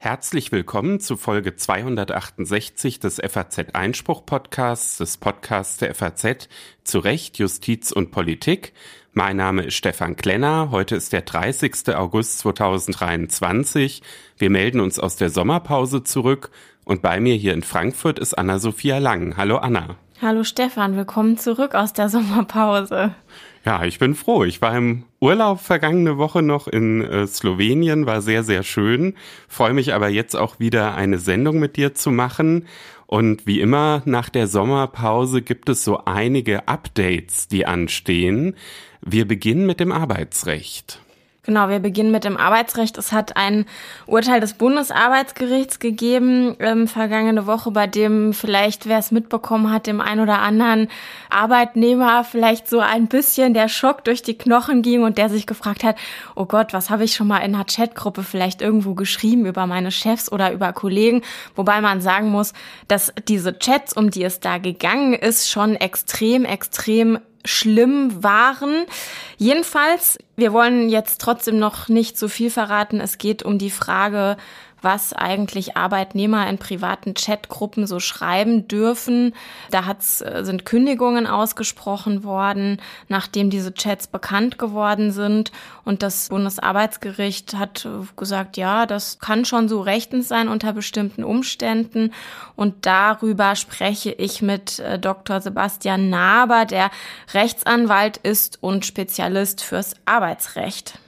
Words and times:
Herzlich 0.00 0.52
willkommen 0.52 1.00
zu 1.00 1.18
Folge 1.18 1.54
268 1.54 2.98
des 2.98 3.16
FAZ 3.16 3.74
Einspruch 3.74 4.24
Podcasts, 4.24 4.96
des 4.96 5.18
Podcasts 5.18 5.76
der 5.76 5.94
FAZ 5.94 6.48
zu 6.82 7.00
Recht, 7.00 7.38
Justiz 7.38 7.92
und 7.92 8.10
Politik. 8.10 8.72
Mein 9.12 9.36
Name 9.36 9.64
ist 9.64 9.74
Stefan 9.74 10.16
Klenner. 10.16 10.70
Heute 10.70 10.96
ist 10.96 11.12
der 11.12 11.20
30. 11.20 11.94
August 11.94 12.38
2023. 12.38 14.00
Wir 14.38 14.48
melden 14.48 14.80
uns 14.80 14.98
aus 14.98 15.16
der 15.16 15.28
Sommerpause 15.28 16.04
zurück 16.04 16.50
und 16.86 17.02
bei 17.02 17.20
mir 17.20 17.34
hier 17.34 17.52
in 17.52 17.62
Frankfurt 17.62 18.18
ist 18.18 18.32
Anna-Sophia 18.32 18.96
Lang. 18.96 19.36
Hallo 19.36 19.58
Anna. 19.58 19.96
Hallo 20.22 20.42
Stefan, 20.42 20.96
willkommen 20.96 21.36
zurück 21.36 21.74
aus 21.74 21.92
der 21.92 22.08
Sommerpause. 22.08 23.14
Ja, 23.64 23.84
ich 23.84 23.98
bin 23.98 24.14
froh. 24.14 24.44
Ich 24.44 24.62
war 24.62 24.76
im 24.76 25.04
Urlaub 25.20 25.60
vergangene 25.60 26.16
Woche 26.16 26.42
noch 26.42 26.68
in 26.68 27.02
äh, 27.02 27.26
Slowenien, 27.26 28.06
war 28.06 28.22
sehr, 28.22 28.42
sehr 28.44 28.62
schön. 28.62 29.14
Freue 29.48 29.74
mich 29.74 29.94
aber 29.94 30.08
jetzt 30.08 30.36
auch 30.36 30.58
wieder 30.58 30.94
eine 30.94 31.18
Sendung 31.18 31.58
mit 31.58 31.76
dir 31.76 31.94
zu 31.94 32.10
machen. 32.10 32.66
Und 33.06 33.46
wie 33.46 33.60
immer 33.60 34.02
nach 34.04 34.28
der 34.28 34.46
Sommerpause 34.46 35.42
gibt 35.42 35.68
es 35.68 35.82
so 35.82 36.04
einige 36.04 36.68
Updates, 36.68 37.48
die 37.48 37.66
anstehen. 37.66 38.54
Wir 39.00 39.26
beginnen 39.26 39.66
mit 39.66 39.80
dem 39.80 39.92
Arbeitsrecht. 39.92 41.00
Genau, 41.48 41.70
wir 41.70 41.78
beginnen 41.78 42.10
mit 42.10 42.24
dem 42.24 42.36
Arbeitsrecht. 42.36 42.98
Es 42.98 43.10
hat 43.10 43.38
ein 43.38 43.64
Urteil 44.04 44.38
des 44.38 44.52
Bundesarbeitsgerichts 44.52 45.78
gegeben 45.78 46.54
ähm, 46.58 46.86
vergangene 46.86 47.46
Woche, 47.46 47.70
bei 47.70 47.86
dem 47.86 48.34
vielleicht, 48.34 48.86
wer 48.86 48.98
es 48.98 49.12
mitbekommen 49.12 49.72
hat, 49.72 49.86
dem 49.86 50.02
ein 50.02 50.20
oder 50.20 50.40
anderen 50.40 50.88
Arbeitnehmer 51.30 52.24
vielleicht 52.24 52.68
so 52.68 52.80
ein 52.80 53.06
bisschen 53.06 53.54
der 53.54 53.70
Schock 53.70 54.04
durch 54.04 54.22
die 54.22 54.36
Knochen 54.36 54.82
ging 54.82 55.04
und 55.04 55.16
der 55.16 55.30
sich 55.30 55.46
gefragt 55.46 55.84
hat, 55.84 55.96
oh 56.36 56.44
Gott, 56.44 56.74
was 56.74 56.90
habe 56.90 57.04
ich 57.04 57.14
schon 57.14 57.28
mal 57.28 57.38
in 57.38 57.54
einer 57.54 57.64
Chatgruppe 57.64 58.24
vielleicht 58.24 58.60
irgendwo 58.60 58.92
geschrieben 58.92 59.46
über 59.46 59.66
meine 59.66 59.90
Chefs 59.90 60.30
oder 60.30 60.52
über 60.52 60.74
Kollegen, 60.74 61.22
wobei 61.56 61.80
man 61.80 62.02
sagen 62.02 62.28
muss, 62.28 62.52
dass 62.88 63.14
diese 63.26 63.58
Chats, 63.58 63.94
um 63.94 64.10
die 64.10 64.22
es 64.22 64.40
da 64.40 64.58
gegangen 64.58 65.14
ist, 65.14 65.48
schon 65.48 65.76
extrem, 65.76 66.44
extrem 66.44 67.18
schlimm 67.48 68.22
waren. 68.22 68.84
Jedenfalls, 69.38 70.18
wir 70.36 70.52
wollen 70.52 70.88
jetzt 70.88 71.20
trotzdem 71.20 71.58
noch 71.58 71.88
nicht 71.88 72.18
so 72.18 72.28
viel 72.28 72.50
verraten. 72.50 73.00
Es 73.00 73.18
geht 73.18 73.42
um 73.42 73.58
die 73.58 73.70
Frage, 73.70 74.36
was 74.82 75.12
eigentlich 75.12 75.76
Arbeitnehmer 75.76 76.48
in 76.48 76.58
privaten 76.58 77.14
Chatgruppen 77.14 77.86
so 77.86 78.00
schreiben 78.00 78.68
dürfen. 78.68 79.34
Da 79.70 79.84
hat's, 79.84 80.20
äh, 80.20 80.44
sind 80.44 80.64
Kündigungen 80.64 81.26
ausgesprochen 81.26 82.24
worden, 82.24 82.80
nachdem 83.08 83.50
diese 83.50 83.74
Chats 83.74 84.06
bekannt 84.06 84.58
geworden 84.58 85.10
sind. 85.10 85.52
Und 85.84 86.02
das 86.02 86.28
Bundesarbeitsgericht 86.28 87.54
hat 87.54 87.88
gesagt, 88.16 88.56
ja, 88.56 88.86
das 88.86 89.18
kann 89.18 89.44
schon 89.44 89.68
so 89.68 89.80
rechtens 89.80 90.28
sein 90.28 90.48
unter 90.48 90.72
bestimmten 90.72 91.24
Umständen. 91.24 92.12
Und 92.56 92.86
darüber 92.86 93.56
spreche 93.56 94.12
ich 94.12 94.42
mit 94.42 94.78
äh, 94.78 94.98
Dr. 94.98 95.40
Sebastian 95.40 96.10
Naber, 96.10 96.64
der 96.64 96.90
Rechtsanwalt 97.32 98.18
ist 98.18 98.62
und 98.62 98.86
Spezialist 98.86 99.62
fürs 99.62 99.94
Arbeitsrecht. 100.04 100.98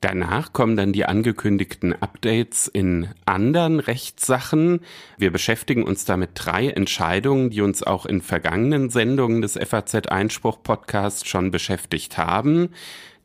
Danach 0.00 0.52
kommen 0.52 0.76
dann 0.76 0.92
die 0.92 1.06
angekündigten 1.06 1.92
Updates 1.92 2.68
in 2.68 3.08
anderen 3.24 3.80
Rechtssachen. 3.80 4.80
Wir 5.16 5.32
beschäftigen 5.32 5.82
uns 5.82 6.04
da 6.04 6.16
mit 6.16 6.30
drei 6.34 6.68
Entscheidungen, 6.68 7.50
die 7.50 7.62
uns 7.62 7.82
auch 7.82 8.06
in 8.06 8.20
vergangenen 8.20 8.90
Sendungen 8.90 9.42
des 9.42 9.54
FAZ 9.54 10.06
Einspruch 10.06 10.62
Podcasts 10.62 11.26
schon 11.26 11.50
beschäftigt 11.50 12.16
haben. 12.16 12.70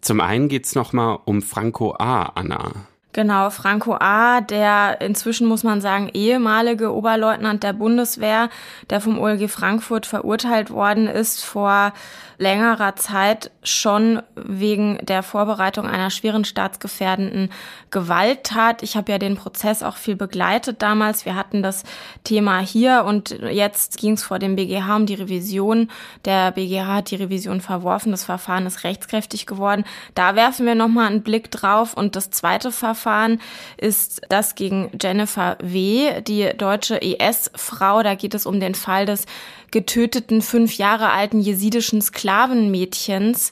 Zum 0.01 0.19
einen 0.19 0.49
geht's 0.49 0.73
nochmal 0.73 1.19
um 1.25 1.43
Franco 1.43 1.93
A. 1.99 2.23
Anna. 2.23 2.87
Genau, 3.13 3.51
Franco 3.51 3.93
A., 3.99 4.41
der 4.41 4.99
inzwischen 4.99 5.47
muss 5.47 5.63
man 5.63 5.81
sagen 5.81 6.09
ehemalige 6.11 6.91
Oberleutnant 6.91 7.61
der 7.61 7.73
Bundeswehr, 7.73 8.49
der 8.89 9.01
vom 9.01 9.19
OLG 9.19 9.49
Frankfurt 9.49 10.07
verurteilt 10.07 10.71
worden 10.71 11.07
ist 11.07 11.45
vor 11.45 11.93
längerer 12.43 12.95
Zeit 12.95 13.49
schon 13.63 14.21
wegen 14.35 14.99
der 15.01 15.23
Vorbereitung 15.23 15.87
einer 15.87 16.09
schweren 16.09 16.43
staatsgefährdenden 16.43 17.49
Gewalttat. 17.89 18.83
Ich 18.83 18.97
habe 18.97 19.11
ja 19.11 19.17
den 19.17 19.35
Prozess 19.35 19.81
auch 19.81 19.95
viel 19.95 20.15
begleitet 20.15 20.81
damals. 20.81 21.25
Wir 21.25 21.35
hatten 21.35 21.63
das 21.63 21.83
Thema 22.23 22.59
hier 22.59 23.05
und 23.07 23.29
jetzt 23.49 23.97
ging 23.97 24.13
es 24.13 24.23
vor 24.23 24.39
dem 24.39 24.57
BGH 24.57 24.95
um 24.95 25.05
die 25.05 25.15
Revision. 25.15 25.89
Der 26.25 26.51
BGH 26.51 26.87
hat 26.87 27.11
die 27.11 27.15
Revision 27.15 27.61
verworfen. 27.61 28.11
Das 28.11 28.25
Verfahren 28.25 28.65
ist 28.65 28.83
rechtskräftig 28.83 29.45
geworden. 29.45 29.85
Da 30.13 30.35
werfen 30.35 30.65
wir 30.65 30.75
nochmal 30.75 31.07
einen 31.07 31.23
Blick 31.23 31.49
drauf. 31.49 31.93
Und 31.93 32.17
das 32.17 32.29
zweite 32.29 32.71
Verfahren 32.71 33.39
ist 33.77 34.21
das 34.27 34.55
gegen 34.55 34.91
Jennifer 35.01 35.57
W., 35.61 36.21
die 36.21 36.49
deutsche 36.57 37.01
ES-Frau. 37.01 38.03
Da 38.03 38.15
geht 38.15 38.33
es 38.33 38.45
um 38.45 38.59
den 38.59 38.75
Fall 38.75 39.05
des 39.05 39.25
getöteten 39.73 40.43
fünf 40.43 40.77
Jahre 40.77 41.09
alten 41.09 41.39
jesidischen 41.39 42.01
Sklavenmädchens 42.33 43.51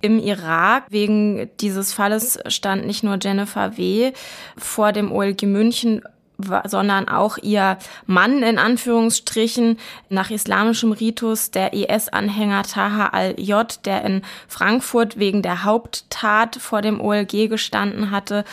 im 0.00 0.18
Irak. 0.18 0.84
Wegen 0.88 1.50
dieses 1.60 1.92
Falles 1.92 2.38
stand 2.46 2.86
nicht 2.86 3.04
nur 3.04 3.18
Jennifer 3.20 3.76
W. 3.76 4.12
vor 4.56 4.92
dem 4.92 5.12
OLG 5.12 5.42
München, 5.42 6.02
sondern 6.64 7.08
auch 7.08 7.38
ihr 7.38 7.78
Mann 8.06 8.42
in 8.42 8.58
Anführungsstrichen 8.58 9.78
nach 10.08 10.30
islamischem 10.30 10.92
Ritus, 10.92 11.50
der 11.50 11.74
IS-Anhänger 11.74 12.62
Taha 12.62 13.08
al-J, 13.08 13.78
der 13.84 14.04
in 14.04 14.22
Frankfurt 14.48 15.18
wegen 15.18 15.42
der 15.42 15.64
Haupttat 15.64 16.56
vor 16.56 16.80
dem 16.82 17.00
OLG 17.00 17.48
gestanden 17.48 18.10
hatte. 18.10 18.44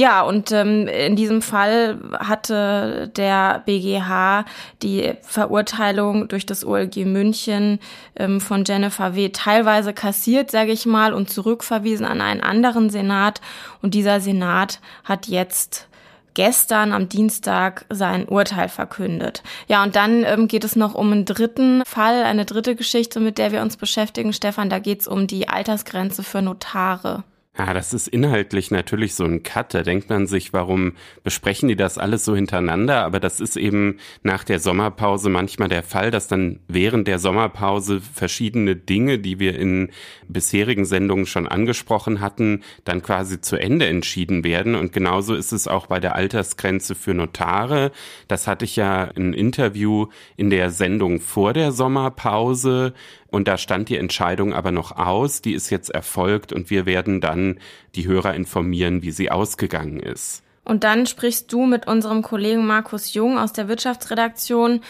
Ja, 0.00 0.22
und 0.22 0.50
ähm, 0.50 0.88
in 0.88 1.14
diesem 1.14 1.42
Fall 1.42 1.98
hatte 2.18 3.12
der 3.16 3.62
BGH 3.66 4.46
die 4.82 5.12
Verurteilung 5.20 6.26
durch 6.26 6.46
das 6.46 6.64
OLG 6.64 7.04
München 7.04 7.80
ähm, 8.16 8.40
von 8.40 8.64
Jennifer 8.64 9.14
W. 9.14 9.28
teilweise 9.28 9.92
kassiert, 9.92 10.50
sage 10.50 10.72
ich 10.72 10.86
mal, 10.86 11.12
und 11.12 11.28
zurückverwiesen 11.28 12.06
an 12.06 12.22
einen 12.22 12.40
anderen 12.40 12.88
Senat. 12.88 13.42
Und 13.82 13.92
dieser 13.92 14.22
Senat 14.22 14.80
hat 15.04 15.26
jetzt 15.26 15.86
gestern 16.32 16.94
am 16.94 17.10
Dienstag 17.10 17.84
sein 17.90 18.26
Urteil 18.26 18.70
verkündet. 18.70 19.42
Ja, 19.68 19.82
und 19.82 19.96
dann 19.96 20.24
ähm, 20.24 20.48
geht 20.48 20.64
es 20.64 20.76
noch 20.76 20.94
um 20.94 21.12
einen 21.12 21.26
dritten 21.26 21.82
Fall, 21.84 22.22
eine 22.22 22.46
dritte 22.46 22.74
Geschichte, 22.74 23.20
mit 23.20 23.36
der 23.36 23.52
wir 23.52 23.60
uns 23.60 23.76
beschäftigen, 23.76 24.32
Stefan. 24.32 24.70
Da 24.70 24.78
geht 24.78 25.02
es 25.02 25.08
um 25.08 25.26
die 25.26 25.50
Altersgrenze 25.50 26.22
für 26.22 26.40
Notare. 26.40 27.22
Ja, 27.66 27.74
das 27.74 27.92
ist 27.92 28.08
inhaltlich 28.08 28.70
natürlich 28.70 29.14
so 29.14 29.24
ein 29.24 29.42
Cut. 29.42 29.74
Da 29.74 29.82
denkt 29.82 30.08
man 30.08 30.26
sich, 30.26 30.54
warum 30.54 30.94
besprechen 31.22 31.68
die 31.68 31.76
das 31.76 31.98
alles 31.98 32.24
so 32.24 32.34
hintereinander? 32.34 33.04
Aber 33.04 33.20
das 33.20 33.38
ist 33.38 33.58
eben 33.58 33.98
nach 34.22 34.44
der 34.44 34.60
Sommerpause 34.60 35.28
manchmal 35.28 35.68
der 35.68 35.82
Fall, 35.82 36.10
dass 36.10 36.26
dann 36.26 36.60
während 36.68 37.06
der 37.06 37.18
Sommerpause 37.18 38.00
verschiedene 38.00 38.76
Dinge, 38.76 39.18
die 39.18 39.40
wir 39.40 39.58
in 39.58 39.90
bisherigen 40.26 40.86
Sendungen 40.86 41.26
schon 41.26 41.46
angesprochen 41.46 42.22
hatten, 42.22 42.62
dann 42.84 43.02
quasi 43.02 43.42
zu 43.42 43.56
Ende 43.56 43.86
entschieden 43.88 44.42
werden. 44.42 44.74
Und 44.74 44.94
genauso 44.94 45.34
ist 45.34 45.52
es 45.52 45.68
auch 45.68 45.86
bei 45.86 46.00
der 46.00 46.14
Altersgrenze 46.14 46.94
für 46.94 47.12
Notare. 47.12 47.92
Das 48.26 48.46
hatte 48.46 48.64
ich 48.64 48.76
ja 48.76 49.10
ein 49.14 49.34
Interview 49.34 50.06
in 50.38 50.48
der 50.48 50.70
Sendung 50.70 51.20
vor 51.20 51.52
der 51.52 51.72
Sommerpause 51.72 52.94
und 53.30 53.48
da 53.48 53.58
stand 53.58 53.88
die 53.88 53.96
Entscheidung 53.96 54.52
aber 54.52 54.72
noch 54.72 54.96
aus, 54.96 55.42
die 55.42 55.52
ist 55.52 55.70
jetzt 55.70 55.90
erfolgt 55.90 56.52
und 56.52 56.70
wir 56.70 56.86
werden 56.86 57.20
dann 57.20 57.58
die 57.94 58.06
Hörer 58.06 58.34
informieren, 58.34 59.02
wie 59.02 59.10
sie 59.10 59.30
ausgegangen 59.30 60.00
ist. 60.00 60.42
Und 60.64 60.84
dann 60.84 61.06
sprichst 61.06 61.52
du 61.52 61.66
mit 61.66 61.86
unserem 61.86 62.22
Kollegen 62.22 62.66
Markus 62.66 63.14
Jung 63.14 63.38
aus 63.38 63.52
der 63.52 63.68
Wirtschaftsredaktion 63.68 64.80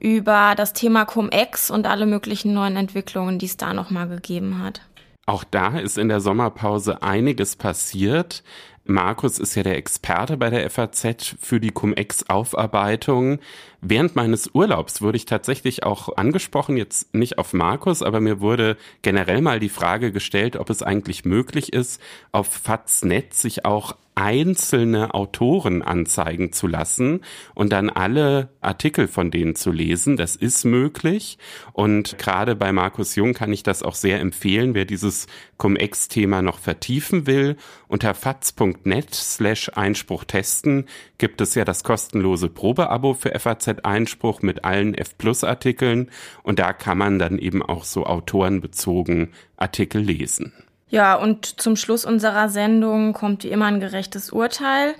über 0.00 0.54
das 0.56 0.72
Thema 0.72 1.04
Cum-Ex 1.04 1.70
und 1.70 1.86
alle 1.86 2.06
möglichen 2.06 2.52
neuen 2.52 2.76
Entwicklungen, 2.76 3.38
die 3.38 3.46
es 3.46 3.56
da 3.56 3.72
nochmal 3.72 4.08
gegeben 4.08 4.58
hat. 4.62 4.80
Auch 5.24 5.44
da 5.44 5.78
ist 5.78 5.98
in 5.98 6.08
der 6.08 6.20
Sommerpause 6.20 7.02
einiges 7.02 7.54
passiert. 7.54 8.42
Markus 8.84 9.38
ist 9.38 9.54
ja 9.54 9.62
der 9.62 9.76
Experte 9.76 10.36
bei 10.36 10.50
der 10.50 10.68
FAZ 10.68 11.36
für 11.40 11.60
die 11.60 11.70
Cum-Ex-Aufarbeitung. 11.70 13.38
Während 13.80 14.16
meines 14.16 14.50
Urlaubs 14.54 15.00
wurde 15.00 15.16
ich 15.16 15.24
tatsächlich 15.24 15.84
auch 15.84 16.16
angesprochen, 16.16 16.76
jetzt 16.76 17.14
nicht 17.14 17.38
auf 17.38 17.52
Markus, 17.52 18.02
aber 18.02 18.20
mir 18.20 18.40
wurde 18.40 18.76
generell 19.02 19.40
mal 19.40 19.60
die 19.60 19.68
Frage 19.68 20.10
gestellt, 20.10 20.56
ob 20.56 20.68
es 20.68 20.82
eigentlich 20.82 21.24
möglich 21.24 21.72
ist, 21.72 22.00
auf 22.32 22.48
Faznet 22.48 23.34
sich 23.34 23.64
auch 23.64 23.96
einzelne 24.14 25.14
Autoren 25.14 25.82
anzeigen 25.82 26.52
zu 26.52 26.66
lassen 26.66 27.20
und 27.54 27.72
dann 27.72 27.88
alle 27.88 28.50
Artikel 28.60 29.08
von 29.08 29.30
denen 29.30 29.54
zu 29.54 29.72
lesen. 29.72 30.16
Das 30.16 30.36
ist 30.36 30.64
möglich. 30.64 31.38
Und 31.72 32.18
gerade 32.18 32.54
bei 32.54 32.72
Markus 32.72 33.16
Jung 33.16 33.32
kann 33.32 33.52
ich 33.52 33.62
das 33.62 33.82
auch 33.82 33.94
sehr 33.94 34.20
empfehlen, 34.20 34.74
wer 34.74 34.84
dieses 34.84 35.26
Cum-Ex-Thema 35.56 36.42
noch 36.42 36.58
vertiefen 36.58 37.26
will. 37.26 37.56
Unter 37.88 38.14
faz.net 38.14 39.14
slash 39.14 39.70
Einspruch 39.74 40.24
testen 40.24 40.86
gibt 41.16 41.40
es 41.40 41.54
ja 41.54 41.64
das 41.64 41.82
kostenlose 41.82 42.48
Probeabo 42.48 43.14
für 43.14 43.38
FAZ 43.38 43.68
Einspruch 43.84 44.42
mit 44.42 44.64
allen 44.64 44.94
F-Plus-Artikeln. 44.94 46.10
Und 46.42 46.58
da 46.58 46.72
kann 46.72 46.98
man 46.98 47.18
dann 47.18 47.38
eben 47.38 47.62
auch 47.62 47.84
so 47.84 48.04
autorenbezogen 48.04 49.32
Artikel 49.56 50.02
lesen. 50.02 50.52
Ja, 50.92 51.14
und 51.14 51.58
zum 51.58 51.76
Schluss 51.76 52.04
unserer 52.04 52.50
Sendung 52.50 53.14
kommt 53.14 53.44
wie 53.44 53.48
immer 53.48 53.64
ein 53.64 53.80
gerechtes 53.80 54.30
Urteil. 54.30 54.94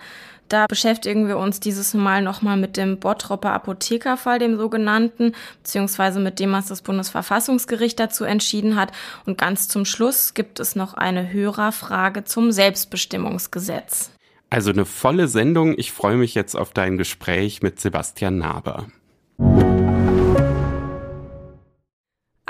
Da 0.48 0.66
beschäftigen 0.66 1.28
wir 1.28 1.36
uns 1.36 1.60
dieses 1.60 1.92
Mal 1.92 2.22
nochmal 2.22 2.56
mit 2.56 2.78
dem 2.78 2.98
Bottropper 2.98 3.52
Apothekerfall, 3.52 4.38
dem 4.38 4.56
sogenannten, 4.56 5.34
beziehungsweise 5.58 6.18
mit 6.18 6.40
dem, 6.40 6.52
was 6.52 6.68
das 6.68 6.80
Bundesverfassungsgericht 6.80 8.00
dazu 8.00 8.24
entschieden 8.24 8.76
hat. 8.76 8.90
Und 9.26 9.36
ganz 9.36 9.68
zum 9.68 9.84
Schluss 9.84 10.32
gibt 10.32 10.60
es 10.60 10.76
noch 10.76 10.94
eine 10.94 11.30
Hörerfrage 11.30 12.24
zum 12.24 12.52
Selbstbestimmungsgesetz. 12.52 14.12
Also 14.48 14.70
eine 14.70 14.86
volle 14.86 15.28
Sendung. 15.28 15.74
Ich 15.76 15.92
freue 15.92 16.16
mich 16.16 16.34
jetzt 16.34 16.56
auf 16.56 16.72
dein 16.72 16.96
Gespräch 16.96 17.62
mit 17.62 17.80
Sebastian 17.80 18.38
Naber. 18.38 18.86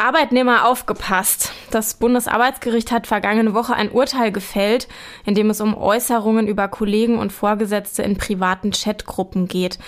Arbeitnehmer 0.03 0.67
aufgepasst. 0.67 1.53
Das 1.71 1.95
Bundesarbeitsgericht 1.95 2.91
hat 2.91 3.07
vergangene 3.07 3.55
Woche 3.55 3.75
ein 3.75 3.93
Urteil 3.93 4.33
gefällt, 4.33 4.89
in 5.25 5.37
dem 5.37 5.49
es 5.49 5.61
um 5.61 5.77
Äußerungen 5.77 6.49
über 6.49 6.67
Kollegen 6.67 7.21
und 7.21 7.33
Vorgesetzte 7.33 8.03
in 8.03 8.17
privaten 8.17 8.73
Chatgruppen 8.73 9.47
geht. 9.47 9.79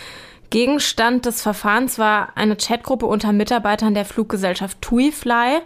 Gegenstand 0.51 1.27
des 1.27 1.43
Verfahrens 1.43 1.99
war 1.99 2.29
eine 2.37 2.55
Chatgruppe 2.55 3.07
unter 3.07 3.33
Mitarbeitern 3.33 3.93
der 3.93 4.05
Fluggesellschaft 4.05 4.81
TuiFly, 4.83 5.59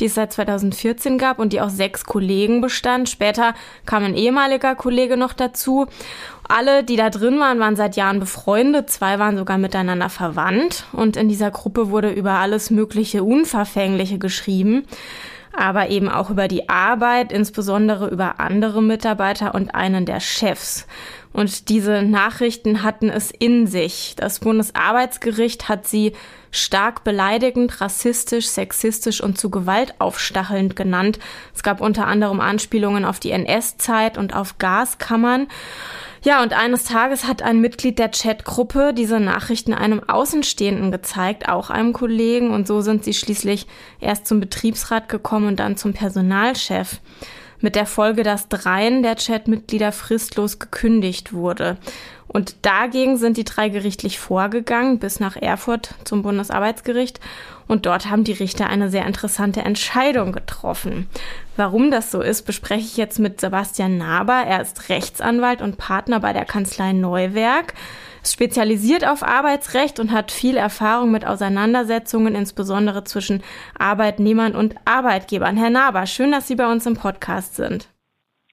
die 0.00 0.06
es 0.06 0.14
seit 0.16 0.32
2014 0.32 1.16
gab 1.16 1.38
und 1.38 1.52
die 1.52 1.60
aus 1.60 1.76
sechs 1.76 2.04
Kollegen 2.04 2.60
bestand. 2.60 3.08
Später 3.08 3.54
kam 3.86 4.02
ein 4.02 4.16
ehemaliger 4.16 4.74
Kollege 4.74 5.16
noch 5.16 5.32
dazu. 5.32 5.86
Alle, 6.48 6.84
die 6.84 6.96
da 6.96 7.10
drin 7.10 7.38
waren, 7.40 7.60
waren 7.60 7.76
seit 7.76 7.96
Jahren 7.96 8.20
befreundet. 8.20 8.90
Zwei 8.90 9.18
waren 9.18 9.36
sogar 9.36 9.58
miteinander 9.58 10.08
verwandt. 10.08 10.84
Und 10.92 11.16
in 11.16 11.28
dieser 11.28 11.50
Gruppe 11.50 11.90
wurde 11.90 12.10
über 12.10 12.32
alles 12.32 12.70
mögliche 12.70 13.24
Unverfängliche 13.24 14.18
geschrieben 14.18 14.84
aber 15.52 15.90
eben 15.90 16.08
auch 16.08 16.30
über 16.30 16.48
die 16.48 16.68
Arbeit, 16.68 17.30
insbesondere 17.32 18.08
über 18.08 18.40
andere 18.40 18.82
Mitarbeiter 18.82 19.54
und 19.54 19.74
einen 19.74 20.06
der 20.06 20.20
Chefs. 20.20 20.86
Und 21.32 21.68
diese 21.68 22.02
Nachrichten 22.02 22.82
hatten 22.82 23.08
es 23.08 23.30
in 23.30 23.66
sich. 23.66 24.14
Das 24.16 24.40
Bundesarbeitsgericht 24.40 25.68
hat 25.68 25.86
sie 25.86 26.12
stark 26.50 27.04
beleidigend, 27.04 27.80
rassistisch, 27.80 28.46
sexistisch 28.48 29.22
und 29.22 29.38
zu 29.38 29.48
Gewalt 29.50 29.94
aufstachelnd 29.98 30.76
genannt. 30.76 31.18
Es 31.54 31.62
gab 31.62 31.80
unter 31.80 32.06
anderem 32.06 32.40
Anspielungen 32.40 33.06
auf 33.06 33.18
die 33.18 33.30
NS-Zeit 33.30 34.18
und 34.18 34.34
auf 34.34 34.58
Gaskammern. 34.58 35.48
Ja, 36.24 36.40
und 36.42 36.52
eines 36.52 36.84
Tages 36.84 37.26
hat 37.26 37.42
ein 37.42 37.60
Mitglied 37.60 37.98
der 37.98 38.10
Chatgruppe 38.10 38.94
diese 38.94 39.18
Nachrichten 39.18 39.74
einem 39.74 40.08
Außenstehenden 40.08 40.92
gezeigt, 40.92 41.48
auch 41.48 41.68
einem 41.68 41.92
Kollegen, 41.92 42.50
und 42.50 42.68
so 42.68 42.80
sind 42.80 43.02
sie 43.02 43.12
schließlich 43.12 43.66
erst 43.98 44.28
zum 44.28 44.38
Betriebsrat 44.38 45.08
gekommen 45.08 45.48
und 45.48 45.58
dann 45.58 45.76
zum 45.76 45.94
Personalchef 45.94 47.00
mit 47.60 47.74
der 47.74 47.86
Folge, 47.86 48.22
dass 48.22 48.48
dreien 48.48 49.02
der 49.02 49.16
Chatmitglieder 49.16 49.90
fristlos 49.90 50.60
gekündigt 50.60 51.32
wurde. 51.32 51.76
Und 52.28 52.56
dagegen 52.62 53.16
sind 53.18 53.36
die 53.36 53.44
drei 53.44 53.68
gerichtlich 53.68 54.18
vorgegangen, 54.18 54.98
bis 54.98 55.20
nach 55.20 55.36
Erfurt 55.36 55.94
zum 56.04 56.22
Bundesarbeitsgericht. 56.22 57.20
Und 57.72 57.86
dort 57.86 58.10
haben 58.10 58.22
die 58.22 58.34
Richter 58.34 58.66
eine 58.66 58.90
sehr 58.90 59.06
interessante 59.06 59.62
Entscheidung 59.62 60.32
getroffen. 60.32 61.08
Warum 61.56 61.90
das 61.90 62.10
so 62.10 62.20
ist, 62.20 62.42
bespreche 62.42 62.84
ich 62.84 62.98
jetzt 62.98 63.18
mit 63.18 63.40
Sebastian 63.40 63.96
Naber. 63.96 64.44
Er 64.46 64.60
ist 64.60 64.90
Rechtsanwalt 64.90 65.62
und 65.62 65.78
Partner 65.78 66.20
bei 66.20 66.34
der 66.34 66.44
Kanzlei 66.44 66.92
Neuwerk 66.92 67.72
ist 68.22 68.34
spezialisiert 68.34 69.06
auf 69.08 69.22
Arbeitsrecht 69.22 69.98
und 69.98 70.12
hat 70.12 70.30
viel 70.30 70.58
Erfahrung 70.58 71.10
mit 71.10 71.26
Auseinandersetzungen, 71.26 72.34
insbesondere 72.34 73.04
zwischen 73.04 73.42
Arbeitnehmern 73.78 74.54
und 74.54 74.74
Arbeitgebern. 74.84 75.56
Herr 75.56 75.70
Naber, 75.70 76.04
schön, 76.04 76.30
dass 76.30 76.48
Sie 76.48 76.56
bei 76.56 76.70
uns 76.70 76.84
im 76.84 76.94
Podcast 76.94 77.56
sind. 77.56 77.88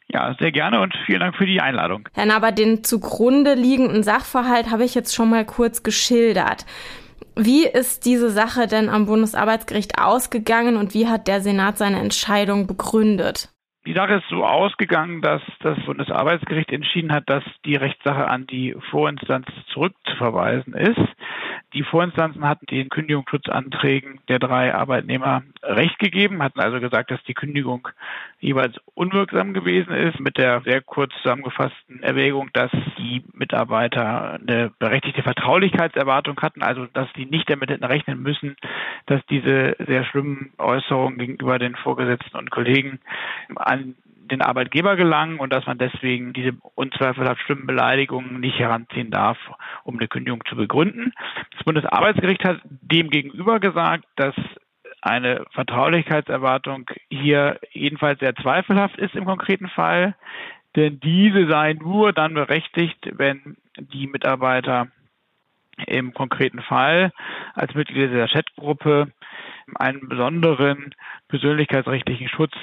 Ja, 0.08 0.34
sehr 0.40 0.54
gerne 0.54 0.80
und 0.80 0.96
vielen 1.06 1.20
Dank 1.20 1.36
für 1.36 1.46
die 1.46 1.60
Einladung. 1.60 2.08
Herr 2.14 2.26
Naber, 2.26 2.54
den 2.54 2.86
zugrunde 2.86 3.54
liegenden 3.54 4.02
Sachverhalt 4.02 4.72
habe 4.72 4.86
ich 4.86 4.96
jetzt 4.96 5.14
schon 5.14 5.30
mal 5.30 5.46
kurz 5.46 5.84
geschildert. 5.84 6.66
Wie 7.42 7.66
ist 7.66 8.06
diese 8.06 8.30
Sache 8.30 8.68
denn 8.68 8.90
am 8.90 9.06
Bundesarbeitsgericht 9.06 9.98
ausgegangen 9.98 10.76
und 10.76 10.94
wie 10.94 11.08
hat 11.08 11.30
der 11.30 11.40
Senat 11.40 11.78
seine 11.78 12.00
Entscheidung 12.00 12.68
begründet? 12.68 13.48
Die 13.88 13.94
Sache 13.94 14.16
ist 14.16 14.28
so 14.30 14.44
ausgegangen, 14.44 15.22
dass 15.22 15.42
das 15.62 15.80
Bundesarbeitsgericht 15.86 16.70
entschieden 16.70 17.14
hat, 17.14 17.24
dass 17.30 17.46
die 17.66 17.78
Rechtssache 17.78 18.28
an 18.28 18.46
die 18.46 18.76
Vorinstanz 18.92 19.46
zurückzuverweisen 19.74 20.74
ist. 20.74 21.00
Die 21.74 21.84
Vorinstanzen 21.84 22.48
hatten 22.48 22.66
den 22.66 22.90
Kündigungsschutzanträgen 22.90 24.20
der 24.28 24.40
drei 24.40 24.74
Arbeitnehmer 24.74 25.44
Recht 25.62 26.00
gegeben, 26.00 26.42
hatten 26.42 26.60
also 26.60 26.80
gesagt, 26.80 27.12
dass 27.12 27.24
die 27.26 27.36
Kündigung 27.36 27.88
jeweils 28.40 28.76
unwirksam 28.96 29.54
gewesen 29.54 29.94
ist, 29.94 30.20
mit 30.20 30.38
der 30.38 30.62
sehr 30.62 30.82
kurz 30.82 31.14
zusammengefassten 31.22 32.02
Erwägung, 32.02 32.50
dass 32.54 32.72
die 32.98 33.24
Mitarbeiter 33.34 34.34
eine 34.34 34.72
berechtigte 34.80 35.22
Vertraulichkeitserwartung 35.22 36.42
hatten, 36.42 36.64
also 36.64 36.88
dass 36.88 37.12
die 37.14 37.28
nicht 37.28 37.50
damit 37.50 37.70
hätten 37.70 37.84
rechnen 37.84 38.22
müssen, 38.24 38.56
dass 39.06 39.24
diese 39.28 39.76
sehr 39.86 40.06
schlimmen 40.06 40.52
Äußerungen 40.58 41.20
gegenüber 41.20 41.60
den 41.60 41.76
Vorgesetzten 41.76 42.38
und 42.38 42.50
Kollegen 42.50 43.00
an 43.56 43.96
den 44.30 44.42
Arbeitgeber 44.42 44.96
gelangen 44.96 45.40
und 45.40 45.52
dass 45.52 45.66
man 45.66 45.78
deswegen 45.78 46.34
diese 46.34 46.54
unzweifelhaft 46.76 47.42
schlimmen 47.42 47.68
Beleidigungen 47.68 48.40
nicht 48.40 48.60
heranziehen 48.60 49.12
darf, 49.12 49.38
um 49.84 49.98
eine 49.98 50.08
Kündigung 50.08 50.44
zu 50.48 50.56
begründen. 50.56 51.14
Das 51.56 51.64
Bundesarbeitsgericht 51.64 52.44
hat 52.44 52.60
demgegenüber 52.64 53.60
gesagt, 53.60 54.06
dass 54.16 54.36
eine 55.02 55.46
Vertraulichkeitserwartung 55.52 56.90
hier 57.10 57.60
jedenfalls 57.72 58.20
sehr 58.20 58.36
zweifelhaft 58.36 58.98
ist 58.98 59.16
im 59.16 59.26
konkreten 59.26 59.70
Fall, 59.70 60.16
denn 60.76 61.00
diese 61.00 61.48
sei 61.48 61.74
nur 61.74 62.14
dann 62.14 62.34
berechtigt, 62.34 63.10
wenn 63.14 63.58
die 63.78 64.08
Mitarbeiter 64.08 64.88
im 65.88 66.14
konkreten 66.14 66.62
Fall 66.62 67.12
als 67.54 67.74
Mitglieder 67.74 68.14
der 68.14 68.28
Chatgruppe 68.28 69.12
einen 69.76 70.10
besonderen 70.10 70.94
persönlichkeitsrechtlichen 71.30 72.28
Schutz 72.28 72.54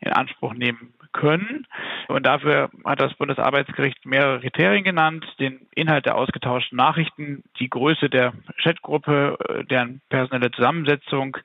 in 0.00 0.12
Anspruch 0.12 0.54
nehmen 0.54 0.92
können. 1.12 1.66
Und 2.08 2.26
dafür 2.26 2.70
hat 2.84 3.00
das 3.00 3.14
Bundesarbeitsgericht 3.14 4.04
mehrere 4.06 4.40
Kriterien 4.40 4.84
genannt. 4.84 5.26
Den 5.38 5.66
Inhalt 5.74 6.06
der 6.06 6.16
ausgetauschten 6.16 6.76
Nachrichten, 6.76 7.42
die 7.58 7.68
Größe 7.68 8.08
der 8.08 8.32
Chatgruppe, 8.62 9.36
äh, 9.48 9.64
deren 9.64 10.00
personelle 10.08 10.50
Zusammensetzung 10.50 11.36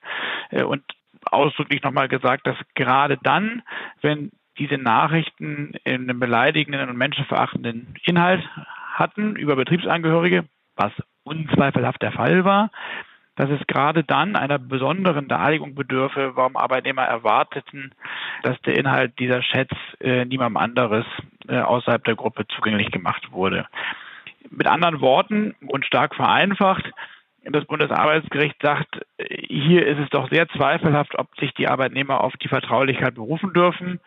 äh, 0.51 0.63
und 0.63 0.83
ausdrücklich 1.25 1.83
nochmal 1.83 2.07
gesagt, 2.07 2.47
dass 2.47 2.57
gerade 2.75 3.17
dann, 3.23 3.61
wenn 4.01 4.31
diese 4.57 4.77
Nachrichten 4.77 5.73
einen 5.85 6.19
beleidigenden 6.19 6.89
und 6.89 6.97
menschenverachtenden 6.97 7.95
Inhalt 8.03 8.43
hatten 8.93 9.35
über 9.35 9.55
Betriebsangehörige, 9.55 10.45
was 10.75 10.91
unzweifelhaft 11.23 12.01
der 12.01 12.11
Fall 12.11 12.45
war, 12.45 12.69
dass 13.35 13.49
es 13.49 13.65
gerade 13.67 14.03
dann 14.03 14.35
einer 14.35 14.59
besonderen 14.59 15.27
Darlegung 15.27 15.75
bedürfe, 15.75 16.35
warum 16.35 16.55
Arbeitnehmer 16.55 17.03
erwarteten, 17.03 17.91
dass 18.43 18.59
der 18.61 18.77
Inhalt 18.77 19.17
dieser 19.19 19.41
Chats 19.41 19.75
äh, 19.99 20.25
niemandem 20.25 20.57
anderes 20.57 21.05
äh, 21.47 21.59
außerhalb 21.59 22.03
der 22.03 22.15
Gruppe 22.15 22.45
zugänglich 22.47 22.91
gemacht 22.91 23.31
wurde. 23.31 23.65
Mit 24.49 24.67
anderen 24.67 25.01
Worten 25.01 25.55
und 25.67 25.85
stark 25.85 26.15
vereinfacht, 26.15 26.91
das 27.51 27.65
Bundesarbeitsgericht 27.65 28.55
sagt, 28.61 29.01
hier 29.27 29.85
ist 29.85 29.99
es 29.99 30.09
doch 30.09 30.29
sehr 30.29 30.47
zweifelhaft, 30.49 31.17
ob 31.19 31.27
sich 31.37 31.53
die 31.53 31.67
Arbeitnehmer 31.67 32.21
auf 32.21 32.33
die 32.37 32.47
Vertraulichkeit 32.47 33.15
berufen 33.15 33.51
dürfen, 33.53 33.99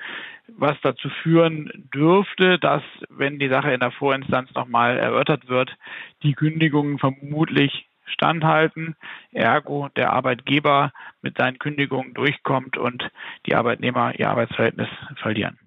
was 0.56 0.76
dazu 0.82 1.10
führen 1.22 1.70
dürfte, 1.94 2.58
dass, 2.58 2.82
wenn 3.10 3.38
die 3.38 3.48
Sache 3.48 3.72
in 3.72 3.80
der 3.80 3.90
Vorinstanz 3.90 4.54
nochmal 4.54 4.96
erörtert 4.96 5.48
wird, 5.48 5.76
die 6.22 6.32
Kündigungen 6.32 6.98
vermutlich 6.98 7.86
standhalten, 8.06 8.96
ergo 9.32 9.88
der 9.96 10.12
Arbeitgeber 10.12 10.92
mit 11.22 11.36
seinen 11.38 11.58
Kündigungen 11.58 12.14
durchkommt 12.14 12.76
und 12.76 13.10
die 13.46 13.54
Arbeitnehmer 13.54 14.18
ihr 14.18 14.30
Arbeitsverhältnis 14.30 14.88
verlieren. 15.16 15.58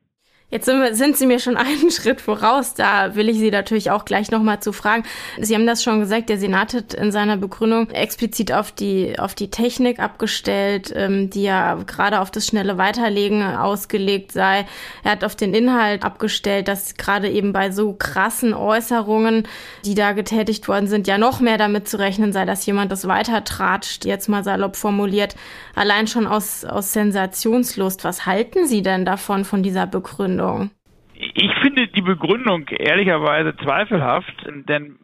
Jetzt 0.52 0.66
sind, 0.66 0.82
wir, 0.82 0.96
sind 0.96 1.16
Sie 1.16 1.28
mir 1.28 1.40
schon 1.40 1.58
einen 1.58 1.92
Schritt 1.92 2.22
voraus. 2.22 2.74
Da 2.74 3.16
will 3.16 3.30
ich 3.30 3.38
Sie 3.38 3.52
natürlich 3.52 3.92
auch 3.92 4.04
gleich 4.04 4.32
nochmal 4.32 4.60
zu 4.62 4.74
fragen. 4.74 5.04
Sie 5.40 5.54
haben 5.54 5.68
das 5.68 5.84
schon 5.84 6.00
gesagt, 6.00 6.30
der 6.30 6.40
Senat 6.40 6.74
hat 6.74 6.94
in 6.96 7.12
seiner 7.12 7.38
Begründung 7.38 7.92
explizit 7.92 8.52
auf 8.52 8.72
die, 8.72 9.20
auf 9.20 9.36
die 9.36 9.52
Technik 9.52 10.00
abgestellt, 10.00 10.92
ähm, 10.96 11.30
die 11.30 11.44
ja 11.44 11.76
gerade 11.86 12.20
auf 12.20 12.32
das 12.32 12.48
schnelle 12.48 12.80
Weiterlegen 12.80 13.44
ausgelegt 13.44 14.32
sei. 14.32 14.66
Er 15.04 15.12
hat 15.12 15.24
auf 15.24 15.36
den 15.36 15.54
Inhalt 15.54 16.04
abgestellt, 16.04 16.68
dass 16.68 16.96
gerade 16.96 17.30
eben 17.30 17.54
bei 17.54 17.70
so 17.70 17.94
krassen 17.94 18.56
Äußerungen, 18.56 19.48
die 19.86 19.94
da 19.94 20.14
getätigt 20.14 20.68
worden 20.68 20.88
sind, 20.88 21.08
ja 21.08 21.20
noch 21.20 21.42
mehr 21.42 21.60
damit 21.60 21.88
zu 21.88 22.00
rechnen 22.00 22.34
sei, 22.34 22.46
dass 22.46 22.66
jemand 22.66 22.92
das 22.92 23.08
weitertratscht, 23.08 24.04
jetzt 24.04 24.28
mal 24.28 24.44
salopp 24.44 24.76
formuliert. 24.76 25.36
Allein 25.76 26.08
schon 26.08 26.26
aus, 26.26 26.66
aus 26.66 26.92
Sensationslust. 26.92 28.04
Was 28.04 28.26
halten 28.26 28.66
Sie 28.68 28.82
denn 28.82 29.06
davon, 29.06 29.46
von 29.46 29.62
dieser 29.62 29.86
Begründung? 29.86 30.39
Begründung? 30.40 30.72
Ich 31.14 31.54
finde 31.62 31.88
die 31.88 32.02
Begründung 32.02 32.68
ehrlicherweise 32.70 33.56
zweifelhaft, 33.58 34.34
denn 34.48 34.98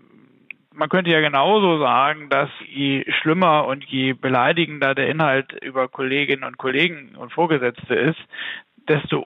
man 0.74 0.90
könnte 0.90 1.12
ja 1.12 1.22
genauso 1.22 1.80
sagen, 1.80 2.30
dass 2.30 2.50
je 2.68 3.06
schlimmer 3.22 3.66
und 3.66 3.84
je 3.86 4.14
beleidigender 4.14 4.96
der 4.96 5.10
Inhalt 5.10 5.54
über 5.62 5.88
Kolleginnen 5.88 6.44
und 6.44 6.58
Kollegen 6.58 7.16
und 7.16 7.34
Vorgesetzte 7.34 7.96
ist, 7.96 8.20
desto 8.88 9.26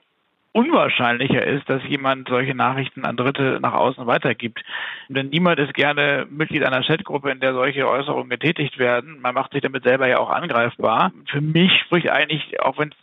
unwahrscheinlicher 0.51 1.45
ist, 1.45 1.69
dass 1.69 1.83
jemand 1.87 2.27
solche 2.27 2.55
Nachrichten 2.55 3.05
an 3.05 3.17
Dritte 3.17 3.59
nach 3.61 3.73
außen 3.73 4.07
weitergibt. 4.07 4.63
Denn 5.07 5.29
niemand 5.29 5.59
ist 5.59 5.73
gerne 5.75 6.25
Mitglied 6.29 6.65
einer 6.65 6.83
Chatgruppe, 6.83 7.29
in 7.29 7.39
der 7.39 7.53
solche 7.53 7.87
Äußerungen 7.87 8.29
getätigt 8.29 8.79
werden. 8.79 9.21
Man 9.21 9.35
macht 9.35 9.51
sich 9.53 9.61
damit 9.61 9.83
selber 9.83 10.07
ja 10.07 10.17
auch 10.17 10.31
angreifbar. 10.31 11.11
Für 11.27 11.41
mich 11.41 11.71
spricht 11.85 12.09
eigentlich, 12.09 12.59
auch 12.61 12.79
wenn 12.79 12.89
es 12.89 12.97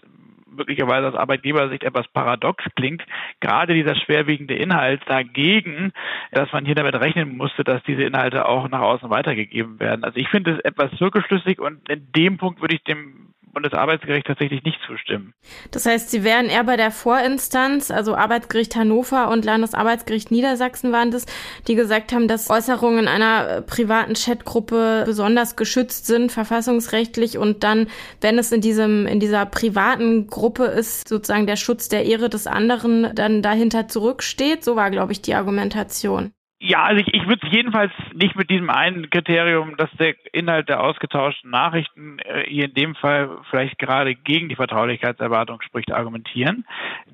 möglicherweise 0.57 1.09
aus 1.09 1.15
Arbeitgebersicht 1.15 1.85
etwas 1.85 2.07
paradox 2.09 2.65
klingt, 2.75 3.03
gerade 3.41 3.75
dieser 3.75 3.95
schwerwiegende 3.95 4.55
Inhalt 4.55 5.03
dagegen, 5.07 5.93
dass 6.33 6.53
man 6.53 6.65
hier 6.65 6.75
damit 6.75 6.95
rechnen 6.95 7.37
musste, 7.37 7.65
dass 7.65 7.83
diese 7.85 8.03
Inhalte 8.03 8.47
auch 8.47 8.69
nach 8.69 8.81
außen 8.81 9.11
weitergegeben 9.11 9.79
werden. 9.81 10.05
Also 10.05 10.19
ich 10.19 10.29
finde 10.29 10.53
es 10.53 10.61
etwas 10.61 10.91
zirkelschlüssig 10.99 11.61
und 11.61 11.89
in 11.89 12.11
dem 12.13 12.39
Punkt 12.39 12.61
würde 12.61 12.75
ich 12.75 12.83
dem 12.85 13.35
Bundesarbeitsgericht 13.57 14.27
tatsächlich 14.27 14.63
nicht 14.65 14.79
zustimmen. 14.87 15.33
Das 15.71 15.87
heißt, 15.87 16.11
Sie 16.11 16.25
wären 16.25 16.45
eher 16.51 16.65
bei 16.65 16.77
der 16.77 16.91
Vorinstanz, 16.91 17.91
also 17.91 18.15
Arbeitsgericht 18.15 18.77
Hannover 18.77 19.31
und 19.31 19.47
Landesarbeitsgericht 19.47 20.31
Niedersachsen 20.31 20.93
waren 20.93 21.11
das, 21.11 21.25
die 21.67 21.75
gesagt 21.75 22.13
haben, 22.13 22.29
dass 22.29 22.51
Äußerungen 22.51 23.09
einer 23.09 23.49
äh, 23.49 23.63
privaten 23.63 24.13
Chatgruppe 24.13 25.05
besonders 25.07 25.57
geschützt 25.57 26.07
sind, 26.07 26.33
verfassungsrechtlich 26.33 27.39
und 27.39 27.65
dann, 27.65 27.87
wenn 28.21 28.39
es 28.39 28.53
in 28.53 28.61
diesem, 28.61 29.07
in 29.07 29.21
dieser 29.21 29.47
privaten 29.47 30.27
Gruppe 30.27 30.67
ist, 30.67 31.09
sozusagen 31.09 31.47
der 31.47 31.57
Schutz 31.57 31.89
der 31.89 32.05
Ehre 32.05 32.29
des 32.29 32.47
anderen 32.47 33.15
dann 33.15 33.41
dahinter 33.41 33.89
zurücksteht. 33.89 34.65
So 34.65 34.77
war, 34.77 34.91
glaube 34.91 35.13
ich, 35.13 35.23
die 35.23 35.35
Argumentation. 35.35 36.33
Ja, 36.59 36.85
also 36.85 37.03
ich, 37.03 37.13
ich 37.13 37.29
würde 37.29 37.47
jedenfalls 37.49 37.93
nicht 38.15 38.35
mit 38.35 38.49
diesem 38.49 38.71
einen 38.71 39.11
Kriterium, 39.11 39.77
dass 39.77 39.91
der 39.99 40.15
Inhalt 40.33 40.71
der 40.71 40.83
ausgetauschten 40.83 41.51
Nachrichten 41.51 42.19
äh, 42.21 42.45
hier 42.49 42.65
in 42.65 42.75
dem 42.75 42.95
Fall 42.95 43.29
vielleicht 43.51 43.79
gerade 43.79 44.15
gegen 44.15 44.49
die 44.49 44.57
Vertraulichkeitserwartung 44.57 45.61
spricht, 45.61 45.93
argumentieren. 45.93 46.65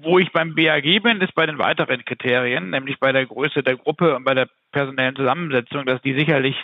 Wo 0.01 0.21
ich 0.21 0.31
beim 0.31 0.55
BAG 0.55 1.03
bin, 1.03 1.21
ist 1.21 1.35
bei 1.35 1.45
den 1.45 1.59
weiteren 1.59 2.05
Kriterien, 2.05 2.71
nämlich 2.71 3.01
bei 3.01 3.11
der 3.11 3.27
Größe 3.27 3.65
der 3.65 3.77
Gruppe 3.77 4.15
und 4.15 4.23
bei 4.23 4.35
der 4.35 4.49
personellen 4.71 5.17
Zusammensetzung, 5.17 5.87
dass 5.87 6.01
die 6.03 6.15
sicherlich 6.15 6.57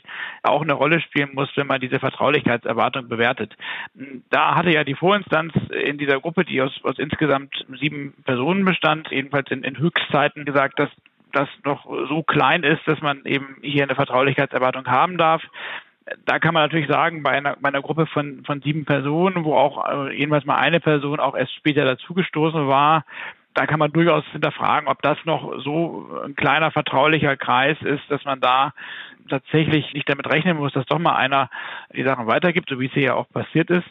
auch 0.45 0.63
eine 0.63 0.73
Rolle 0.73 1.01
spielen 1.01 1.31
muss, 1.35 1.51
wenn 1.57 1.67
man 1.67 1.81
diese 1.81 1.99
Vertraulichkeitserwartung 1.99 3.09
bewertet. 3.09 3.57
Da 4.31 4.55
hatte 4.55 4.71
ja 4.71 4.85
die 4.85 4.95
Vorinstanz 4.95 5.53
in 5.85 5.99
dieser 5.99 6.21
Gruppe, 6.21 6.45
die 6.45 6.63
aus, 6.63 6.79
aus 6.85 6.99
insgesamt 6.99 7.67
sieben 7.81 8.15
Personen 8.25 8.65
bestand, 8.65 9.09
jedenfalls 9.11 9.51
in, 9.51 9.65
in 9.65 9.79
Höchstzeiten 9.79 10.45
gesagt, 10.45 10.79
dass 10.79 10.91
das 11.33 11.49
noch 11.65 11.85
so 12.09 12.23
klein 12.23 12.63
ist, 12.63 12.81
dass 12.87 13.01
man 13.01 13.25
eben 13.25 13.57
hier 13.63 13.85
eine 13.85 13.95
Vertraulichkeitserwartung 13.95 14.87
haben 14.87 15.19
darf. 15.19 15.43
Da 16.25 16.39
kann 16.39 16.55
man 16.55 16.63
natürlich 16.63 16.89
sagen, 16.89 17.23
bei 17.23 17.33
einer, 17.33 17.57
bei 17.61 17.69
einer 17.69 17.83
Gruppe 17.83 18.07
von, 18.07 18.43
von 18.45 18.63
sieben 18.63 18.85
Personen, 18.85 19.45
wo 19.45 19.55
auch 19.55 19.87
äh, 19.89 20.17
jedenfalls 20.17 20.47
mal 20.47 20.57
eine 20.57 20.81
Person 20.81 21.21
auch 21.21 21.37
erst 21.37 21.55
später 21.55 21.85
dazugestoßen 21.85 22.67
war, 22.67 23.05
da 23.55 23.67
kann 23.67 23.79
man 23.79 23.93
durchaus 23.93 24.25
hinterfragen, 24.33 24.89
ob 24.89 25.03
das 25.03 25.19
noch 25.25 25.61
so 25.63 26.09
ein 26.25 26.37
kleiner 26.37 26.71
vertraulicher 26.71 27.37
Kreis 27.37 27.77
ist, 27.83 28.03
dass 28.09 28.25
man 28.25 28.41
da 28.41 28.73
tatsächlich 29.29 29.93
nicht 29.95 30.09
damit 30.09 30.33
rechnen 30.33 30.57
muss, 30.57 30.73
dass 30.73 30.87
doch 30.87 30.99
mal 30.99 31.17
einer 31.17 31.51
die 31.93 32.05
Sachen 32.05 32.27
weitergibt, 32.27 32.71
so 32.71 32.79
wie 32.79 32.87
es 32.87 32.93
hier 32.93 33.03
ja 33.03 33.15
auch 33.15 33.29
passiert 33.31 33.69
ist. 33.71 33.87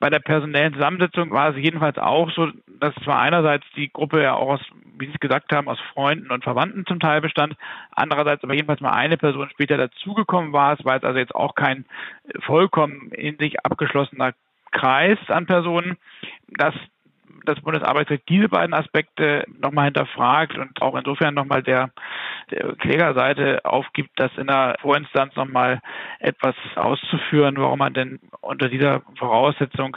Bei 0.00 0.08
der 0.08 0.18
personellen 0.18 0.72
Zusammensetzung 0.72 1.30
war 1.30 1.50
es 1.50 1.56
jedenfalls 1.56 1.98
auch 1.98 2.30
so, 2.30 2.48
dass 2.80 2.94
zwar 3.04 3.20
einerseits 3.20 3.66
die 3.76 3.92
Gruppe 3.92 4.22
ja 4.22 4.34
auch 4.34 4.54
aus, 4.54 4.60
wie 4.98 5.06
Sie 5.06 5.12
es 5.12 5.20
gesagt 5.20 5.52
haben, 5.52 5.68
aus 5.68 5.78
Freunden 5.92 6.30
und 6.30 6.42
Verwandten 6.42 6.86
zum 6.86 7.00
Teil 7.00 7.20
bestand, 7.20 7.54
andererseits 7.92 8.42
aber 8.42 8.54
jedenfalls 8.54 8.80
mal 8.80 8.92
eine 8.92 9.18
Person 9.18 9.50
später 9.50 9.76
dazugekommen 9.76 10.54
war. 10.54 10.72
Es 10.78 10.84
war 10.86 10.94
jetzt 10.94 11.04
also 11.04 11.18
jetzt 11.18 11.34
auch 11.34 11.54
kein 11.54 11.84
vollkommen 12.40 13.10
in 13.12 13.36
sich 13.36 13.64
abgeschlossener 13.64 14.32
Kreis 14.72 15.18
an 15.28 15.44
Personen. 15.44 15.98
Das 16.48 16.74
das 17.44 17.60
Bundesarbeitsrecht 17.60 18.28
diese 18.28 18.48
beiden 18.48 18.74
Aspekte 18.74 19.44
nochmal 19.60 19.86
hinterfragt 19.86 20.56
und 20.58 20.80
auch 20.82 20.94
insofern 20.94 21.34
nochmal 21.34 21.62
der, 21.62 21.90
der 22.50 22.74
Klägerseite 22.76 23.64
aufgibt, 23.64 24.10
das 24.16 24.30
in 24.36 24.46
der 24.46 24.76
Vorinstanz 24.80 25.34
nochmal 25.36 25.80
etwas 26.18 26.54
auszuführen, 26.76 27.56
warum 27.56 27.78
man 27.78 27.94
denn 27.94 28.20
unter 28.40 28.68
dieser 28.68 29.02
Voraussetzung 29.18 29.96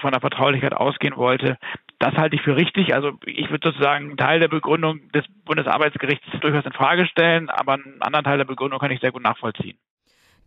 von 0.00 0.12
der 0.12 0.20
Vertraulichkeit 0.20 0.74
ausgehen 0.74 1.16
wollte. 1.16 1.58
Das 1.98 2.14
halte 2.14 2.36
ich 2.36 2.42
für 2.42 2.56
richtig. 2.56 2.94
Also 2.94 3.12
ich 3.24 3.50
würde 3.50 3.68
sozusagen 3.68 4.08
einen 4.08 4.16
Teil 4.16 4.40
der 4.40 4.48
Begründung 4.48 5.08
des 5.12 5.24
Bundesarbeitsgerichts 5.44 6.26
durchaus 6.40 6.64
in 6.64 6.72
Frage 6.72 7.06
stellen, 7.06 7.48
aber 7.50 7.74
einen 7.74 8.00
anderen 8.00 8.24
Teil 8.24 8.38
der 8.38 8.44
Begründung 8.44 8.78
kann 8.78 8.90
ich 8.90 9.00
sehr 9.00 9.12
gut 9.12 9.22
nachvollziehen. 9.22 9.78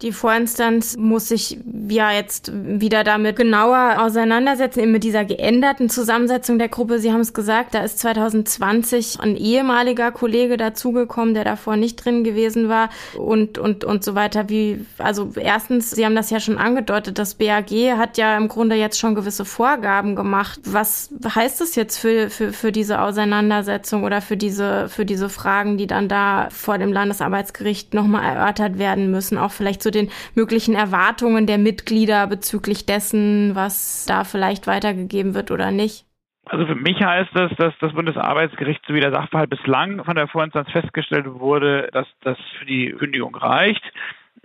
Die 0.04 0.12
Vorinstanz 0.12 0.96
muss 0.96 1.30
sich 1.30 1.58
ja 1.90 2.12
jetzt 2.12 2.52
wieder 2.54 3.04
damit 3.04 3.36
genauer 3.36 3.96
auseinandersetzen, 3.98 4.82
eben 4.82 4.92
mit 4.92 5.04
dieser 5.04 5.26
geänderten 5.26 5.90
Zusammensetzung 5.90 6.60
der 6.60 6.70
Gruppe. 6.70 7.00
Sie 7.00 7.12
haben 7.12 7.22
es 7.22 7.34
gesagt, 7.34 7.74
da 7.74 7.80
ist 7.80 7.98
2020 7.98 9.20
ein 9.20 9.36
ehemaliger 9.36 10.12
Kollege 10.12 10.58
dazugekommen, 10.58 11.34
der 11.34 11.46
davor 11.46 11.78
nicht 11.78 11.96
drin 11.96 12.24
gewesen 12.24 12.70
war 12.70 12.92
und, 13.18 13.58
und, 13.58 13.86
und 13.86 14.04
so 14.04 14.14
weiter. 14.14 14.50
Wie, 14.50 14.86
also 15.00 15.32
erstens, 15.36 15.90
Sie 15.90 16.06
haben 16.06 16.16
das 16.16 16.30
ja 16.30 16.40
schon 16.40 16.60
angedeutet, 16.60 17.18
das 17.18 17.34
BAG 17.34 17.72
hat 17.98 18.20
ja 18.20 18.38
im 18.38 18.50
Grunde 18.50 18.76
jetzt 18.76 19.00
schon 19.00 19.16
gewisse 19.16 19.46
Vorgaben 19.46 20.16
gemacht. 20.16 20.60
Was 20.66 21.10
heißt 21.28 21.60
das 21.60 21.74
jetzt 21.74 21.98
für, 21.98 22.30
für, 22.30 22.54
für 22.54 22.72
diese 22.72 23.02
Auseinandersetzung 23.02 24.04
oder 24.04 24.22
für 24.22 24.38
diese, 24.38 24.90
für 24.90 25.06
diese 25.06 25.30
Fragen, 25.30 25.80
die 25.80 25.88
dann 25.88 26.08
da 26.08 26.50
vor 26.52 26.78
dem 26.78 26.94
Landesarbeitsgericht 26.94 27.96
nochmal 27.96 28.36
erörtert 28.36 28.78
werden 28.78 29.10
müssen, 29.10 29.40
auch 29.40 29.52
vielleicht 29.52 29.87
zu 29.88 29.92
den 29.92 30.10
möglichen 30.36 30.76
Erwartungen 30.76 31.48
der 31.48 31.58
Mitglieder 31.58 32.28
bezüglich 32.28 32.86
dessen, 32.86 33.56
was 33.56 34.06
da 34.06 34.26
vielleicht 34.26 34.68
weitergegeben 34.68 35.34
wird 35.34 35.50
oder 35.50 35.72
nicht? 35.72 36.06
Also 36.50 36.66
für 36.66 36.76
mich 36.76 37.02
heißt 37.02 37.30
das, 37.34 37.52
dass 37.58 37.74
das 37.80 37.94
Bundesarbeitsgericht 37.94 38.82
sowie 38.86 39.02
der 39.02 39.14
Sachverhalt 39.14 39.50
bislang 39.50 40.04
von 40.04 40.16
der 40.16 40.28
Vorinstanz 40.28 40.70
festgestellt 40.72 41.26
wurde, 41.28 41.90
dass 41.92 42.08
das 42.22 42.38
für 42.60 42.66
die 42.66 42.92
Kündigung 42.98 43.36
reicht 43.36 43.84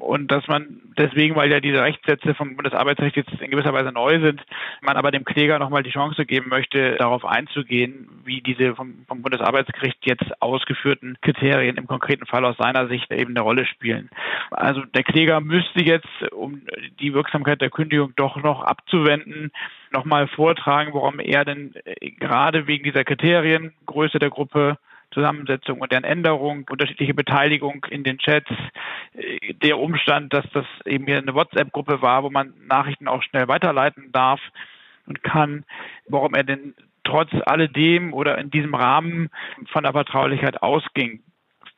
und 0.02 0.32
dass 0.32 0.46
man 0.48 0.80
deswegen, 0.98 1.36
weil 1.36 1.50
ja 1.50 1.60
diese 1.60 1.80
Rechtssätze 1.80 2.34
vom 2.34 2.56
Bundesarbeitsrecht 2.56 3.16
jetzt 3.16 3.30
in 3.40 3.50
gewisser 3.50 3.72
Weise 3.72 3.92
neu 3.92 4.20
sind, 4.20 4.42
man 4.80 4.96
aber 4.96 5.12
dem 5.12 5.24
Kläger 5.24 5.58
nochmal 5.60 5.84
die 5.84 5.92
Chance 5.92 6.26
geben 6.26 6.48
möchte, 6.48 6.96
darauf 6.96 7.24
einzugehen, 7.24 8.08
wie 8.24 8.40
diese 8.40 8.74
vom, 8.74 9.04
vom 9.06 9.22
Bundesarbeitsgericht 9.22 9.98
jetzt 10.02 10.42
ausgeführten 10.42 11.16
Kriterien 11.22 11.76
im 11.76 11.86
konkreten 11.86 12.26
Fall 12.26 12.44
aus 12.44 12.56
seiner 12.56 12.88
Sicht 12.88 13.12
eben 13.12 13.36
eine 13.36 13.42
Rolle 13.42 13.64
spielen. 13.64 14.10
Also 14.50 14.82
der 14.82 15.04
Kläger 15.04 15.40
müsste 15.40 15.84
jetzt, 15.84 16.08
um 16.32 16.62
die 16.98 17.14
Wirksamkeit 17.14 17.60
der 17.60 17.70
Kündigung 17.70 18.12
doch 18.16 18.36
noch 18.36 18.64
abzuwenden, 18.64 19.52
nochmal 19.92 20.26
vortragen, 20.26 20.94
warum 20.94 21.20
er 21.20 21.44
denn 21.44 21.74
gerade 22.18 22.66
wegen 22.66 22.82
dieser 22.82 23.04
Kriterien, 23.04 23.72
Größe 23.86 24.18
der 24.18 24.30
Gruppe, 24.30 24.78
Zusammensetzung 25.12 25.80
und 25.80 25.92
deren 25.92 26.04
Änderung, 26.04 26.66
unterschiedliche 26.70 27.14
Beteiligung 27.14 27.86
in 27.90 28.04
den 28.04 28.18
Chats, 28.18 28.50
äh, 29.14 29.54
der 29.54 29.78
Umstand, 29.78 30.32
dass 30.32 30.44
das 30.52 30.66
eben 30.84 31.06
hier 31.06 31.18
eine 31.18 31.34
WhatsApp-Gruppe 31.34 32.02
war, 32.02 32.22
wo 32.22 32.30
man 32.30 32.54
Nachrichten 32.66 33.08
auch 33.08 33.22
schnell 33.22 33.48
weiterleiten 33.48 34.10
darf 34.12 34.40
und 35.06 35.22
kann, 35.22 35.64
warum 36.08 36.34
er 36.34 36.44
denn 36.44 36.74
trotz 37.04 37.30
alledem 37.46 38.12
oder 38.12 38.38
in 38.38 38.50
diesem 38.50 38.74
Rahmen 38.74 39.30
von 39.70 39.82
der 39.82 39.92
Vertraulichkeit 39.92 40.62
ausging. 40.62 41.22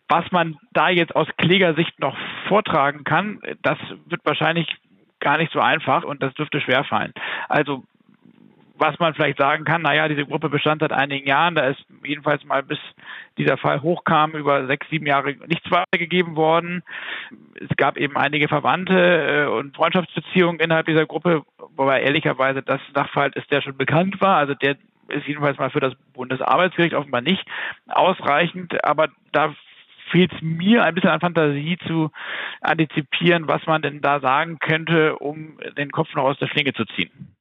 Was 0.09 0.31
man 0.33 0.59
da 0.73 0.91
jetzt 0.91 1.17
aus 1.17 1.29
Klägersicht 1.39 1.99
noch 1.99 2.17
vortragen 2.47 3.05
kann, 3.05 3.41
das 3.63 3.79
wird 4.07 4.21
wahrscheinlich 4.25 4.69
gar 5.21 5.39
nicht 5.39 5.53
so 5.53 5.61
einfach 5.61 6.05
und 6.05 6.23
das 6.23 6.35
dürfte 6.35 6.61
schwerfallen. 6.61 7.15
Also 7.49 7.85
was 8.77 8.99
man 8.99 9.15
vielleicht 9.15 9.39
sagen 9.39 9.65
kann, 9.65 9.83
naja, 9.83 10.09
diese 10.09 10.27
Gruppe 10.27 10.49
bestand 10.49 10.81
seit 10.81 10.93
einigen 10.93 11.27
Jahren, 11.27 11.55
da 11.55 11.69
ist 11.69 11.85
jedenfalls 12.05 12.45
mal 12.45 12.63
bis 12.63 12.79
dieser 13.39 13.57
Fall 13.57 13.83
hochkam, 13.83 14.33
über 14.33 14.67
sechs, 14.67 14.89
sieben 14.91 15.07
Jahre 15.07 15.37
nichts 15.47 15.71
weitergegeben 15.71 16.35
worden. 16.35 16.83
Es 17.61 17.77
gab 17.77 17.97
eben 17.97 18.17
einige 18.17 18.49
Verwandte 18.49 18.95
äh, 18.95 19.47
und 19.47 19.77
Freundschaftsbeziehungen 19.77 20.61
innerhalb 20.61 20.87
dieser 20.87 21.07
Gruppe, 21.07 21.43
wobei 21.77 22.03
ehrlicherweise 22.03 22.63
das 22.63 22.81
Sachverhalt 22.95 23.37
ist, 23.37 23.51
der 23.51 23.63
schon 23.63 23.77
bekannt 23.77 24.21
war, 24.21 24.37
also 24.37 24.55
der 24.55 24.77
ist 25.09 25.27
jedenfalls 25.27 25.59
mal 25.59 25.71
für 25.71 25.81
das 25.81 25.95
Bundesarbeitsgericht 26.15 26.95
offenbar 26.95 27.21
nicht 27.21 27.45
ausreichend, 27.89 28.85
aber 28.85 29.09
da 29.33 29.55
fehlt 30.11 30.33
es 30.33 30.43
mir 30.43 30.85
ein 30.85 30.95
bisschen 30.95 31.11
an 31.11 31.21
Fantasie 31.21 31.79
zu 31.87 32.11
antizipieren, 32.61 33.49
was 33.49 33.67
man 33.67 33.83
denn 33.83 34.01
da 34.01 34.21
sagen 34.21 34.59
könnte, 34.59 35.17
um 35.17 35.59
den 35.77 35.91
Kopf 35.91 36.15
noch 36.15 36.25
aus 36.25 36.39
der 36.39 36.47
Schlinge 36.47 36.73
zu 36.73 36.85
ziehen. 36.85 37.35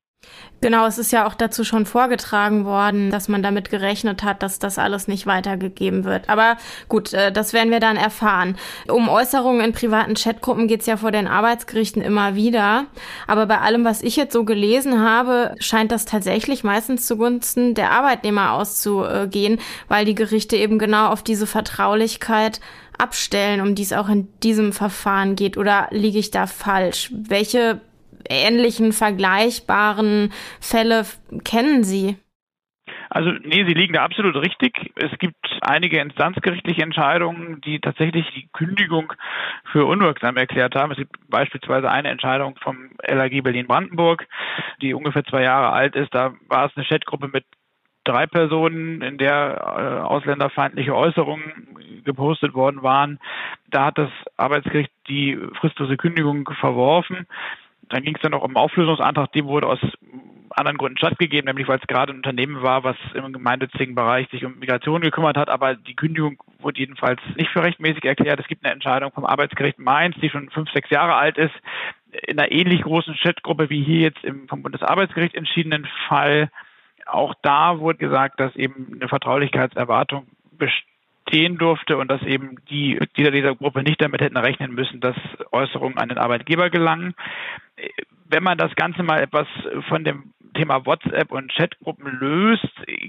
Genau, 0.64 0.86
es 0.86 0.98
ist 0.98 1.12
ja 1.12 1.28
auch 1.28 1.34
dazu 1.34 1.66
schon 1.66 1.86
vorgetragen 1.86 2.64
worden, 2.64 3.12
dass 3.12 3.28
man 3.28 3.44
damit 3.44 3.70
gerechnet 3.70 4.24
hat, 4.24 4.42
dass 4.44 4.60
das 4.60 4.78
alles 4.78 5.10
nicht 5.10 5.28
weitergegeben 5.28 6.06
wird. 6.06 6.30
Aber 6.30 6.56
gut, 6.88 7.12
äh, 7.12 7.34
das 7.34 7.52
werden 7.52 7.70
wir 7.70 7.82
dann 7.82 7.98
erfahren. 7.98 8.56
Um 8.88 9.10
Äußerungen 9.10 9.60
in 9.60 9.74
privaten 9.74 10.14
Chatgruppen 10.14 10.70
geht's 10.70 10.86
ja 10.86 10.96
vor 10.96 11.12
den 11.12 11.28
Arbeitsgerichten 11.28 12.02
immer 12.02 12.36
wieder. 12.36 12.86
Aber 13.28 13.46
bei 13.46 13.60
allem, 13.60 13.84
was 13.84 14.02
ich 14.02 14.16
jetzt 14.16 14.32
so 14.32 14.46
gelesen 14.46 15.02
habe, 15.02 15.54
scheint 15.60 15.92
das 15.92 16.06
tatsächlich 16.06 16.64
meistens 16.64 17.06
zugunsten 17.08 17.74
der 17.74 17.92
Arbeitnehmer 17.92 18.54
auszugehen, 18.54 19.60
weil 19.90 20.06
die 20.06 20.16
Gerichte 20.16 20.56
eben 20.56 20.80
genau 20.80 21.10
auf 21.10 21.24
diese 21.24 21.46
Vertraulichkeit 21.46 22.62
abstellen, 22.98 23.60
um 23.60 23.76
die 23.76 23.84
es 23.84 23.92
auch 23.92 24.08
in 24.08 24.30
diesem 24.44 24.72
Verfahren 24.72 25.36
geht. 25.36 25.58
Oder 25.58 25.88
liege 25.92 26.20
ich 26.20 26.32
da 26.32 26.48
falsch? 26.48 27.12
Welche 27.14 27.82
ähnlichen, 28.30 28.94
vergleichbaren 28.94 30.32
Fälle 30.60 31.06
kennen 31.44 31.84
Sie? 31.84 32.18
Also 33.10 33.30
nee, 33.30 33.64
Sie 33.66 33.74
liegen 33.74 33.94
da 33.94 34.04
absolut 34.04 34.36
richtig. 34.36 34.92
Es 34.96 35.12
gibt 35.20 35.36
einige 35.62 36.00
instanzgerichtliche 36.00 36.82
Entscheidungen, 36.82 37.62
die 37.62 37.80
tatsächlich 37.80 38.26
die 38.36 38.50
Kündigung 38.54 39.14
für 39.72 39.86
unwirksam 39.86 40.36
erklärt 40.36 40.76
haben. 40.76 40.92
Es 40.92 40.98
gibt 40.98 41.16
beispielsweise 41.30 41.92
eine 41.92 42.10
Entscheidung 42.10 42.56
vom 42.62 42.90
LAG 43.08 43.44
Berlin-Brandenburg, 43.44 44.26
die 44.82 44.94
ungefähr 44.94 45.24
zwei 45.26 45.44
Jahre 45.44 45.72
alt 45.72 45.96
ist. 45.96 46.14
Da 46.14 46.34
war 46.48 46.66
es 46.66 46.72
eine 46.76 46.86
Chatgruppe 46.86 47.28
mit 47.28 47.46
drei 48.04 48.26
Personen, 48.26 49.02
in 49.02 49.18
der 49.18 49.62
äh, 49.62 50.04
ausländerfeindliche 50.04 50.96
Äußerungen 50.96 52.04
gepostet 52.04 52.54
worden 52.54 52.84
waren. 52.84 53.20
Da 53.70 53.86
hat 53.86 53.98
das 53.98 54.10
Arbeitsgericht 54.38 54.92
die 55.08 55.38
fristlose 55.60 55.98
Kündigung 55.98 56.50
verworfen. 56.60 57.28
Dann 57.94 58.04
ging 58.04 58.16
es 58.16 58.22
dann 58.22 58.34
auch 58.34 58.44
um 58.44 58.58
Auflösungsantrag, 58.58 59.32
dem 59.34 59.46
wurde 59.46 59.68
aus 59.68 59.80
anderen 60.50 60.78
Gründen 60.78 60.98
stattgegeben, 60.98 61.48
nämlich 61.48 61.68
weil 61.68 61.80
es 61.80 61.88
gerade 61.88 62.14
ein 62.14 62.18
Unternehmen 62.18 62.62
war, 62.62 62.84
was 62.84 62.96
im 63.16 63.34
gemeinnützigen 63.34 63.96
Bereich 63.96 64.30
sich 64.30 64.46
um 64.46 64.60
Migration 64.60 65.02
gekümmert 65.02 65.38
hat, 65.38 65.50
aber 65.50 65.76
die 65.76 65.96
Kündigung 65.96 66.38
wurde 66.60 66.80
jedenfalls 66.80 67.20
nicht 67.36 67.50
für 67.50 67.64
rechtmäßig 67.64 68.06
erklärt. 68.06 68.40
Es 68.40 68.48
gibt 68.48 68.64
eine 68.64 68.74
Entscheidung 68.74 69.12
vom 69.12 69.26
Arbeitsgericht 69.26 69.80
Mainz, 69.80 70.16
die 70.22 70.30
schon 70.30 70.50
fünf, 70.52 70.72
sechs 70.72 70.90
Jahre 70.90 71.16
alt 71.16 71.38
ist, 71.38 71.54
in 72.28 72.40
einer 72.40 72.52
ähnlich 72.52 72.84
großen 72.84 73.16
Chatgruppe 73.16 73.70
wie 73.70 73.84
hier 73.84 74.02
jetzt 74.02 74.24
im 74.24 74.48
vom 74.48 74.62
Bundesarbeitsgericht 74.62 75.36
entschiedenen 75.36 75.88
Fall 76.08 76.50
auch 77.06 77.34
da 77.42 77.80
wurde 77.80 78.00
gesagt, 78.00 78.40
dass 78.40 78.56
eben 78.56 78.92
eine 78.94 79.10
Vertraulichkeitserwartung 79.10 80.28
bestehen 80.52 81.58
durfte 81.58 81.98
und 81.98 82.10
dass 82.10 82.22
eben 82.22 82.58
die 82.70 82.96
Mitglieder 83.00 83.32
dieser 83.32 83.56
Gruppe 83.56 83.84
nicht 83.84 84.02
damit 84.02 84.22
hätten 84.22 84.38
rechnen 84.38 84.74
müssen, 84.74 85.02
dass 85.02 85.16
Äußerungen 85.52 85.98
an 85.98 86.10
den 86.10 86.18
Arbeitgeber 86.18 86.70
gelangen. 86.70 87.14
Wenn 88.26 88.44
man 88.44 88.58
das 88.58 88.76
Ganze 88.76 89.04
mal 89.04 89.22
etwas 89.22 89.48
von 89.90 90.04
dem 90.04 90.34
Thema 90.56 90.86
WhatsApp 90.86 91.32
und 91.32 91.52
Chatgruppen 91.54 92.08
löst, 92.20 92.68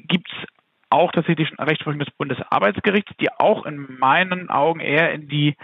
gibt 0.08 0.30
es 0.30 0.48
auch 0.90 1.12
tatsächlich 1.12 1.48
schon 1.48 1.58
Rechtsprechung 1.58 1.98
des 1.98 2.10
Bundesarbeitsgerichts, 2.12 3.12
die 3.20 3.30
auch 3.32 3.66
in 3.66 3.98
meinen 3.98 4.48
Augen 4.50 4.80
eher 4.80 5.12
in 5.12 5.28
die 5.28 5.56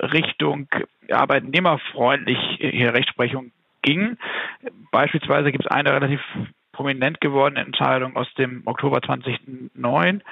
Richtung 0.00 0.68
arbeitnehmerfreundlich 1.10 2.38
hier 2.58 2.94
Rechtsprechung 2.94 3.52
ging. 3.82 4.16
Beispielsweise 4.92 5.50
gibt 5.50 5.64
es 5.64 5.70
eine 5.70 5.92
relativ 5.92 6.20
prominent 6.72 7.20
gewordene 7.20 7.64
Entscheidung 7.64 8.16
aus 8.16 8.32
dem 8.34 8.62
Oktober 8.66 9.02
2009. 9.02 10.22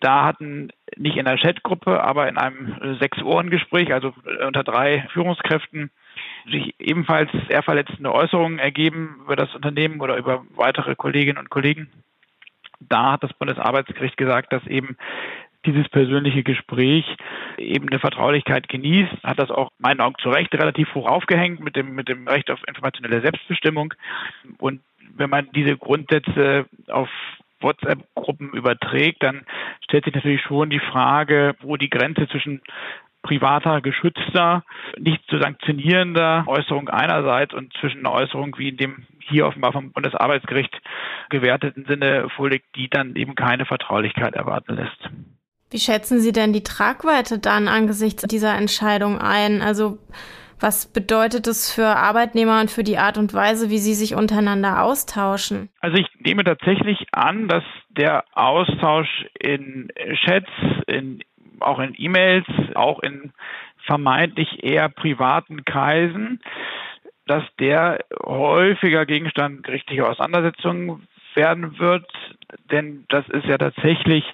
Da 0.00 0.24
hatten 0.24 0.68
nicht 0.96 1.16
in 1.16 1.24
der 1.24 1.38
Chatgruppe, 1.38 2.02
aber 2.02 2.28
in 2.28 2.36
einem 2.36 2.98
Sechs-Ohren-Gespräch, 3.00 3.92
also 3.92 4.12
unter 4.46 4.62
drei 4.62 5.08
Führungskräften, 5.12 5.90
sich 6.50 6.74
ebenfalls 6.78 7.30
sehr 7.48 7.62
verletzende 7.62 8.12
Äußerungen 8.12 8.58
ergeben 8.58 9.20
über 9.24 9.36
das 9.36 9.54
Unternehmen 9.54 10.00
oder 10.00 10.16
über 10.16 10.44
weitere 10.54 10.94
Kolleginnen 10.94 11.38
und 11.38 11.50
Kollegen. 11.50 11.90
Da 12.80 13.12
hat 13.12 13.24
das 13.24 13.32
Bundesarbeitsgericht 13.34 14.16
gesagt, 14.16 14.52
dass 14.52 14.66
eben 14.66 14.96
dieses 15.66 15.88
persönliche 15.88 16.42
Gespräch 16.42 17.04
eben 17.56 17.88
eine 17.88 17.98
Vertraulichkeit 17.98 18.68
genießt, 18.68 19.12
hat 19.24 19.38
das 19.38 19.50
auch 19.50 19.70
meinen 19.78 20.00
Augen 20.00 20.14
zu 20.22 20.30
Recht 20.30 20.54
relativ 20.54 20.94
hoch 20.94 21.06
aufgehängt 21.06 21.60
mit 21.60 21.76
dem, 21.76 21.94
mit 21.94 22.08
dem 22.08 22.28
Recht 22.28 22.50
auf 22.50 22.60
informationelle 22.66 23.20
Selbstbestimmung. 23.20 23.94
Und 24.58 24.80
wenn 25.16 25.30
man 25.30 25.48
diese 25.52 25.76
Grundsätze 25.76 26.66
auf 26.86 27.08
WhatsApp-Gruppen 27.60 28.52
überträgt, 28.52 29.22
dann 29.22 29.44
stellt 29.82 30.04
sich 30.04 30.14
natürlich 30.14 30.42
schon 30.42 30.70
die 30.70 30.78
Frage, 30.78 31.56
wo 31.60 31.76
die 31.76 31.90
Grenze 31.90 32.28
zwischen 32.28 32.62
privater, 33.28 33.82
geschützter, 33.82 34.64
nicht 34.98 35.22
zu 35.28 35.38
sanktionierender 35.38 36.44
Äußerung 36.46 36.88
einerseits 36.88 37.52
und 37.52 37.72
zwischen 37.78 37.98
einer 37.98 38.12
Äußerung 38.12 38.56
wie 38.56 38.70
in 38.70 38.78
dem 38.78 39.06
hier 39.18 39.46
offenbar 39.46 39.72
vom 39.72 39.92
Bundesarbeitsgericht 39.92 40.74
gewerteten 41.28 41.84
Sinne 41.86 42.28
vorliegt, 42.34 42.64
die 42.74 42.88
dann 42.88 43.14
eben 43.16 43.34
keine 43.34 43.66
Vertraulichkeit 43.66 44.34
erwarten 44.34 44.76
lässt. 44.76 45.10
Wie 45.70 45.78
schätzen 45.78 46.20
Sie 46.20 46.32
denn 46.32 46.54
die 46.54 46.62
Tragweite 46.62 47.38
dann 47.38 47.68
angesichts 47.68 48.22
dieser 48.22 48.56
Entscheidung 48.56 49.18
ein? 49.18 49.60
Also 49.60 49.98
was 50.60 50.90
bedeutet 50.90 51.46
es 51.46 51.72
für 51.72 51.86
Arbeitnehmer 51.86 52.60
und 52.60 52.70
für 52.70 52.82
die 52.82 52.98
Art 52.98 53.16
und 53.16 53.32
Weise, 53.32 53.70
wie 53.70 53.78
sie 53.78 53.94
sich 53.94 54.14
untereinander 54.14 54.82
austauschen? 54.82 55.68
Also 55.80 55.98
ich 55.98 56.08
nehme 56.18 56.42
tatsächlich 56.42 57.06
an, 57.12 57.46
dass 57.46 57.62
der 57.90 58.24
Austausch 58.32 59.26
in 59.38 59.88
Chats, 60.24 60.50
in, 60.86 61.20
auch 61.60 61.78
in 61.78 61.94
E-Mails, 61.96 62.46
auch 62.74 63.00
in 63.00 63.32
vermeintlich 63.86 64.62
eher 64.62 64.88
privaten 64.88 65.64
Kreisen, 65.64 66.40
dass 67.26 67.44
der 67.58 67.98
häufiger 68.24 69.06
Gegenstand 69.06 69.62
gerichtlicher 69.62 70.08
Auseinandersetzungen 70.08 71.06
werden 71.34 71.78
wird, 71.78 72.06
denn 72.70 73.04
das 73.08 73.28
ist 73.28 73.44
ja 73.44 73.58
tatsächlich 73.58 74.24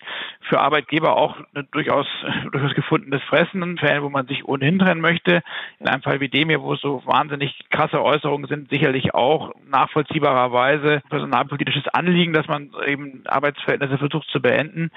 für 0.48 0.60
Arbeitgeber 0.60 1.16
auch 1.16 1.36
ein 1.54 1.68
durchaus, 1.72 2.06
durchaus 2.52 2.74
gefundenes 2.74 3.22
Fressen 3.24 3.62
in 3.62 3.78
Fällen, 3.78 4.02
wo 4.02 4.08
man 4.08 4.26
sich 4.26 4.46
ohnehin 4.46 4.78
trennen 4.78 5.00
möchte. 5.00 5.42
In 5.80 5.88
einem 5.88 6.02
Fall 6.02 6.20
wie 6.20 6.28
dem 6.28 6.48
hier, 6.48 6.62
wo 6.62 6.74
es 6.74 6.80
so 6.80 7.02
wahnsinnig 7.04 7.54
krasse 7.70 8.02
Äußerungen 8.02 8.48
sind, 8.48 8.70
sicherlich 8.70 9.14
auch 9.14 9.52
nachvollziehbarerweise 9.66 11.02
personalpolitisches 11.10 11.88
Anliegen, 11.88 12.32
dass 12.32 12.46
man 12.46 12.70
eben 12.86 13.22
Arbeitsverhältnisse 13.26 13.98
versucht 13.98 14.28
zu 14.30 14.40
beenden. 14.40 14.90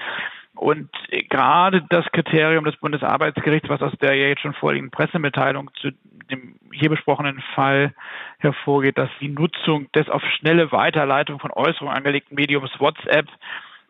Und 0.58 0.90
gerade 1.30 1.84
das 1.88 2.04
Kriterium 2.10 2.64
des 2.64 2.76
Bundesarbeitsgerichts, 2.76 3.68
was 3.68 3.80
aus 3.80 3.92
der 4.00 4.14
ja 4.14 4.26
jetzt 4.26 4.42
schon 4.42 4.54
vorliegenden 4.54 4.90
Pressemitteilung 4.90 5.70
zu 5.80 5.90
dem 6.32 6.56
hier 6.72 6.90
besprochenen 6.90 7.40
Fall 7.54 7.94
hervorgeht, 8.38 8.98
dass 8.98 9.08
die 9.20 9.28
Nutzung 9.28 9.90
des 9.92 10.08
auf 10.08 10.22
schnelle 10.38 10.72
Weiterleitung 10.72 11.38
von 11.38 11.52
Äußerungen 11.52 11.96
angelegten 11.96 12.34
Mediums 12.34 12.72
WhatsApp 12.80 13.28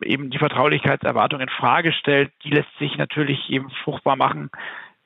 eben 0.03 0.29
die 0.29 0.37
Vertraulichkeitserwartung 0.37 1.41
in 1.41 1.49
Frage 1.49 1.91
stellt, 1.91 2.31
die 2.43 2.51
lässt 2.51 2.77
sich 2.77 2.97
natürlich 2.97 3.49
eben 3.49 3.71
fruchtbar 3.83 4.15
machen. 4.15 4.51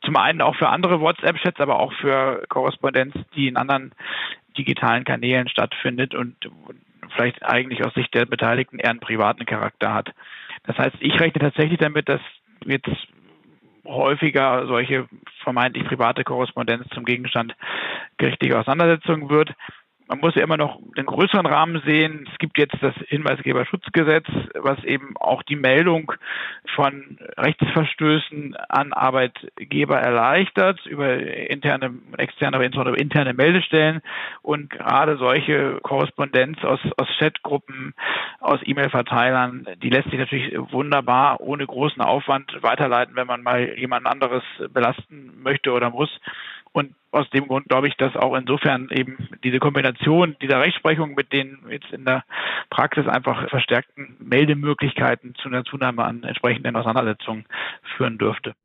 Zum 0.03 0.17
einen 0.17 0.41
auch 0.41 0.57
für 0.57 0.67
andere 0.67 0.99
WhatsApp-Chats, 0.99 1.61
aber 1.61 1.79
auch 1.79 1.93
für 1.93 2.43
Korrespondenz, 2.49 3.15
die 3.35 3.47
in 3.47 3.55
anderen 3.55 3.93
digitalen 4.57 5.05
Kanälen 5.05 5.47
stattfindet 5.47 6.13
und 6.13 6.35
vielleicht 7.15 7.41
eigentlich 7.43 7.85
aus 7.85 7.93
Sicht 7.93 8.13
der 8.13 8.25
Beteiligten 8.25 8.79
eher 8.79 8.89
einen 8.89 8.99
privaten 8.99 9.45
Charakter 9.45 9.93
hat. 9.93 10.11
Das 10.63 10.77
heißt, 10.77 10.95
ich 10.99 11.19
rechne 11.19 11.41
tatsächlich 11.41 11.79
damit, 11.79 12.07
dass 12.09 12.21
jetzt 12.65 12.89
häufiger 13.85 14.65
solche 14.67 15.07
vermeintlich 15.43 15.85
private 15.85 16.23
Korrespondenz 16.23 16.87
zum 16.93 17.03
Gegenstand 17.03 17.53
gerichtlicher 18.17 18.59
Auseinandersetzungen 18.59 19.29
wird 19.29 19.53
man 20.07 20.19
muss 20.19 20.35
ja 20.35 20.43
immer 20.43 20.57
noch 20.57 20.79
den 20.97 21.05
größeren 21.05 21.45
Rahmen 21.45 21.81
sehen. 21.85 22.27
Es 22.31 22.37
gibt 22.37 22.57
jetzt 22.57 22.75
das 22.81 22.93
Hinweisgeberschutzgesetz, 23.07 24.25
was 24.55 24.83
eben 24.83 25.15
auch 25.17 25.43
die 25.43 25.55
Meldung 25.55 26.11
von 26.75 27.17
Rechtsverstößen 27.37 28.55
an 28.69 28.93
Arbeitgeber 28.93 29.99
erleichtert 29.99 30.85
über 30.85 31.17
interne, 31.17 31.93
externe, 32.17 32.57
aber 32.57 32.65
insbesondere 32.65 32.97
interne 32.97 33.33
Meldestellen. 33.33 34.01
Und 34.41 34.69
gerade 34.69 35.17
solche 35.17 35.79
Korrespondenz 35.81 36.63
aus, 36.63 36.79
aus 36.97 37.07
Chatgruppen, 37.17 37.93
aus 38.39 38.59
E-Mail-Verteilern, 38.63 39.67
die 39.81 39.89
lässt 39.89 40.09
sich 40.09 40.19
natürlich 40.19 40.53
wunderbar 40.71 41.39
ohne 41.41 41.65
großen 41.65 42.01
Aufwand 42.01 42.61
weiterleiten, 42.61 43.15
wenn 43.15 43.27
man 43.27 43.43
mal 43.43 43.77
jemand 43.77 44.05
anderes 44.05 44.43
belasten 44.73 45.41
möchte 45.41 45.71
oder 45.71 45.89
muss. 45.89 46.09
Und 46.73 46.95
aus 47.11 47.29
dem 47.29 47.47
Grund 47.47 47.69
glaube 47.69 47.87
ich, 47.87 47.95
dass 47.97 48.15
auch 48.15 48.35
insofern 48.35 48.89
eben 48.89 49.29
diese 49.43 49.59
Kombination 49.59 50.35
dieser 50.41 50.59
Rechtsprechung 50.59 51.13
mit 51.13 51.31
den 51.31 51.59
jetzt 51.69 51.91
in 51.93 52.03
der 52.03 52.23
Praxis 52.71 53.07
einfach 53.07 53.47
verstärkten 53.49 54.17
Meldemöglichkeiten 54.19 55.35
zu 55.35 55.47
einer 55.47 55.63
Zunahme 55.63 56.03
an 56.03 56.23
entsprechenden 56.23 56.75
Auseinandersetzungen 56.75 57.45
führen 57.95 58.17
dürfte. 58.17 58.55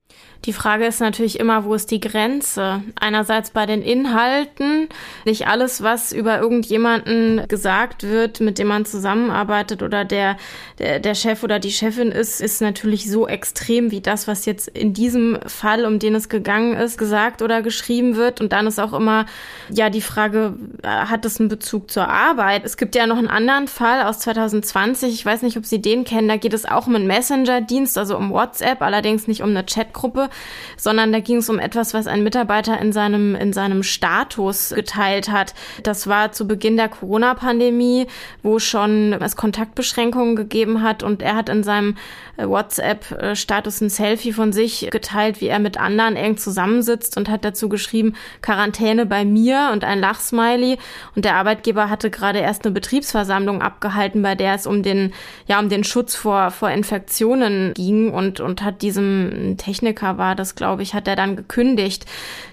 Die 0.44 0.53
Frage 0.53 0.87
ist 0.87 1.01
natürlich 1.01 1.40
immer, 1.40 1.64
wo 1.64 1.75
ist 1.75 1.90
die 1.90 2.01
Grenze? 2.01 2.83
Einerseits 2.99 3.51
bei 3.51 3.66
den 3.66 3.83
Inhalten. 3.83 4.88
Nicht 5.25 5.49
alles, 5.49 5.83
was 5.83 6.12
über 6.12 6.38
irgendjemanden 6.38 7.47
gesagt 7.49 8.05
wird, 8.05 8.40
mit 8.40 8.59
dem 8.59 8.68
man 8.68 8.85
zusammenarbeitet 8.87 9.83
oder 9.83 10.05
der, 10.05 10.37
der, 10.79 11.01
der 11.01 11.14
Chef 11.14 11.42
oder 11.42 11.59
die 11.59 11.73
Chefin 11.73 12.12
ist, 12.12 12.40
ist 12.40 12.62
natürlich 12.62 13.11
so 13.11 13.27
extrem 13.27 13.90
wie 13.90 14.01
das, 14.01 14.29
was 14.29 14.47
jetzt 14.47 14.68
in 14.68 14.94
diesem 14.94 15.38
Fall, 15.44 15.85
um 15.85 15.99
den 15.99 16.14
es 16.14 16.29
gegangen 16.29 16.75
ist, 16.75 16.99
gesagt 16.99 17.42
oder 17.42 17.61
geschrieben 17.61 18.16
wird. 18.16 18.40
Und 18.40 18.53
dann 18.53 18.68
ist 18.68 18.79
auch 18.79 18.92
immer, 18.92 19.27
ja, 19.71 19.90
die 19.90 20.01
Frage, 20.01 20.55
äh, 20.83 20.88
hat 20.88 21.25
es 21.25 21.40
einen 21.40 21.49
Bezug 21.49 21.90
zur 21.90 22.09
Arbeit? 22.09 22.64
Es 22.64 22.77
gibt 22.77 22.94
ja 22.94 23.07
noch 23.07 23.18
einen 23.18 23.29
anderen 23.29 23.66
Fall 23.66 24.05
aus 24.05 24.21
2020. 24.21 25.12
Ich 25.12 25.27
weiß 25.27 25.42
nicht, 25.42 25.57
ob 25.57 25.66
Sie 25.66 25.83
den 25.83 26.05
kennen. 26.05 26.29
Da 26.29 26.37
geht 26.37 26.55
es 26.55 26.64
auch 26.64 26.87
um 26.87 26.94
einen 26.94 27.09
Messenger-Dienst, 27.09 27.99
also 27.99 28.16
um 28.16 28.31
WhatsApp, 28.31 28.81
allerdings 28.81 29.27
nicht 29.27 29.42
um 29.42 29.51
eine 29.51 29.66
Chat 29.66 29.92
Chatgruppe, 29.98 30.30
sondern 30.76 31.12
da 31.12 31.20
ging 31.20 31.38
es 31.38 31.50
um 31.50 31.58
etwas, 31.58 31.94
was 31.94 32.06
ein 32.06 32.22
Mitarbeiter 32.22 32.80
in 32.80 32.92
seinem, 32.92 33.34
in 33.34 33.52
seinem 33.52 33.82
Status 33.82 34.72
geteilt 34.74 35.30
hat. 35.30 35.54
Das 35.82 36.06
war 36.06 36.32
zu 36.32 36.46
Beginn 36.46 36.76
der 36.76 36.88
Corona-Pandemie, 36.88 38.06
wo 38.42 38.58
schon 38.58 39.12
es 39.12 39.37
Kontaktbeschränkungen 39.37 40.37
gegeben 40.37 40.82
hat 40.82 41.02
und 41.02 41.22
er 41.22 41.37
hat 41.37 41.48
in 41.48 41.62
seinem 41.62 41.96
äh, 42.37 42.46
WhatsApp-Status 42.46 43.80
ein 43.80 43.90
Selfie 43.90 44.32
von 44.32 44.52
sich 44.52 44.88
geteilt, 44.90 45.40
wie 45.40 45.48
er 45.48 45.58
mit 45.58 45.78
anderen 45.78 46.16
eng 46.16 46.37
zusammensitzt 46.37 47.16
und 47.16 47.28
hat 47.28 47.44
dazu 47.44 47.68
geschrieben, 47.68 48.14
Quarantäne 48.42 49.06
bei 49.06 49.24
mir 49.24 49.70
und 49.72 49.84
ein 49.84 50.00
Lachsmiley. 50.00 50.78
Und 51.14 51.24
der 51.24 51.34
Arbeitgeber 51.34 51.90
hatte 51.90 52.11
gerade 52.11 52.38
erst 52.38 52.64
eine 52.64 52.72
Betriebsversammlung 52.72 53.62
abgehalten, 53.62 54.22
bei 54.22 54.34
der 54.34 54.54
es 54.54 54.66
um 54.66 54.82
den, 54.82 55.12
ja, 55.46 55.58
um 55.58 55.68
den 55.68 55.84
Schutz 55.84 56.14
vor, 56.14 56.50
vor 56.50 56.70
Infektionen 56.70 57.72
ging 57.74 58.11
und, 58.11 58.40
und 58.40 58.62
hat 58.62 58.82
diesem 58.82 59.56
Techniker 59.56 59.88
war 59.96 60.35
das, 60.35 60.55
glaube 60.55 60.83
ich, 60.83 60.94
hat 60.94 61.09
er 61.09 61.16
dann 61.16 61.37
gekündigt. 61.37 62.07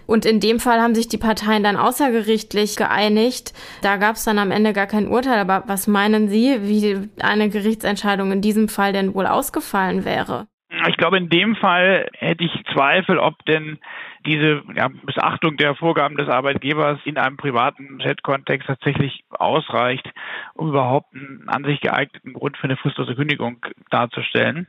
Und 0.08 0.26
in 0.26 0.40
dem 0.40 0.60
Fall 0.60 0.82
haben 0.82 0.96
sich 0.96 1.08
die 1.08 1.18
Parteien 1.18 1.64
dann 1.64 1.78
außergerichtlich 1.78 2.76
geeinigt. 2.76 3.54
Da 3.82 3.98
gab 3.98 4.16
es 4.16 4.24
dann 4.24 4.40
am 4.40 4.52
Ende 4.52 4.74
gar 4.74 4.88
kein 4.88 5.08
Urteil. 5.08 5.40
Aber 5.40 5.64
was 5.68 5.88
meinen 5.88 6.30
Sie, 6.30 6.60
wie 6.62 7.10
eine 7.22 7.50
Gerichtsentscheidung 7.50 8.32
in 8.32 8.42
diesem 8.42 8.70
Fall 8.70 8.94
denn 8.94 9.14
wohl 9.14 9.28
ausgefallen 9.28 10.06
wäre? 10.06 10.48
Ich 10.88 10.98
glaube, 10.98 11.18
in 11.18 11.30
dem 11.30 11.56
Fall 11.56 12.10
hätte 12.14 12.44
ich 12.44 12.52
Zweifel, 12.74 13.18
ob 13.18 13.44
denn 13.46 13.80
diese 14.26 14.64
ja, 14.76 14.90
Missachtung 15.06 15.58
der 15.58 15.76
Vorgaben 15.76 16.18
des 16.18 16.28
Arbeitgebers 16.28 17.00
in 17.06 17.18
einem 17.18 17.38
privaten 17.38 18.00
Chat-Kontext 18.00 18.68
tatsächlich 18.68 19.24
ausreicht, 19.30 20.10
um 20.56 20.70
überhaupt 20.70 21.14
einen 21.14 21.48
an 21.48 21.64
sich 21.64 21.80
geeigneten 21.82 22.34
Grund 22.34 22.58
für 22.58 22.66
eine 22.66 22.78
fristlose 22.78 23.16
Kündigung 23.16 23.64
darzustellen. 23.92 24.68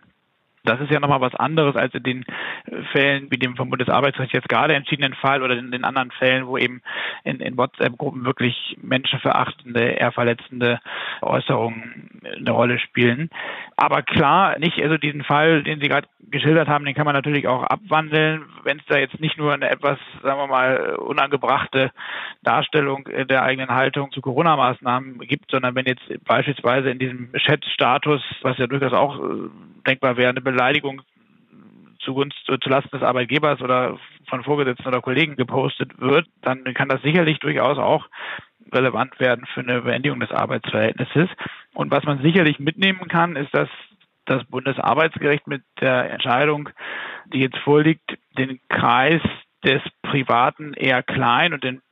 Das 0.67 0.81
ist 0.81 0.91
ja 0.91 1.01
nochmal 1.01 1.21
was 1.21 1.35
anderes 1.35 1.77
als 1.77 1.95
in 1.95 2.03
den 2.03 2.25
Fällen 2.93 3.31
wie 3.31 3.39
dem 3.39 3.57
vom 3.57 3.71
Bundesarbeitsrecht 3.71 4.33
jetzt 4.33 4.49
gerade 4.49 4.75
entschiedenen 4.75 5.15
Fall 5.15 5.43
oder 5.43 5.57
in 5.57 5.71
den 5.71 5.85
anderen 5.85 6.11
Fällen, 6.11 6.47
wo 6.47 6.59
eben 6.59 6.83
in, 7.25 7.41
in 7.41 7.57
WhatsApp-Gruppen 7.57 8.25
wirklich 8.25 8.77
menschenverachtende, 8.83 9.81
eher 9.81 10.13
verletzende 10.13 10.81
Äußerungen 11.23 12.21
eine 12.37 12.51
Rolle 12.51 12.79
spielen. 12.79 13.31
Aber 13.79 14.03
klar, 14.03 14.59
nicht, 14.59 14.81
also 14.83 14.97
diesen 14.97 15.23
Fall, 15.23 15.63
den 15.63 15.81
Sie 15.81 15.89
gerade 15.89 16.09
geschildert 16.31 16.67
haben, 16.67 16.87
den 16.87 16.95
kann 16.95 17.05
man 17.05 17.15
natürlich 17.15 17.47
auch 17.47 17.63
abwandeln, 17.63 18.47
wenn 18.65 18.79
es 18.79 18.87
da 18.87 18.97
jetzt 18.97 19.21
nicht 19.21 19.37
nur 19.37 19.53
eine 19.53 19.69
etwas, 19.69 19.99
sagen 20.23 20.41
wir 20.41 20.47
mal, 20.47 20.97
unangebrachte 20.97 21.91
Darstellung 22.43 23.07
der 23.29 23.43
eigenen 23.43 23.69
Haltung 23.69 24.11
zu 24.13 24.23
Corona-Maßnahmen 24.23 25.19
gibt, 25.19 25.51
sondern 25.51 25.75
wenn 25.75 25.85
jetzt 25.85 26.03
beispielsweise 26.25 26.89
in 26.89 26.99
diesem 26.99 27.33
Chat-Status, 27.35 28.23
was 28.41 28.57
ja 28.57 28.67
durchaus 28.67 28.95
auch 28.95 29.19
äh, 29.19 29.51
denkbar 29.87 30.17
wäre, 30.17 30.31
eine 30.31 30.41
Beleidigung 30.41 31.03
zugunsten, 32.01 32.61
zulasten 32.63 32.99
des 32.99 33.07
Arbeitgebers 33.07 33.61
oder 33.61 33.99
von 34.29 34.43
Vorgesetzten 34.43 34.89
oder 34.89 35.03
Kollegen 35.03 35.37
gepostet 35.37 36.01
wird, 36.01 36.27
dann 36.41 36.65
kann 36.73 36.89
das 36.89 37.03
sicherlich 37.03 37.41
durchaus 37.41 37.77
auch 37.77 38.07
relevant 38.73 39.19
werden 39.21 39.47
für 39.53 39.61
eine 39.61 39.83
Beendigung 39.83 40.21
des 40.21 40.31
Arbeitsverhältnisses. 40.31 41.29
Und 41.77 41.91
was 41.91 42.05
man 42.05 42.23
sicherlich 42.23 42.59
mitnehmen 42.59 43.07
kann, 43.07 43.37
ist, 43.37 43.53
dass 43.53 43.69
das 44.25 44.43
Bundesarbeitsgericht 44.45 45.47
mit 45.47 45.63
der 45.79 46.11
Entscheidung, 46.11 46.71
die 47.27 47.41
jetzt 47.41 47.59
vorliegt, 47.59 48.17
den 48.39 48.61
Kreis 48.71 49.21
des 49.63 49.83
Privaten 50.01 50.73
eher 50.73 51.03
klein 51.03 51.53
und 51.53 51.63
den, 51.63 51.83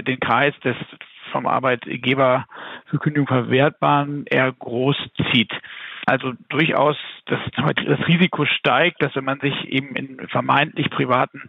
den 0.00 0.18
Kreis 0.18 0.54
des 0.64 0.76
vom 1.30 1.46
Arbeitgeber 1.46 2.46
für 2.86 2.98
Kündigung 2.98 3.28
verwertbaren 3.28 4.24
eher 4.26 4.52
groß 4.52 4.96
zieht. 5.30 5.52
Also 6.04 6.32
durchaus 6.48 6.96
das, 7.26 7.38
das 7.56 8.08
Risiko 8.08 8.44
steigt, 8.44 9.00
dass 9.02 9.14
wenn 9.14 9.24
man 9.24 9.38
sich 9.38 9.54
eben 9.68 9.94
in 9.94 10.26
vermeintlich 10.28 10.90
privaten 10.90 11.42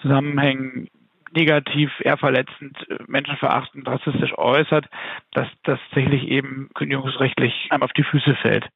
Zusammenhängen 0.00 0.88
negativ, 1.32 1.90
eher 2.00 2.18
verletzend, 2.18 2.76
menschenverachtend, 3.06 3.86
rassistisch 3.86 4.36
äußert, 4.36 4.86
dass 5.32 5.46
das 5.64 5.78
tatsächlich 5.92 6.28
eben 6.28 6.70
kündigungsrechtlich 6.74 7.68
einem 7.70 7.82
auf 7.82 7.92
die 7.92 8.04
Füße 8.04 8.34
fällt. 8.42 8.66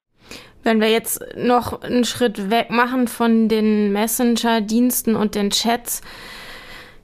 Wenn 0.63 0.81
wir 0.81 0.89
jetzt 0.89 1.25
noch 1.37 1.83
einen 1.83 2.05
Schritt 2.05 2.51
weg 2.51 2.71
machen 2.71 3.09
von 3.09 3.49
den 3.49 3.93
Messenger-Diensten 3.93 5.17
und 5.17 5.35
den 5.35 5.51
Chats, 5.51 6.03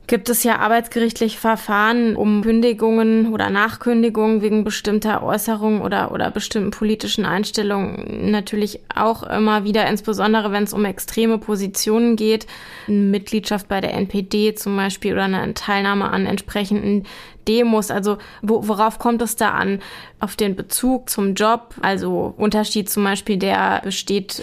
gibt 0.09 0.31
es 0.31 0.43
ja 0.43 0.59
arbeitsgerichtlich 0.59 1.39
Verfahren, 1.39 2.17
um 2.17 2.43
Kündigungen 2.43 3.33
oder 3.33 3.51
Nachkündigungen 3.51 4.41
wegen 4.41 4.65
bestimmter 4.65 5.23
Äußerungen 5.23 5.83
oder, 5.83 6.11
oder 6.13 6.31
bestimmten 6.31 6.71
politischen 6.71 7.27
Einstellungen 7.27 8.31
natürlich 8.31 8.81
auch 8.95 9.23
immer 9.23 9.65
wieder, 9.65 9.87
insbesondere 9.87 10.51
wenn 10.51 10.65
es 10.65 10.73
um 10.73 10.87
extreme 10.87 11.39
Positionen 11.39 12.17
geht, 12.17 12.47
eine 12.89 12.97
Mitgliedschaft 12.97 13.69
bei 13.69 13.83
der 13.83 13.93
NPD 13.95 14.55
zum 14.55 14.77
Beispiel 14.77 15.13
oder 15.13 15.25
eine 15.25 15.53
Teilnahme 15.53 16.11
an 16.11 16.25
entsprechenden 16.25 17.05
Demos. 17.47 17.91
Also 17.91 18.17
wo, 18.41 18.67
worauf 18.67 18.99
kommt 18.99 19.21
es 19.21 19.37
da 19.37 19.51
an? 19.51 19.81
Auf 20.21 20.37
den 20.37 20.57
Bezug 20.57 21.11
zum 21.11 21.35
Job, 21.35 21.75
also 21.83 22.33
Unterschied 22.39 22.89
zum 22.89 23.05
Beispiel, 23.05 23.37
der 23.37 23.83
besteht 23.85 24.43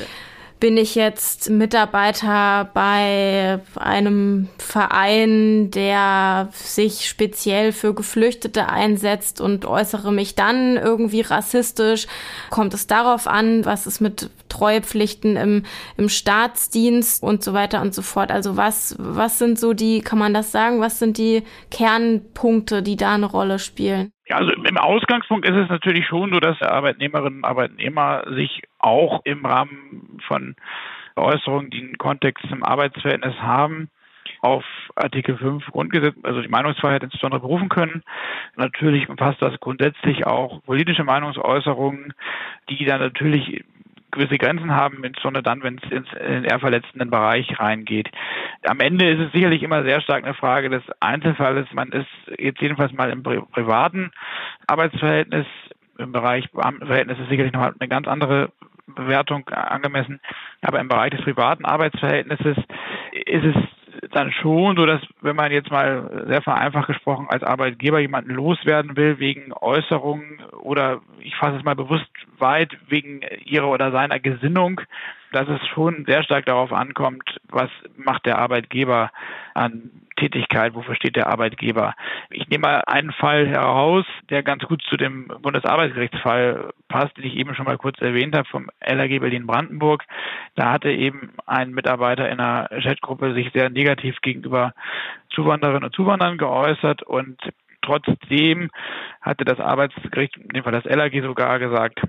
bin 0.60 0.78
ich 0.78 0.96
jetzt 0.96 1.50
Mitarbeiter 1.50 2.70
bei 2.74 3.60
einem 3.76 4.48
Verein, 4.58 5.70
der 5.72 6.50
sich 6.54 7.08
speziell 7.08 7.72
für 7.72 7.94
Geflüchtete 7.94 8.70
einsetzt 8.70 9.42
und 9.42 9.66
äußere 9.66 10.12
mich 10.12 10.36
dann 10.36 10.78
irgendwie 10.78 11.22
rassistisch? 11.22 12.08
Kommt 12.50 12.74
es 12.74 12.88
darauf 12.88 13.28
an, 13.28 13.66
was 13.66 13.86
ist 13.86 14.00
mit 14.00 14.30
Treuepflichten 14.50 15.36
im, 15.36 15.64
im 15.98 16.10
Staatsdienst 16.10 17.22
und 17.22 17.44
so 17.44 17.54
weiter 17.54 17.82
und 17.82 17.94
so 17.94 18.02
fort? 18.02 18.32
Also 18.32 18.56
was, 18.56 18.96
was 18.98 19.38
sind 19.38 19.60
so 19.60 19.74
die, 19.74 20.02
kann 20.02 20.20
man 20.20 20.34
das 20.34 20.52
sagen, 20.52 20.80
was 20.80 21.00
sind 21.00 21.18
die 21.18 21.44
Kernpunkte, 21.70 22.82
die 22.82 22.96
da 22.96 23.14
eine 23.14 23.26
Rolle 23.26 23.60
spielen? 23.60 24.15
Ja, 24.28 24.38
also 24.38 24.52
im 24.52 24.78
Ausgangspunkt 24.78 25.48
ist 25.48 25.56
es 25.56 25.70
natürlich 25.70 26.08
schon 26.08 26.34
so, 26.34 26.40
dass 26.40 26.62
Arbeitnehmerinnen 26.62 27.40
und 27.40 27.46
Arbeitnehmer 27.46 28.24
sich 28.34 28.64
auch 28.80 29.22
im 29.24 29.46
Rahmen 29.46 30.20
von 30.28 30.56
Äußerungen, 31.16 31.70
die 31.70 31.82
einen 31.82 31.98
Kontext 31.98 32.44
zum 32.50 32.64
Arbeitsverhältnis 32.64 33.36
haben, 33.36 33.90
auf 34.42 34.64
Artikel 34.96 35.38
5 35.38 35.66
Grundgesetz, 35.68 36.16
also 36.24 36.42
die 36.42 36.48
Meinungsfreiheit 36.48 37.04
insbesondere 37.04 37.42
berufen 37.42 37.70
können. 37.70 38.04
Natürlich 38.56 39.10
umfasst 39.10 39.42
das 39.42 39.60
grundsätzlich 39.60 40.26
auch 40.26 40.64
politische 40.64 41.04
Meinungsäußerungen, 41.04 42.14
die 42.70 42.86
dann 42.86 43.02
natürlich 43.02 43.64
gewisse 44.16 44.38
Grenzen 44.38 44.74
haben, 44.74 45.04
insbesondere 45.04 45.44
dann, 45.44 45.62
wenn 45.64 45.78
es 45.78 45.92
in 45.92 46.06
den 46.32 46.44
eher 46.46 46.60
verletzenden 46.60 47.10
Bereich 47.10 47.60
reingeht. 47.60 48.10
Am 48.68 48.80
Ende 48.80 49.10
ist 49.10 49.20
es 49.20 49.32
sicherlich 49.32 49.62
immer 49.64 49.84
sehr 49.84 50.02
stark 50.02 50.24
eine 50.24 50.34
Frage 50.34 50.70
des 50.70 50.84
Einzelfalles. 51.00 51.68
Man 51.74 51.92
ist 51.92 52.08
jetzt 52.40 52.62
jedenfalls 52.62 52.94
mal 52.94 53.12
im 53.12 53.22
privaten 53.24 54.12
Arbeitsverhältnis, 54.68 55.46
im 55.98 56.12
Bereich 56.12 56.52
Beamtenverhältnis 56.52 57.20
ist 57.20 57.30
sicherlich 57.30 57.54
noch 57.54 57.62
eine 57.62 57.90
ganz 57.90 58.08
andere 58.08 58.52
Bewertung 58.88 59.48
angemessen. 59.50 60.20
Aber 60.62 60.80
im 60.80 60.88
Bereich 60.88 61.12
des 61.12 61.22
privaten 61.22 61.66
Arbeitsverhältnisses 61.66 62.58
ist 63.26 63.44
es 63.44 63.56
dann 64.12 64.32
schon 64.32 64.78
so, 64.78 64.86
dass 64.86 65.02
wenn 65.22 65.36
man 65.36 65.52
jetzt 65.52 65.72
mal 65.72 66.26
sehr 66.28 66.42
vereinfacht 66.42 66.88
gesprochen 66.88 67.28
als 67.30 67.44
Arbeitgeber 67.44 68.00
jemanden 68.00 68.32
loswerden 68.32 68.96
will 68.96 69.20
wegen 69.20 69.54
Äußerungen 69.54 70.42
oder 70.62 71.02
ich 71.20 71.36
fasse 71.36 71.58
es 71.58 71.64
mal 71.64 71.76
bewusst 71.76 72.10
weit 72.38 72.78
wegen 72.88 73.22
ihrer 73.44 73.70
oder 73.70 73.92
seiner 73.92 74.20
Gesinnung, 74.20 74.82
dass 75.36 75.50
es 75.50 75.68
schon 75.68 76.06
sehr 76.08 76.24
stark 76.24 76.46
darauf 76.46 76.72
ankommt, 76.72 77.42
was 77.50 77.70
macht 77.98 78.26
der 78.26 78.40
Arbeitgeber 78.40 79.12
an 79.54 79.92
Tätigkeit, 80.16 80.74
wofür 80.76 80.96
steht 80.96 81.18
der 81.18 81.28
Arbeitgeber. 81.28 81.94
Ich 82.30 82.48
nehme 82.48 82.62
mal 82.62 82.84
einen 82.88 83.12
Fall 83.12 83.46
heraus, 83.46 84.06
der 84.30 84.44
ganz 84.44 84.64
gut 84.64 84.82
zu 84.90 84.96
dem 84.96 85.28
Bundesarbeitsgerichtsfall 85.28 86.72
passt, 86.88 87.18
den 87.18 87.26
ich 87.26 87.36
eben 87.36 87.54
schon 87.54 87.66
mal 87.66 87.78
kurz 87.78 88.00
erwähnt 88.00 88.34
habe, 88.34 88.48
vom 88.48 88.70
LRG 88.80 89.20
Berlin-Brandenburg. 89.20 90.06
Da 90.56 90.72
hatte 90.72 90.90
eben 90.90 91.34
ein 91.46 91.72
Mitarbeiter 91.72 92.30
in 92.30 92.40
einer 92.40 92.70
Chatgruppe 92.82 93.34
sich 93.34 93.52
sehr 93.54 93.70
negativ 93.70 94.22
gegenüber 94.22 94.74
Zuwandererinnen 95.32 95.84
und 95.84 95.96
Zuwanderern 95.96 96.38
geäußert 96.38 97.04
und 97.04 97.38
trotzdem 97.82 98.70
hatte 99.22 99.44
das 99.44 99.60
Arbeitsgericht, 99.60 100.38
in 100.38 100.50
dem 100.50 100.64
Fall 100.64 100.72
das 100.72 100.86
LRG 100.86 101.24
sogar 101.24 101.60
gesagt, 101.60 102.00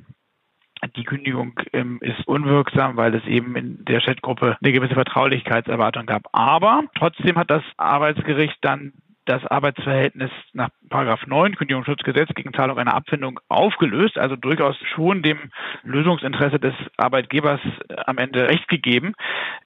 die 0.97 1.05
Kündigung 1.05 1.59
ähm, 1.73 1.99
ist 2.01 2.27
unwirksam, 2.27 2.97
weil 2.97 3.15
es 3.15 3.25
eben 3.27 3.57
in 3.57 3.85
der 3.85 4.01
Chatgruppe 4.01 4.57
eine 4.61 4.73
gewisse 4.73 4.95
Vertraulichkeitserwartung 4.95 6.07
gab. 6.07 6.29
Aber 6.33 6.85
trotzdem 6.97 7.37
hat 7.37 7.51
das 7.51 7.63
Arbeitsgericht 7.77 8.59
dann 8.61 8.93
das 9.27 9.45
Arbeitsverhältnis 9.47 10.31
nach 10.53 10.71
Paragraph 10.89 11.27
9 11.27 11.57
Kündigungsschutzgesetz 11.57 12.31
gegen 12.35 12.55
Zahlung 12.55 12.79
einer 12.79 12.95
Abfindung 12.95 13.41
aufgelöst, 13.49 14.19
also 14.19 14.37
durchaus 14.37 14.77
schon 14.95 15.23
dem 15.23 15.51
Lösungsinteresse 15.83 16.59
des 16.59 16.75
Arbeitgebers 16.97 17.61
äh, 17.89 17.97
am 18.07 18.19
Ende 18.19 18.49
recht 18.49 18.69
gegeben. 18.69 19.15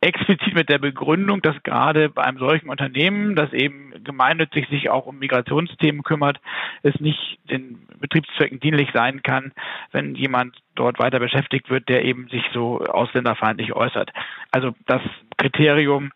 Explizit 0.00 0.54
mit 0.54 0.68
der 0.68 0.78
Begründung, 0.78 1.42
dass 1.42 1.62
gerade 1.62 2.08
bei 2.08 2.22
einem 2.24 2.38
solchen 2.38 2.68
Unternehmen, 2.70 3.36
das 3.36 3.52
eben 3.52 3.92
gemeinnützig 4.02 4.68
sich 4.68 4.90
auch 4.90 5.06
um 5.06 5.18
Migrationsthemen 5.18 6.02
kümmert, 6.02 6.40
es 6.82 6.98
nicht 7.00 7.38
den 7.50 7.86
Betriebszwecken 8.00 8.60
dienlich 8.60 8.88
sein 8.94 9.22
kann, 9.22 9.52
wenn 9.92 10.14
jemand 10.14 10.56
dort 10.74 10.98
weiter 10.98 11.18
beschäftigt 11.18 11.68
wird, 11.68 11.88
der 11.88 12.04
eben 12.04 12.28
sich 12.28 12.42
so 12.54 12.80
ausländerfeindlich 12.80 13.74
äußert. 13.74 14.10
Also 14.50 14.74
das 14.86 15.02
Kriterium 15.36 16.12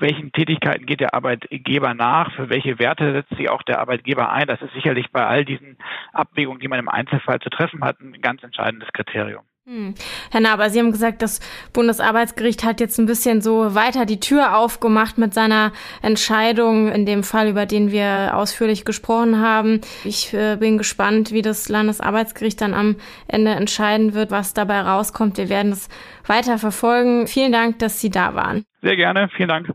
welchen 0.00 0.32
Tätigkeiten 0.32 0.86
geht 0.86 1.00
der 1.00 1.14
Arbeitgeber 1.14 1.94
nach, 1.94 2.32
für 2.34 2.48
welche 2.48 2.78
Werte 2.78 3.12
setzt 3.12 3.36
sich 3.36 3.48
auch 3.50 3.62
der 3.62 3.80
Arbeitgeber 3.80 4.30
ein. 4.30 4.46
Das 4.46 4.62
ist 4.62 4.72
sicherlich 4.74 5.10
bei 5.10 5.26
all 5.26 5.44
diesen 5.44 5.76
Abwägungen, 6.12 6.60
die 6.60 6.68
man 6.68 6.78
im 6.78 6.88
Einzelfall 6.88 7.40
zu 7.40 7.50
treffen 7.50 7.84
hat, 7.84 8.00
ein 8.00 8.20
ganz 8.20 8.42
entscheidendes 8.42 8.92
Kriterium. 8.92 9.47
Hm. 9.68 9.94
Herr 10.30 10.40
Naber, 10.40 10.70
Sie 10.70 10.78
haben 10.78 10.92
gesagt, 10.92 11.20
das 11.20 11.40
Bundesarbeitsgericht 11.74 12.64
hat 12.64 12.80
jetzt 12.80 12.98
ein 12.98 13.04
bisschen 13.04 13.42
so 13.42 13.74
weiter 13.74 14.06
die 14.06 14.18
Tür 14.18 14.56
aufgemacht 14.56 15.18
mit 15.18 15.34
seiner 15.34 15.72
Entscheidung 16.00 16.90
in 16.90 17.04
dem 17.04 17.22
Fall, 17.22 17.48
über 17.50 17.66
den 17.66 17.92
wir 17.92 18.30
ausführlich 18.32 18.86
gesprochen 18.86 19.42
haben. 19.42 19.82
Ich 20.04 20.32
äh, 20.32 20.56
bin 20.56 20.78
gespannt, 20.78 21.32
wie 21.32 21.42
das 21.42 21.68
Landesarbeitsgericht 21.68 22.62
dann 22.62 22.72
am 22.72 22.96
Ende 23.26 23.50
entscheiden 23.50 24.14
wird, 24.14 24.30
was 24.30 24.54
dabei 24.54 24.80
rauskommt. 24.80 25.36
Wir 25.36 25.50
werden 25.50 25.72
es 25.72 25.90
weiter 26.24 26.56
verfolgen. 26.56 27.26
Vielen 27.26 27.52
Dank, 27.52 27.78
dass 27.78 28.00
Sie 28.00 28.08
da 28.08 28.34
waren. 28.34 28.64
Sehr 28.80 28.96
gerne. 28.96 29.28
Vielen 29.36 29.50
Dank. 29.50 29.68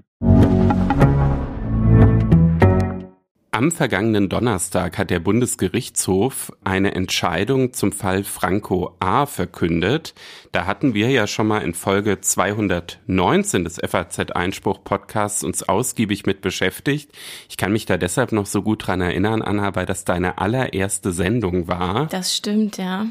Am 3.53 3.69
vergangenen 3.69 4.29
Donnerstag 4.29 4.97
hat 4.97 5.11
der 5.11 5.19
Bundesgerichtshof 5.19 6.51
eine 6.63 6.95
Entscheidung 6.95 7.71
zum 7.71 7.91
Fall 7.91 8.23
Franco 8.23 8.95
A. 8.99 9.27
verkündet. 9.27 10.15
Da 10.51 10.65
hatten 10.65 10.95
wir 10.95 11.11
ja 11.11 11.27
schon 11.27 11.45
mal 11.45 11.59
in 11.59 11.75
Folge 11.75 12.19
219 12.19 13.63
des 13.63 13.77
FAZ-Einspruch-Podcasts 13.77 15.43
uns 15.43 15.61
ausgiebig 15.61 16.25
mit 16.25 16.41
beschäftigt. 16.41 17.11
Ich 17.47 17.57
kann 17.57 17.71
mich 17.71 17.85
da 17.85 17.97
deshalb 17.97 18.31
noch 18.31 18.47
so 18.47 18.63
gut 18.63 18.87
dran 18.87 19.01
erinnern, 19.01 19.43
Anna, 19.43 19.75
weil 19.75 19.85
das 19.85 20.03
deine 20.03 20.39
allererste 20.39 21.11
Sendung 21.11 21.67
war. 21.67 22.07
Das 22.07 22.35
stimmt, 22.35 22.77
ja. 22.79 23.05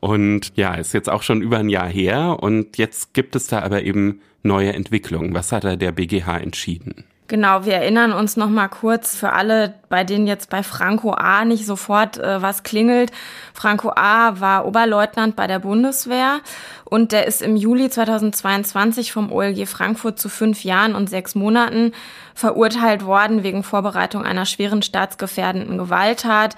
Und 0.00 0.50
ja, 0.56 0.74
ist 0.74 0.94
jetzt 0.94 1.08
auch 1.08 1.22
schon 1.22 1.42
über 1.42 1.58
ein 1.58 1.68
Jahr 1.68 1.88
her 1.88 2.38
und 2.40 2.76
jetzt 2.76 3.14
gibt 3.14 3.36
es 3.36 3.46
da 3.46 3.60
aber 3.60 3.84
eben 3.84 4.20
neue 4.42 4.72
Entwicklungen. 4.72 5.32
Was 5.32 5.52
hat 5.52 5.62
da 5.62 5.76
der 5.76 5.92
BGH 5.92 6.38
entschieden? 6.38 7.04
Genau, 7.30 7.64
wir 7.64 7.74
erinnern 7.74 8.12
uns 8.12 8.36
noch 8.36 8.48
mal 8.48 8.66
kurz 8.66 9.14
für 9.14 9.32
alle, 9.32 9.74
bei 9.88 10.02
denen 10.02 10.26
jetzt 10.26 10.50
bei 10.50 10.64
Franco 10.64 11.12
A 11.12 11.44
nicht 11.44 11.64
sofort 11.64 12.18
äh, 12.18 12.42
was 12.42 12.64
klingelt. 12.64 13.12
Franco 13.54 13.92
A 13.94 14.40
war 14.40 14.66
Oberleutnant 14.66 15.36
bei 15.36 15.46
der 15.46 15.60
Bundeswehr 15.60 16.40
und 16.86 17.12
der 17.12 17.28
ist 17.28 17.40
im 17.40 17.54
Juli 17.54 17.88
2022 17.88 19.12
vom 19.12 19.30
OLG 19.30 19.68
Frankfurt 19.68 20.18
zu 20.18 20.28
fünf 20.28 20.64
Jahren 20.64 20.96
und 20.96 21.08
sechs 21.08 21.36
Monaten 21.36 21.92
verurteilt 22.34 23.04
worden 23.04 23.44
wegen 23.44 23.62
Vorbereitung 23.62 24.24
einer 24.24 24.44
schweren 24.44 24.82
staatsgefährdenden 24.82 25.78
Gewalttat 25.78 26.56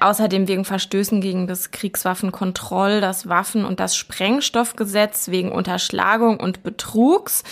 Außerdem 0.00 0.48
wegen 0.48 0.64
Verstößen 0.64 1.20
gegen 1.20 1.46
das 1.46 1.70
Kriegswaffenkontroll, 1.70 3.00
das 3.00 3.28
Waffen- 3.28 3.64
und 3.64 3.80
das 3.80 3.96
Sprengstoffgesetz, 3.96 5.28
wegen 5.28 5.52
Unterschlagung 5.52 6.40
und 6.40 6.62
Betrugs. 6.62 7.44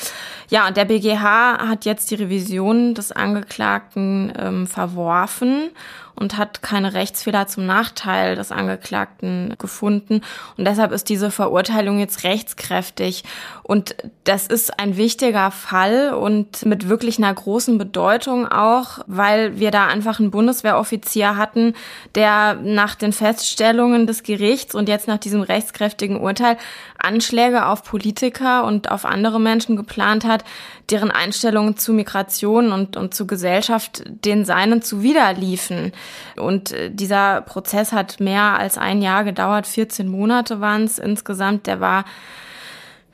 Ja, 0.48 0.66
und 0.66 0.76
der 0.76 0.84
BGH 0.84 1.68
hat 1.68 1.84
jetzt 1.84 2.10
die 2.10 2.16
Revision 2.16 2.94
des 2.94 3.12
Angeklagten 3.12 4.32
ähm, 4.36 4.66
verworfen 4.66 5.70
und 6.14 6.36
hat 6.36 6.62
keine 6.62 6.94
Rechtsfehler 6.94 7.46
zum 7.46 7.66
Nachteil 7.66 8.36
des 8.36 8.52
Angeklagten 8.52 9.54
gefunden. 9.58 10.22
Und 10.56 10.66
deshalb 10.66 10.92
ist 10.92 11.08
diese 11.08 11.30
Verurteilung 11.30 11.98
jetzt 11.98 12.24
rechtskräftig. 12.24 13.24
Und 13.62 13.94
das 14.24 14.46
ist 14.46 14.78
ein 14.78 14.96
wichtiger 14.96 15.50
Fall 15.50 16.12
und 16.14 16.64
mit 16.66 16.88
wirklich 16.88 17.18
einer 17.18 17.32
großen 17.32 17.78
Bedeutung 17.78 18.46
auch, 18.46 18.98
weil 19.06 19.58
wir 19.58 19.70
da 19.70 19.86
einfach 19.86 20.20
einen 20.20 20.30
Bundeswehroffizier 20.30 21.36
hatten, 21.36 21.74
der 22.14 22.54
nach 22.54 22.94
den 22.94 23.12
Feststellungen 23.12 24.06
des 24.06 24.22
Gerichts 24.22 24.74
und 24.74 24.88
jetzt 24.88 25.08
nach 25.08 25.18
diesem 25.18 25.42
rechtskräftigen 25.42 26.20
Urteil 26.20 26.56
Anschläge 26.98 27.66
auf 27.66 27.82
Politiker 27.82 28.64
und 28.64 28.90
auf 28.90 29.04
andere 29.04 29.40
Menschen 29.40 29.76
geplant 29.76 30.24
hat, 30.24 30.44
deren 30.90 31.10
Einstellungen 31.10 31.76
zu 31.76 31.92
Migration 31.92 32.72
und, 32.72 32.96
und 32.96 33.14
zu 33.14 33.26
Gesellschaft 33.26 34.04
den 34.24 34.44
seinen 34.44 34.82
zuwiderliefen. 34.82 35.92
Und 36.36 36.72
äh, 36.72 36.90
dieser 36.90 37.40
Prozess 37.42 37.92
hat 37.92 38.20
mehr 38.20 38.58
als 38.58 38.78
ein 38.78 39.02
Jahr 39.02 39.24
gedauert, 39.24 39.66
14 39.66 40.08
Monate 40.08 40.60
waren 40.60 40.84
es 40.84 40.98
insgesamt. 40.98 41.66
Der 41.66 41.80
war 41.80 42.04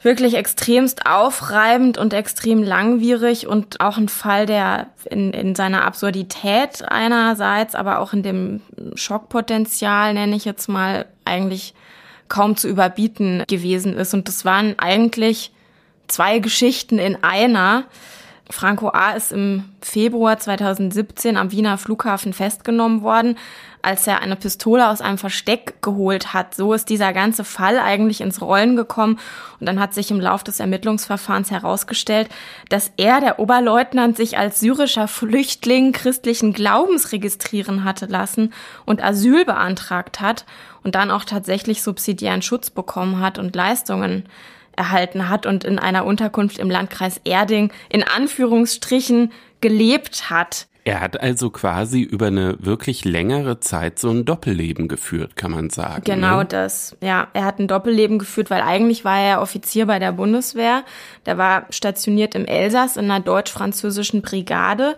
wirklich 0.03 0.35
extremst 0.35 1.07
aufreibend 1.07 1.99
und 1.99 2.13
extrem 2.13 2.63
langwierig 2.63 3.47
und 3.47 3.81
auch 3.81 3.97
ein 3.97 4.09
Fall, 4.09 4.47
der 4.47 4.87
in, 5.11 5.33
in 5.33 5.55
seiner 5.55 5.85
Absurdität 5.85 6.85
einerseits, 6.89 7.75
aber 7.75 7.99
auch 7.99 8.13
in 8.13 8.23
dem 8.23 8.61
Schockpotenzial, 8.95 10.15
nenne 10.15 10.37
ich 10.37 10.45
jetzt 10.45 10.69
mal, 10.69 11.07
eigentlich 11.25 11.75
kaum 12.29 12.57
zu 12.57 12.69
überbieten 12.69 13.43
gewesen 13.49 13.95
ist. 13.95 14.15
Und 14.15 14.29
das 14.29 14.45
waren 14.45 14.79
eigentlich 14.79 15.51
zwei 16.07 16.39
Geschichten 16.39 16.99
in 16.99 17.23
einer. 17.23 17.85
Franco 18.51 18.89
A. 18.89 19.13
ist 19.13 19.33
im 19.33 19.65
Februar 19.83 20.39
2017 20.39 21.37
am 21.37 21.53
Wiener 21.53 21.77
Flughafen 21.77 22.33
festgenommen 22.33 23.03
worden, 23.03 23.37
als 23.83 24.07
er 24.07 24.21
eine 24.21 24.37
Pistole 24.37 24.89
aus 24.89 25.03
einem 25.03 25.19
Versteck 25.19 25.83
geholt 25.83 26.33
hat. 26.33 26.55
So 26.55 26.73
ist 26.73 26.89
dieser 26.89 27.13
ganze 27.13 27.45
Fall 27.45 27.79
eigentlich 27.79 28.23
ins 28.23 28.41
Rollen 28.41 28.75
gekommen. 28.75 29.19
Und 29.61 29.67
dann 29.67 29.79
hat 29.79 29.93
sich 29.93 30.11
im 30.11 30.21
Lauf 30.21 30.45
des 30.45 30.61
Ermittlungsverfahrens 30.61 31.51
herausgestellt, 31.51 32.29
dass 32.71 32.91
er, 32.97 33.21
der 33.21 33.39
Oberleutnant, 33.39 34.17
sich 34.17 34.39
als 34.39 34.61
syrischer 34.61 35.09
Flüchtling 35.09 35.93
christlichen 35.93 36.53
Glaubens 36.55 37.13
registrieren 37.13 37.85
hatte 37.85 38.07
lassen 38.07 38.53
und 38.87 39.03
Asyl 39.05 39.45
beantragt 39.45 40.21
hat 40.21 40.47
und 40.83 40.95
dann 40.95 41.11
auch 41.11 41.25
tatsächlich 41.25 41.83
subsidiären 41.83 42.43
Schutz 42.43 42.71
bekommen 42.71 43.21
hat 43.21 43.39
und 43.39 43.55
Leistungen 43.55 44.25
erhalten 44.79 45.29
hat 45.29 45.45
und 45.45 45.65
in 45.65 45.79
einer 45.79 46.07
Unterkunft 46.07 46.59
im 46.59 46.71
Landkreis 46.71 47.21
Erding 47.25 47.73
in 47.91 48.03
Anführungsstrichen 48.03 49.33
gelebt 49.61 50.31
hat. 50.31 50.69
Er 50.85 51.01
hat 51.01 51.21
also 51.21 51.51
quasi 51.51 52.01
über 52.01 52.29
eine 52.29 52.57
wirklich 52.65 53.05
längere 53.05 53.61
Zeit 53.61 53.99
so 53.99 54.09
ein 54.09 54.25
Doppelleben 54.25 54.89
geführt, 54.89 55.37
kann 55.37 55.51
man 55.51 55.69
sagen. 55.69 56.05
Genau 56.05 56.39
ne? 56.39 56.47
das. 56.47 56.97
Ja, 57.03 57.29
er 57.35 57.45
hat 57.45 57.59
ein 57.59 57.69
Doppelleben 57.69 58.19
geführt, 58.19 58.49
weil 58.49 58.63
eigentlich 58.63 59.05
war 59.05 59.21
er 59.21 59.43
Offizier 59.43 59.85
bei 59.85 59.99
der 59.99 60.13
Bundeswehr. 60.13 60.85
Der 61.27 61.37
war 61.37 61.67
stationiert 61.69 62.35
im 62.35 62.47
Elsass 62.47 62.97
in 62.97 63.05
einer 63.05 63.21
deutsch-französischen 63.21 64.23
Brigade 64.23 64.97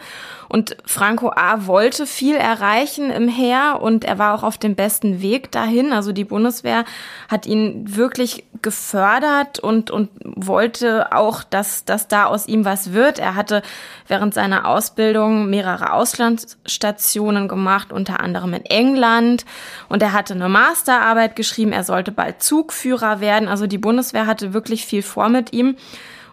und 0.50 0.76
Franco 0.84 1.30
A. 1.30 1.68
wollte 1.68 2.06
viel 2.06 2.34
erreichen 2.34 3.08
im 3.10 3.28
Heer 3.28 3.78
und 3.80 4.04
er 4.04 4.18
war 4.18 4.34
auch 4.34 4.42
auf 4.42 4.58
dem 4.58 4.74
besten 4.74 5.22
Weg 5.22 5.52
dahin. 5.52 5.92
Also 5.92 6.10
die 6.10 6.24
Bundeswehr 6.24 6.84
hat 7.28 7.46
ihn 7.46 7.84
wirklich 7.94 8.42
gefördert 8.60 9.60
und, 9.60 9.92
und 9.92 10.10
wollte 10.24 11.12
auch, 11.12 11.44
dass, 11.44 11.84
dass 11.84 12.08
da 12.08 12.24
aus 12.24 12.48
ihm 12.48 12.64
was 12.64 12.92
wird. 12.92 13.20
Er 13.20 13.36
hatte 13.36 13.62
während 14.08 14.34
seiner 14.34 14.66
Ausbildung 14.66 15.48
mehrere 15.48 15.92
Auslandsstationen 15.92 17.46
gemacht, 17.46 17.92
unter 17.92 18.18
anderem 18.18 18.52
in 18.54 18.64
England. 18.64 19.44
Und 19.88 20.02
er 20.02 20.12
hatte 20.12 20.34
eine 20.34 20.48
Masterarbeit 20.48 21.36
geschrieben. 21.36 21.70
Er 21.70 21.84
sollte 21.84 22.10
bald 22.10 22.42
Zugführer 22.42 23.20
werden. 23.20 23.46
Also 23.46 23.68
die 23.68 23.78
Bundeswehr 23.78 24.26
hatte 24.26 24.52
wirklich 24.52 24.84
viel 24.84 25.02
vor 25.02 25.28
mit 25.28 25.52
ihm. 25.52 25.76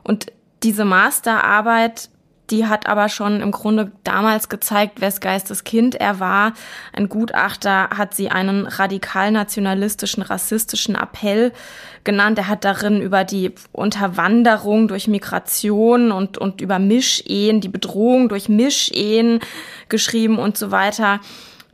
Und 0.02 0.32
diese 0.64 0.86
Masterarbeit 0.86 2.10
die 2.50 2.66
hat 2.66 2.88
aber 2.88 3.10
schon 3.10 3.42
im 3.42 3.52
Grunde 3.52 3.92
damals 4.04 4.48
gezeigt, 4.48 5.02
wes 5.02 5.20
Geistes 5.20 5.64
Kind 5.64 5.96
er 5.96 6.20
war. 6.20 6.54
Ein 6.94 7.10
Gutachter 7.10 7.90
hat 7.90 8.14
sie 8.14 8.30
einen 8.30 8.66
radikal-nationalistischen, 8.66 10.24
rassistischen 10.24 10.96
Appell 10.96 11.52
genannt. 12.04 12.38
Er 12.38 12.48
hat 12.48 12.64
darin 12.64 13.02
über 13.02 13.26
die 13.26 13.54
Unterwanderung 13.74 14.88
durch 14.88 15.08
Migration 15.08 16.12
und, 16.12 16.38
und 16.38 16.62
über 16.62 16.80
Mischehen, 16.80 17.60
die 17.60 17.70
Bedrohung 17.70 18.30
durch 18.30 18.48
Mischehen 18.48 19.42
geschrieben 19.90 20.40
und 20.40 20.58
so 20.58 20.72
weiter. 20.72 21.20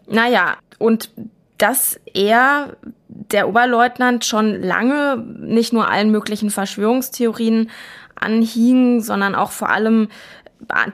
Naja, 0.07 0.57
und 0.79 1.11
dass 1.59 1.99
er, 2.13 2.75
der 3.07 3.47
Oberleutnant, 3.47 4.25
schon 4.25 4.61
lange 4.61 5.17
nicht 5.17 5.71
nur 5.71 5.89
allen 5.89 6.09
möglichen 6.11 6.49
Verschwörungstheorien 6.49 7.69
anhing, 8.15 9.01
sondern 9.01 9.35
auch 9.35 9.51
vor 9.51 9.69
allem 9.69 10.07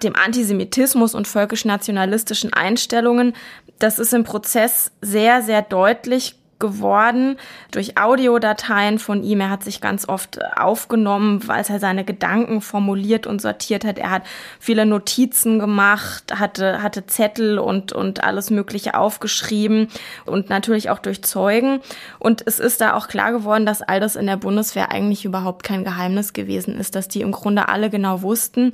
dem 0.03 0.15
Antisemitismus 0.15 1.15
und 1.15 1.27
völkisch-nationalistischen 1.27 2.53
Einstellungen. 2.53 3.33
Das 3.79 3.99
ist 3.99 4.13
im 4.13 4.23
Prozess 4.23 4.91
sehr, 5.01 5.41
sehr 5.41 5.61
deutlich 5.61 6.35
geworden 6.59 7.37
durch 7.71 7.97
Audiodateien 7.97 8.99
von 8.99 9.23
ihm. 9.23 9.39
Er 9.39 9.49
hat 9.49 9.63
sich 9.63 9.81
ganz 9.81 10.07
oft 10.07 10.39
aufgenommen, 10.57 11.47
weil 11.47 11.63
er 11.67 11.79
seine 11.79 12.03
Gedanken 12.03 12.61
formuliert 12.61 13.25
und 13.25 13.41
sortiert 13.41 13.85
hat. 13.85 13.97
Er 13.97 14.11
hat 14.11 14.23
viele 14.59 14.85
Notizen 14.85 15.57
gemacht, 15.57 16.37
hatte, 16.37 16.83
hatte 16.83 17.07
Zettel 17.07 17.57
und, 17.57 17.93
und 17.93 18.23
alles 18.23 18.49
Mögliche 18.49 18.95
aufgeschrieben 18.95 19.87
und 20.25 20.49
natürlich 20.49 20.89
auch 20.89 20.99
durch 20.99 21.23
Zeugen. 21.23 21.79
Und 22.19 22.43
es 22.45 22.59
ist 22.59 22.81
da 22.81 22.93
auch 22.93 23.07
klar 23.07 23.31
geworden, 23.31 23.65
dass 23.65 23.81
all 23.81 23.99
das 23.99 24.15
in 24.15 24.27
der 24.27 24.37
Bundeswehr 24.37 24.91
eigentlich 24.91 25.25
überhaupt 25.25 25.63
kein 25.63 25.83
Geheimnis 25.83 26.33
gewesen 26.33 26.77
ist, 26.77 26.95
dass 26.95 27.07
die 27.07 27.21
im 27.21 27.31
Grunde 27.31 27.69
alle 27.69 27.89
genau 27.89 28.21
wussten, 28.21 28.73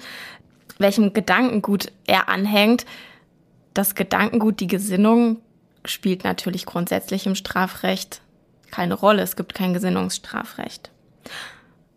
welchem 0.78 1.14
Gedankengut 1.14 1.92
er 2.06 2.30
anhängt. 2.30 2.86
Das 3.74 3.96
Gedankengut, 3.96 4.60
die 4.60 4.68
Gesinnung 4.68 5.42
spielt 5.86 6.24
natürlich 6.24 6.66
grundsätzlich 6.66 7.26
im 7.26 7.36
Strafrecht 7.36 8.22
keine 8.72 8.94
Rolle. 8.94 9.22
Es 9.22 9.36
gibt 9.36 9.54
kein 9.54 9.74
Gesinnungsstrafrecht. 9.74 10.92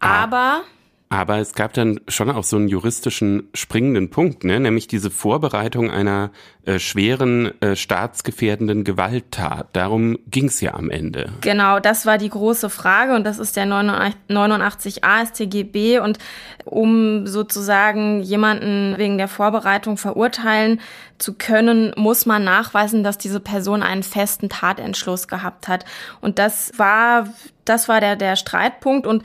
Ah. 0.00 0.22
Aber 0.22 0.62
Aber 1.10 1.38
es 1.38 1.54
gab 1.54 1.72
dann 1.72 2.00
schon 2.06 2.30
auch 2.30 2.44
so 2.44 2.56
einen 2.56 2.68
juristischen 2.68 3.48
springenden 3.54 4.10
Punkt, 4.10 4.44
ne? 4.44 4.60
nämlich 4.60 4.88
diese 4.88 5.10
Vorbereitung 5.10 5.90
einer 5.90 6.30
äh, 6.66 6.78
schweren, 6.78 7.58
äh, 7.62 7.76
staatsgefährdenden 7.76 8.84
Gewalttat. 8.84 9.68
Darum 9.72 10.18
ging 10.26 10.46
es 10.46 10.60
ja 10.60 10.74
am 10.74 10.90
Ende. 10.90 11.32
Genau, 11.40 11.80
das 11.80 12.04
war 12.04 12.18
die 12.18 12.28
große 12.28 12.68
Frage 12.68 13.14
und 13.14 13.24
das 13.24 13.38
ist 13.38 13.56
der 13.56 13.64
89a 13.66 15.26
StGB 15.26 15.98
und 16.00 16.18
um 16.66 17.26
sozusagen 17.26 18.22
jemanden 18.22 18.98
wegen 18.98 19.16
der 19.16 19.28
Vorbereitung 19.28 19.96
verurteilen 19.96 20.78
zu 21.16 21.32
können, 21.32 21.92
muss 21.96 22.26
man 22.26 22.44
nachweisen, 22.44 23.02
dass 23.02 23.16
diese 23.16 23.40
Person 23.40 23.82
einen 23.82 24.02
festen 24.02 24.50
Tatentschluss 24.50 25.26
gehabt 25.26 25.68
hat. 25.68 25.86
Und 26.20 26.38
das 26.38 26.72
war 26.76 27.28
das 27.64 27.88
war 27.88 28.00
der, 28.00 28.16
der 28.16 28.36
Streitpunkt 28.36 29.06
und 29.06 29.24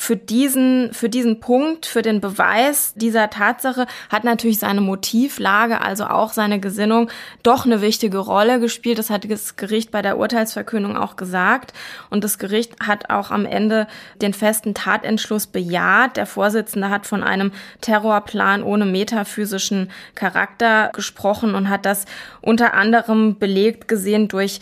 für 0.00 0.16
diesen, 0.16 0.94
für 0.94 1.10
diesen 1.10 1.40
Punkt, 1.40 1.84
für 1.84 2.00
den 2.00 2.22
Beweis 2.22 2.94
dieser 2.94 3.28
Tatsache 3.28 3.86
hat 4.08 4.24
natürlich 4.24 4.58
seine 4.58 4.80
Motivlage, 4.80 5.82
also 5.82 6.06
auch 6.06 6.32
seine 6.32 6.58
Gesinnung, 6.58 7.10
doch 7.42 7.66
eine 7.66 7.82
wichtige 7.82 8.16
Rolle 8.16 8.60
gespielt. 8.60 8.98
Das 8.98 9.10
hat 9.10 9.30
das 9.30 9.56
Gericht 9.56 9.90
bei 9.90 10.00
der 10.00 10.16
Urteilsverkündung 10.16 10.96
auch 10.96 11.16
gesagt. 11.16 11.74
Und 12.08 12.24
das 12.24 12.38
Gericht 12.38 12.80
hat 12.80 13.10
auch 13.10 13.30
am 13.30 13.44
Ende 13.44 13.86
den 14.22 14.32
festen 14.32 14.72
Tatentschluss 14.72 15.46
bejaht. 15.46 16.16
Der 16.16 16.24
Vorsitzende 16.24 16.88
hat 16.88 17.06
von 17.06 17.22
einem 17.22 17.52
Terrorplan 17.82 18.62
ohne 18.62 18.86
metaphysischen 18.86 19.90
Charakter 20.14 20.92
gesprochen 20.94 21.54
und 21.54 21.68
hat 21.68 21.84
das 21.84 22.06
unter 22.40 22.74
anderem 22.74 23.38
belegt 23.38 23.88
gesehen 23.88 24.28
durch 24.28 24.60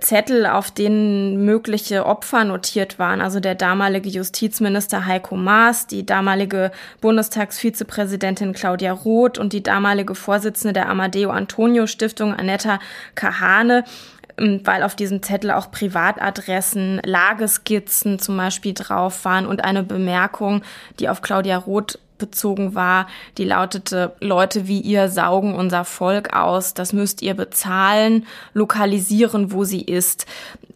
Zettel, 0.00 0.46
auf 0.46 0.70
denen 0.70 1.44
mögliche 1.44 2.06
Opfer 2.06 2.44
notiert 2.44 2.98
waren. 2.98 3.20
Also 3.20 3.40
der 3.40 3.56
damalige 3.56 4.08
Justizminister 4.08 5.06
Heiko 5.06 5.36
Maas, 5.36 5.88
die 5.88 6.06
damalige 6.06 6.70
Bundestagsvizepräsidentin 7.00 8.52
Claudia 8.52 8.92
Roth 8.92 9.38
und 9.38 9.52
die 9.52 9.62
damalige 9.62 10.14
Vorsitzende 10.14 10.72
der 10.72 10.88
Amadeo 10.88 11.30
Antonio 11.30 11.86
Stiftung 11.86 12.32
Annetta 12.32 12.78
Kahane 13.14 13.84
ähm, 14.38 14.60
weil 14.64 14.82
auf 14.82 14.94
diesem 14.94 15.22
Zettel 15.22 15.50
auch 15.50 15.70
Privatadressen, 15.70 17.00
Lageskizzen 17.04 18.18
zum 18.18 18.36
Beispiel 18.36 18.74
drauf 18.74 19.24
waren 19.24 19.46
und 19.46 19.64
eine 19.64 19.82
Bemerkung, 19.82 20.62
die 21.00 21.08
auf 21.08 21.22
Claudia 21.22 21.56
Roth 21.56 21.98
bezogen 22.18 22.74
war, 22.74 23.06
die 23.38 23.44
lautete, 23.44 24.14
Leute 24.20 24.66
wie 24.66 24.80
ihr 24.80 25.08
saugen 25.08 25.54
unser 25.54 25.84
Volk 25.84 26.34
aus, 26.34 26.74
das 26.74 26.92
müsst 26.92 27.22
ihr 27.22 27.34
bezahlen, 27.34 28.26
lokalisieren, 28.54 29.52
wo 29.52 29.64
sie 29.64 29.82
ist. 29.82 30.26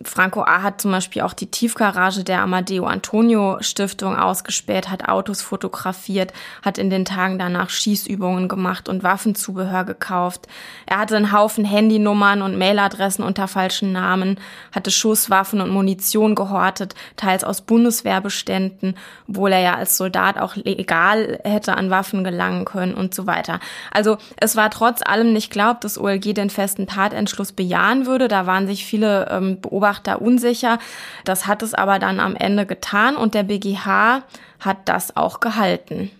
Franco 0.03 0.42
A. 0.42 0.62
hat 0.62 0.81
zum 0.81 0.92
Beispiel 0.92 1.20
auch 1.22 1.35
die 1.35 1.50
Tiefgarage 1.50 2.24
der 2.24 2.40
Amadeo 2.40 2.87
Antonio 2.87 3.59
Stiftung 3.61 4.16
ausgespäht, 4.16 4.88
hat 4.88 5.09
Autos 5.09 5.42
fotografiert, 5.42 6.33
hat 6.62 6.79
in 6.79 6.88
den 6.88 7.05
Tagen 7.05 7.38
danach 7.38 7.68
Schießübungen 7.68 8.48
gemacht 8.48 8.88
und 8.88 9.03
Waffenzubehör 9.03 9.85
gekauft. 9.85 10.46
Er 10.87 10.98
hatte 10.98 11.16
einen 11.16 11.33
Haufen 11.33 11.66
Handynummern 11.66 12.40
und 12.40 12.57
Mailadressen 12.57 13.22
unter 13.22 13.46
falschen 13.46 13.92
Namen, 13.92 14.40
hatte 14.72 14.90
Schusswaffen 14.90 15.61
und 15.61 15.70
Munition 15.70 16.35
gehortet, 16.35 16.94
teils 17.16 17.44
aus 17.44 17.61
Bundeswehrbeständen, 17.61 18.96
obwohl 19.29 19.53
er 19.53 19.61
ja 19.61 19.74
als 19.74 19.98
Soldat 19.98 20.38
auch 20.38 20.57
legal 20.57 21.30
hätte 21.45 21.77
an 21.77 21.90
Waffen 21.90 22.25
gelangen 22.25 22.64
können 22.64 22.95
und 22.95 23.14
so 23.14 23.27
weiter. 23.27 23.61
Also 23.90 24.19
es 24.37 24.57
war 24.57 24.71
trotz 24.71 25.03
allem 25.05 25.33
nicht 25.33 25.51
glaubt, 25.51 25.85
dass 25.85 25.99
OLG 25.99 26.35
den 26.35 26.51
festen 26.51 26.87
Tatentschluss 26.87 27.53
bejahen 27.53 28.07
würde. 28.07 28.29
Da 28.29 28.47
waren 28.47 28.66
sich 28.66 28.85
viele 28.85 29.29
ähm, 29.31 29.61
Beobachter 29.61 29.81
Beobachter 29.81 30.23
unsicher. 30.23 30.79
Das 31.25 31.47
hat 31.47 31.62
es 31.62 31.75
aber 31.75 31.99
dann 31.99 32.21
am 32.21 32.37
Ende 32.37 32.66
getan 32.66 33.16
und 33.16 33.35
der 33.35 33.45
BGH 33.45 34.23
hat 34.61 34.88
das 34.88 35.16
auch 35.16 35.40
gehalten. 35.40 36.11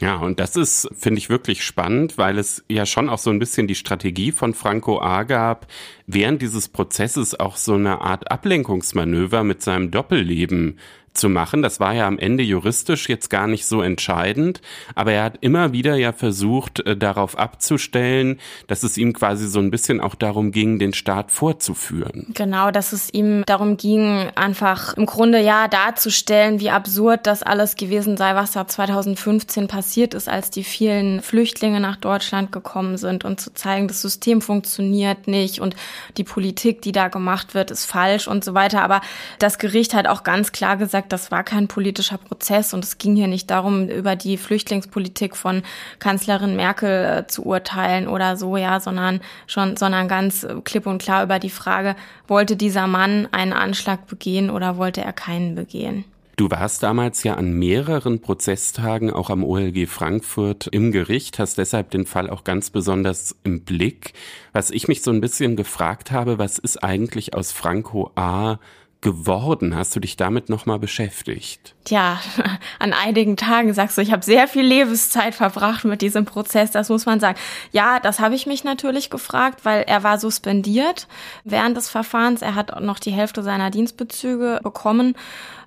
Ja, 0.00 0.16
und 0.16 0.38
das 0.38 0.54
ist, 0.54 0.88
finde 0.96 1.18
ich, 1.18 1.28
wirklich 1.28 1.64
spannend, 1.64 2.18
weil 2.18 2.38
es 2.38 2.64
ja 2.68 2.86
schon 2.86 3.08
auch 3.08 3.18
so 3.18 3.30
ein 3.30 3.40
bisschen 3.40 3.66
die 3.66 3.74
Strategie 3.74 4.30
von 4.30 4.54
Franco 4.54 5.00
A. 5.00 5.24
gab, 5.24 5.66
während 6.06 6.40
dieses 6.40 6.68
Prozesses 6.68 7.38
auch 7.38 7.56
so 7.56 7.74
eine 7.74 8.00
Art 8.00 8.30
Ablenkungsmanöver 8.30 9.42
mit 9.42 9.60
seinem 9.60 9.90
Doppelleben 9.90 10.78
zu 11.18 11.28
machen. 11.28 11.62
Das 11.62 11.80
war 11.80 11.94
ja 11.94 12.06
am 12.06 12.18
Ende 12.18 12.42
juristisch 12.42 13.08
jetzt 13.08 13.28
gar 13.28 13.46
nicht 13.46 13.66
so 13.66 13.82
entscheidend, 13.82 14.60
aber 14.94 15.12
er 15.12 15.24
hat 15.24 15.38
immer 15.40 15.72
wieder 15.72 15.96
ja 15.96 16.12
versucht, 16.12 16.80
äh, 16.80 16.96
darauf 16.96 17.36
abzustellen, 17.36 18.38
dass 18.66 18.82
es 18.82 18.96
ihm 18.96 19.12
quasi 19.12 19.48
so 19.48 19.58
ein 19.58 19.70
bisschen 19.70 20.00
auch 20.00 20.14
darum 20.14 20.52
ging, 20.52 20.78
den 20.78 20.94
Staat 20.94 21.30
vorzuführen. 21.30 22.26
Genau, 22.34 22.70
dass 22.70 22.92
es 22.92 23.12
ihm 23.12 23.42
darum 23.46 23.76
ging, 23.76 24.28
einfach 24.34 24.94
im 24.94 25.06
Grunde 25.06 25.40
ja 25.40 25.68
darzustellen, 25.68 26.60
wie 26.60 26.70
absurd 26.70 27.26
das 27.26 27.42
alles 27.42 27.76
gewesen 27.76 28.16
sei, 28.16 28.34
was 28.34 28.52
da 28.52 28.66
2015 28.66 29.68
passiert 29.68 30.14
ist, 30.14 30.28
als 30.28 30.50
die 30.50 30.64
vielen 30.64 31.22
Flüchtlinge 31.22 31.80
nach 31.80 31.96
Deutschland 31.96 32.52
gekommen 32.52 32.96
sind 32.96 33.24
und 33.24 33.40
zu 33.40 33.52
zeigen, 33.52 33.88
das 33.88 34.02
System 34.02 34.40
funktioniert 34.40 35.26
nicht 35.26 35.60
und 35.60 35.74
die 36.16 36.24
Politik, 36.24 36.82
die 36.82 36.92
da 36.92 37.08
gemacht 37.08 37.54
wird, 37.54 37.70
ist 37.70 37.86
falsch 37.86 38.28
und 38.28 38.44
so 38.44 38.54
weiter. 38.54 38.82
Aber 38.82 39.00
das 39.38 39.58
Gericht 39.58 39.94
hat 39.94 40.06
auch 40.06 40.22
ganz 40.22 40.52
klar 40.52 40.76
gesagt, 40.76 41.07
das 41.12 41.30
war 41.30 41.44
kein 41.44 41.68
politischer 41.68 42.18
Prozess 42.18 42.74
und 42.74 42.84
es 42.84 42.98
ging 42.98 43.16
hier 43.16 43.26
nicht 43.26 43.50
darum, 43.50 43.88
über 43.88 44.16
die 44.16 44.36
Flüchtlingspolitik 44.36 45.36
von 45.36 45.62
Kanzlerin 45.98 46.56
Merkel 46.56 47.04
äh, 47.04 47.26
zu 47.26 47.44
urteilen 47.44 48.08
oder 48.08 48.36
so, 48.36 48.56
ja, 48.56 48.80
sondern 48.80 49.20
schon, 49.46 49.76
sondern 49.76 50.08
ganz 50.08 50.46
klipp 50.64 50.86
und 50.86 51.00
klar 51.00 51.22
über 51.22 51.38
die 51.38 51.50
Frage, 51.50 51.96
wollte 52.26 52.56
dieser 52.56 52.86
Mann 52.86 53.28
einen 53.32 53.52
Anschlag 53.52 54.06
begehen 54.06 54.50
oder 54.50 54.76
wollte 54.76 55.02
er 55.02 55.12
keinen 55.12 55.54
begehen? 55.54 56.04
Du 56.38 56.48
warst 56.52 56.84
damals 56.84 57.24
ja 57.24 57.34
an 57.34 57.50
mehreren 57.50 58.20
Prozesstagen 58.20 59.10
auch 59.12 59.28
am 59.28 59.42
OLG 59.42 59.88
Frankfurt 59.88 60.68
im 60.68 60.92
Gericht, 60.92 61.40
hast 61.40 61.58
deshalb 61.58 61.90
den 61.90 62.06
Fall 62.06 62.30
auch 62.30 62.44
ganz 62.44 62.70
besonders 62.70 63.34
im 63.42 63.62
Blick. 63.62 64.12
Was 64.52 64.70
ich 64.70 64.86
mich 64.86 65.02
so 65.02 65.10
ein 65.10 65.20
bisschen 65.20 65.56
gefragt 65.56 66.12
habe, 66.12 66.38
was 66.38 66.60
ist 66.60 66.76
eigentlich 66.84 67.34
aus 67.34 67.50
Franco 67.50 68.12
A 68.14 68.60
geworden? 69.00 69.76
Hast 69.76 69.94
du 69.94 70.00
dich 70.00 70.16
damit 70.16 70.48
nochmal 70.48 70.78
beschäftigt? 70.78 71.74
Tja, 71.84 72.18
an 72.80 72.92
einigen 72.92 73.36
Tagen 73.36 73.72
sagst 73.72 73.96
du, 73.96 74.02
ich 74.02 74.10
habe 74.10 74.24
sehr 74.24 74.48
viel 74.48 74.64
Lebenszeit 74.64 75.34
verbracht 75.34 75.84
mit 75.84 76.02
diesem 76.02 76.24
Prozess, 76.24 76.72
das 76.72 76.88
muss 76.88 77.06
man 77.06 77.20
sagen. 77.20 77.38
Ja, 77.70 78.00
das 78.00 78.18
habe 78.18 78.34
ich 78.34 78.46
mich 78.46 78.64
natürlich 78.64 79.08
gefragt, 79.08 79.64
weil 79.64 79.82
er 79.82 80.02
war 80.02 80.18
suspendiert 80.18 81.06
während 81.44 81.76
des 81.76 81.88
Verfahrens. 81.88 82.42
Er 82.42 82.56
hat 82.56 82.80
noch 82.80 82.98
die 82.98 83.12
Hälfte 83.12 83.42
seiner 83.42 83.70
Dienstbezüge 83.70 84.60
bekommen. 84.62 85.14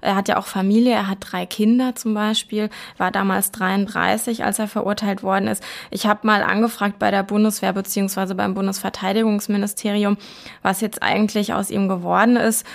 Er 0.01 0.15
hat 0.15 0.27
ja 0.27 0.37
auch 0.37 0.47
Familie, 0.47 0.93
er 0.93 1.07
hat 1.07 1.19
drei 1.21 1.45
Kinder 1.45 1.95
zum 1.95 2.13
Beispiel, 2.13 2.69
war 2.97 3.11
damals 3.11 3.51
33, 3.51 4.43
als 4.43 4.59
er 4.59 4.67
verurteilt 4.67 5.23
worden 5.23 5.47
ist. 5.47 5.63
Ich 5.91 6.07
habe 6.07 6.25
mal 6.27 6.41
angefragt 6.43 6.99
bei 6.99 7.11
der 7.11 7.23
Bundeswehr 7.23 7.71
beziehungsweise 7.71 8.35
beim 8.35 8.55
Bundesverteidigungsministerium, 8.55 10.17
was 10.63 10.81
jetzt 10.81 11.01
eigentlich 11.03 11.53
aus 11.53 11.69
ihm 11.69 11.87
geworden 11.87 12.35
ist 12.35 12.65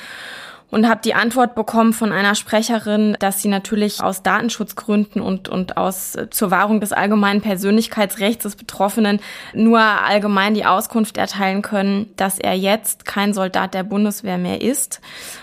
und 0.70 0.88
habe 0.88 1.00
die 1.04 1.14
Antwort 1.14 1.54
bekommen 1.54 1.92
von 1.92 2.12
einer 2.12 2.34
Sprecherin, 2.34 3.16
dass 3.20 3.40
sie 3.40 3.48
natürlich 3.48 4.02
aus 4.02 4.22
Datenschutzgründen 4.22 5.22
und, 5.22 5.48
und 5.48 5.76
aus 5.76 6.16
äh, 6.16 6.28
zur 6.30 6.50
Wahrung 6.50 6.80
des 6.80 6.92
allgemeinen 6.92 7.40
Persönlichkeitsrechts 7.40 8.42
des 8.42 8.56
Betroffenen 8.56 9.20
nur 9.54 9.80
allgemein 9.80 10.54
die 10.54 10.64
Auskunft 10.64 11.18
erteilen 11.18 11.62
können, 11.62 12.10
dass 12.16 12.38
er 12.38 12.54
jetzt 12.54 13.04
kein 13.04 13.32
Soldat 13.32 13.74
der 13.74 13.84
Bundeswehr 13.84 14.38
mehr 14.38 14.60
ist. 14.60 15.00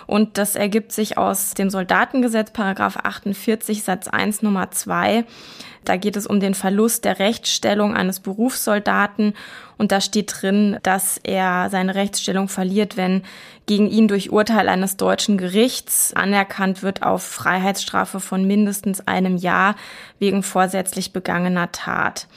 Und 0.08 0.38
das 0.38 0.56
ergibt 0.56 0.92
sich 0.92 1.18
aus 1.18 1.54
dem 1.54 1.70
Soldatengesetz, 1.70 2.52
Paragraph 2.52 2.98
48 2.98 3.84
Satz 3.84 4.08
1 4.08 4.42
Nummer 4.42 4.72
2 4.72 5.26
da 5.86 5.98
geht 5.98 6.16
es 6.16 6.28
um 6.28 6.40
den 6.40 6.54
Verlust 6.54 7.06
der 7.06 7.20
Rechtsstellung 7.20 7.96
eines 7.96 8.20
Berufssoldaten 8.20 9.34
und 9.78 9.92
da 9.92 10.02
steht 10.02 10.34
drin, 10.42 10.78
dass 10.84 11.20
er 11.24 11.70
seine 11.70 11.96
Rechtsstellung 11.96 12.48
verliert, 12.48 12.98
wenn 12.98 13.24
gegen 13.66 13.90
ihn 13.90 14.08
durch 14.08 14.32
Urteil 14.32 14.70
eines 14.70 14.98
deutschen 14.98 15.38
Gerichts 15.38 16.14
anerkannt 16.14 16.84
wird 16.84 17.04
auf 17.04 17.24
Freiheitsstrafe 17.24 18.20
von 18.20 18.46
mindestens 18.46 19.08
einem 19.08 19.38
Jahr 19.38 19.76
wegen 20.20 20.44
vorsätzlich 20.44 21.14
begangener 21.14 21.72
Tat. 21.72 22.28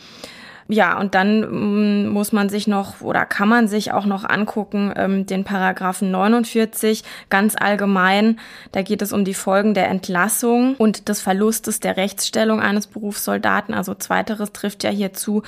Ja, 0.68 0.98
und 0.98 1.14
dann 1.14 1.44
ähm, 1.44 2.08
muss 2.08 2.32
man 2.32 2.48
sich 2.48 2.66
noch 2.66 3.00
oder 3.00 3.24
kann 3.24 3.48
man 3.48 3.68
sich 3.68 3.92
auch 3.92 4.04
noch 4.04 4.24
angucken, 4.24 4.92
ähm, 4.96 5.24
den 5.24 5.44
Paragraphen 5.44 6.10
49 6.10 7.04
ganz 7.30 7.54
allgemein. 7.56 8.40
Da 8.72 8.82
geht 8.82 9.00
es 9.00 9.12
um 9.12 9.24
die 9.24 9.34
Folgen 9.34 9.74
der 9.74 9.88
Entlassung 9.88 10.74
und 10.76 11.08
des 11.08 11.20
Verlustes 11.20 11.78
der 11.78 11.96
Rechtsstellung 11.96 12.60
eines 12.60 12.88
Berufssoldaten. 12.88 13.74
Also 13.74 13.94
zweiteres 13.94 14.52
trifft 14.52 14.82
ja 14.82 14.90
hier 14.90 15.12
zu. 15.12 15.42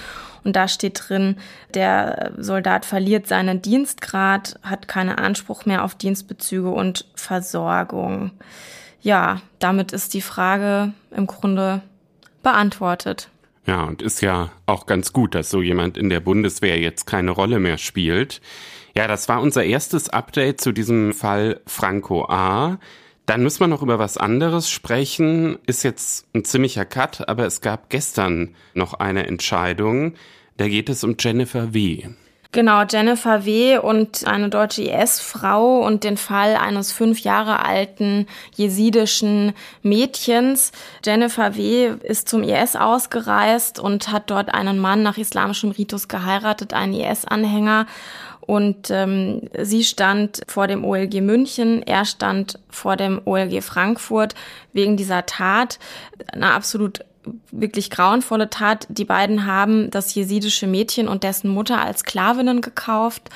Und 0.44 0.54
da 0.54 0.68
steht 0.68 1.08
drin, 1.08 1.36
der 1.74 2.30
Soldat 2.38 2.84
verliert 2.84 3.26
seinen 3.26 3.60
Dienstgrad, 3.60 4.60
hat 4.62 4.86
keinen 4.86 5.18
Anspruch 5.18 5.66
mehr 5.66 5.84
auf 5.84 5.96
Dienstbezüge 5.96 6.70
und 6.70 7.06
Versorgung. 7.16 8.30
Ja, 9.00 9.40
damit 9.58 9.92
ist 9.92 10.14
die 10.14 10.22
Frage 10.22 10.92
im 11.10 11.26
Grunde 11.26 11.82
beantwortet. 12.44 13.30
Ja, 13.68 13.84
und 13.84 14.00
ist 14.00 14.22
ja 14.22 14.50
auch 14.64 14.86
ganz 14.86 15.12
gut, 15.12 15.34
dass 15.34 15.50
so 15.50 15.60
jemand 15.60 15.98
in 15.98 16.08
der 16.08 16.20
Bundeswehr 16.20 16.80
jetzt 16.80 17.04
keine 17.04 17.32
Rolle 17.32 17.60
mehr 17.60 17.76
spielt. 17.76 18.40
Ja, 18.96 19.06
das 19.06 19.28
war 19.28 19.42
unser 19.42 19.62
erstes 19.62 20.08
Update 20.08 20.62
zu 20.62 20.72
diesem 20.72 21.12
Fall 21.12 21.60
Franco 21.66 22.24
A. 22.30 22.78
Dann 23.26 23.42
müssen 23.42 23.60
wir 23.60 23.66
noch 23.66 23.82
über 23.82 23.98
was 23.98 24.16
anderes 24.16 24.70
sprechen. 24.70 25.58
Ist 25.66 25.82
jetzt 25.82 26.26
ein 26.34 26.46
ziemlicher 26.46 26.86
Cut, 26.86 27.28
aber 27.28 27.44
es 27.44 27.60
gab 27.60 27.90
gestern 27.90 28.54
noch 28.72 28.94
eine 28.94 29.26
Entscheidung. 29.26 30.14
Da 30.56 30.66
geht 30.66 30.88
es 30.88 31.04
um 31.04 31.16
Jennifer 31.18 31.74
W. 31.74 32.08
Genau, 32.50 32.82
Jennifer 32.84 33.44
W. 33.44 33.76
und 33.76 34.26
eine 34.26 34.48
deutsche 34.48 34.82
IS-Frau 34.82 35.80
und 35.80 36.02
den 36.02 36.16
Fall 36.16 36.56
eines 36.56 36.92
fünf 36.92 37.20
Jahre 37.20 37.62
alten 37.62 38.26
jesidischen 38.54 39.52
Mädchens. 39.82 40.72
Jennifer 41.04 41.56
W. 41.56 41.92
ist 42.02 42.26
zum 42.26 42.42
IS 42.42 42.74
ausgereist 42.74 43.78
und 43.78 44.10
hat 44.10 44.30
dort 44.30 44.54
einen 44.54 44.78
Mann 44.78 45.02
nach 45.02 45.18
islamischem 45.18 45.72
Ritus 45.72 46.08
geheiratet, 46.08 46.72
einen 46.72 46.94
IS-Anhänger. 46.94 47.86
Und 48.40 48.90
ähm, 48.90 49.42
sie 49.60 49.84
stand 49.84 50.40
vor 50.48 50.66
dem 50.68 50.86
OLG 50.86 51.20
München, 51.20 51.82
er 51.82 52.06
stand 52.06 52.58
vor 52.70 52.96
dem 52.96 53.20
OLG 53.26 53.62
Frankfurt 53.62 54.34
wegen 54.72 54.96
dieser 54.96 55.26
Tat. 55.26 55.78
Eine 56.32 56.52
absolut 56.54 57.04
wirklich 57.50 57.90
grauenvolle 57.90 58.50
Tat. 58.50 58.86
Die 58.88 59.04
beiden 59.04 59.46
haben 59.46 59.90
das 59.90 60.14
jesidische 60.14 60.66
Mädchen 60.66 61.08
und 61.08 61.22
dessen 61.22 61.50
Mutter 61.50 61.80
als 61.80 62.00
Sklavinnen 62.00 62.60
gekauft 62.60 63.30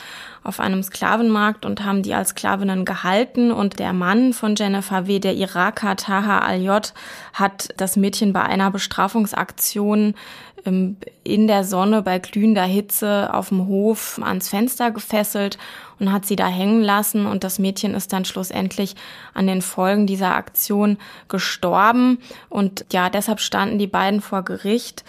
auf 0.44 0.58
einem 0.60 0.82
Sklavenmarkt 0.82 1.64
und 1.64 1.84
haben 1.84 2.02
die 2.02 2.14
als 2.14 2.30
Sklavinnen 2.30 2.84
gehalten. 2.84 3.52
Und 3.52 3.78
der 3.78 3.92
Mann 3.92 4.32
von 4.32 4.56
Jennifer 4.56 5.06
W., 5.06 5.18
der 5.18 5.34
Iraker 5.34 5.96
Taha 5.96 6.40
Al-J., 6.40 6.92
hat 7.32 7.68
das 7.76 7.96
Mädchen 7.96 8.32
bei 8.32 8.42
einer 8.42 8.70
Bestrafungsaktion 8.70 10.14
ähm, 10.64 10.96
in 11.24 11.46
der 11.46 11.64
Sonne 11.64 12.02
bei 12.02 12.18
glühender 12.18 12.64
Hitze 12.64 13.32
auf 13.32 13.48
dem 13.48 13.66
Hof 13.66 14.20
ans 14.22 14.48
Fenster 14.48 14.90
gefesselt 14.90 15.58
und 16.02 16.12
hat 16.12 16.26
sie 16.26 16.36
da 16.36 16.48
hängen 16.48 16.82
lassen 16.82 17.26
und 17.26 17.44
das 17.44 17.60
Mädchen 17.60 17.94
ist 17.94 18.12
dann 18.12 18.24
schlussendlich 18.24 18.96
an 19.34 19.46
den 19.46 19.62
Folgen 19.62 20.08
dieser 20.08 20.34
Aktion 20.34 20.98
gestorben 21.28 22.18
und 22.48 22.84
ja, 22.92 23.08
deshalb 23.08 23.38
standen 23.38 23.78
die 23.78 23.86
beiden 23.86 24.20
vor 24.20 24.42
Gericht. 24.42 25.04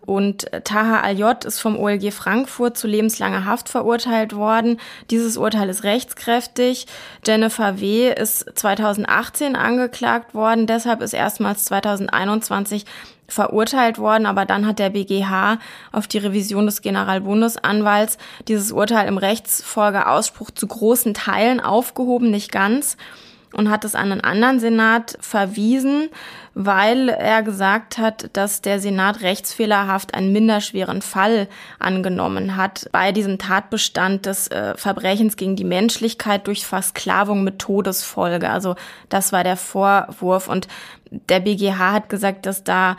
Und 0.00 0.50
Taha 0.64 1.02
Al-J 1.02 1.44
ist 1.44 1.60
vom 1.60 1.78
OLG 1.78 2.14
Frankfurt 2.14 2.78
zu 2.78 2.86
lebenslanger 2.86 3.44
Haft 3.44 3.68
verurteilt 3.68 4.34
worden. 4.34 4.80
Dieses 5.10 5.36
Urteil 5.36 5.68
ist 5.68 5.84
rechtskräftig. 5.84 6.86
Jennifer 7.26 7.78
W. 7.78 8.10
ist 8.14 8.46
2018 8.54 9.54
angeklagt 9.54 10.32
worden. 10.34 10.66
Deshalb 10.66 11.02
ist 11.02 11.12
erstmals 11.12 11.66
2021 11.66 12.86
verurteilt 13.28 13.98
worden, 13.98 14.26
aber 14.26 14.46
dann 14.46 14.66
hat 14.66 14.78
der 14.78 14.90
BGH 14.90 15.58
auf 15.92 16.06
die 16.06 16.18
Revision 16.18 16.66
des 16.66 16.80
Generalbundesanwalts 16.80 18.18
dieses 18.48 18.72
Urteil 18.72 19.06
im 19.06 19.18
Rechtsfolgeausspruch 19.18 20.50
zu 20.50 20.66
großen 20.66 21.14
Teilen 21.14 21.60
aufgehoben, 21.60 22.30
nicht 22.30 22.50
ganz, 22.50 22.96
und 23.52 23.70
hat 23.70 23.84
es 23.84 23.94
an 23.94 24.12
einen 24.12 24.20
anderen 24.20 24.60
Senat 24.60 25.16
verwiesen, 25.20 26.10
weil 26.54 27.08
er 27.08 27.42
gesagt 27.42 27.98
hat, 27.98 28.30
dass 28.32 28.60
der 28.62 28.80
Senat 28.80 29.22
rechtsfehlerhaft 29.22 30.14
einen 30.14 30.32
minderschweren 30.32 31.02
Fall 31.02 31.48
angenommen 31.78 32.56
hat 32.56 32.88
bei 32.92 33.12
diesem 33.12 33.38
Tatbestand 33.38 34.26
des 34.26 34.48
äh, 34.48 34.76
Verbrechens 34.76 35.36
gegen 35.36 35.56
die 35.56 35.64
Menschlichkeit 35.64 36.46
durch 36.46 36.66
Versklavung 36.66 37.44
mit 37.44 37.58
Todesfolge. 37.58 38.50
Also 38.50 38.74
das 39.08 39.32
war 39.32 39.44
der 39.44 39.56
Vorwurf 39.56 40.48
und 40.48 40.68
der 41.10 41.40
BGH 41.40 41.92
hat 41.92 42.08
gesagt, 42.08 42.46
dass 42.46 42.64
da 42.64 42.96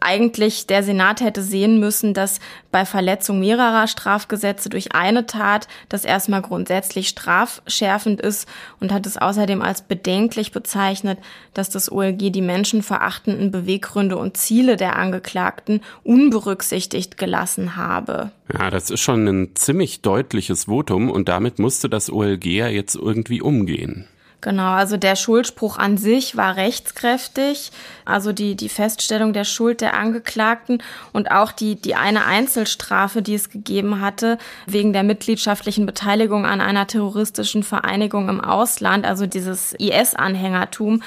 eigentlich 0.00 0.66
der 0.66 0.82
Senat 0.82 1.20
hätte 1.20 1.42
sehen 1.42 1.80
müssen, 1.80 2.14
dass 2.14 2.40
bei 2.70 2.84
Verletzung 2.84 3.40
mehrerer 3.40 3.86
Strafgesetze 3.86 4.68
durch 4.68 4.94
eine 4.94 5.26
Tat 5.26 5.68
das 5.88 6.04
erstmal 6.04 6.42
grundsätzlich 6.42 7.08
strafschärfend 7.08 8.20
ist 8.20 8.48
und 8.80 8.92
hat 8.92 9.06
es 9.06 9.16
außerdem 9.16 9.62
als 9.62 9.82
bedenklich 9.82 10.52
bezeichnet, 10.52 11.18
dass 11.52 11.70
das 11.70 11.90
OLG 11.90 12.32
die 12.32 12.42
menschenverachtenden 12.42 13.50
Beweggründe 13.50 14.16
und 14.16 14.36
Ziele 14.36 14.76
der 14.76 14.96
Angeklagten 14.96 15.80
unberücksichtigt 16.02 17.16
gelassen 17.16 17.76
habe. 17.76 18.30
Ja, 18.52 18.70
das 18.70 18.90
ist 18.90 19.00
schon 19.00 19.26
ein 19.26 19.56
ziemlich 19.56 20.02
deutliches 20.02 20.64
Votum 20.64 21.10
und 21.10 21.28
damit 21.28 21.58
musste 21.58 21.88
das 21.88 22.10
OLG 22.10 22.44
ja 22.46 22.68
jetzt 22.68 22.94
irgendwie 22.94 23.40
umgehen. 23.40 24.06
Genau, 24.44 24.72
also 24.72 24.98
der 24.98 25.16
Schuldspruch 25.16 25.78
an 25.78 25.96
sich 25.96 26.36
war 26.36 26.56
rechtskräftig, 26.56 27.72
also 28.04 28.30
die, 28.34 28.56
die 28.56 28.68
Feststellung 28.68 29.32
der 29.32 29.44
Schuld 29.44 29.80
der 29.80 29.94
Angeklagten 29.94 30.82
und 31.14 31.30
auch 31.30 31.50
die, 31.50 31.76
die 31.76 31.94
eine 31.94 32.26
Einzelstrafe, 32.26 33.22
die 33.22 33.32
es 33.32 33.48
gegeben 33.48 34.02
hatte, 34.02 34.36
wegen 34.66 34.92
der 34.92 35.02
mitgliedschaftlichen 35.02 35.86
Beteiligung 35.86 36.44
an 36.44 36.60
einer 36.60 36.86
terroristischen 36.86 37.62
Vereinigung 37.62 38.28
im 38.28 38.42
Ausland, 38.42 39.06
also 39.06 39.24
dieses 39.24 39.72
IS-Anhängertum, 39.78 41.02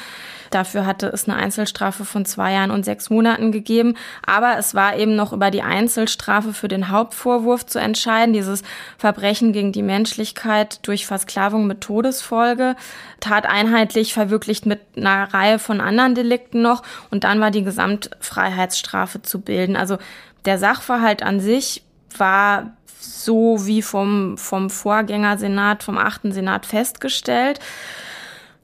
Dafür 0.50 0.86
hatte 0.86 1.08
es 1.08 1.28
eine 1.28 1.38
Einzelstrafe 1.38 2.06
von 2.06 2.26
zwei 2.26 2.54
Jahren 2.54 2.72
und 2.72 2.86
sechs 2.86 3.10
Monaten 3.10 3.52
gegeben. 3.52 3.95
Aber 4.26 4.58
es 4.58 4.76
war 4.76 4.95
eben 4.95 5.16
noch 5.16 5.34
über 5.34 5.52
die 5.52 5.62
Einzelstrafe 5.62 6.54
für 6.54 6.68
den 6.68 6.89
Hauptvorwurf 6.89 7.66
zu 7.66 7.80
entscheiden, 7.80 8.34
dieses 8.34 8.64
Verbrechen 8.98 9.54
gegen 9.54 9.72
die 9.72 9.84
Menschlichkeit 9.84 10.86
durch 10.88 11.06
Versklavung 11.06 11.68
mit 11.68 11.82
Todesfolge, 11.82 12.76
tateinheitlich 13.20 14.14
verwirklicht 14.14 14.66
mit 14.66 14.82
einer 14.95 15.34
Reihe 15.34 15.60
von 15.60 15.82
anderen 15.82 16.16
Delikten 16.16 16.62
noch. 16.62 16.84
Und 17.12 17.24
dann 17.24 17.39
war 17.39 17.52
die 17.52 17.64
Gesamtfreiheitsstrafe 17.64 19.22
zu 19.22 19.41
bilden. 19.41 19.76
Also 19.76 19.98
der 20.45 20.58
Sachverhalt 20.58 21.24
an 21.24 21.39
sich 21.39 21.84
war 22.18 22.72
so 23.00 23.66
wie 23.66 23.82
vom, 23.82 24.38
vom 24.38 24.70
Vorgängersenat, 24.70 25.84
vom 25.84 25.98
achten 25.98 26.32
Senat 26.32 26.66
festgestellt. 26.66 27.60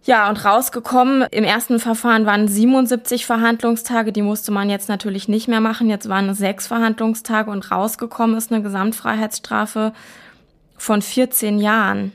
Ja, 0.06 0.30
und 0.30 0.44
rausgekommen, 0.44 1.26
im 1.32 1.46
ersten 1.46 1.80
Verfahren 1.80 2.26
waren 2.26 2.50
77 2.50 3.26
Verhandlungstage, 3.26 4.12
die 4.12 4.22
musste 4.22 4.52
man 4.52 4.70
jetzt 4.70 4.90
natürlich 4.90 5.30
nicht 5.30 5.48
mehr 5.48 5.62
machen. 5.62 5.90
Jetzt 5.90 6.10
waren 6.10 6.28
es 6.28 6.40
sechs 6.40 6.68
Verhandlungstage 6.68 7.50
und 7.50 7.72
rausgekommen 7.72 8.38
ist 8.38 8.52
eine 8.52 8.62
Gesamtfreiheitsstrafe 8.62 9.94
von 10.78 11.02
14 11.02 11.58
Jahren. 11.58 12.12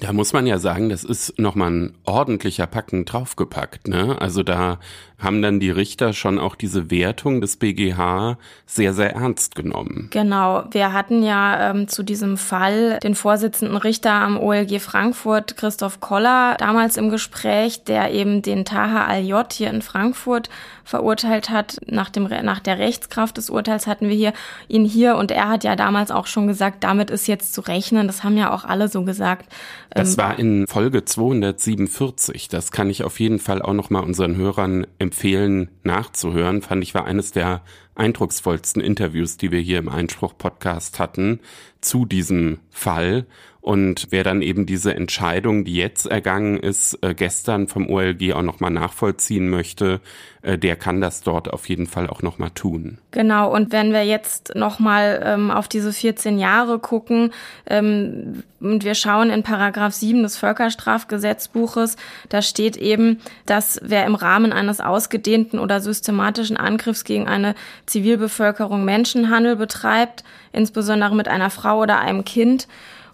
Da 0.00 0.12
muss 0.12 0.32
man 0.32 0.46
ja 0.46 0.58
sagen, 0.58 0.88
das 0.88 1.04
ist 1.04 1.38
nochmal 1.38 1.70
ein 1.70 1.94
ordentlicher 2.04 2.66
Packen 2.66 3.04
draufgepackt. 3.04 3.88
Ne? 3.88 4.20
Also 4.20 4.42
da 4.42 4.78
haben 5.22 5.40
dann 5.40 5.60
die 5.60 5.70
Richter 5.70 6.12
schon 6.12 6.38
auch 6.38 6.56
diese 6.56 6.90
Wertung 6.90 7.40
des 7.40 7.56
BGH 7.56 8.38
sehr, 8.66 8.92
sehr 8.92 9.14
ernst 9.14 9.54
genommen. 9.54 10.08
Genau. 10.10 10.64
Wir 10.70 10.92
hatten 10.92 11.22
ja 11.22 11.70
ähm, 11.70 11.88
zu 11.88 12.02
diesem 12.02 12.36
Fall 12.36 12.98
den 13.02 13.14
Vorsitzenden 13.14 13.76
Richter 13.76 14.12
am 14.12 14.38
OLG 14.38 14.80
Frankfurt, 14.80 15.56
Christoph 15.56 16.00
Koller, 16.00 16.56
damals 16.58 16.96
im 16.96 17.10
Gespräch, 17.10 17.84
der 17.84 18.12
eben 18.12 18.42
den 18.42 18.64
Taha 18.64 19.06
Al-J 19.06 19.52
hier 19.52 19.70
in 19.70 19.82
Frankfurt 19.82 20.48
verurteilt 20.84 21.50
hat. 21.50 21.78
Nach, 21.86 22.10
dem, 22.10 22.24
nach 22.24 22.60
der 22.60 22.78
Rechtskraft 22.78 23.36
des 23.36 23.50
Urteils 23.50 23.86
hatten 23.86 24.08
wir 24.08 24.16
hier 24.16 24.32
ihn 24.68 24.84
hier 24.84 25.16
und 25.16 25.30
er 25.30 25.48
hat 25.48 25.64
ja 25.64 25.76
damals 25.76 26.10
auch 26.10 26.26
schon 26.26 26.46
gesagt, 26.46 26.82
damit 26.82 27.10
ist 27.10 27.28
jetzt 27.28 27.54
zu 27.54 27.60
rechnen. 27.60 28.08
Das 28.08 28.24
haben 28.24 28.36
ja 28.36 28.52
auch 28.52 28.64
alle 28.64 28.88
so 28.88 29.04
gesagt. 29.04 29.52
Das 29.90 30.12
ähm, 30.12 30.18
war 30.18 30.38
in 30.38 30.66
Folge 30.66 31.04
247. 31.04 32.48
Das 32.48 32.72
kann 32.72 32.90
ich 32.90 33.04
auf 33.04 33.20
jeden 33.20 33.38
Fall 33.38 33.62
auch 33.62 33.74
nochmal 33.74 34.02
unseren 34.02 34.36
Hörern 34.36 34.86
empfehlen 34.98 35.11
empfehlen, 35.12 35.68
nachzuhören. 35.82 36.62
Fand 36.62 36.82
ich 36.82 36.94
war 36.94 37.04
eines 37.04 37.32
der 37.32 37.60
eindrucksvollsten 37.94 38.80
Interviews, 38.80 39.36
die 39.36 39.50
wir 39.50 39.60
hier 39.60 39.78
im 39.78 39.90
Einspruch-Podcast 39.90 40.98
hatten 40.98 41.40
zu 41.82 42.06
diesem 42.06 42.60
Fall. 42.70 43.26
Und 43.62 44.08
wer 44.10 44.24
dann 44.24 44.42
eben 44.42 44.66
diese 44.66 44.92
Entscheidung, 44.92 45.64
die 45.64 45.76
jetzt 45.76 46.06
ergangen 46.06 46.58
ist, 46.58 46.98
äh, 47.00 47.14
gestern 47.14 47.68
vom 47.68 47.88
OLG 47.88 48.32
auch 48.32 48.42
nochmal 48.42 48.72
nachvollziehen 48.72 49.48
möchte, 49.48 50.00
äh, 50.42 50.58
der 50.58 50.74
kann 50.74 51.00
das 51.00 51.22
dort 51.22 51.52
auf 51.52 51.68
jeden 51.68 51.86
Fall 51.86 52.08
auch 52.08 52.22
nochmal 52.22 52.50
tun. 52.50 52.98
Genau, 53.12 53.54
und 53.54 53.70
wenn 53.70 53.92
wir 53.92 54.04
jetzt 54.04 54.56
nochmal 54.56 55.22
ähm, 55.24 55.52
auf 55.52 55.68
diese 55.68 55.92
14 55.92 56.40
Jahre 56.40 56.80
gucken 56.80 57.32
ähm, 57.66 58.42
und 58.58 58.82
wir 58.82 58.96
schauen 58.96 59.30
in 59.30 59.44
Paragraph 59.44 59.94
7 59.94 60.24
des 60.24 60.36
Völkerstrafgesetzbuches, 60.36 61.96
da 62.30 62.42
steht 62.42 62.76
eben, 62.76 63.20
dass 63.46 63.80
wer 63.84 64.06
im 64.06 64.16
Rahmen 64.16 64.52
eines 64.52 64.80
ausgedehnten 64.80 65.60
oder 65.60 65.80
systematischen 65.80 66.56
Angriffs 66.56 67.04
gegen 67.04 67.28
eine 67.28 67.54
Zivilbevölkerung 67.86 68.84
Menschenhandel 68.84 69.54
betreibt, 69.54 70.24
insbesondere 70.52 71.14
mit 71.14 71.28
einer 71.28 71.50
Frau 71.50 71.78
oder 71.78 72.00
einem 72.00 72.24
Kind, 72.24 72.66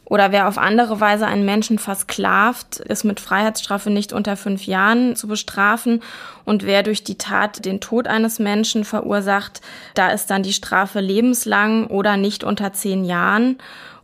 oder 0.09 0.33
wer 0.33 0.49
auf 0.49 0.57
andere 0.57 1.01
Weise 1.01 1.27
einen 1.27 1.45
Menschen 1.45 1.79
versklavt, 1.79 2.81
ist 2.81 3.05
mit 3.05 3.21
Freiheitsstrafe 3.21 3.91
nicht 3.91 4.15
unter 4.15 4.37
fünf 4.37 4.67
Jahren 4.67 5.17
zu 5.17 5.29
bestrafen. 5.29 6.03
Und 6.47 6.65
wer 6.65 6.83
durch 6.83 7.05
die 7.05 7.19
Tat 7.19 7.67
den 7.67 7.81
Tod 7.81 8.07
eines 8.09 8.39
Menschen 8.39 8.85
verursacht, 8.85 9.61
da 9.95 10.09
ist 10.09 10.31
dann 10.31 10.43
die 10.43 10.55
Strafe 10.55 11.01
lebenslang 11.01 11.89
oder 11.89 12.17
nicht 12.17 12.43
unter 12.43 12.73
zehn 12.73 13.05
Jahren. 13.05 13.59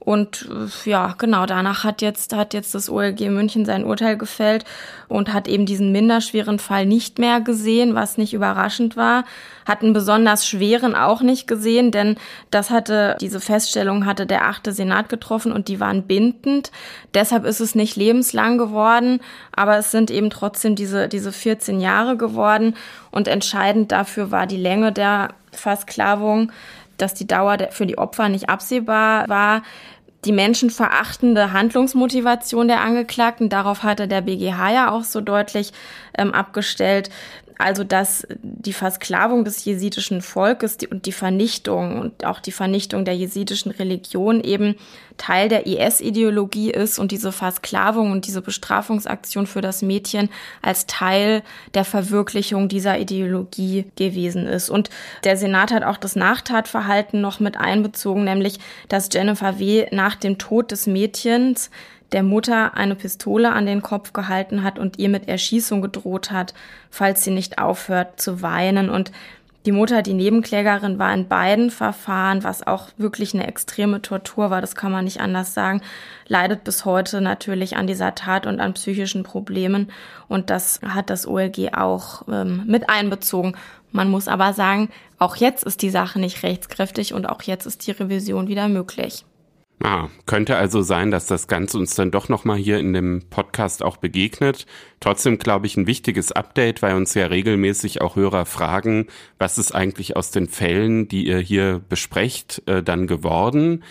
Und 0.05 0.49
äh, 0.51 0.91
ja, 0.91 1.15
genau, 1.17 1.47
danach 1.47 1.83
hat 1.83 2.03
jetzt, 2.03 2.35
hat 2.37 2.53
jetzt 2.53 2.75
das 2.75 2.91
OLG 2.91 3.31
München 3.31 3.65
sein 3.65 3.85
Urteil 3.85 4.19
gefällt 4.19 4.65
und 5.09 5.33
hat 5.33 5.49
eben 5.49 5.65
diesen 5.65 5.93
minderschweren 5.93 6.59
Fall 6.59 6.85
nicht 6.85 7.19
mehr 7.19 7.41
gesehen, 7.41 7.95
was 7.95 8.19
nicht 8.19 8.35
überraschend 8.35 8.97
war. 8.97 9.25
Hat 9.65 9.83
einen 9.83 9.95
besonders 9.95 10.47
schweren 10.47 10.95
auch 10.95 11.23
nicht 11.23 11.47
gesehen, 11.47 11.91
denn 11.91 12.17
das 12.51 12.69
hatte, 12.69 13.17
diese 13.21 13.41
Feststellung 13.41 14.05
hatte 14.05 14.27
der 14.27 14.45
achte 14.47 14.73
Senat 14.73 15.09
getroffen 15.09 15.53
und 15.53 15.69
die 15.69 15.81
waren 15.81 16.03
bindend. 16.03 16.71
Deshalb 17.15 17.47
ist 17.47 17.61
es 17.61 17.75
nicht 17.75 17.97
lebenslang 17.97 18.59
geworden, 18.59 19.21
aber 19.57 19.79
es 19.79 19.91
sind 19.91 20.11
eben 20.11 20.29
trotzdem 20.29 20.75
diese, 20.77 21.09
diese 21.09 21.33
14 21.33 21.81
Jahre 21.81 22.19
geworden 22.19 22.77
und 23.11 23.27
entscheidend 23.27 23.91
dafür 23.91 24.31
war 24.31 24.47
die 24.47 24.59
Länge 24.59 24.93
der 24.93 25.31
Versklavung 25.53 26.53
dass 26.99 27.15
die 27.15 27.27
Dauer 27.27 27.59
für 27.71 27.87
die 27.87 27.99
Opfer 27.99 28.29
nicht 28.29 28.49
absehbar 28.49 29.29
war 29.29 29.63
die 30.25 30.33
menschenverachtende 30.33 31.53
Handlungsmotivation 31.53 32.69
der 32.69 32.81
Angeklagten. 32.81 33.49
Darauf 33.49 33.83
hatte 33.83 34.09
der 34.09 34.23
BGH 34.23 34.73
ja 34.73 34.91
auch 34.91 35.05
so 35.05 35.21
deutlich 35.21 35.73
ähm, 36.17 36.33
abgestellt 36.33 37.11
also 37.59 37.85
dass 37.85 38.27
die 38.43 38.73
Versklavung 38.73 39.45
des 39.45 39.65
jesidischen 39.65 40.23
Volkes 40.23 40.79
und 40.91 41.07
die 41.07 41.13
Vernichtung 41.13 42.01
und 42.01 42.25
auch 42.25 42.41
die 42.41 42.53
Vernichtung 42.53 43.05
der 43.05 43.15
jesidischen 43.15 43.71
Religion 43.71 44.43
eben 44.43 44.77
Teil 45.17 45.49
der 45.49 45.67
IS-Ideologie 45.67 46.71
ist 46.73 46.99
und 46.99 47.13
diese 47.13 47.31
Versklavung 47.31 48.11
und 48.11 48.27
diese 48.27 48.43
Bestrafungsaktion 48.43 49.47
für 49.47 49.61
das 49.61 49.83
Mädchen 49.83 50.29
als 50.61 50.87
Teil 50.87 51.43
der 51.75 51.85
Verwirklichung 51.85 52.69
dieser 52.69 52.99
Ideologie 52.99 53.87
gewesen 53.97 54.47
ist. 54.47 54.71
Und 54.71 54.91
der 55.23 55.37
Senat 55.37 55.73
hat 55.73 55.85
auch 55.85 55.99
das 55.99 56.17
Nachtatverhalten 56.17 57.21
noch 57.21 57.39
mit 57.39 57.57
einbezogen, 57.57 58.25
nämlich 58.25 58.59
dass 58.89 59.09
Jennifer 59.13 59.59
W. 59.59 59.87
nach 59.93 60.17
dem 60.17 60.39
Tod 60.39 60.73
des 60.73 60.87
Mädchens 60.87 61.71
der 62.15 62.23
Mutter 62.23 62.75
eine 62.75 62.95
Pistole 62.95 63.53
an 63.53 63.67
den 63.67 63.83
Kopf 63.83 64.13
gehalten 64.13 64.63
hat 64.63 64.79
und 64.79 65.01
ihr 65.01 65.09
mit 65.09 65.29
Erschießung 65.29 65.83
gedroht 65.83 66.31
hat, 66.31 66.55
falls 66.89 67.25
sie 67.25 67.33
nicht 67.33 67.59
aufhört 67.59 68.21
zu 68.21 68.41
weinen. 68.41 68.89
Und 68.89 69.11
die 69.67 69.73
Mutter, 69.73 70.01
die 70.01 70.15
Nebenklägerin, 70.15 71.01
war 71.01 71.13
in 71.13 71.27
beiden 71.27 71.71
Verfahren, 71.73 72.45
was 72.45 72.65
auch 72.65 72.91
wirklich 72.99 73.35
eine 73.35 73.49
extreme 73.49 74.01
Tortur 74.01 74.51
war, 74.51 74.61
das 74.61 74.77
kann 74.77 74.93
man 74.93 75.05
nicht 75.05 75.21
anders 75.21 75.55
sagen, 75.55 75.81
leidet 76.29 76.63
bis 76.63 76.85
heute 76.85 77.21
natürlich 77.21 77.77
an 77.77 77.89
dieser 77.89 78.15
Tat 78.15 78.47
und 78.47 78.61
an 78.61 78.75
psychischen 78.75 79.25
Problemen. 79.25 79.91
Und 80.29 80.51
das 80.51 80.81
hat 80.87 81.11
das 81.11 81.27
OLG 81.27 81.73
auch 81.77 82.29
ähm, 82.29 82.63
mit 82.67 82.89
einbezogen. 82.89 83.57
Man 83.91 84.09
muss 84.09 84.29
aber 84.29 84.53
sagen, 84.53 84.89
auch 85.19 85.35
jetzt 85.35 85.65
ist 85.65 85.83
die 85.83 85.91
Sache 85.91 86.21
nicht 86.21 86.45
rechtskräftig 86.45 87.13
und 87.13 87.29
auch 87.29 87.43
jetzt 87.43 87.67
ist 87.67 87.85
die 87.87 87.93
Revision 87.93 88.47
wieder 88.47 88.69
möglich. 88.69 89.25
Ah, 89.83 90.09
könnte 90.25 90.57
also 90.57 90.83
sein, 90.83 91.11
dass 91.11 91.27
das 91.27 91.47
Ganze 91.47 91.79
uns 91.79 91.95
dann 91.95 92.11
doch 92.11 92.29
nochmal 92.29 92.57
hier 92.57 92.79
in 92.79 92.93
dem 92.93 93.23
Podcast 93.29 93.83
auch 93.83 93.97
begegnet. 93.97 94.67
Trotzdem 95.01 95.37
glaube 95.37 95.67
ich 95.67 95.77
ein 95.77 95.87
wichtiges 95.87 96.33
Update, 96.33 96.81
weil 96.81 96.95
uns 96.95 97.13
ja 97.15 97.27
regelmäßig 97.27 98.01
auch 98.01 98.17
Hörer 98.17 98.47
fragen, 98.47 99.09
was 99.39 99.59
ist 99.59 99.75
eigentlich 99.75 100.17
aus 100.17 100.31
den 100.31 100.49
Fällen, 100.49 101.09
die 101.09 101.27
ihr 101.27 101.39
hier 101.39 101.83
besprecht, 101.89 102.63
äh, 102.67 102.83
dann 102.83 103.07
geworden? 103.07 103.83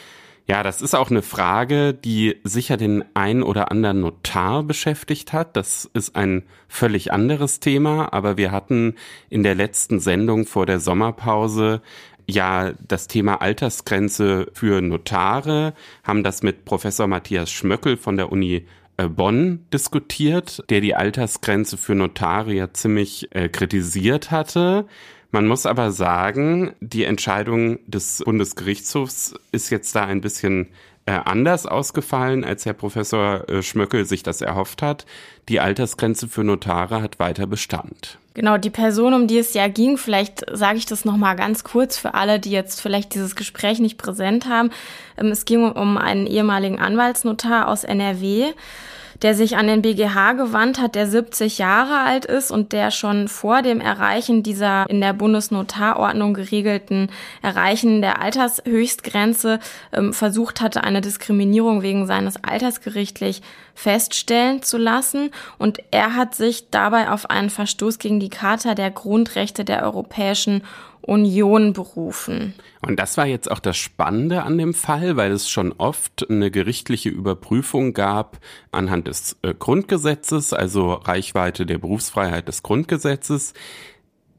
Ja, 0.45 0.61
das 0.61 0.81
ist 0.81 0.93
auch 0.93 1.09
eine 1.09 1.21
Frage, 1.21 1.93
die 1.93 2.36
sicher 2.43 2.75
den 2.75 3.05
ein 3.13 3.43
oder 3.43 3.71
anderen 3.71 4.01
Notar 4.01 4.63
beschäftigt 4.63 5.31
hat. 5.31 5.55
Das 5.55 5.89
ist 5.93 6.17
ein 6.17 6.43
völlig 6.67 7.13
anderes 7.13 7.61
Thema, 7.61 8.11
aber 8.11 8.36
wir 8.36 8.51
hatten 8.51 8.95
in 9.29 9.43
der 9.43 9.55
letzten 9.55 10.01
Sendung 10.01 10.45
vor 10.45 10.65
der 10.65 10.81
Sommerpause 10.81 11.81
ja 12.28 12.74
das 12.88 13.07
Thema 13.07 13.41
Altersgrenze 13.41 14.47
für 14.53 14.82
Notare, 14.82 15.74
haben 16.03 16.24
das 16.24 16.43
mit 16.43 16.65
Professor 16.65 17.07
Matthias 17.07 17.51
Schmöckel 17.51 17.97
von 17.97 18.17
der 18.17 18.32
Uni 18.32 18.65
äh, 18.97 19.07
Bonn 19.07 19.65
diskutiert, 19.74 20.63
der 20.69 20.82
die 20.82 20.95
Altersgrenze 20.95 21.78
für 21.78 21.95
Notare 21.95 22.53
ja 22.53 22.74
ziemlich 22.74 23.34
äh, 23.36 23.49
kritisiert 23.49 24.32
hatte. 24.32 24.86
Man 25.32 25.47
muss 25.47 25.65
aber 25.65 25.91
sagen, 25.91 26.74
die 26.80 27.05
Entscheidung 27.05 27.80
des 27.88 28.21
Bundesgerichtshofs 28.24 29.34
ist 29.51 29.71
jetzt 29.71 29.95
da 29.95 30.05
ein 30.05 30.21
bisschen 30.21 30.67
äh, 31.05 31.13
anders 31.13 31.65
ausgefallen, 31.65 32.43
als 32.43 32.65
Herr 32.65 32.74
Professor 32.74 33.49
äh, 33.49 33.63
Schmöckel 33.63 34.05
sich 34.05 34.24
das 34.24 34.41
erhofft 34.41 34.82
hat. 34.82 35.05
Die 35.49 35.59
Altersgrenze 35.59 36.28
für 36.28 36.43
Notare 36.43 37.01
hat 37.01 37.19
weiter 37.19 37.47
Bestand. 37.47 38.19
Genau, 38.36 38.57
die 38.57 38.71
Person, 38.71 39.13
um 39.13 39.27
die 39.27 39.38
es 39.38 39.53
ja 39.53 39.67
ging, 39.67 39.97
vielleicht 39.97 40.43
sage 40.51 40.79
ich 40.79 40.88
das 40.88 41.05
nochmal 41.05 41.36
ganz 41.36 41.63
kurz 41.63 41.97
für 41.97 42.15
alle, 42.15 42.39
die 42.39 42.49
jetzt 42.49 42.81
vielleicht 42.81 43.13
dieses 43.13 43.36
Gespräch 43.36 43.79
nicht 43.79 43.99
präsent 43.99 44.47
haben. 44.47 44.71
Ähm, 45.17 45.27
es 45.27 45.45
ging 45.45 45.71
um 45.71 45.97
einen 45.97 46.25
ehemaligen 46.25 46.79
Anwaltsnotar 46.79 47.67
aus 47.67 47.84
NRW 47.84 48.53
der 49.24 49.36
sich 49.36 49.55
an 49.55 49.67
den 49.67 49.82
BGH 49.82 50.34
gewandt 50.34 50.80
hat, 50.80 50.95
der 50.95 51.07
70 51.07 51.57
Jahre 51.57 51.99
alt 51.99 52.26
ist 52.26 52.51
und 52.51 52.74
der 52.74 52.91
schon 52.91 53.30
vor 53.30 53.61
dem 53.61 53.80
Erreichen 53.80 54.43
dieser 54.43 54.89
in 54.89 54.99
der 54.99 55.13
Bundesnotarordnung 55.13 56.34
geregelten 56.34 57.09
Erreichen 57.41 58.01
der 58.01 58.21
Altershöchstgrenze 58.21 59.59
ähm, 59.93 60.13
versucht 60.13 60.59
hatte, 60.59 60.84
eine 60.84 60.99
Diskriminierung 60.99 61.82
wegen 61.82 62.05
seines 62.05 62.43
Alters 62.43 62.82
gerichtlich 62.82 63.41
feststellen 63.74 64.61
zu 64.61 64.78
lassen. 64.78 65.32
Und 65.57 65.80
er 65.91 66.15
hat 66.15 66.36
sich 66.36 66.69
dabei 66.69 67.09
auf 67.09 67.30
einen 67.30 67.49
Verstoß 67.49 67.99
gegen 67.99 68.19
die 68.19 68.30
Charta 68.30 68.76
der 68.76 68.91
Grundrechte 68.91 69.63
der 69.63 69.84
Europäischen 69.84 70.63
Union 71.04 71.74
berufen. 71.74 72.54
Und 72.86 72.99
das 72.99 73.18
war 73.18 73.26
jetzt 73.26 73.51
auch 73.51 73.60
das 73.60 73.78
Spannende 73.78 74.43
an 74.43 74.58
dem 74.58 74.74
Fall, 74.74 75.18
weil 75.18 75.32
es 75.32 75.49
schon 75.49 75.74
oft 75.74 76.30
eine 76.30 76.49
gerichtliche 76.49 77.10
Überprüfung 77.10 77.93
gab 77.93 78.39
anhand 78.72 79.08
des 79.08 79.38
äh, 79.41 79.54
Grundgesetzes, 79.54 80.54
also 80.54 80.93
Reichweite 80.93 81.66
der 81.66 81.78
Berufsfreiheit 81.78 82.47
des 82.47 82.64
Grundgesetzes. 82.64 83.54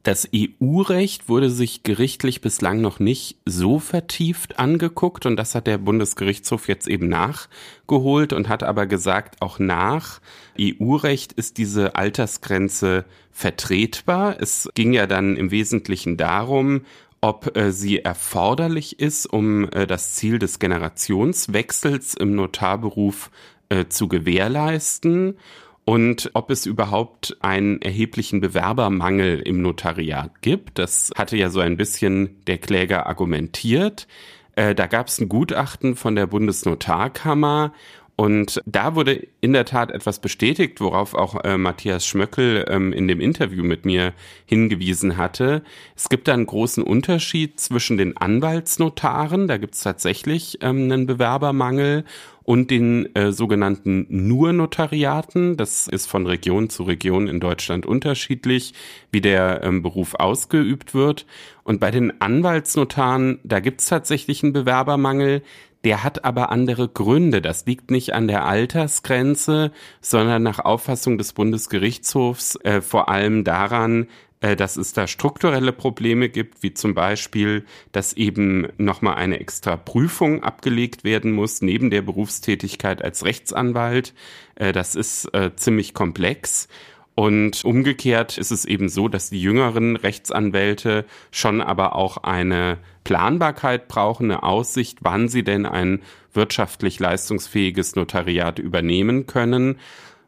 Das 0.05 0.29
EU-Recht 0.35 1.29
wurde 1.29 1.49
sich 1.49 1.81
gerichtlich 1.81 2.39
bislang 2.39 2.79
noch 2.79 2.99
nicht 2.99 3.39
so 3.43 3.79
vertieft 3.79 4.59
angeguckt 4.59 5.25
und 5.25 5.35
das 5.35 5.55
hat 5.55 5.65
der 5.65 5.79
Bundesgerichtshof 5.79 6.67
jetzt 6.67 6.87
eben 6.87 7.07
nachgeholt 7.09 8.31
und 8.31 8.47
hat 8.47 8.61
aber 8.61 8.85
gesagt, 8.85 9.41
auch 9.41 9.57
nach 9.57 10.21
EU-Recht 10.61 11.33
ist 11.33 11.57
diese 11.57 11.95
Altersgrenze 11.95 13.05
vertretbar. 13.31 14.39
Es 14.39 14.69
ging 14.75 14.93
ja 14.93 15.07
dann 15.07 15.35
im 15.37 15.49
Wesentlichen 15.49 16.17
darum, 16.17 16.85
ob 17.19 17.57
äh, 17.57 17.71
sie 17.71 17.97
erforderlich 17.97 18.99
ist, 18.99 19.25
um 19.25 19.67
äh, 19.71 19.87
das 19.87 20.13
Ziel 20.13 20.37
des 20.37 20.59
Generationswechsels 20.59 22.13
im 22.13 22.35
Notarberuf 22.35 23.31
äh, 23.69 23.85
zu 23.87 24.07
gewährleisten 24.07 25.39
und 25.85 26.31
ob 26.33 26.49
es 26.49 26.65
überhaupt 26.65 27.37
einen 27.41 27.81
erheblichen 27.81 28.41
Bewerbermangel 28.41 29.39
im 29.39 29.61
Notariat 29.61 30.41
gibt. 30.41 30.79
Das 30.79 31.11
hatte 31.15 31.37
ja 31.37 31.49
so 31.49 31.59
ein 31.59 31.77
bisschen 31.77 32.43
der 32.45 32.57
Kläger 32.57 33.05
argumentiert. 33.05 34.07
Äh, 34.55 34.73
da 34.73 34.87
gab 34.87 35.07
es 35.07 35.19
ein 35.19 35.29
Gutachten 35.29 35.95
von 35.95 36.15
der 36.15 36.25
Bundesnotarkammer 36.25 37.71
und 38.15 38.61
da 38.65 38.95
wurde 38.95 39.27
in 39.41 39.53
der 39.53 39.65
Tat 39.65 39.91
etwas 39.91 40.19
bestätigt, 40.19 40.79
worauf 40.79 41.13
auch 41.13 41.43
äh, 41.43 41.57
Matthias 41.57 42.05
Schmöckel 42.05 42.65
ähm, 42.69 42.93
in 42.93 43.07
dem 43.07 43.19
Interview 43.19 43.63
mit 43.63 43.85
mir 43.85 44.13
hingewiesen 44.45 45.17
hatte. 45.17 45.63
Es 45.95 46.07
gibt 46.07 46.27
da 46.27 46.33
einen 46.33 46.45
großen 46.45 46.83
Unterschied 46.83 47.59
zwischen 47.59 47.97
den 47.97 48.15
Anwaltsnotaren, 48.15 49.47
da 49.47 49.57
gibt 49.57 49.75
es 49.75 49.81
tatsächlich 49.81 50.59
ähm, 50.61 50.83
einen 50.83 51.05
Bewerbermangel, 51.05 52.05
und 52.45 52.69
den 52.69 53.13
äh, 53.15 53.31
sogenannten 53.31 54.05
Nur-Notariaten. 54.07 55.57
Das 55.57 55.87
ist 55.87 56.05
von 56.05 56.27
Region 56.27 56.69
zu 56.69 56.83
Region 56.83 57.27
in 57.27 57.39
Deutschland 57.39 57.85
unterschiedlich, 57.87 58.73
wie 59.11 59.19
der 59.19 59.63
ähm, 59.63 59.81
Beruf 59.81 60.13
ausgeübt 60.13 60.93
wird. 60.93 61.25
Und 61.63 61.79
bei 61.79 61.89
den 61.89 62.21
Anwaltsnotaren, 62.21 63.39
da 63.43 63.59
gibt's 63.59 63.87
tatsächlich 63.87 64.43
einen 64.43 64.53
Bewerbermangel. 64.53 65.41
Der 65.85 66.03
hat 66.03 66.25
aber 66.25 66.49
andere 66.49 66.89
Gründe. 66.89 67.43
Das 67.43 67.67
liegt 67.67 67.91
nicht 67.91 68.13
an 68.13 68.27
der 68.27 68.45
Altersgrenze, 68.45 69.71
sondern 70.01 70.41
nach 70.41 70.57
Auffassung 70.57 71.19
des 71.19 71.33
Bundesgerichtshofs 71.33 72.55
äh, 72.63 72.81
vor 72.81 73.07
allem 73.07 73.43
daran, 73.43 74.07
äh, 74.41 74.55
dass 74.55 74.77
es 74.77 74.93
da 74.93 75.05
strukturelle 75.05 75.71
Probleme 75.71 76.27
gibt, 76.27 76.63
wie 76.63 76.73
zum 76.73 76.95
Beispiel, 76.95 77.65
dass 77.91 78.13
eben 78.13 78.67
nochmal 78.79 79.15
eine 79.15 79.39
extra 79.39 79.77
Prüfung 79.77 80.41
abgelegt 80.41 81.03
werden 81.03 81.31
muss, 81.31 81.61
neben 81.61 81.91
der 81.91 82.01
Berufstätigkeit 82.01 83.03
als 83.03 83.23
Rechtsanwalt. 83.23 84.15
Äh, 84.55 84.71
das 84.71 84.95
ist 84.95 85.25
äh, 85.35 85.55
ziemlich 85.55 85.93
komplex. 85.93 86.67
Und 87.13 87.63
umgekehrt 87.63 88.37
ist 88.39 88.51
es 88.51 88.65
eben 88.65 88.89
so, 88.89 89.07
dass 89.07 89.29
die 89.29 89.41
jüngeren 89.41 89.95
Rechtsanwälte 89.95 91.05
schon 91.31 91.61
aber 91.61 91.95
auch 91.95 92.17
eine 92.17 92.79
Planbarkeit 93.05 93.87
brauchen, 93.87 94.29
eine 94.29 94.43
Aussicht, 94.43 94.97
wann 95.01 95.29
sie 95.29 95.43
denn 95.43 95.65
ein 95.65 96.01
wirtschaftlich 96.33 96.99
leistungsfähiges 96.99 97.95
Notariat 97.95 98.59
übernehmen 98.59 99.27
können. 99.27 99.77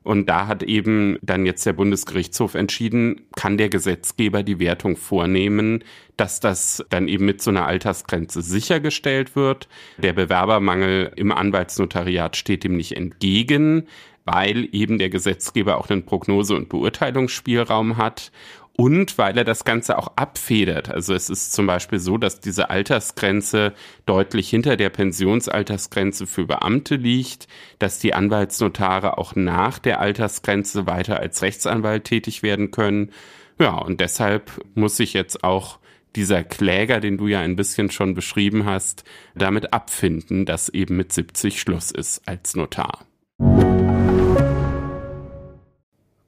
Und 0.04 0.30
da 0.30 0.48
hat 0.48 0.64
eben 0.64 1.18
dann 1.22 1.46
jetzt 1.46 1.66
der 1.66 1.74
Bundesgerichtshof 1.74 2.56
entschieden, 2.56 3.28
kann 3.36 3.58
der 3.58 3.68
Gesetzgeber 3.68 4.42
die 4.42 4.58
Wertung 4.58 4.96
vornehmen, 4.96 5.84
dass 6.16 6.40
das 6.40 6.86
dann 6.90 7.10
eben 7.10 7.26
mit 7.26 7.42
so 7.42 7.50
einer 7.50 7.66
Altersgrenze 7.66 8.42
sichergestellt 8.42 9.36
wird. 9.36 9.68
Der 9.98 10.14
Bewerbermangel 10.14 11.12
im 11.18 11.34
Anwaltsnotariat 11.34 12.38
steht 12.38 12.64
dem 12.64 12.78
nicht 12.78 12.96
entgegen, 12.96 13.88
weil 14.24 14.70
eben 14.72 14.98
der 14.98 15.10
Gesetzgeber 15.10 15.78
auch 15.78 15.90
einen 15.90 16.06
Prognose- 16.06 16.56
und 16.56 16.70
Beurteilungsspielraum 16.70 17.98
hat 17.98 18.32
und 18.78 19.18
weil 19.18 19.38
er 19.38 19.44
das 19.44 19.66
Ganze 19.66 19.98
auch 19.98 20.14
abfedert. 20.16 20.90
Also 20.90 21.14
es 21.14 21.30
ist 21.30 21.52
zum 21.52 21.66
Beispiel 21.66 22.00
so, 22.00 22.18
dass 22.18 22.40
diese 22.40 22.70
Altersgrenze 22.70 23.74
deutlich 24.06 24.50
hinter 24.50 24.78
der 24.78 24.90
Pensionsaltersgrenze 24.90 26.28
für 26.28 26.46
Beamte 26.46 26.96
liegt, 26.96 27.48
dass 27.80 28.00
die 28.00 28.14
Anwaltsnotare 28.14 29.18
auch 29.18 29.36
nach 29.36 29.80
der 29.80 30.00
Altersgrenze 30.00 30.86
weiter 30.86 31.20
als 31.20 31.42
Rechtsanwalt 31.42 32.06
tätig 32.06 32.44
werden 32.44 32.70
können. 32.70 33.12
Ja, 33.60 33.76
und 33.80 34.00
deshalb 34.00 34.52
muss 34.76 34.96
sich 34.96 35.14
jetzt 35.14 35.44
auch 35.44 35.80
dieser 36.16 36.44
Kläger, 36.44 37.00
den 37.00 37.18
du 37.18 37.28
ja 37.28 37.42
ein 37.42 37.56
bisschen 37.56 37.90
schon 37.90 38.14
beschrieben 38.14 38.66
hast, 38.66 39.04
damit 39.34 39.74
abfinden, 39.74 40.46
dass 40.46 40.70
eben 40.70 40.98
mit 40.98 41.12
70 41.12 41.60
Schluss 41.60 41.90
ist 41.90 42.28
als 42.28 42.56
Notar. 42.56 43.06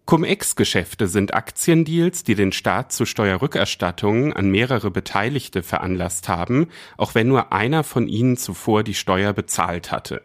Cum-Ex-Geschäfte 0.09 1.07
sind 1.07 1.35
Aktiendeals, 1.35 2.23
die 2.23 2.33
den 2.33 2.51
Staat 2.51 2.91
zu 2.91 3.05
Steuerrückerstattungen 3.05 4.33
an 4.33 4.49
mehrere 4.49 4.89
Beteiligte 4.89 5.61
veranlasst 5.61 6.27
haben, 6.27 6.69
auch 6.97 7.13
wenn 7.13 7.27
nur 7.27 7.53
einer 7.53 7.83
von 7.83 8.07
ihnen 8.07 8.35
zuvor 8.35 8.81
die 8.81 8.95
Steuer 8.95 9.33
bezahlt 9.33 9.91
hatte. 9.91 10.23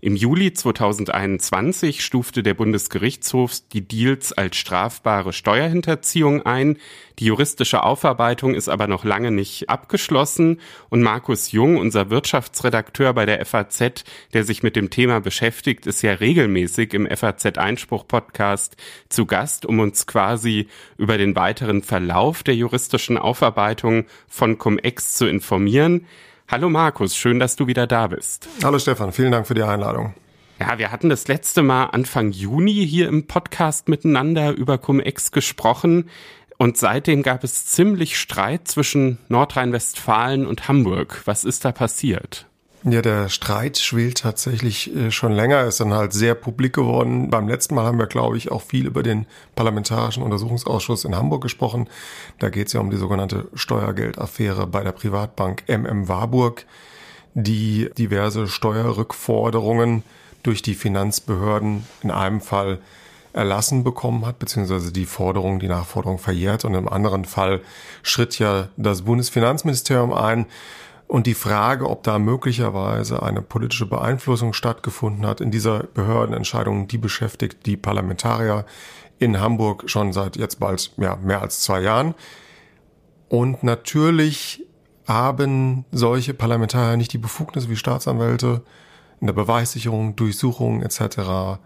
Im 0.00 0.14
Juli 0.14 0.52
2021 0.52 2.04
stufte 2.04 2.42
der 2.42 2.54
Bundesgerichtshof 2.54 3.52
die 3.72 3.80
Deals 3.80 4.32
als 4.32 4.56
strafbare 4.56 5.32
Steuerhinterziehung 5.32 6.44
ein. 6.44 6.78
Die 7.18 7.24
juristische 7.26 7.82
Aufarbeitung 7.82 8.54
ist 8.54 8.68
aber 8.68 8.86
noch 8.86 9.04
lange 9.04 9.30
nicht 9.30 9.70
abgeschlossen 9.70 10.60
und 10.90 11.02
Markus 11.02 11.50
Jung, 11.52 11.78
unser 11.78 12.10
Wirtschaftsredakteur 12.10 13.14
bei 13.14 13.24
der 13.24 13.44
FAZ, 13.46 14.04
der 14.34 14.44
sich 14.44 14.62
mit 14.62 14.76
dem 14.76 14.90
Thema 14.90 15.20
beschäftigt, 15.20 15.86
ist 15.86 16.02
ja 16.02 16.12
regelmäßig 16.12 16.92
im 16.92 17.08
FAZ 17.08 17.56
Einspruch 17.56 18.06
Podcast 18.06 18.76
zu 19.08 19.24
Gast, 19.24 19.64
um 19.64 19.80
uns 19.80 20.06
quasi 20.06 20.68
über 20.98 21.16
den 21.16 21.34
weiteren 21.34 21.82
Verlauf 21.82 22.42
der 22.42 22.54
juristischen 22.54 23.16
Aufarbeitung 23.16 24.04
von 24.28 24.58
Cum-Ex 24.58 25.14
zu 25.14 25.26
informieren. 25.26 26.06
Hallo 26.48 26.68
Markus, 26.70 27.16
schön, 27.16 27.40
dass 27.40 27.56
du 27.56 27.66
wieder 27.66 27.88
da 27.88 28.06
bist. 28.06 28.48
Hallo 28.62 28.78
Stefan, 28.78 29.10
vielen 29.10 29.32
Dank 29.32 29.48
für 29.48 29.54
die 29.54 29.64
Einladung. 29.64 30.14
Ja, 30.60 30.78
wir 30.78 30.92
hatten 30.92 31.08
das 31.08 31.26
letzte 31.26 31.62
Mal 31.62 31.86
Anfang 31.86 32.30
Juni 32.30 32.86
hier 32.86 33.08
im 33.08 33.26
Podcast 33.26 33.88
miteinander 33.88 34.52
über 34.52 34.78
Cum-Ex 34.78 35.32
gesprochen. 35.32 36.08
Und 36.56 36.76
seitdem 36.76 37.24
gab 37.24 37.42
es 37.42 37.66
ziemlich 37.66 38.16
Streit 38.16 38.68
zwischen 38.68 39.18
Nordrhein-Westfalen 39.28 40.46
und 40.46 40.68
Hamburg. 40.68 41.22
Was 41.24 41.42
ist 41.42 41.64
da 41.64 41.72
passiert? 41.72 42.46
Ja, 42.88 43.02
der 43.02 43.28
Streit 43.28 43.78
schwelt 43.78 44.18
tatsächlich 44.18 44.94
äh, 44.94 45.10
schon 45.10 45.32
länger, 45.32 45.64
ist 45.64 45.80
dann 45.80 45.92
halt 45.92 46.12
sehr 46.12 46.36
publik 46.36 46.72
geworden. 46.72 47.30
Beim 47.30 47.48
letzten 47.48 47.74
Mal 47.74 47.84
haben 47.84 47.98
wir, 47.98 48.06
glaube 48.06 48.36
ich, 48.36 48.52
auch 48.52 48.62
viel 48.62 48.86
über 48.86 49.02
den 49.02 49.26
Parlamentarischen 49.56 50.22
Untersuchungsausschuss 50.22 51.04
in 51.04 51.16
Hamburg 51.16 51.42
gesprochen. 51.42 51.88
Da 52.38 52.48
geht 52.48 52.68
es 52.68 52.74
ja 52.74 52.80
um 52.80 52.92
die 52.92 52.96
sogenannte 52.96 53.48
Steuergeldaffäre 53.54 54.68
bei 54.68 54.84
der 54.84 54.92
Privatbank 54.92 55.64
MM 55.66 56.06
Warburg, 56.06 56.64
die 57.34 57.90
diverse 57.98 58.46
Steuerrückforderungen 58.46 60.04
durch 60.44 60.62
die 60.62 60.74
Finanzbehörden 60.74 61.84
in 62.04 62.12
einem 62.12 62.40
Fall 62.40 62.78
erlassen 63.32 63.82
bekommen 63.82 64.24
hat, 64.24 64.38
beziehungsweise 64.38 64.92
die 64.92 65.06
Forderung, 65.06 65.58
die 65.58 65.66
Nachforderung 65.66 66.18
verjährt 66.18 66.64
und 66.64 66.74
im 66.74 66.88
anderen 66.88 67.24
Fall 67.24 67.62
schritt 68.04 68.38
ja 68.38 68.68
das 68.76 69.02
Bundesfinanzministerium 69.02 70.12
ein 70.12 70.46
und 71.08 71.26
die 71.26 71.34
Frage, 71.34 71.88
ob 71.88 72.02
da 72.02 72.18
möglicherweise 72.18 73.22
eine 73.22 73.42
politische 73.42 73.86
Beeinflussung 73.86 74.52
stattgefunden 74.52 75.26
hat 75.26 75.40
in 75.40 75.50
dieser 75.50 75.84
Behördenentscheidung, 75.84 76.88
die 76.88 76.98
beschäftigt 76.98 77.66
die 77.66 77.76
Parlamentarier 77.76 78.66
in 79.18 79.40
Hamburg 79.40 79.88
schon 79.88 80.12
seit 80.12 80.36
jetzt 80.36 80.58
bald 80.58 80.92
ja, 80.96 81.16
mehr 81.16 81.42
als 81.42 81.60
zwei 81.60 81.80
Jahren. 81.80 82.14
Und 83.28 83.62
natürlich 83.62 84.64
haben 85.06 85.84
solche 85.92 86.34
Parlamentarier 86.34 86.96
nicht 86.96 87.12
die 87.12 87.18
Befugnis 87.18 87.68
wie 87.68 87.76
Staatsanwälte 87.76 88.62
in 89.20 89.28
der 89.28 89.34
Beweissicherung, 89.34 90.16
Durchsuchung 90.16 90.82
etc. 90.82 91.60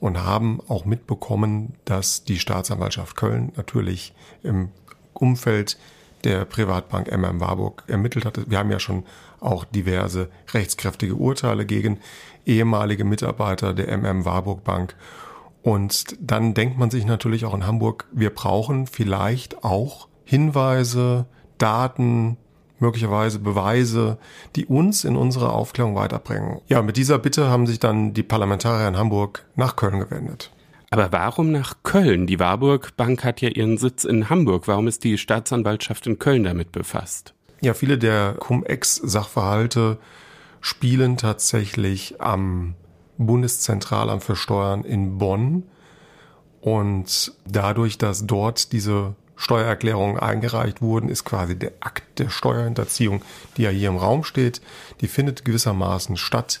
und 0.00 0.22
haben 0.22 0.60
auch 0.68 0.84
mitbekommen, 0.84 1.74
dass 1.86 2.24
die 2.24 2.38
Staatsanwaltschaft 2.38 3.16
Köln 3.16 3.52
natürlich 3.56 4.14
im 4.42 4.68
Umfeld 5.14 5.78
der 6.24 6.44
Privatbank 6.44 7.10
MM 7.10 7.40
Warburg 7.40 7.84
ermittelt 7.86 8.24
hatte. 8.24 8.44
Wir 8.48 8.58
haben 8.58 8.70
ja 8.70 8.80
schon 8.80 9.04
auch 9.40 9.64
diverse 9.64 10.28
rechtskräftige 10.52 11.14
Urteile 11.14 11.66
gegen 11.66 11.98
ehemalige 12.46 13.04
Mitarbeiter 13.04 13.74
der 13.74 13.96
MM 13.96 14.24
Warburg 14.24 14.64
Bank. 14.64 14.94
Und 15.62 16.16
dann 16.20 16.54
denkt 16.54 16.78
man 16.78 16.90
sich 16.90 17.06
natürlich 17.06 17.44
auch 17.44 17.54
in 17.54 17.66
Hamburg, 17.66 18.06
wir 18.12 18.30
brauchen 18.30 18.86
vielleicht 18.86 19.64
auch 19.64 20.08
Hinweise, 20.24 21.26
Daten, 21.58 22.36
möglicherweise 22.78 23.38
Beweise, 23.38 24.18
die 24.56 24.66
uns 24.66 25.04
in 25.04 25.16
unserer 25.16 25.52
Aufklärung 25.52 25.94
weiterbringen. 25.94 26.60
Ja, 26.66 26.82
mit 26.82 26.96
dieser 26.96 27.18
Bitte 27.18 27.48
haben 27.48 27.66
sich 27.66 27.78
dann 27.78 28.12
die 28.12 28.24
Parlamentarier 28.24 28.88
in 28.88 28.98
Hamburg 28.98 29.46
nach 29.54 29.76
Köln 29.76 30.00
gewendet. 30.00 30.50
Aber 30.92 31.10
warum 31.10 31.52
nach 31.52 31.76
Köln? 31.84 32.26
Die 32.26 32.38
Warburg 32.38 32.98
Bank 32.98 33.24
hat 33.24 33.40
ja 33.40 33.48
ihren 33.48 33.78
Sitz 33.78 34.04
in 34.04 34.28
Hamburg. 34.28 34.68
Warum 34.68 34.88
ist 34.88 35.04
die 35.04 35.16
Staatsanwaltschaft 35.16 36.06
in 36.06 36.18
Köln 36.18 36.44
damit 36.44 36.70
befasst? 36.70 37.32
Ja, 37.62 37.72
viele 37.72 37.96
der 37.96 38.34
Cum-Ex-Sachverhalte 38.34 39.96
spielen 40.60 41.16
tatsächlich 41.16 42.20
am 42.20 42.74
Bundeszentralamt 43.16 44.22
für 44.22 44.36
Steuern 44.36 44.84
in 44.84 45.16
Bonn. 45.16 45.62
Und 46.60 47.32
dadurch, 47.46 47.96
dass 47.96 48.26
dort 48.26 48.72
diese 48.72 49.14
Steuererklärungen 49.36 50.18
eingereicht 50.18 50.82
wurden, 50.82 51.08
ist 51.08 51.24
quasi 51.24 51.58
der 51.58 51.72
Akt 51.80 52.18
der 52.18 52.28
Steuerhinterziehung, 52.28 53.22
die 53.56 53.62
ja 53.62 53.70
hier 53.70 53.88
im 53.88 53.96
Raum 53.96 54.24
steht, 54.24 54.60
die 55.00 55.08
findet 55.08 55.46
gewissermaßen 55.46 56.18
statt 56.18 56.60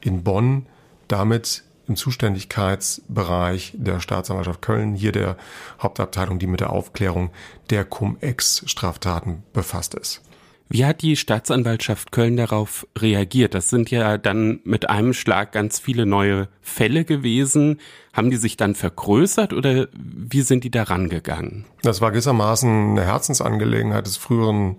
in 0.00 0.24
Bonn. 0.24 0.66
Damit 1.06 1.62
im 1.88 1.96
Zuständigkeitsbereich 1.96 3.72
der 3.76 4.00
Staatsanwaltschaft 4.00 4.62
Köln, 4.62 4.94
hier 4.94 5.12
der 5.12 5.36
Hauptabteilung, 5.82 6.38
die 6.38 6.46
mit 6.46 6.60
der 6.60 6.70
Aufklärung 6.70 7.30
der 7.70 7.84
Cum-Ex-Straftaten 7.84 9.42
befasst 9.52 9.94
ist. 9.94 10.22
Wie 10.70 10.84
hat 10.84 11.00
die 11.00 11.16
Staatsanwaltschaft 11.16 12.12
Köln 12.12 12.36
darauf 12.36 12.86
reagiert? 12.98 13.54
Das 13.54 13.70
sind 13.70 13.90
ja 13.90 14.18
dann 14.18 14.60
mit 14.64 14.90
einem 14.90 15.14
Schlag 15.14 15.52
ganz 15.52 15.78
viele 15.78 16.04
neue 16.04 16.48
Fälle 16.60 17.06
gewesen. 17.06 17.80
Haben 18.12 18.30
die 18.30 18.36
sich 18.36 18.58
dann 18.58 18.74
vergrößert 18.74 19.54
oder 19.54 19.88
wie 19.94 20.42
sind 20.42 20.64
die 20.64 20.70
daran 20.70 21.08
gegangen? 21.08 21.64
Das 21.80 22.02
war 22.02 22.10
gewissermaßen 22.10 22.90
eine 22.90 23.04
Herzensangelegenheit 23.06 24.06
des 24.06 24.18
früheren 24.18 24.76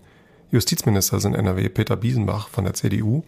Justizministers 0.51 1.25
in 1.25 1.33
NRW, 1.33 1.69
Peter 1.69 1.95
Biesenbach 1.95 2.49
von 2.49 2.65
der 2.65 2.75
CDU 2.75 3.23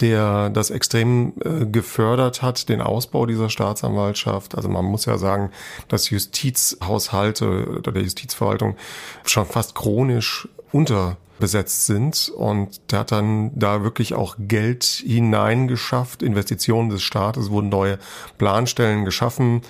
der 0.00 0.50
das 0.50 0.70
extrem 0.70 1.32
äh, 1.44 1.66
gefördert 1.66 2.42
hat, 2.42 2.68
den 2.68 2.80
Ausbau 2.80 3.26
dieser 3.26 3.50
Staatsanwaltschaft. 3.50 4.54
Also 4.54 4.68
man 4.68 4.84
muss 4.84 5.04
ja 5.06 5.18
sagen, 5.18 5.50
dass 5.88 6.10
Justizhaushalte 6.10 7.66
oder 7.78 7.92
der 7.92 8.02
Justizverwaltung 8.02 8.76
schon 9.24 9.46
fast 9.46 9.74
chronisch 9.74 10.48
unterbesetzt 10.72 11.86
sind 11.86 12.30
und 12.34 12.80
der 12.90 13.00
hat 13.00 13.12
dann 13.12 13.50
da 13.58 13.82
wirklich 13.82 14.14
auch 14.14 14.36
Geld 14.38 14.84
hineingeschafft, 14.84 16.22
Investitionen 16.22 16.90
des 16.90 17.02
Staates, 17.02 17.50
wurden 17.50 17.68
neue 17.68 17.98
Planstellen 18.38 19.04
geschaffen 19.04 19.62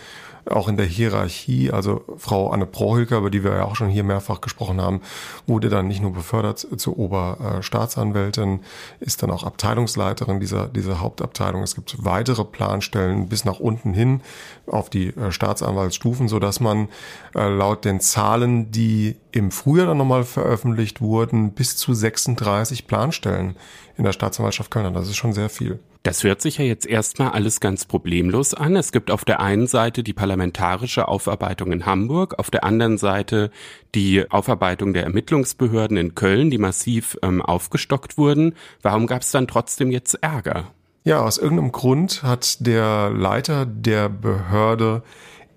auch 0.50 0.68
in 0.68 0.76
der 0.76 0.86
Hierarchie, 0.86 1.70
also 1.70 2.04
Frau 2.16 2.50
Anne 2.50 2.66
Prohilker, 2.66 3.18
über 3.18 3.30
die 3.30 3.44
wir 3.44 3.52
ja 3.52 3.64
auch 3.64 3.76
schon 3.76 3.88
hier 3.88 4.04
mehrfach 4.04 4.40
gesprochen 4.40 4.80
haben, 4.80 5.00
wurde 5.46 5.68
dann 5.68 5.88
nicht 5.88 6.02
nur 6.02 6.12
befördert 6.12 6.66
zur 6.76 6.98
Oberstaatsanwältin, 6.98 8.60
ist 9.00 9.22
dann 9.22 9.30
auch 9.30 9.44
Abteilungsleiterin 9.44 10.40
dieser, 10.40 10.68
dieser 10.68 11.00
Hauptabteilung. 11.00 11.62
Es 11.62 11.74
gibt 11.74 12.04
weitere 12.04 12.44
Planstellen 12.44 13.28
bis 13.28 13.44
nach 13.44 13.60
unten 13.60 13.92
hin 13.92 14.22
auf 14.66 14.90
die 14.90 15.08
äh, 15.08 15.32
Staatsanwaltsstufen, 15.32 16.28
so 16.28 16.38
dass 16.38 16.60
man 16.60 16.88
äh, 17.34 17.48
laut 17.48 17.84
den 17.84 18.00
Zahlen, 18.00 18.70
die 18.70 19.16
im 19.32 19.50
Frühjahr 19.50 19.86
dann 19.86 19.98
nochmal 19.98 20.24
veröffentlicht 20.24 21.00
wurden, 21.00 21.52
bis 21.52 21.76
zu 21.76 21.94
36 21.94 22.86
Planstellen 22.86 23.56
in 23.96 24.04
der 24.04 24.12
Staatsanwaltschaft 24.12 24.70
Köln 24.70 24.86
hat. 24.86 24.96
Das 24.96 25.08
ist 25.08 25.16
schon 25.16 25.32
sehr 25.32 25.48
viel. 25.48 25.78
Das 26.02 26.24
hört 26.24 26.40
sich 26.40 26.56
ja 26.56 26.64
jetzt 26.64 26.86
erstmal 26.86 27.32
alles 27.32 27.60
ganz 27.60 27.84
problemlos 27.84 28.54
an. 28.54 28.74
Es 28.74 28.90
gibt 28.90 29.10
auf 29.10 29.26
der 29.26 29.40
einen 29.40 29.66
Seite 29.66 30.02
die 30.02 30.14
parlamentarische 30.14 31.08
Aufarbeitung 31.08 31.72
in 31.72 31.84
Hamburg, 31.84 32.38
auf 32.38 32.50
der 32.50 32.64
anderen 32.64 32.96
Seite 32.96 33.50
die 33.94 34.30
Aufarbeitung 34.30 34.94
der 34.94 35.02
Ermittlungsbehörden 35.04 35.98
in 35.98 36.14
Köln, 36.14 36.50
die 36.50 36.56
massiv 36.56 37.18
ähm, 37.22 37.42
aufgestockt 37.42 38.16
wurden. 38.16 38.54
Warum 38.80 39.06
gab 39.06 39.20
es 39.20 39.30
dann 39.30 39.46
trotzdem 39.46 39.90
jetzt 39.90 40.14
Ärger? 40.22 40.70
Ja, 41.04 41.20
aus 41.20 41.36
irgendeinem 41.36 41.72
Grund 41.72 42.22
hat 42.22 42.66
der 42.66 43.10
Leiter 43.10 43.66
der 43.66 44.08
Behörde 44.08 45.02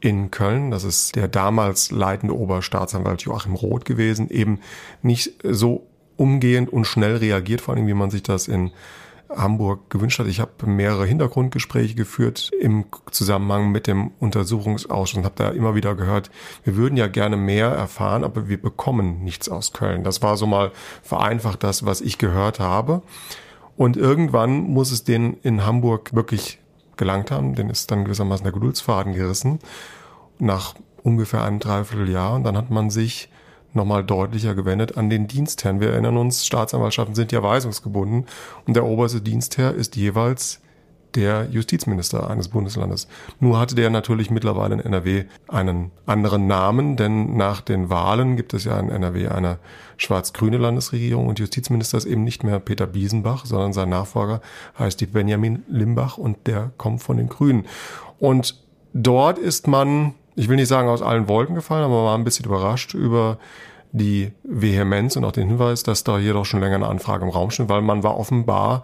in 0.02 0.30
Köln, 0.30 0.72
das 0.72 0.84
ist 0.84 1.16
der 1.16 1.30
damals 1.30 1.89
leitende 1.89 2.36
Oberstaatsanwalt 2.36 3.22
Joachim 3.22 3.56
Roth 3.56 3.86
gewesen, 3.86 4.30
eben 4.30 4.60
nicht 5.02 5.36
so 5.44 5.88
umgehend 6.18 6.72
und 6.72 6.84
schnell 6.84 7.16
reagiert, 7.16 7.62
vor 7.62 7.76
allem 7.76 7.88
wie 7.88 7.94
man 7.94 8.12
sich 8.12 8.24
das 8.24 8.50
in 8.50 8.72
Hamburg 9.36 9.89
gewünscht 9.89 10.19
hat. 10.19 10.27
Ich 10.27 10.39
habe 10.39 10.65
mehrere 10.65 11.05
Hintergrundgespräche 11.05 11.95
geführt 11.95 12.51
im 12.59 12.86
Zusammenhang 13.11 13.71
mit 13.71 13.88
dem 13.88 14.11
Untersuchungsausschuss 14.19 15.17
und 15.17 15.25
habe 15.25 15.36
da 15.36 15.49
immer 15.49 15.75
wieder 15.75 15.95
gehört, 15.95 16.31
wir 16.63 16.75
würden 16.75 16.97
ja 16.97 17.07
gerne 17.07 17.38
mehr 17.38 17.67
erfahren, 17.67 18.23
aber 18.23 18.47
wir 18.47 18.61
bekommen 18.61 19.23
nichts 19.23 19.49
aus 19.49 19.73
Köln. 19.73 20.03
Das 20.03 20.21
war 20.21 20.38
so 20.38 20.45
mal 20.45 20.71
vereinfacht 21.01 21.63
das, 21.63 21.86
was 21.86 22.01
ich 22.01 22.17
gehört 22.17 22.59
habe. 22.59 23.01
Und 23.75 23.97
irgendwann 23.97 24.61
muss 24.61 24.91
es 24.91 25.03
denen 25.03 25.38
in 25.41 25.65
Hamburg 25.65 26.13
wirklich 26.13 26.59
gelangt 26.97 27.31
haben. 27.31 27.55
Den 27.55 27.69
ist 27.69 27.89
dann 27.91 28.05
gewissermaßen 28.05 28.43
der 28.43 28.53
Geduldsfaden 28.53 29.13
gerissen. 29.13 29.59
Nach 30.39 30.75
ungefähr 31.03 31.43
einem 31.43 31.59
Dreivierteljahr. 31.59 32.36
Und 32.36 32.43
dann 32.43 32.57
hat 32.57 32.69
man 32.69 32.89
sich 32.89 33.29
nochmal 33.74 34.03
deutlicher 34.03 34.55
gewendet 34.55 34.97
an 34.97 35.09
den 35.09 35.28
Dienstherrn. 35.28 35.80
Wir 35.80 35.91
erinnern 35.91 36.17
uns, 36.17 36.45
Staatsanwaltschaften 36.45 37.15
sind 37.15 37.32
ja 37.32 37.43
weisungsgebunden 37.43 38.26
und 38.65 38.76
der 38.76 38.86
oberste 38.86 39.21
Dienstherr 39.21 39.74
ist 39.74 39.95
jeweils 39.95 40.61
der 41.15 41.47
Justizminister 41.51 42.30
eines 42.30 42.47
Bundeslandes. 42.49 43.07
Nur 43.39 43.59
hatte 43.59 43.76
der 43.76 43.89
natürlich 43.89 44.32
mittlerweile 44.32 44.76
in 44.76 44.80
NRW 44.80 45.26
einen 45.47 45.91
anderen 46.05 46.47
Namen, 46.47 46.95
denn 46.95 47.38
nach 47.38 47.61
den 47.61 47.89
Wahlen 47.89 48.36
gibt 48.36 48.53
es 48.53 48.63
ja 48.63 48.80
in 48.80 48.89
NRW 48.89 49.28
eine 49.28 49.59
schwarz-grüne 49.97 50.57
Landesregierung 50.57 51.28
und 51.28 51.39
Justizminister 51.39 51.97
ist 51.97 52.05
eben 52.05 52.24
nicht 52.24 52.43
mehr 52.43 52.59
Peter 52.59 52.88
Biesenbach, 52.88 53.45
sondern 53.45 53.74
sein 53.74 53.89
Nachfolger 53.89 54.41
heißt 54.78 54.99
die 55.01 55.05
Benjamin 55.05 55.63
Limbach 55.67 56.17
und 56.17 56.47
der 56.47 56.71
kommt 56.78 57.01
von 57.01 57.17
den 57.17 57.30
Grünen. 57.30 57.65
Und 58.19 58.63
dort 58.93 59.38
ist 59.38 59.67
man, 59.67 60.15
ich 60.36 60.49
will 60.49 60.55
nicht 60.55 60.67
sagen 60.67 60.89
aus 60.89 61.01
allen 61.01 61.27
Wolken 61.27 61.55
gefallen, 61.55 61.84
aber 61.84 61.95
man 61.95 62.05
war 62.05 62.17
ein 62.17 62.23
bisschen 62.23 62.45
überrascht 62.45 62.93
über 62.93 63.38
die 63.91 64.31
Vehemenz 64.43 65.15
und 65.15 65.23
auch 65.23 65.31
den 65.31 65.47
Hinweis, 65.47 65.84
dass 65.84 66.03
da 66.03 66.17
hier 66.17 66.34
doch 66.34 66.45
schon 66.45 66.59
länger 66.59 66.75
eine 66.77 66.88
Anfrage 66.88 67.23
im 67.23 67.29
Raum 67.29 67.51
steht, 67.51 67.69
weil 67.69 67.81
man 67.81 68.03
war 68.03 68.17
offenbar 68.17 68.84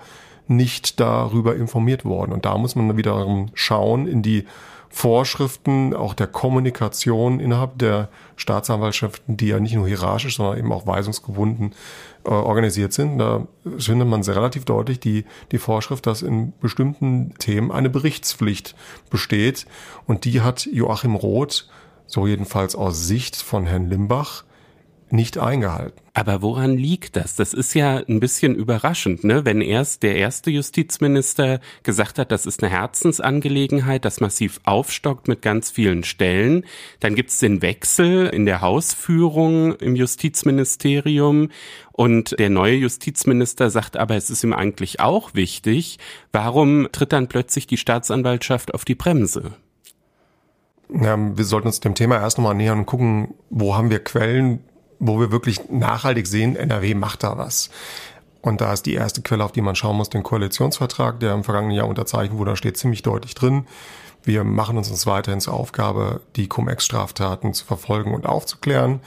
nicht 0.50 1.00
darüber 1.00 1.56
informiert 1.56 2.06
worden. 2.06 2.34
Und 2.34 2.46
da 2.46 2.58
muss 2.58 2.76
man 2.76 2.98
wiederum 2.98 3.50
schauen 3.54 4.08
in 4.08 4.22
die 4.22 4.46
Vorschriften 4.92 5.96
auch 5.96 6.16
der 6.16 6.26
Kommunikation 6.26 7.40
innerhalb 7.40 7.78
der 7.78 8.10
Staatsanwaltschaften, 8.38 9.38
die 9.38 9.50
ja 9.50 9.60
nicht 9.60 9.76
nur 9.76 9.88
hierarchisch, 9.88 10.38
sondern 10.38 10.58
eben 10.58 10.72
auch 10.72 10.88
weisungsgebunden 10.88 11.76
äh, 12.26 12.30
organisiert 12.30 12.94
sind. 12.94 13.20
Da 13.20 13.46
findet 13.78 14.08
man 14.08 14.24
sehr 14.24 14.36
relativ 14.36 14.66
deutlich 14.66 15.00
die, 15.00 15.26
die 15.52 15.60
Vorschrift, 15.60 16.08
dass 16.08 16.24
in 16.24 16.54
bestimmten 16.60 17.36
Themen 17.38 17.72
eine 17.72 17.92
Berichtspflicht 17.92 18.76
besteht. 19.12 19.68
Und 20.08 20.26
die 20.26 20.42
hat 20.42 20.66
Joachim 20.66 21.14
Roth, 21.14 21.70
so 22.08 22.26
jedenfalls 22.26 22.76
aus 22.76 23.06
Sicht 23.06 23.36
von 23.36 23.68
Herrn 23.68 23.90
Limbach, 23.90 24.44
nicht 25.12 25.38
eingehalten. 25.38 26.00
Aber 26.14 26.42
woran 26.42 26.76
liegt 26.76 27.16
das? 27.16 27.36
Das 27.36 27.54
ist 27.54 27.74
ja 27.74 27.98
ein 27.98 28.20
bisschen 28.20 28.56
überraschend, 28.56 29.24
ne? 29.24 29.46
Wenn 29.46 29.62
erst 29.62 30.04
der 30.04 30.16
erste 30.16 30.52
Justizminister 30.52 31.60
gesagt 31.84 32.20
hat, 32.20 32.32
das 32.32 32.46
ist 32.46 32.62
eine 32.62 32.72
Herzensangelegenheit, 32.72 34.04
das 34.06 34.20
massiv 34.20 34.60
aufstockt 34.64 35.28
mit 35.28 35.42
ganz 35.42 35.72
vielen 35.72 36.04
Stellen, 36.04 36.66
dann 37.00 37.16
gibt's 37.16 37.40
den 37.40 37.62
Wechsel 37.62 38.28
in 38.28 38.46
der 38.46 38.62
Hausführung 38.62 39.76
im 39.76 39.96
Justizministerium 39.96 41.50
und 41.92 42.38
der 42.40 42.50
neue 42.50 42.76
Justizminister 42.76 43.70
sagt 43.70 43.98
aber, 43.98 44.16
es 44.16 44.30
ist 44.30 44.44
ihm 44.44 44.54
eigentlich 44.54 45.00
auch 45.00 45.34
wichtig. 45.34 46.00
Warum 46.32 46.88
tritt 46.92 47.14
dann 47.14 47.28
plötzlich 47.28 47.68
die 47.68 47.78
Staatsanwaltschaft 47.78 48.74
auf 48.74 48.86
die 48.86 48.96
Bremse? 48.96 49.54
Ja, 50.90 51.18
wir 51.18 51.46
sollten 51.46 51.68
uns 51.68 51.80
dem 51.80 51.96
Thema 51.96 52.16
erst 52.16 52.38
nochmal 52.38 52.56
nähern 52.56 52.80
und 52.80 52.86
gucken, 52.86 53.36
wo 53.50 53.76
haben 53.76 53.92
wir 53.92 54.00
Quellen, 54.04 54.64
wo 55.00 55.20
wir 55.20 55.32
wirklich 55.32 55.70
nachhaltig 55.70 56.28
sehen, 56.28 56.56
NRW 56.56 56.94
macht 56.94 57.24
da 57.24 57.38
was. 57.38 57.70
Und 58.42 58.62
da 58.62 58.72
ist 58.72 58.86
die 58.86 58.94
erste 58.94 59.22
Quelle, 59.22 59.44
auf 59.44 59.52
die 59.52 59.62
man 59.62 59.76
schauen 59.76 59.98
muss, 59.98 60.10
den 60.10 60.24
Koalitionsvertrag, 60.24 61.20
der 61.20 61.34
im 61.34 61.44
vergangenen 61.44 61.76
Jahr 61.76 61.88
unterzeichnet 61.88 62.38
wurde. 62.38 62.52
Da 62.52 62.56
steht 62.56 62.78
ziemlich 62.78 63.02
deutlich 63.02 63.36
drin. 63.36 63.66
Wir 64.24 64.44
machen 64.44 64.78
uns 64.78 64.90
uns 64.90 65.08
weiterhin 65.08 65.40
zur 65.40 65.54
Aufgabe, 65.54 66.22
die 66.36 66.48
Cum-Ex-Straftaten 66.48 67.54
zu 67.54 67.66
verfolgen 67.66 68.14
und 68.14 68.26
aufzuklären. 68.26 69.00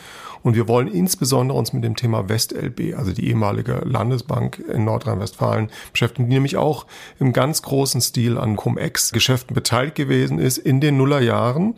Und 0.43 0.57
wir 0.57 0.69
wollen 0.69 0.89
insbesondere 0.89 1.57
uns 1.57 1.73
mit 1.73 1.85
dem 1.85 1.97
Thema 1.97 2.29
WestLB, 2.29 2.97
also 2.97 3.13
die 3.13 3.29
ehemalige 3.29 3.83
Landesbank 3.85 4.59
in 4.59 4.85
Nordrhein-Westfalen, 4.85 5.71
beschäftigen, 5.93 6.29
die 6.29 6.35
nämlich 6.35 6.57
auch 6.57 6.87
im 7.21 7.33
ganz 7.33 7.63
großen 7.63 8.01
Stil 8.01 8.39
an 8.39 8.57
Cum-Ex-Geschäften 8.57 9.55
beteiligt 9.55 9.95
gewesen 9.95 10.39
ist 10.39 10.59
in 10.59 10.81
den 10.81 10.97
Nullerjahren 10.97 11.75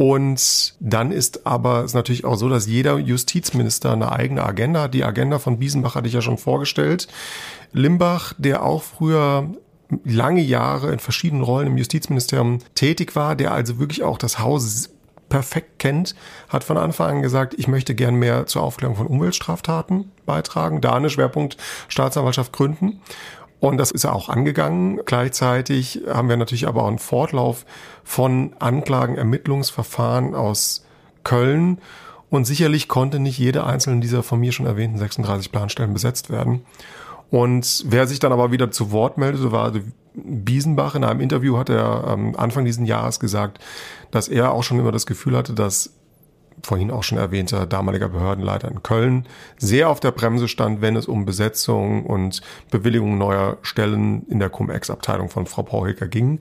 und 0.00 0.76
dann 0.80 1.12
ist 1.12 1.46
aber 1.46 1.84
es 1.84 1.92
natürlich 1.92 2.24
auch 2.24 2.36
so, 2.36 2.48
dass 2.48 2.66
jeder 2.66 2.96
Justizminister 2.96 3.92
eine 3.92 4.10
eigene 4.10 4.42
Agenda 4.42 4.84
hat. 4.84 4.94
Die 4.94 5.04
Agenda 5.04 5.38
von 5.38 5.58
Biesenbach 5.58 5.94
hatte 5.94 6.08
ich 6.08 6.14
ja 6.14 6.22
schon 6.22 6.38
vorgestellt. 6.38 7.06
Limbach, 7.74 8.32
der 8.38 8.62
auch 8.62 8.82
früher 8.82 9.50
lange 10.02 10.40
Jahre 10.40 10.90
in 10.90 11.00
verschiedenen 11.00 11.42
Rollen 11.42 11.66
im 11.66 11.76
Justizministerium 11.76 12.60
tätig 12.74 13.14
war, 13.14 13.36
der 13.36 13.52
also 13.52 13.78
wirklich 13.78 14.02
auch 14.02 14.16
das 14.16 14.38
Haus 14.38 14.88
perfekt 15.28 15.78
kennt, 15.78 16.14
hat 16.48 16.64
von 16.64 16.78
Anfang 16.78 17.16
an 17.16 17.22
gesagt, 17.22 17.52
ich 17.58 17.68
möchte 17.68 17.94
gern 17.94 18.14
mehr 18.14 18.46
zur 18.46 18.62
Aufklärung 18.62 18.96
von 18.96 19.06
Umweltstraftaten 19.06 20.10
beitragen, 20.24 20.80
da 20.80 20.94
eine 20.94 21.10
Schwerpunkt 21.10 21.58
Staatsanwaltschaft 21.88 22.54
gründen. 22.54 23.02
Und 23.60 23.76
das 23.76 23.90
ist 23.90 24.04
er 24.04 24.14
auch 24.14 24.28
angegangen. 24.28 25.00
Gleichzeitig 25.04 26.00
haben 26.08 26.28
wir 26.28 26.36
natürlich 26.36 26.66
aber 26.66 26.82
auch 26.82 26.88
einen 26.88 26.98
Fortlauf 26.98 27.66
von 28.02 28.54
Anklagen, 28.58 29.16
Ermittlungsverfahren 29.16 30.34
aus 30.34 30.84
Köln. 31.24 31.78
Und 32.30 32.46
sicherlich 32.46 32.88
konnte 32.88 33.18
nicht 33.18 33.38
jede 33.38 33.64
einzelne 33.64 34.00
dieser 34.00 34.22
von 34.22 34.40
mir 34.40 34.52
schon 34.52 34.66
erwähnten 34.66 34.98
36 34.98 35.52
Planstellen 35.52 35.92
besetzt 35.92 36.30
werden. 36.30 36.64
Und 37.30 37.84
wer 37.86 38.06
sich 38.06 38.18
dann 38.18 38.32
aber 38.32 38.50
wieder 38.50 38.70
zu 38.70 38.92
Wort 38.92 39.18
meldete, 39.18 39.52
war 39.52 39.72
Biesenbach. 40.14 40.94
In 40.94 41.04
einem 41.04 41.20
Interview 41.20 41.58
hat 41.58 41.68
er 41.68 42.04
ähm, 42.08 42.34
Anfang 42.36 42.64
diesen 42.64 42.86
Jahres 42.86 43.20
gesagt, 43.20 43.58
dass 44.10 44.28
er 44.28 44.52
auch 44.52 44.62
schon 44.62 44.78
immer 44.78 44.92
das 44.92 45.06
Gefühl 45.06 45.36
hatte, 45.36 45.52
dass 45.52 45.92
vorhin 46.62 46.90
auch 46.90 47.02
schon 47.02 47.18
erwähnter 47.18 47.66
damaliger 47.66 48.08
Behördenleiter 48.08 48.70
in 48.70 48.82
Köln, 48.82 49.26
sehr 49.58 49.88
auf 49.88 50.00
der 50.00 50.10
Bremse 50.12 50.48
stand, 50.48 50.80
wenn 50.80 50.96
es 50.96 51.06
um 51.06 51.24
Besetzung 51.24 52.06
und 52.06 52.40
Bewilligung 52.70 53.18
neuer 53.18 53.58
Stellen 53.62 54.26
in 54.28 54.38
der 54.38 54.50
Cum-Ex-Abteilung 54.50 55.28
von 55.28 55.46
Frau 55.46 55.62
Pauhilker 55.62 56.08
ging. 56.08 56.40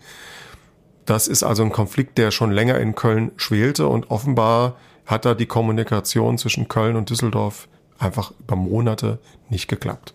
Das 1.05 1.27
ist 1.27 1.43
also 1.43 1.63
ein 1.63 1.71
Konflikt, 1.71 2.17
der 2.17 2.31
schon 2.31 2.51
länger 2.51 2.77
in 2.79 2.95
Köln 2.95 3.31
schwelte 3.37 3.87
und 3.87 4.11
offenbar 4.11 4.75
hat 5.05 5.25
da 5.25 5.33
die 5.33 5.47
Kommunikation 5.47 6.37
zwischen 6.37 6.67
Köln 6.67 6.95
und 6.95 7.09
Düsseldorf 7.09 7.67
einfach 7.97 8.31
über 8.39 8.55
Monate 8.55 9.19
nicht 9.49 9.67
geklappt. 9.67 10.13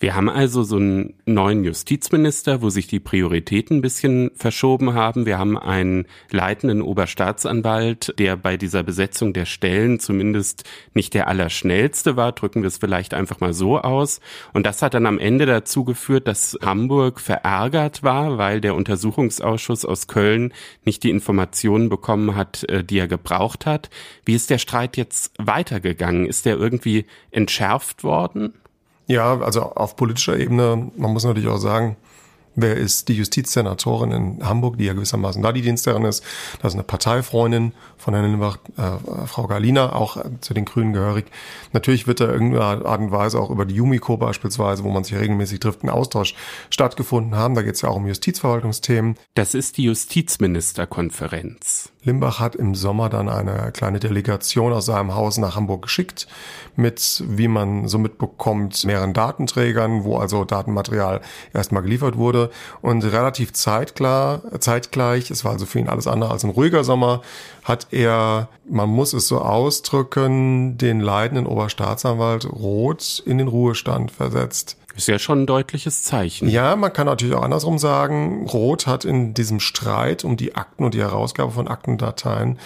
Wir 0.00 0.16
haben 0.16 0.28
also 0.28 0.64
so 0.64 0.76
einen 0.76 1.14
neuen 1.26 1.62
Justizminister, 1.62 2.60
wo 2.60 2.70
sich 2.70 2.88
die 2.88 2.98
Prioritäten 2.98 3.78
ein 3.78 3.82
bisschen 3.82 4.32
verschoben 4.34 4.94
haben. 4.94 5.26
Wir 5.26 5.38
haben 5.38 5.56
einen 5.56 6.06
leitenden 6.30 6.82
Oberstaatsanwalt, 6.82 8.12
der 8.18 8.36
bei 8.36 8.56
dieser 8.56 8.82
Besetzung 8.82 9.32
der 9.32 9.44
Stellen 9.44 10.00
zumindest 10.00 10.64
nicht 10.92 11.14
der 11.14 11.28
allerschnellste 11.28 12.16
war, 12.16 12.32
drücken 12.32 12.62
wir 12.62 12.66
es 12.66 12.78
vielleicht 12.78 13.14
einfach 13.14 13.38
mal 13.38 13.54
so 13.54 13.78
aus. 13.78 14.20
Und 14.52 14.66
das 14.66 14.82
hat 14.82 14.94
dann 14.94 15.06
am 15.06 15.20
Ende 15.20 15.46
dazu 15.46 15.84
geführt, 15.84 16.26
dass 16.26 16.58
Hamburg 16.60 17.20
verärgert 17.20 18.02
war, 18.02 18.38
weil 18.38 18.60
der 18.60 18.74
Untersuchungsausschuss 18.74 19.84
aus 19.84 20.08
Köln 20.08 20.52
nicht 20.84 21.04
die 21.04 21.10
Informationen 21.10 21.88
bekommen 21.88 22.34
hat, 22.34 22.64
äh, 22.64 22.82
die 22.82 22.98
er 22.98 23.06
gebraucht 23.06 23.66
hat. 23.66 23.88
Wie 24.24 24.34
ist 24.34 24.50
der 24.50 24.58
Streit 24.58 24.96
jetzt 24.96 25.32
weitergegangen? 25.38 26.26
Ist 26.26 26.44
der 26.44 26.56
irgendwie 26.56 27.06
entschärft 27.30 28.02
worden? 28.02 28.54
Ja, 29.06 29.40
also 29.40 29.62
auf 29.62 29.96
politischer 29.96 30.38
Ebene, 30.38 30.90
man 30.96 31.12
muss 31.12 31.24
natürlich 31.24 31.48
auch 31.48 31.58
sagen, 31.58 31.96
wer 32.54 32.76
ist 32.76 33.08
die 33.08 33.14
Justizsenatorin 33.14 34.12
in 34.12 34.46
Hamburg, 34.46 34.78
die 34.78 34.84
ja 34.84 34.92
gewissermaßen 34.92 35.42
da 35.42 35.52
die 35.52 35.62
Dienstherrin 35.62 36.04
ist. 36.04 36.22
Das 36.60 36.72
ist 36.72 36.76
eine 36.76 36.84
Parteifreundin 36.84 37.72
von 37.96 38.14
Herrn 38.14 38.26
Lindbach, 38.26 38.58
äh, 38.76 39.26
Frau 39.26 39.46
Galina, 39.46 39.94
auch 39.94 40.18
zu 40.40 40.54
den 40.54 40.64
Grünen 40.64 40.92
gehörig. 40.92 41.26
Natürlich 41.72 42.06
wird 42.06 42.20
da 42.20 42.30
irgendeine 42.30 42.84
Art 42.84 43.00
und 43.00 43.10
Weise 43.10 43.40
auch 43.40 43.50
über 43.50 43.64
die 43.64 43.74
Jumiko 43.74 44.16
beispielsweise, 44.16 44.84
wo 44.84 44.90
man 44.90 45.04
sich 45.04 45.14
regelmäßig 45.14 45.60
trifft, 45.60 45.82
ein 45.82 45.90
Austausch 45.90 46.34
stattgefunden 46.70 47.36
haben. 47.36 47.54
Da 47.54 47.62
geht 47.62 47.76
es 47.76 47.82
ja 47.82 47.88
auch 47.88 47.96
um 47.96 48.06
Justizverwaltungsthemen. 48.06 49.16
Das 49.34 49.54
ist 49.54 49.78
die 49.78 49.84
Justizministerkonferenz. 49.84 51.91
Limbach 52.04 52.40
hat 52.40 52.56
im 52.56 52.74
Sommer 52.74 53.08
dann 53.08 53.28
eine 53.28 53.70
kleine 53.72 54.00
Delegation 54.00 54.72
aus 54.72 54.86
seinem 54.86 55.14
Haus 55.14 55.38
nach 55.38 55.54
Hamburg 55.54 55.82
geschickt 55.82 56.26
mit, 56.74 57.22
wie 57.28 57.48
man 57.48 57.86
so 57.86 57.98
mitbekommt, 57.98 58.84
mehreren 58.84 59.12
Datenträgern, 59.12 60.04
wo 60.04 60.16
also 60.16 60.44
Datenmaterial 60.44 61.20
erstmal 61.54 61.82
geliefert 61.82 62.16
wurde 62.16 62.50
und 62.80 63.04
relativ 63.04 63.52
zeitklar, 63.52 64.42
zeitgleich, 64.58 65.30
es 65.30 65.44
war 65.44 65.52
also 65.52 65.66
für 65.66 65.78
ihn 65.78 65.88
alles 65.88 66.06
andere 66.06 66.30
als 66.32 66.44
ein 66.44 66.50
ruhiger 66.50 66.82
Sommer, 66.82 67.22
hat 67.62 67.88
er, 67.92 68.48
man 68.68 68.88
muss 68.88 69.12
es 69.12 69.28
so 69.28 69.40
ausdrücken, 69.40 70.78
den 70.78 71.00
leidenden 71.00 71.46
Oberstaatsanwalt 71.46 72.46
Roth 72.50 73.22
in 73.24 73.38
den 73.38 73.48
Ruhestand 73.48 74.10
versetzt. 74.10 74.76
Ist 74.96 75.08
ja 75.08 75.18
schon 75.18 75.42
ein 75.42 75.46
deutliches 75.46 76.02
Zeichen. 76.02 76.48
Ja, 76.48 76.76
man 76.76 76.92
kann 76.92 77.06
natürlich 77.06 77.34
auch 77.34 77.42
andersrum 77.42 77.78
sagen, 77.78 78.46
Roth 78.46 78.86
hat 78.86 79.04
in 79.04 79.34
diesem 79.34 79.60
Streit 79.60 80.24
um 80.24 80.36
die 80.36 80.54
Akten 80.54 80.84
und 80.84 80.94
die 80.94 81.00
Herausgabe 81.00 81.52
von 81.52 81.68
Aktendateien 81.68 82.58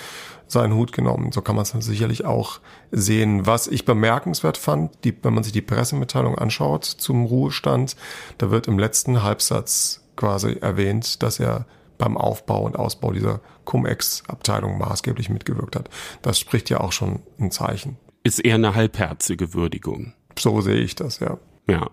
seinen 0.49 0.75
Hut 0.75 0.93
genommen. 0.93 1.33
So 1.33 1.43
kann 1.43 1.57
man 1.57 1.65
es 1.65 1.71
sicherlich 1.71 2.25
auch 2.25 2.61
sehen. 2.91 3.47
Was 3.47 3.67
ich 3.67 3.85
bemerkenswert 3.85 4.59
fand, 4.59 4.93
die, 5.05 5.17
wenn 5.23 5.35
man 5.35 5.45
sich 5.45 5.53
die 5.53 5.63
Pressemitteilung 5.63 6.37
anschaut 6.37 6.85
zum 6.85 7.25
Ruhestand, 7.27 7.97
da 8.39 8.51
wird 8.51 8.69
im 8.69 8.79
letzten 8.79 9.23
Halbsatz 9.23 10.03
quasi 10.17 10.57
erwähnt, 10.61 11.23
dass 11.23 11.41
er 11.41 11.67
beim 11.99 12.17
Aufbau 12.17 12.63
und 12.63 12.79
Ausbau 12.79 13.13
dieser 13.13 13.41
Cum-Ex-Abteilung 13.65 14.79
maßgeblich 14.79 15.31
mitgewirkt 15.31 15.77
hat. 15.77 15.89
Das 16.23 16.39
spricht 16.39 16.71
ja 16.71 16.81
auch 16.81 16.93
schon 16.93 17.21
ein 17.39 17.51
Zeichen. 17.51 17.97
Ist 18.23 18.45
eher 18.45 18.57
eine 18.57 18.75
halbherzige 18.75 19.55
Würdigung. 19.55 20.13
So 20.39 20.61
sehe 20.61 20.77
ich 20.77 20.95
das, 20.95 21.21
ja. 21.21 21.39
Ja. 21.69 21.91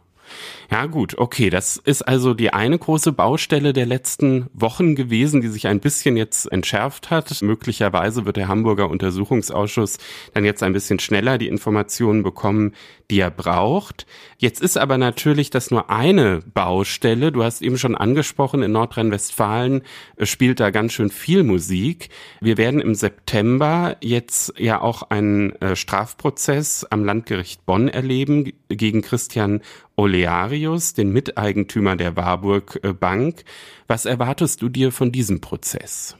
Ja 0.70 0.86
gut, 0.86 1.18
okay, 1.18 1.50
das 1.50 1.78
ist 1.78 2.02
also 2.02 2.34
die 2.34 2.52
eine 2.54 2.80
große 2.80 3.12
Baustelle 3.12 3.74
der 3.74 3.86
letzten 3.86 4.48
Wochen 4.54 4.96
gewesen, 4.96 5.42
die 5.42 5.50
sich 5.50 5.68
ein 5.68 5.80
bisschen 5.80 6.18
jetzt 6.18 6.52
entschärft 6.52 7.12
hat. 7.12 7.42
Möglicherweise 7.42 8.26
wird 8.26 8.38
der 8.38 8.48
Hamburger 8.48 8.90
Untersuchungsausschuss 8.90 9.98
dann 10.34 10.46
jetzt 10.46 10.64
ein 10.64 10.74
bisschen 10.74 11.00
schneller 11.00 11.38
die 11.38 11.48
Informationen 11.48 12.24
bekommen, 12.24 12.74
die 13.12 13.20
er 13.20 13.32
braucht. 13.32 14.08
Jetzt 14.38 14.62
ist 14.62 14.78
aber 14.78 14.98
natürlich 14.98 15.50
das 15.50 15.70
nur 15.70 15.90
eine 15.90 16.40
Baustelle. 16.54 17.32
Du 17.32 17.44
hast 17.44 17.62
eben 17.62 17.78
schon 17.78 17.96
angesprochen, 17.96 18.64
in 18.64 18.72
Nordrhein-Westfalen 18.72 19.84
äh, 20.16 20.26
spielt 20.26 20.60
da 20.60 20.72
ganz 20.72 20.94
schön 20.94 21.10
viel 21.10 21.44
Musik. 21.44 22.10
Wir 22.42 22.58
werden 22.58 22.80
im 22.80 22.96
September 22.96 23.98
jetzt 24.02 24.54
ja 24.58 24.82
auch 24.82 25.04
einen 25.04 25.52
äh, 25.62 25.76
Strafprozess 25.76 26.86
am 26.90 27.06
Landgericht 27.06 27.66
Bonn 27.66 27.88
erleben 27.88 28.54
gegen 28.70 29.02
Christian 29.02 29.62
Olearius, 29.96 30.94
den 30.94 31.12
Miteigentümer 31.12 31.96
der 31.96 32.16
Warburg 32.16 32.80
äh, 32.84 32.94
Bank. 32.94 33.44
Was 33.88 34.06
erwartest 34.06 34.62
du 34.62 34.70
dir 34.70 34.92
von 34.92 35.12
diesem 35.12 35.42
Prozess? 35.42 36.16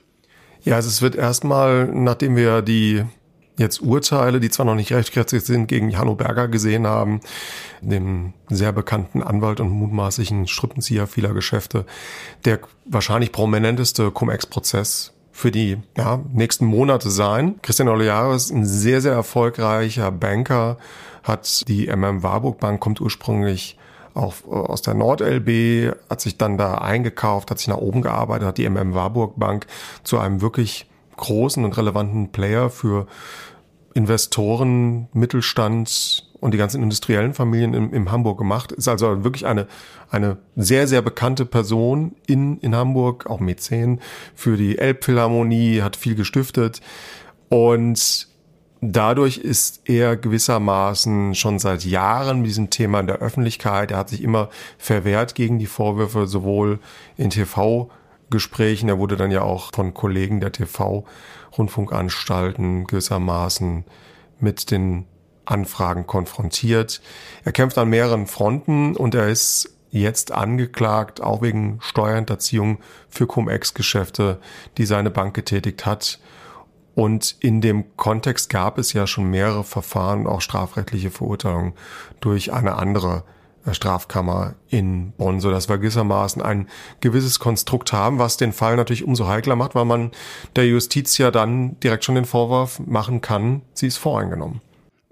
Ja, 0.62 0.76
also 0.76 0.88
es 0.88 1.02
wird 1.02 1.14
erstmal, 1.14 1.86
nachdem 1.86 2.36
wir 2.36 2.62
die 2.62 3.04
jetzt 3.56 3.80
Urteile, 3.80 4.40
die 4.40 4.50
zwar 4.50 4.66
noch 4.66 4.74
nicht 4.74 4.92
rechtskräftig 4.92 5.42
sind, 5.42 5.66
gegen 5.68 5.96
Hanno 5.96 6.14
Berger 6.14 6.48
gesehen 6.48 6.86
haben, 6.86 7.20
dem 7.80 8.32
sehr 8.48 8.72
bekannten 8.72 9.22
Anwalt 9.22 9.60
und 9.60 9.70
mutmaßlichen 9.70 10.46
Strippenzieher 10.48 11.06
vieler 11.06 11.34
Geschäfte, 11.34 11.84
der 12.44 12.60
wahrscheinlich 12.84 13.30
prominenteste 13.30 14.10
Cum-Ex-Prozess 14.10 15.12
für 15.30 15.50
die 15.50 15.78
ja, 15.96 16.22
nächsten 16.32 16.64
Monate 16.64 17.10
sein. 17.10 17.56
Christian 17.62 17.88
Olearis, 17.88 18.50
ein 18.50 18.64
sehr, 18.64 19.00
sehr 19.00 19.12
erfolgreicher 19.12 20.10
Banker, 20.10 20.78
hat 21.24 21.66
die 21.68 21.88
MM 21.88 22.22
Warburg 22.22 22.60
Bank, 22.60 22.80
kommt 22.80 23.00
ursprünglich 23.00 23.76
auch 24.14 24.34
aus 24.46 24.82
der 24.82 24.94
NordLB, 24.94 25.96
hat 26.08 26.20
sich 26.20 26.38
dann 26.38 26.56
da 26.56 26.76
eingekauft, 26.78 27.50
hat 27.50 27.58
sich 27.58 27.68
nach 27.68 27.78
oben 27.78 28.02
gearbeitet, 28.02 28.46
hat 28.46 28.58
die 28.58 28.68
MM 28.68 28.94
Warburg 28.94 29.38
Bank 29.38 29.66
zu 30.04 30.18
einem 30.18 30.40
wirklich 30.40 30.86
großen 31.16 31.64
und 31.64 31.76
relevanten 31.76 32.30
Player 32.30 32.70
für 32.70 33.06
Investoren, 33.94 35.08
Mittelstand 35.12 36.28
und 36.40 36.52
die 36.52 36.58
ganzen 36.58 36.82
industriellen 36.82 37.32
Familien 37.32 37.74
in, 37.74 37.92
in 37.92 38.12
Hamburg 38.12 38.38
gemacht. 38.38 38.72
Ist 38.72 38.88
also 38.88 39.24
wirklich 39.24 39.46
eine, 39.46 39.66
eine 40.10 40.36
sehr, 40.56 40.86
sehr 40.86 41.00
bekannte 41.00 41.46
Person 41.46 42.16
in, 42.26 42.58
in 42.58 42.76
Hamburg, 42.76 43.26
auch 43.26 43.40
Mäzen 43.40 44.00
für 44.34 44.56
die 44.56 44.78
Elbphilharmonie, 44.78 45.82
hat 45.82 45.96
viel 45.96 46.14
gestiftet 46.16 46.80
und 47.48 48.28
dadurch 48.80 49.38
ist 49.38 49.88
er 49.88 50.16
gewissermaßen 50.16 51.34
schon 51.34 51.58
seit 51.58 51.84
Jahren 51.84 52.38
mit 52.38 52.46
diesem 52.48 52.70
Thema 52.70 53.00
in 53.00 53.06
der 53.06 53.18
Öffentlichkeit. 53.18 53.90
Er 53.90 53.98
hat 53.98 54.08
sich 54.10 54.22
immer 54.22 54.48
verwehrt 54.78 55.34
gegen 55.34 55.58
die 55.58 55.66
Vorwürfe, 55.66 56.26
sowohl 56.26 56.78
in 57.16 57.30
TV 57.30 57.90
Gesprächen. 58.30 58.88
Er 58.88 58.98
wurde 58.98 59.16
dann 59.16 59.30
ja 59.30 59.42
auch 59.42 59.70
von 59.74 59.92
Kollegen 59.94 60.40
der 60.40 60.52
TV-Rundfunkanstalten 60.52 62.86
gewissermaßen 62.86 63.84
mit 64.40 64.70
den 64.70 65.06
Anfragen 65.44 66.06
konfrontiert. 66.06 67.02
Er 67.44 67.52
kämpft 67.52 67.76
an 67.78 67.90
mehreren 67.90 68.26
Fronten 68.26 68.96
und 68.96 69.14
er 69.14 69.28
ist 69.28 69.70
jetzt 69.90 70.32
angeklagt, 70.32 71.22
auch 71.22 71.42
wegen 71.42 71.78
Steuerhinterziehung 71.80 72.78
für 73.08 73.26
Cum-Ex-Geschäfte, 73.26 74.38
die 74.76 74.86
seine 74.86 75.10
Bank 75.10 75.34
getätigt 75.34 75.86
hat. 75.86 76.18
Und 76.94 77.36
in 77.40 77.60
dem 77.60 77.96
Kontext 77.96 78.50
gab 78.50 78.78
es 78.78 78.92
ja 78.92 79.06
schon 79.06 79.30
mehrere 79.30 79.64
Verfahren, 79.64 80.26
auch 80.26 80.40
strafrechtliche 80.40 81.10
Verurteilungen 81.10 81.72
durch 82.20 82.52
eine 82.52 82.76
andere 82.76 83.24
Strafkammer 83.72 84.54
in 84.68 85.12
Bonn, 85.12 85.40
so 85.40 85.50
dass 85.50 85.68
wir 85.68 85.78
gewissermaßen 85.78 86.42
ein 86.42 86.68
gewisses 87.00 87.38
Konstrukt 87.38 87.92
haben, 87.92 88.18
was 88.18 88.36
den 88.36 88.52
Fall 88.52 88.76
natürlich 88.76 89.04
umso 89.04 89.26
heikler 89.26 89.56
macht, 89.56 89.74
weil 89.74 89.86
man 89.86 90.10
der 90.54 90.66
Justiz 90.66 91.16
ja 91.18 91.30
dann 91.30 91.80
direkt 91.80 92.04
schon 92.04 92.14
den 92.14 92.26
Vorwurf 92.26 92.80
machen 92.80 93.20
kann, 93.20 93.62
sie 93.72 93.86
ist 93.86 93.96
voreingenommen. 93.96 94.60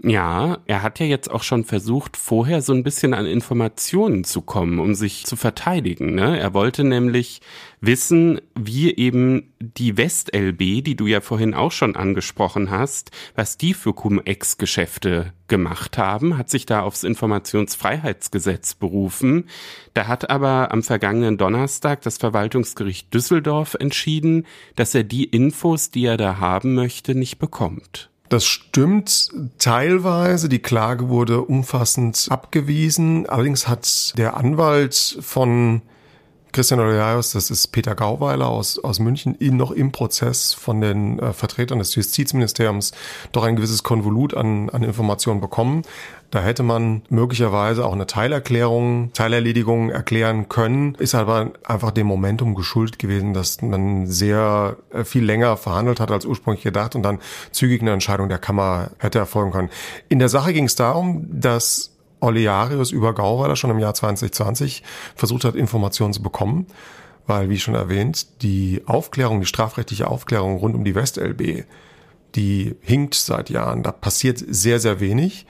Ja, 0.05 0.59
er 0.67 0.83
hat 0.83 0.99
ja 0.99 1.07
jetzt 1.07 1.31
auch 1.31 1.45
schon 1.45 1.65
versucht, 1.65 2.17
vorher 2.17 2.61
so 2.61 2.73
ein 2.73 2.83
bisschen 2.83 3.15
an 3.15 3.25
Informationen 3.25 4.25
zu 4.25 4.43
kommen, 4.43 4.81
um 4.81 4.97
sich 4.97 5.27
zu 5.27 5.37
verteidigen. 5.37 6.17
Ne? 6.17 6.41
Er 6.41 6.55
wollte 6.55 6.83
nämlich 6.83 7.41
wissen, 7.83 8.41
wie 8.55 8.95
eben 8.97 9.53
die 9.59 9.97
West-LB, 9.97 10.83
die 10.85 10.97
du 10.97 11.07
ja 11.07 11.21
vorhin 11.21 11.53
auch 11.53 11.73
schon 11.73 11.97
angesprochen 11.97 12.71
hast, 12.71 13.11
was 13.35 13.59
die 13.59 13.75
für 13.75 13.93
Cum-Ex-Geschäfte 13.93 15.33
gemacht 15.49 15.99
haben, 15.99 16.39
hat 16.39 16.49
sich 16.49 16.65
da 16.65 16.83
aufs 16.83 17.03
Informationsfreiheitsgesetz 17.03 18.75
berufen. 18.75 19.49
Da 19.95 20.07
hat 20.07 20.31
aber 20.31 20.73
am 20.73 20.83
vergangenen 20.83 21.37
Donnerstag 21.37 22.01
das 22.03 22.19
Verwaltungsgericht 22.19 23.13
Düsseldorf 23.13 23.75
entschieden, 23.75 24.47
dass 24.77 24.95
er 24.95 25.03
die 25.03 25.25
Infos, 25.25 25.91
die 25.91 26.07
er 26.07 26.17
da 26.17 26.39
haben 26.39 26.75
möchte, 26.75 27.15
nicht 27.17 27.39
bekommt. 27.39 28.09
Das 28.29 28.47
stimmt 28.47 29.31
teilweise. 29.59 30.49
Die 30.49 30.61
Klage 30.61 31.11
wurde 31.11 31.43
umfassend 31.43 32.29
abgewiesen. 32.31 33.29
Allerdings 33.29 33.69
hat 33.69 34.17
der 34.17 34.39
Anwalt 34.39 35.19
von 35.21 35.83
Christian 36.53 36.81
Olearius, 36.81 37.33
das 37.33 37.51
ist 37.51 37.69
Peter 37.69 37.95
Gauweiler 37.95 38.47
aus, 38.47 38.79
aus 38.79 38.99
München, 38.99 39.35
ihn 39.39 39.57
noch 39.57 39.71
im 39.71 39.91
Prozess 39.91 40.53
von 40.53 40.83
den 40.83 41.19
äh, 41.19 41.33
Vertretern 41.33 41.79
des 41.79 41.95
Justizministeriums 41.95 42.93
doch 43.33 43.45
ein 43.45 43.57
gewisses 43.57 43.83
Konvolut 43.83 44.35
an, 44.35 44.69
an 44.69 44.83
Informationen 44.83 45.41
bekommen. 45.41 45.83
Da 46.31 46.43
hätte 46.43 46.63
man 46.63 47.03
möglicherweise 47.09 47.87
auch 47.87 47.95
eine 47.95 48.07
Teilerklärung, 48.07 49.13
Teilerledigung 49.15 49.89
erklären 49.89 50.51
können, 50.51 50.95
ist 50.97 51.15
aber 51.15 51.53
einfach 51.65 51.91
dem 51.91 52.07
Momentum 52.07 52.55
geschuldet 52.55 52.99
gewesen, 52.99 53.33
dass 53.33 53.63
man 53.63 54.07
sehr 54.07 54.77
äh, 54.93 55.05
viel 55.05 55.25
länger 55.25 55.57
verhandelt 55.57 56.01
hat 56.01 56.11
als 56.11 56.27
ursprünglich 56.27 56.65
gedacht 56.65 56.95
und 56.95 57.03
dann 57.03 57.19
zügig 57.51 57.81
eine 57.81 57.93
Entscheidung 57.93 58.29
der 58.29 58.39
Kammer 58.39 58.91
hätte 58.99 59.19
erfolgen 59.19 59.53
können. 59.53 59.71
In 60.11 60.19
der 60.19 60.29
Sache 60.29 60.53
ging 60.53 60.65
es 60.67 60.75
darum, 60.75 61.27
dass 61.31 61.92
Olearius 62.23 62.93
über 62.93 63.15
Gauweiler 63.15 63.57
schon 63.57 63.71
im 63.71 63.79
Jahr 63.79 63.95
2020 63.95 64.83
versucht 65.17 65.45
hat, 65.45 65.55
Informationen 65.55 66.13
zu 66.13 66.23
bekommen, 66.23 66.67
weil, 67.27 67.51
wie 67.51 67.59
schon 67.59 67.75
erwähnt, 67.75 68.43
die 68.43 68.83
Aufklärung, 68.87 69.41
die 69.41 69.47
strafrechtliche 69.47 70.09
Aufklärung 70.09 70.57
rund 70.57 70.75
um 70.75 70.85
die 70.85 70.95
WestLB, 70.95 71.65
die 72.35 72.77
hinkt 72.81 73.15
seit 73.15 73.51
Jahren. 73.51 73.83
Da 73.83 73.93
passiert 73.93 74.39
sehr, 74.39 74.81
sehr 74.81 75.01
wenig. 75.01 75.47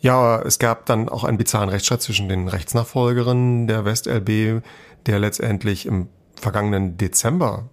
Ja, 0.00 0.40
es 0.40 0.58
gab 0.58 0.86
dann 0.86 1.08
auch 1.08 1.24
einen 1.24 1.38
bizarren 1.38 1.68
Rechtsstreit 1.68 2.02
zwischen 2.02 2.28
den 2.28 2.48
Rechtsnachfolgerinnen 2.48 3.66
der 3.66 3.84
WestLB, 3.84 4.62
der 5.06 5.18
letztendlich 5.18 5.86
im 5.86 6.08
vergangenen 6.36 6.96
Dezember 6.96 7.68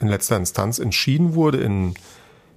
in 0.00 0.08
letzter 0.08 0.36
Instanz 0.36 0.78
entschieden 0.78 1.34
wurde 1.34 1.58
in 1.58 1.94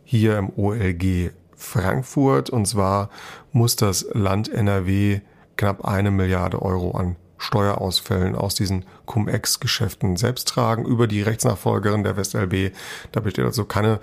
hier 0.03 0.37
im 0.37 0.51
OLG 0.57 1.31
Frankfurt. 1.55 2.49
Und 2.49 2.65
zwar 2.65 3.09
muss 3.51 3.75
das 3.75 4.05
Land 4.13 4.51
NRW 4.51 5.21
knapp 5.57 5.85
eine 5.85 6.11
Milliarde 6.11 6.61
Euro 6.61 6.91
an 6.91 7.15
Steuerausfällen 7.37 8.35
aus 8.35 8.55
diesen 8.55 8.85
Cum-Ex-Geschäften 9.05 10.15
selbst 10.15 10.47
tragen 10.47 10.85
über 10.85 11.07
die 11.07 11.21
Rechtsnachfolgerin 11.21 12.03
der 12.03 12.17
WestLB. 12.17 12.73
Da 13.11 13.19
besteht 13.19 13.45
also 13.45 13.65
keine 13.65 13.99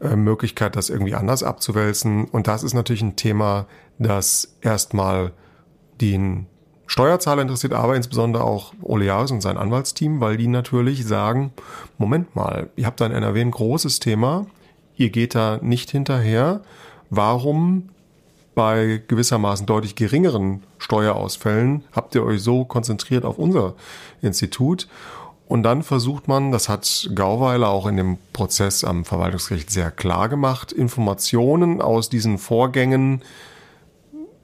äh, 0.00 0.16
Möglichkeit, 0.16 0.76
das 0.76 0.90
irgendwie 0.90 1.14
anders 1.14 1.42
abzuwälzen. 1.42 2.24
Und 2.24 2.46
das 2.46 2.62
ist 2.62 2.74
natürlich 2.74 3.02
ein 3.02 3.16
Thema, 3.16 3.66
das 3.98 4.56
erstmal 4.62 5.32
den 6.00 6.46
Steuerzahler 6.86 7.42
interessiert, 7.42 7.72
aber 7.72 7.94
insbesondere 7.94 8.42
auch 8.42 8.74
Olearis 8.82 9.30
und 9.30 9.42
sein 9.42 9.56
Anwaltsteam, 9.56 10.20
weil 10.20 10.36
die 10.36 10.48
natürlich 10.48 11.06
sagen, 11.06 11.52
Moment 11.98 12.34
mal, 12.34 12.70
ihr 12.74 12.86
habt 12.86 13.00
da 13.00 13.06
in 13.06 13.12
NRW 13.12 13.42
ein 13.42 13.52
großes 13.52 14.00
Thema, 14.00 14.46
ihr 15.00 15.10
geht 15.10 15.34
da 15.34 15.58
nicht 15.62 15.90
hinterher, 15.90 16.60
warum 17.08 17.88
bei 18.54 19.02
gewissermaßen 19.08 19.64
deutlich 19.64 19.94
geringeren 19.94 20.62
Steuerausfällen 20.78 21.84
habt 21.92 22.14
ihr 22.14 22.24
euch 22.24 22.42
so 22.42 22.64
konzentriert 22.64 23.24
auf 23.24 23.38
unser 23.38 23.74
Institut. 24.20 24.86
Und 25.48 25.62
dann 25.62 25.82
versucht 25.82 26.28
man, 26.28 26.52
das 26.52 26.68
hat 26.68 27.10
Gauweiler 27.14 27.70
auch 27.70 27.86
in 27.86 27.96
dem 27.96 28.18
Prozess 28.32 28.84
am 28.84 29.04
Verwaltungsgericht 29.04 29.70
sehr 29.70 29.90
klar 29.90 30.28
gemacht, 30.28 30.70
Informationen 30.70 31.80
aus 31.80 32.08
diesen 32.08 32.38
Vorgängen 32.38 33.22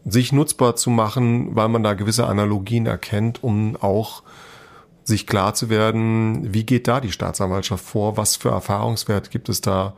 sich 0.04 0.32
nutzbar 0.32 0.76
zu 0.76 0.88
machen, 0.88 1.54
weil 1.54 1.68
man 1.68 1.82
da 1.82 1.94
gewisse 1.94 2.26
Analogien 2.26 2.86
erkennt, 2.86 3.44
um 3.44 3.76
auch 3.76 4.22
sich 5.04 5.26
klar 5.26 5.54
zu 5.54 5.68
werden, 5.68 6.54
wie 6.54 6.64
geht 6.64 6.88
da 6.88 7.00
die 7.00 7.12
Staatsanwaltschaft 7.12 7.84
vor, 7.84 8.16
was 8.16 8.36
für 8.36 8.48
Erfahrungswert 8.48 9.30
gibt 9.30 9.48
es 9.48 9.61
da, 9.61 9.94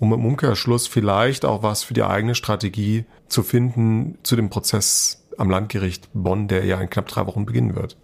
um 0.00 0.12
im 0.14 0.24
Umkehrschluss 0.24 0.88
vielleicht 0.88 1.44
auch 1.44 1.62
was 1.62 1.84
für 1.84 1.94
die 1.94 2.02
eigene 2.02 2.34
Strategie 2.34 3.04
zu 3.28 3.42
finden 3.42 4.18
zu 4.22 4.34
dem 4.34 4.50
Prozess 4.50 5.22
am 5.36 5.50
Landgericht 5.50 6.08
Bonn, 6.12 6.48
der 6.48 6.64
ja 6.64 6.80
in 6.80 6.90
knapp 6.90 7.06
drei 7.06 7.26
Wochen 7.26 7.46
beginnen 7.46 7.76
wird. 7.76 7.96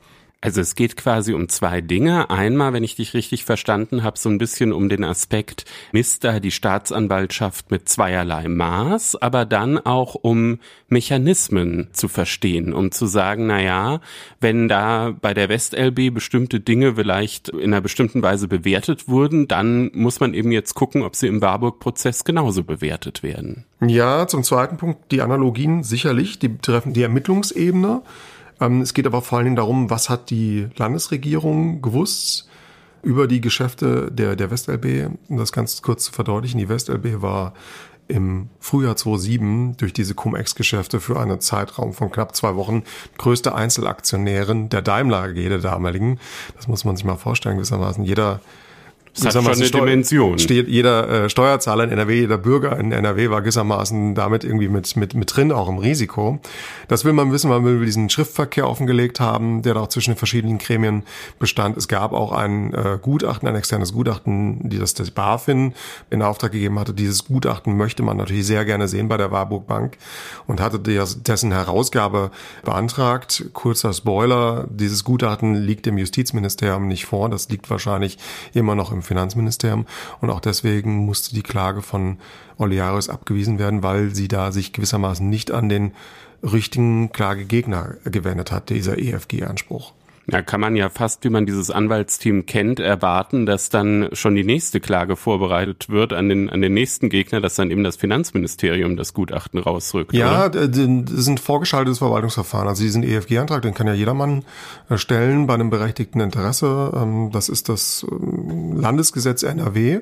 Also 0.42 0.60
es 0.60 0.74
geht 0.74 0.96
quasi 0.96 1.32
um 1.32 1.48
zwei 1.48 1.80
Dinge. 1.80 2.28
Einmal, 2.30 2.72
wenn 2.74 2.84
ich 2.84 2.94
dich 2.94 3.14
richtig 3.14 3.44
verstanden 3.44 4.02
habe, 4.02 4.18
so 4.18 4.28
ein 4.28 4.38
bisschen 4.38 4.72
um 4.72 4.88
den 4.88 5.02
Aspekt, 5.02 5.64
misst 5.92 6.24
da 6.24 6.40
die 6.40 6.50
Staatsanwaltschaft 6.50 7.70
mit 7.70 7.88
zweierlei 7.88 8.46
Maß, 8.46 9.16
aber 9.16 9.46
dann 9.46 9.78
auch 9.78 10.14
um 10.14 10.58
Mechanismen 10.88 11.88
zu 11.92 12.08
verstehen, 12.08 12.74
um 12.74 12.92
zu 12.92 13.06
sagen, 13.06 13.46
na 13.46 13.62
ja, 13.62 14.00
wenn 14.40 14.68
da 14.68 15.14
bei 15.20 15.32
der 15.32 15.48
WestLB 15.48 16.12
bestimmte 16.12 16.60
Dinge 16.60 16.96
vielleicht 16.96 17.48
in 17.48 17.72
einer 17.72 17.80
bestimmten 17.80 18.22
Weise 18.22 18.46
bewertet 18.46 19.08
wurden, 19.08 19.48
dann 19.48 19.90
muss 19.94 20.20
man 20.20 20.34
eben 20.34 20.52
jetzt 20.52 20.74
gucken, 20.74 21.02
ob 21.02 21.16
sie 21.16 21.28
im 21.28 21.40
Warburg-Prozess 21.40 22.24
genauso 22.24 22.62
bewertet 22.62 23.22
werden. 23.22 23.64
Ja, 23.80 24.26
zum 24.26 24.42
zweiten 24.42 24.76
Punkt, 24.76 25.10
die 25.10 25.22
Analogien 25.22 25.82
sicherlich, 25.82 26.38
die 26.38 26.48
betreffen 26.48 26.92
die 26.92 27.02
Ermittlungsebene. 27.02 28.02
Ähm, 28.60 28.80
es 28.80 28.94
geht 28.94 29.06
aber 29.06 29.22
vor 29.22 29.38
allen 29.38 29.46
Dingen 29.46 29.56
darum, 29.56 29.90
was 29.90 30.08
hat 30.08 30.30
die 30.30 30.68
Landesregierung 30.76 31.82
gewusst 31.82 32.48
über 33.02 33.26
die 33.26 33.40
Geschäfte 33.40 34.10
der, 34.10 34.36
der 34.36 34.50
WestLB. 34.50 35.10
Um 35.28 35.36
das 35.36 35.52
ganz 35.52 35.82
kurz 35.82 36.04
zu 36.04 36.12
verdeutlichen, 36.12 36.58
die 36.58 36.68
WestLB 36.68 37.22
war 37.22 37.52
im 38.08 38.48
Frühjahr 38.60 38.96
2007 38.96 39.76
durch 39.76 39.92
diese 39.92 40.14
Cum-Ex-Geschäfte 40.14 41.00
für 41.00 41.18
einen 41.18 41.40
Zeitraum 41.40 41.92
von 41.92 42.10
knapp 42.10 42.36
zwei 42.36 42.54
Wochen 42.54 42.84
größte 43.18 43.54
Einzelaktionärin 43.54 44.68
der 44.68 44.82
Daimler 44.82 45.24
AG 45.24 45.34
der 45.34 45.58
damaligen. 45.58 46.20
Das 46.56 46.68
muss 46.68 46.84
man 46.84 46.96
sich 46.96 47.04
mal 47.04 47.16
vorstellen 47.16 47.56
gewissermaßen. 47.56 48.04
Jeder 48.04 48.40
das 49.24 49.34
hat 49.34 49.44
schon 49.44 49.52
eine 49.52 49.64
Steu 49.64 49.80
Dimension. 49.80 50.38
Steht 50.38 50.68
jeder 50.68 51.24
äh, 51.24 51.30
Steuerzahler 51.30 51.84
in 51.84 51.90
NRW, 51.90 52.20
jeder 52.20 52.38
Bürger 52.38 52.78
in 52.78 52.92
NRW 52.92 53.30
war 53.30 53.40
gewissermaßen 53.40 54.14
damit 54.14 54.44
irgendwie 54.44 54.68
mit, 54.68 54.96
mit, 54.96 55.14
mit 55.14 55.34
drin, 55.34 55.52
auch 55.52 55.68
im 55.68 55.78
Risiko. 55.78 56.40
Das 56.88 57.04
will 57.04 57.12
man 57.12 57.32
wissen, 57.32 57.48
man 57.48 57.64
will 57.64 57.84
diesen 57.84 58.10
Schriftverkehr 58.10 58.68
offengelegt 58.68 59.20
haben, 59.20 59.62
der 59.62 59.74
da 59.74 59.80
auch 59.80 59.88
zwischen 59.88 60.12
den 60.12 60.18
verschiedenen 60.18 60.58
Gremien 60.58 61.04
bestand. 61.38 61.76
Es 61.76 61.88
gab 61.88 62.12
auch 62.12 62.32
ein 62.32 62.74
äh, 62.74 62.98
Gutachten, 63.00 63.48
ein 63.48 63.54
externes 63.54 63.92
Gutachten, 63.92 64.68
die 64.68 64.78
das 64.78 64.94
das 64.94 65.10
BaFin 65.10 65.74
in 66.10 66.22
Auftrag 66.22 66.52
gegeben 66.52 66.78
hatte. 66.78 66.92
Dieses 66.92 67.24
Gutachten 67.24 67.76
möchte 67.76 68.02
man 68.02 68.16
natürlich 68.16 68.46
sehr 68.46 68.64
gerne 68.64 68.88
sehen 68.88 69.08
bei 69.08 69.16
der 69.16 69.30
Warburg 69.30 69.66
Bank 69.66 69.96
und 70.46 70.60
hatte 70.60 70.78
dessen 70.78 71.52
Herausgabe 71.52 72.30
beantragt. 72.64 73.46
Kurzer 73.52 73.92
Spoiler, 73.92 74.66
dieses 74.70 75.04
Gutachten 75.04 75.54
liegt 75.54 75.86
dem 75.86 75.98
Justizministerium 75.98 76.86
nicht 76.88 77.06
vor. 77.06 77.28
Das 77.28 77.48
liegt 77.48 77.70
wahrscheinlich 77.70 78.18
immer 78.52 78.74
noch 78.74 78.92
im 78.92 79.02
Finanzministerium. 79.06 79.86
Und 80.20 80.30
auch 80.30 80.40
deswegen 80.40 81.06
musste 81.06 81.34
die 81.34 81.42
Klage 81.42 81.82
von 81.82 82.18
Olearius 82.58 83.08
abgewiesen 83.08 83.58
werden, 83.58 83.82
weil 83.82 84.14
sie 84.14 84.28
da 84.28 84.52
sich 84.52 84.72
gewissermaßen 84.72 85.28
nicht 85.28 85.50
an 85.50 85.68
den 85.68 85.92
richtigen 86.42 87.12
Klagegegner 87.12 87.94
gewendet 88.04 88.52
hat, 88.52 88.70
dieser 88.70 88.98
EFG-Anspruch. 88.98 89.92
Da 90.28 90.42
kann 90.42 90.60
man 90.60 90.74
ja 90.74 90.88
fast, 90.88 91.22
wie 91.24 91.30
man 91.30 91.46
dieses 91.46 91.70
Anwaltsteam 91.70 92.46
kennt, 92.46 92.80
erwarten, 92.80 93.46
dass 93.46 93.68
dann 93.68 94.08
schon 94.12 94.34
die 94.34 94.42
nächste 94.42 94.80
Klage 94.80 95.14
vorbereitet 95.14 95.88
wird 95.88 96.12
an 96.12 96.28
den, 96.28 96.50
an 96.50 96.60
den 96.60 96.74
nächsten 96.74 97.08
Gegner, 97.10 97.40
dass 97.40 97.54
dann 97.54 97.70
eben 97.70 97.84
das 97.84 97.96
Finanzministerium 97.96 98.96
das 98.96 99.14
Gutachten 99.14 99.60
rausrückt. 99.60 100.12
Ja, 100.12 100.46
oder? 100.46 100.66
das 100.66 101.24
sind 101.24 101.38
vorgeschaltetes 101.38 101.98
Verwaltungsverfahren. 101.98 102.66
Also 102.66 102.82
diesen 102.82 103.04
EFG-Antrag, 103.04 103.62
den 103.62 103.74
kann 103.74 103.86
ja 103.86 103.94
jedermann 103.94 104.44
stellen 104.96 105.46
bei 105.46 105.54
einem 105.54 105.70
berechtigten 105.70 106.18
Interesse. 106.18 106.92
Ähm, 106.96 107.30
das 107.32 107.48
ist 107.48 107.68
das 107.68 108.04
ähm, 108.10 108.80
Landesgesetz 108.80 109.44
NRW. 109.44 110.00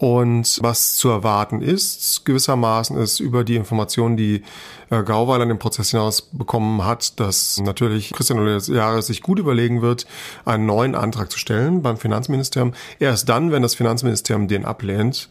Und 0.00 0.60
was 0.62 0.94
zu 0.96 1.10
erwarten 1.10 1.60
ist, 1.60 2.24
gewissermaßen 2.24 2.96
ist 2.96 3.20
über 3.20 3.44
die 3.44 3.56
Informationen, 3.56 4.16
die 4.16 4.42
äh, 4.88 5.02
Gauweiler 5.02 5.42
in 5.42 5.50
dem 5.50 5.58
Prozess 5.58 5.90
hinaus 5.90 6.22
bekommen 6.22 6.86
hat, 6.86 7.20
dass 7.20 7.60
natürlich 7.60 8.10
Christian 8.14 8.38
Jahres 8.74 9.08
sich 9.08 9.20
gut 9.20 9.38
überlegen 9.38 9.82
wird, 9.82 10.06
einen 10.46 10.64
neuen 10.64 10.94
Antrag 10.94 11.30
zu 11.30 11.38
stellen 11.38 11.82
beim 11.82 11.98
Finanzministerium. 11.98 12.72
Erst 12.98 13.28
dann, 13.28 13.52
wenn 13.52 13.60
das 13.60 13.74
Finanzministerium 13.74 14.48
den 14.48 14.64
ablehnt, 14.64 15.28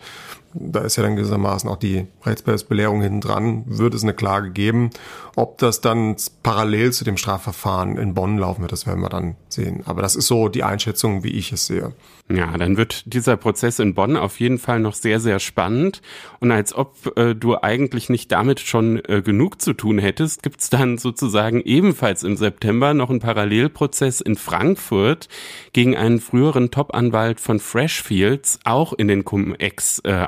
da 0.53 0.81
ist 0.81 0.97
ja 0.97 1.03
dann 1.03 1.15
gewissermaßen 1.15 1.67
auch 1.67 1.77
die 1.77 2.05
Rechtsbelehrung 2.23 3.01
hinten 3.01 3.21
dran, 3.21 3.63
wird 3.65 3.95
es 3.95 4.03
eine 4.03 4.13
Klage 4.13 4.51
geben. 4.51 4.91
Ob 5.35 5.57
das 5.57 5.81
dann 5.81 6.15
parallel 6.43 6.93
zu 6.93 7.05
dem 7.05 7.17
Strafverfahren 7.17 7.97
in 7.97 8.13
Bonn 8.13 8.37
laufen 8.37 8.61
wird, 8.61 8.71
das 8.71 8.85
werden 8.85 9.01
wir 9.01 9.09
dann 9.09 9.35
sehen. 9.47 9.81
Aber 9.85 10.03
das 10.03 10.15
ist 10.15 10.27
so 10.27 10.47
die 10.47 10.63
Einschätzung, 10.63 11.23
wie 11.23 11.29
ich 11.29 11.51
es 11.51 11.65
sehe. 11.65 11.91
Ja, 12.31 12.55
dann 12.55 12.77
wird 12.77 13.11
dieser 13.11 13.37
Prozess 13.37 13.79
in 13.79 13.95
Bonn 13.95 14.15
auf 14.15 14.39
jeden 14.39 14.59
Fall 14.59 14.79
noch 14.79 14.93
sehr, 14.93 15.19
sehr 15.19 15.39
spannend. 15.39 16.03
Und 16.39 16.51
als 16.51 16.75
ob 16.75 17.17
äh, 17.17 17.33
du 17.33 17.57
eigentlich 17.59 18.07
nicht 18.09 18.31
damit 18.31 18.59
schon 18.59 19.03
äh, 19.05 19.23
genug 19.23 19.59
zu 19.59 19.73
tun 19.73 19.97
hättest, 19.97 20.43
gibt's 20.43 20.69
dann 20.69 20.99
sozusagen 20.99 21.59
ebenfalls 21.61 22.21
im 22.21 22.37
September 22.37 22.93
noch 22.93 23.09
einen 23.09 23.19
Parallelprozess 23.19 24.21
in 24.21 24.35
Frankfurt 24.35 25.27
gegen 25.73 25.97
einen 25.97 26.19
früheren 26.19 26.69
Top-Anwalt 26.69 27.39
von 27.39 27.59
Freshfields, 27.59 28.59
auch 28.63 28.93
in 28.93 29.07
den 29.07 29.25
Cum-Ex 29.25 29.99
äh. 30.03 30.27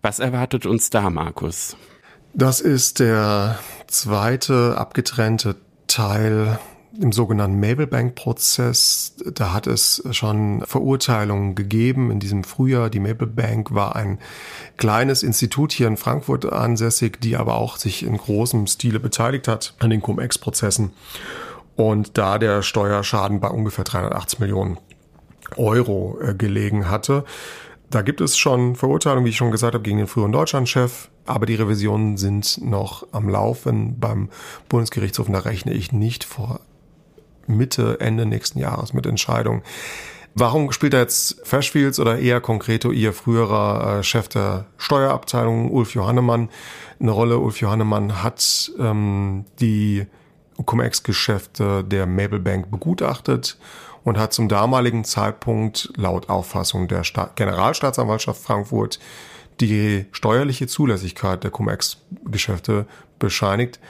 Was 0.00 0.18
erwartet 0.18 0.64
uns 0.64 0.88
da, 0.88 1.10
Markus? 1.10 1.76
Das 2.32 2.62
ist 2.62 3.00
der 3.00 3.58
zweite 3.86 4.78
abgetrennte 4.78 5.56
Teil 5.88 6.58
im 7.00 7.12
sogenannten 7.12 7.60
Mabelbank-Prozess. 7.60 9.14
Da 9.34 9.52
hat 9.52 9.66
es 9.66 10.02
schon 10.10 10.62
Verurteilungen 10.66 11.54
gegeben 11.54 12.10
in 12.10 12.20
diesem 12.20 12.44
Frühjahr. 12.44 12.90
Die 12.90 13.00
Mabelbank 13.00 13.74
war 13.74 13.96
ein 13.96 14.18
kleines 14.76 15.22
Institut 15.22 15.72
hier 15.72 15.86
in 15.86 15.96
Frankfurt 15.96 16.50
ansässig, 16.50 17.20
die 17.20 17.36
aber 17.36 17.56
auch 17.56 17.76
sich 17.76 18.04
in 18.04 18.16
großem 18.16 18.66
Stile 18.66 19.00
beteiligt 19.00 19.48
hat 19.48 19.74
an 19.78 19.90
den 19.90 20.02
Cum-Ex-Prozessen. 20.02 20.92
Und 21.76 22.18
da 22.18 22.38
der 22.38 22.62
Steuerschaden 22.62 23.40
bei 23.40 23.48
ungefähr 23.48 23.84
380 23.84 24.40
Millionen 24.40 24.78
Euro 25.56 26.18
äh, 26.20 26.34
gelegen 26.34 26.90
hatte, 26.90 27.24
da 27.90 28.02
gibt 28.02 28.20
es 28.20 28.36
schon 28.36 28.76
Verurteilungen, 28.76 29.24
wie 29.24 29.30
ich 29.30 29.36
schon 29.36 29.50
gesagt 29.50 29.72
habe, 29.72 29.82
gegen 29.82 29.96
den 29.96 30.08
früheren 30.08 30.32
Deutschlandchef, 30.32 31.08
aber 31.24 31.46
die 31.46 31.54
Revisionen 31.54 32.18
sind 32.18 32.60
noch 32.62 33.06
am 33.12 33.30
Laufen 33.30 33.98
beim 33.98 34.28
Bundesgerichtshof 34.68 35.28
und 35.28 35.32
da 35.32 35.40
rechne 35.40 35.72
ich 35.72 35.92
nicht 35.92 36.24
vor 36.24 36.60
Mitte, 37.56 37.98
Ende 38.00 38.26
nächsten 38.26 38.58
Jahres 38.58 38.92
mit 38.92 39.06
Entscheidungen. 39.06 39.62
Warum 40.34 40.70
spielt 40.70 40.92
da 40.92 40.98
jetzt 40.98 41.40
Freshfields 41.44 41.98
oder 41.98 42.18
eher 42.18 42.40
konkreto 42.40 42.92
ihr 42.92 43.12
früherer 43.12 43.98
äh, 43.98 44.02
Chef 44.04 44.28
der 44.28 44.66
Steuerabteilung, 44.76 45.70
Ulf 45.72 45.94
Johannemann, 45.94 46.48
eine 47.00 47.10
Rolle? 47.10 47.38
Ulf 47.38 47.60
Johannemann 47.60 48.22
hat 48.22 48.70
ähm, 48.78 49.46
die 49.58 50.06
Cum-Ex-Geschäfte 50.64 51.82
der 51.82 52.06
Mabel 52.06 52.38
Bank 52.38 52.70
begutachtet 52.70 53.58
und 54.04 54.18
hat 54.18 54.32
zum 54.32 54.48
damaligen 54.48 55.04
Zeitpunkt 55.04 55.92
laut 55.96 56.28
Auffassung 56.28 56.88
der 56.88 57.04
Sta 57.04 57.30
Generalstaatsanwaltschaft 57.34 58.40
Frankfurt 58.40 58.98
die 59.60 60.06
steuerliche 60.12 60.68
Zulässigkeit 60.68 61.42
der 61.42 61.50
Cum-Ex-Geschäfte 61.50 62.86
bescheinigt 63.18 63.80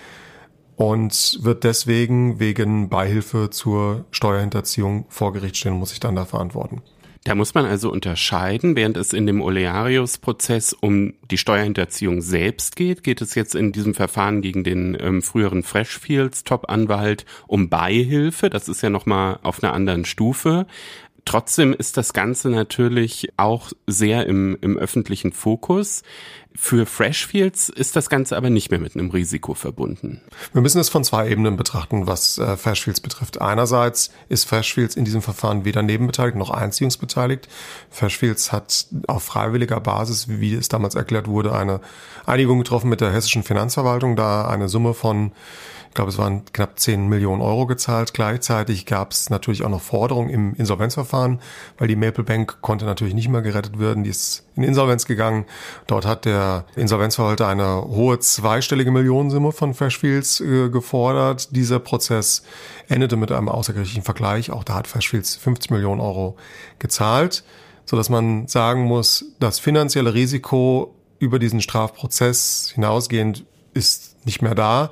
und 0.78 1.40
wird 1.42 1.64
deswegen 1.64 2.38
wegen 2.38 2.88
Beihilfe 2.88 3.50
zur 3.50 4.04
Steuerhinterziehung 4.12 5.06
vor 5.08 5.32
Gericht 5.32 5.56
stehen 5.56 5.72
und 5.72 5.80
muss 5.80 5.90
sich 5.90 5.98
dann 5.98 6.14
da 6.14 6.24
verantworten. 6.24 6.82
Da 7.24 7.34
muss 7.34 7.52
man 7.52 7.66
also 7.66 7.90
unterscheiden, 7.90 8.76
während 8.76 8.96
es 8.96 9.12
in 9.12 9.26
dem 9.26 9.42
Olearius-Prozess 9.42 10.72
um 10.72 11.14
die 11.32 11.36
Steuerhinterziehung 11.36 12.22
selbst 12.22 12.76
geht, 12.76 13.02
geht 13.02 13.20
es 13.20 13.34
jetzt 13.34 13.56
in 13.56 13.72
diesem 13.72 13.92
Verfahren 13.92 14.40
gegen 14.40 14.62
den 14.62 14.96
ähm, 15.00 15.20
früheren 15.20 15.64
Freshfields 15.64 16.44
Top-Anwalt 16.44 17.26
um 17.48 17.68
Beihilfe. 17.68 18.48
Das 18.48 18.68
ist 18.68 18.80
ja 18.80 18.88
nochmal 18.88 19.40
auf 19.42 19.62
einer 19.62 19.72
anderen 19.72 20.04
Stufe. 20.04 20.68
Trotzdem 21.24 21.74
ist 21.74 21.96
das 21.96 22.12
Ganze 22.12 22.50
natürlich 22.50 23.30
auch 23.36 23.72
sehr 23.86 24.26
im, 24.26 24.56
im 24.60 24.78
öffentlichen 24.78 25.32
Fokus. 25.32 26.04
Für 26.60 26.86
Freshfields 26.86 27.68
ist 27.68 27.94
das 27.94 28.10
Ganze 28.10 28.36
aber 28.36 28.50
nicht 28.50 28.70
mehr 28.70 28.80
mit 28.80 28.94
einem 28.94 29.10
Risiko 29.10 29.54
verbunden. 29.54 30.20
Wir 30.52 30.60
müssen 30.60 30.80
es 30.80 30.88
von 30.88 31.04
zwei 31.04 31.30
Ebenen 31.30 31.56
betrachten, 31.56 32.08
was 32.08 32.36
äh, 32.36 32.56
Freshfields 32.56 33.00
betrifft. 33.00 33.40
Einerseits 33.40 34.10
ist 34.28 34.44
Freshfields 34.44 34.96
in 34.96 35.04
diesem 35.04 35.22
Verfahren 35.22 35.64
weder 35.64 35.82
nebenbeteiligt 35.82 36.36
noch 36.36 36.50
einziehungsbeteiligt. 36.50 37.48
Freshfields 37.90 38.50
hat 38.50 38.86
auf 39.06 39.22
freiwilliger 39.22 39.80
Basis, 39.80 40.28
wie 40.28 40.52
es 40.52 40.68
damals 40.68 40.96
erklärt 40.96 41.28
wurde, 41.28 41.54
eine 41.54 41.80
Einigung 42.26 42.58
getroffen 42.58 42.90
mit 42.90 43.00
der 43.00 43.12
hessischen 43.12 43.44
Finanzverwaltung, 43.44 44.16
da 44.16 44.46
eine 44.48 44.68
Summe 44.68 44.94
von 44.94 45.32
ich 45.88 45.94
glaube, 45.94 46.10
es 46.10 46.18
waren 46.18 46.44
knapp 46.52 46.78
10 46.78 47.08
Millionen 47.08 47.40
Euro 47.40 47.66
gezahlt. 47.66 48.12
Gleichzeitig 48.12 48.84
gab 48.84 49.12
es 49.12 49.30
natürlich 49.30 49.64
auch 49.64 49.70
noch 49.70 49.80
Forderungen 49.80 50.28
im 50.28 50.54
Insolvenzverfahren, 50.54 51.40
weil 51.78 51.88
die 51.88 51.96
Maple 51.96 52.24
Bank 52.24 52.58
konnte 52.60 52.84
natürlich 52.84 53.14
nicht 53.14 53.28
mehr 53.28 53.42
gerettet 53.42 53.78
werden. 53.78 54.04
Die 54.04 54.10
ist 54.10 54.44
in 54.58 54.64
Insolvenz 54.64 55.06
gegangen. 55.06 55.46
Dort 55.86 56.04
hat 56.04 56.24
der 56.24 56.64
Insolvenzverwalter 56.74 57.46
eine 57.46 57.84
hohe 57.84 58.18
zweistellige 58.18 58.90
Millionensumme 58.90 59.52
von 59.52 59.72
Freshfields 59.72 60.40
äh, 60.40 60.68
gefordert. 60.68 61.54
Dieser 61.54 61.78
Prozess 61.78 62.42
endete 62.88 63.16
mit 63.16 63.30
einem 63.30 63.48
außergerichtlichen 63.48 64.02
Vergleich. 64.02 64.50
Auch 64.50 64.64
da 64.64 64.74
hat 64.74 64.88
Freshfields 64.88 65.36
50 65.36 65.70
Millionen 65.70 66.00
Euro 66.00 66.36
gezahlt, 66.80 67.44
so 67.84 67.96
dass 67.96 68.08
man 68.08 68.48
sagen 68.48 68.82
muss, 68.82 69.26
das 69.38 69.60
finanzielle 69.60 70.12
Risiko 70.12 70.94
über 71.20 71.38
diesen 71.38 71.60
Strafprozess 71.60 72.72
hinausgehend 72.74 73.44
ist 73.74 74.26
nicht 74.26 74.42
mehr 74.42 74.56
da. 74.56 74.90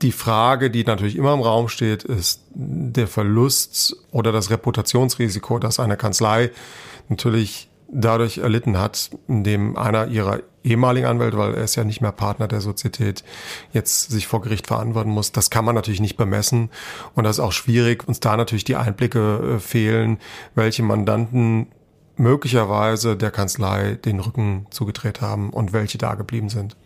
Die 0.00 0.12
Frage, 0.12 0.70
die 0.70 0.84
natürlich 0.84 1.16
immer 1.16 1.34
im 1.34 1.40
Raum 1.40 1.68
steht, 1.68 2.04
ist 2.04 2.40
der 2.54 3.06
Verlust 3.06 3.96
oder 4.10 4.32
das 4.32 4.50
Reputationsrisiko, 4.50 5.58
das 5.58 5.78
eine 5.78 5.98
Kanzlei 5.98 6.50
natürlich 7.08 7.68
dadurch 7.92 8.38
erlitten 8.38 8.78
hat, 8.78 9.10
indem 9.28 9.76
einer 9.76 10.08
ihrer 10.08 10.40
ehemaligen 10.64 11.06
Anwälte, 11.06 11.36
weil 11.36 11.54
er 11.54 11.64
ist 11.64 11.76
ja 11.76 11.84
nicht 11.84 12.00
mehr 12.00 12.12
Partner 12.12 12.48
der 12.48 12.60
Sozietät, 12.60 13.22
jetzt 13.72 14.10
sich 14.10 14.26
vor 14.26 14.40
Gericht 14.40 14.66
verantworten 14.66 15.10
muss. 15.10 15.32
Das 15.32 15.50
kann 15.50 15.64
man 15.64 15.74
natürlich 15.74 16.00
nicht 16.00 16.16
bemessen. 16.16 16.70
Und 17.14 17.24
das 17.24 17.36
ist 17.36 17.40
auch 17.40 17.52
schwierig. 17.52 18.06
Uns 18.08 18.20
da 18.20 18.36
natürlich 18.36 18.64
die 18.64 18.76
Einblicke 18.76 19.56
äh, 19.56 19.58
fehlen, 19.58 20.18
welche 20.54 20.82
Mandanten 20.82 21.68
möglicherweise 22.16 23.16
der 23.16 23.30
Kanzlei 23.30 23.98
den 24.04 24.20
Rücken 24.20 24.66
zugedreht 24.70 25.20
haben 25.20 25.50
und 25.50 25.72
welche 25.72 25.98
da 25.98 26.14
geblieben 26.14 26.48
sind. 26.48 26.76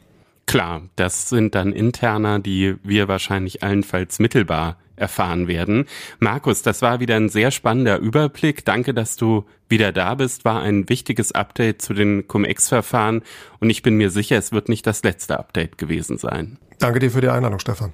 Klar, 0.47 0.83
das 0.95 1.29
sind 1.29 1.57
dann 1.57 1.73
Interner, 1.73 2.39
die 2.39 2.77
wir 2.85 3.09
wahrscheinlich 3.09 3.65
allenfalls 3.65 4.21
mittelbar 4.21 4.77
erfahren 4.95 5.49
werden. 5.49 5.87
Markus, 6.21 6.63
das 6.63 6.83
war 6.83 7.01
wieder 7.01 7.17
ein 7.17 7.29
sehr 7.29 7.51
spannender 7.51 7.99
Überblick. 7.99 8.65
Danke, 8.65 8.95
dass 8.95 9.17
du 9.17 9.45
wieder 9.69 9.93
da 9.93 10.15
bist. 10.15 10.45
War 10.45 10.63
ein 10.63 10.89
wichtiges 10.89 11.33
Update 11.33 11.83
zu 11.83 11.95
den 11.95 12.29
Cum-Ex-Verfahren 12.29 13.23
und 13.59 13.71
ich 13.71 13.83
bin 13.83 13.97
mir 13.97 14.11
sicher, 14.11 14.39
es 14.39 14.53
wird 14.53 14.69
nicht 14.69 14.87
das 14.87 15.03
letzte 15.03 15.39
Update 15.39 15.79
gewesen 15.79 16.17
sein. 16.17 16.59
Danke 16.79 17.01
dir 17.01 17.11
für 17.11 17.21
die 17.21 17.29
Einladung, 17.29 17.59
Stefan. 17.59 17.93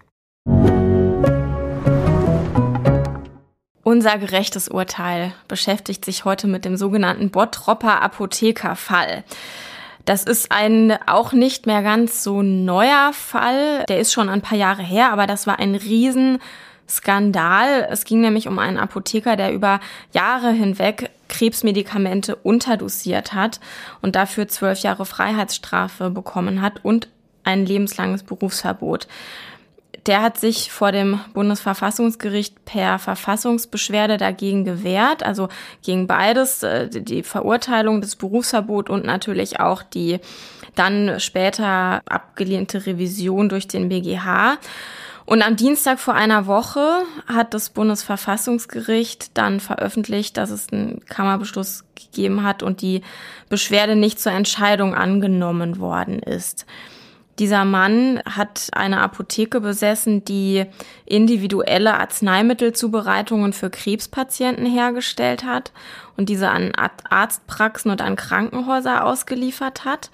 Unser 3.82 4.18
gerechtes 4.18 4.68
Urteil 4.68 5.32
beschäftigt 5.48 6.04
sich 6.04 6.24
heute 6.24 6.46
mit 6.46 6.64
dem 6.64 6.76
sogenannten 6.76 7.30
Bottropper 7.30 8.00
Apothekerfall. 8.00 9.24
Das 10.04 10.24
ist 10.24 10.50
ein 10.50 10.98
auch 11.06 11.32
nicht 11.32 11.66
mehr 11.66 11.82
ganz 11.82 12.24
so 12.24 12.42
neuer 12.42 13.12
Fall. 13.12 13.84
Der 13.88 14.00
ist 14.00 14.12
schon 14.12 14.28
ein 14.28 14.42
paar 14.42 14.58
Jahre 14.58 14.82
her, 14.82 15.12
aber 15.12 15.26
das 15.26 15.46
war 15.46 15.60
ein 15.60 15.76
Riesenskandal. 15.76 17.86
Es 17.88 18.04
ging 18.04 18.20
nämlich 18.20 18.48
um 18.48 18.58
einen 18.58 18.78
Apotheker, 18.78 19.36
der 19.36 19.52
über 19.52 19.78
Jahre 20.12 20.50
hinweg 20.50 21.10
Krebsmedikamente 21.28 22.34
unterdosiert 22.36 23.32
hat 23.32 23.60
und 24.02 24.16
dafür 24.16 24.48
zwölf 24.48 24.80
Jahre 24.80 25.06
Freiheitsstrafe 25.06 26.10
bekommen 26.10 26.60
hat 26.60 26.84
und 26.84 27.08
ein 27.44 27.66
lebenslanges 27.66 28.22
Berufsverbot 28.22 29.08
der 30.06 30.22
hat 30.22 30.38
sich 30.38 30.72
vor 30.72 30.90
dem 30.90 31.20
Bundesverfassungsgericht 31.32 32.64
per 32.64 32.98
Verfassungsbeschwerde 32.98 34.16
dagegen 34.16 34.64
gewehrt, 34.64 35.22
also 35.22 35.48
gegen 35.82 36.06
beides, 36.06 36.62
äh, 36.62 36.88
die 36.88 37.22
Verurteilung 37.22 38.00
des 38.00 38.16
Berufsverbot 38.16 38.90
und 38.90 39.04
natürlich 39.04 39.60
auch 39.60 39.82
die 39.82 40.18
dann 40.74 41.20
später 41.20 42.00
abgelehnte 42.06 42.86
Revision 42.86 43.48
durch 43.48 43.68
den 43.68 43.88
BGH. 43.88 44.58
Und 45.24 45.42
am 45.42 45.54
Dienstag 45.54 46.00
vor 46.00 46.14
einer 46.14 46.46
Woche 46.46 47.04
hat 47.26 47.54
das 47.54 47.70
Bundesverfassungsgericht 47.70 49.36
dann 49.38 49.60
veröffentlicht, 49.60 50.36
dass 50.36 50.50
es 50.50 50.72
einen 50.72 51.04
Kammerbeschluss 51.04 51.84
gegeben 51.94 52.42
hat 52.42 52.62
und 52.62 52.82
die 52.82 53.02
Beschwerde 53.48 53.94
nicht 53.94 54.18
zur 54.18 54.32
Entscheidung 54.32 54.94
angenommen 54.94 55.78
worden 55.78 56.18
ist. 56.18 56.66
Dieser 57.38 57.64
Mann 57.64 58.20
hat 58.26 58.68
eine 58.72 59.00
Apotheke 59.00 59.60
besessen, 59.60 60.24
die 60.24 60.66
individuelle 61.06 61.98
Arzneimittelzubereitungen 61.98 63.52
für 63.52 63.70
Krebspatienten 63.70 64.66
hergestellt 64.66 65.44
hat 65.44 65.72
und 66.16 66.28
diese 66.28 66.50
an 66.50 66.72
Arztpraxen 67.08 67.90
und 67.90 68.02
an 68.02 68.16
Krankenhäuser 68.16 69.04
ausgeliefert 69.04 69.84
hat. 69.84 70.10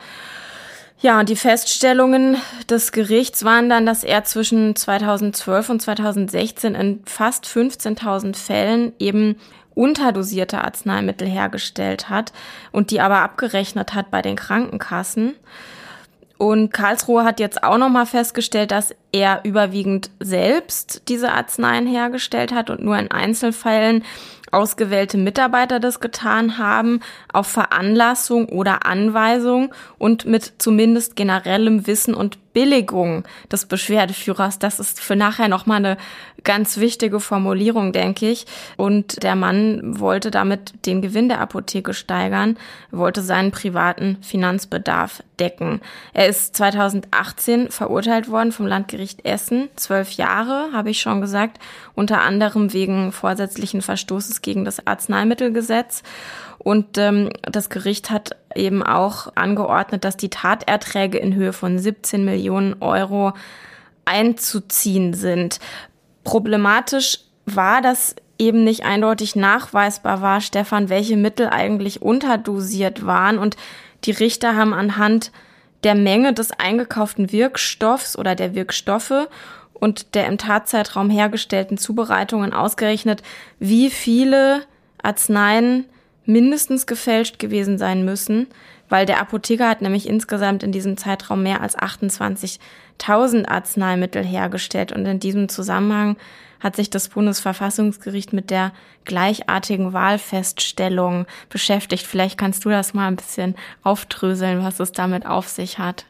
Ja, 1.01 1.21
und 1.21 1.29
die 1.29 1.37
Feststellungen 1.37 2.37
des 2.69 2.91
Gerichts 2.91 3.45
waren 3.45 3.69
dann, 3.69 3.87
dass 3.87 4.03
er 4.03 4.25
zwischen 4.25 4.75
2012 4.75 5.71
und 5.71 5.83
2016 5.83 6.75
in 6.75 7.03
fast 7.05 7.47
15.000 7.47 8.35
Fällen 8.37 8.93
eben 8.99 9.37
unterdosierte 9.75 10.63
Arzneimittel 10.63 11.29
hergestellt 11.29 12.09
hat 12.09 12.33
und 12.73 12.91
die 12.91 13.01
aber 13.01 13.19
abgerechnet 13.19 13.95
hat 13.95 14.11
bei 14.11 14.23
den 14.23 14.35
Krankenkassen. 14.35 15.37
Und 16.39 16.73
Karlsruhe 16.73 17.25
hat 17.25 17.41
jetzt 17.41 17.65
auch 17.65 17.79
nochmal 17.79 18.07
festgestellt, 18.07 18.71
dass 18.71 18.95
er 19.11 19.41
überwiegend 19.45 20.11
selbst 20.21 21.03
diese 21.09 21.33
Arzneien 21.33 21.87
hergestellt 21.87 22.53
hat 22.53 22.71
und 22.71 22.81
nur 22.81 22.97
in 22.97 23.11
Einzelfällen 23.11 24.05
ausgewählte 24.53 25.19
Mitarbeiter 25.19 25.81
das 25.81 26.01
getan 26.01 26.59
haben, 26.59 27.01
auf 27.33 27.49
Veranlassung 27.49 28.49
oder 28.49 28.87
Anweisung 28.87 29.75
und 29.99 30.27
mit 30.27 30.55
zumindest 30.59 31.17
generellem 31.17 31.87
Wissen 31.87 32.15
und 32.15 32.39
Billigung 32.53 33.25
des 33.51 33.67
Beschwerdeführers. 33.67 34.59
Das 34.59 34.81
ist 34.81 35.01
für 35.01 35.17
nachher 35.17 35.49
nochmal 35.49 35.79
eine 35.79 35.97
ganz 36.45 36.79
wichtige 36.79 37.21
Formulierung, 37.21 37.93
denke 37.93 38.29
ich. 38.31 38.47
Und 38.77 39.23
der 39.23 39.35
Mann 39.35 40.01
wollte 40.01 40.31
damit 40.31 40.87
den 40.87 41.03
Gewinn 41.03 41.29
der 41.29 41.41
Apotheke 41.41 41.95
steigern, 41.95 42.57
wollte 42.91 43.23
seinen 43.23 43.51
privaten 43.51 44.19
Finanzbedarf 44.23 45.23
decken. 45.39 45.81
Er 46.13 46.29
ist 46.29 46.57
2018 46.57 47.71
verurteilt 47.71 48.29
worden 48.31 48.53
vom 48.53 48.67
Landgericht 48.67 49.25
Essen. 49.25 49.69
Zwölf 49.77 50.13
Jahre, 50.13 50.71
habe 50.73 50.91
ich 50.91 51.01
schon 51.01 51.21
gesagt, 51.21 51.59
unter 51.95 52.23
anderem 52.23 52.73
wegen 52.73 53.13
vorsätzlichen 53.13 53.83
Verstoßes 53.83 54.43
gegen 54.43 54.65
das 54.65 54.87
Arzneimittelgesetz. 54.87 56.03
Und 56.59 56.99
ähm, 56.99 57.31
das 57.43 57.71
Gericht 57.71 58.11
hat 58.11 58.37
eben 58.59 58.83
auch 58.83 59.33
angeordnet, 59.35 60.05
dass 60.05 60.17
die 60.17 60.31
Taterträge 60.31 61.19
in 61.19 61.35
Höhe 61.35 61.53
von 61.53 61.79
17 61.79 62.25
Millionen 62.25 62.83
Euro 62.83 63.33
einzuziehen 64.05 65.15
sind. 65.15 65.61
Problematisch 66.25 67.21
war, 67.47 67.81
dass 67.81 68.17
eben 68.39 68.65
nicht 68.65 68.85
eindeutig 68.85 69.37
nachweisbar 69.37 70.23
war, 70.23 70.41
Stefan, 70.41 70.89
welche 70.89 71.17
Mittel 71.17 71.49
eigentlich 71.49 72.03
unterdosiert 72.03 73.05
waren. 73.05 73.39
Und 73.39 73.57
die 74.05 74.13
Richter 74.13 74.57
haben 74.57 74.75
anhand 74.75 75.33
der 75.85 75.95
Menge 75.95 76.33
des 76.33 76.53
eingekauften 76.53 77.33
Wirkstoffs 77.33 78.17
oder 78.17 78.35
der 78.35 78.55
Wirkstoffe 78.55 79.29
und 79.73 80.15
der 80.15 80.27
im 80.27 80.39
Tatzeitraum 80.39 81.11
hergestellten 81.11 81.79
Zubereitungen 81.79 82.53
ausgerechnet, 82.53 83.23
wie 83.59 83.91
viele 83.91 84.63
Arzneien 85.03 85.85
mindestens 86.29 86.87
gefälscht 86.87 87.39
gewesen 87.39 87.79
sein 87.79 88.05
müssen, 88.05 88.47
weil 88.89 89.07
der 89.07 89.21
Apotheker 89.21 89.69
hat 89.69 89.83
nämlich 89.83 90.09
insgesamt 90.09 90.63
in 90.63 90.73
diesem 90.73 90.97
Zeitraum 90.97 91.43
mehr 91.43 91.63
als 91.63 91.77
28.000 91.77 93.49
Arzneimittel 93.49 94.25
hergestellt 94.25 94.93
und 94.93 95.07
in 95.07 95.21
diesem 95.21 95.49
Zusammenhang 95.49 96.17
hat 96.61 96.77
sich 96.77 96.91
das 96.91 97.09
Bundesverfassungsgericht 97.09 98.33
mit 98.33 98.51
der 98.51 98.73
gleichartigen 99.05 99.93
Wahlfeststellung 99.93 101.27
beschäftigt. 101.49 102.07
Vielleicht 102.07 102.37
kannst 102.37 102.65
du 102.65 102.69
das 102.69 102.95
mal 102.95 103.07
ein 103.07 103.17
bisschen 103.17 103.55
aufdröseln, 103.83 104.63
was 104.63 104.81
es 104.81 104.93
damit 104.93 105.25
auf 105.25 105.49
sich 105.49 105.79
hat. 105.79 106.05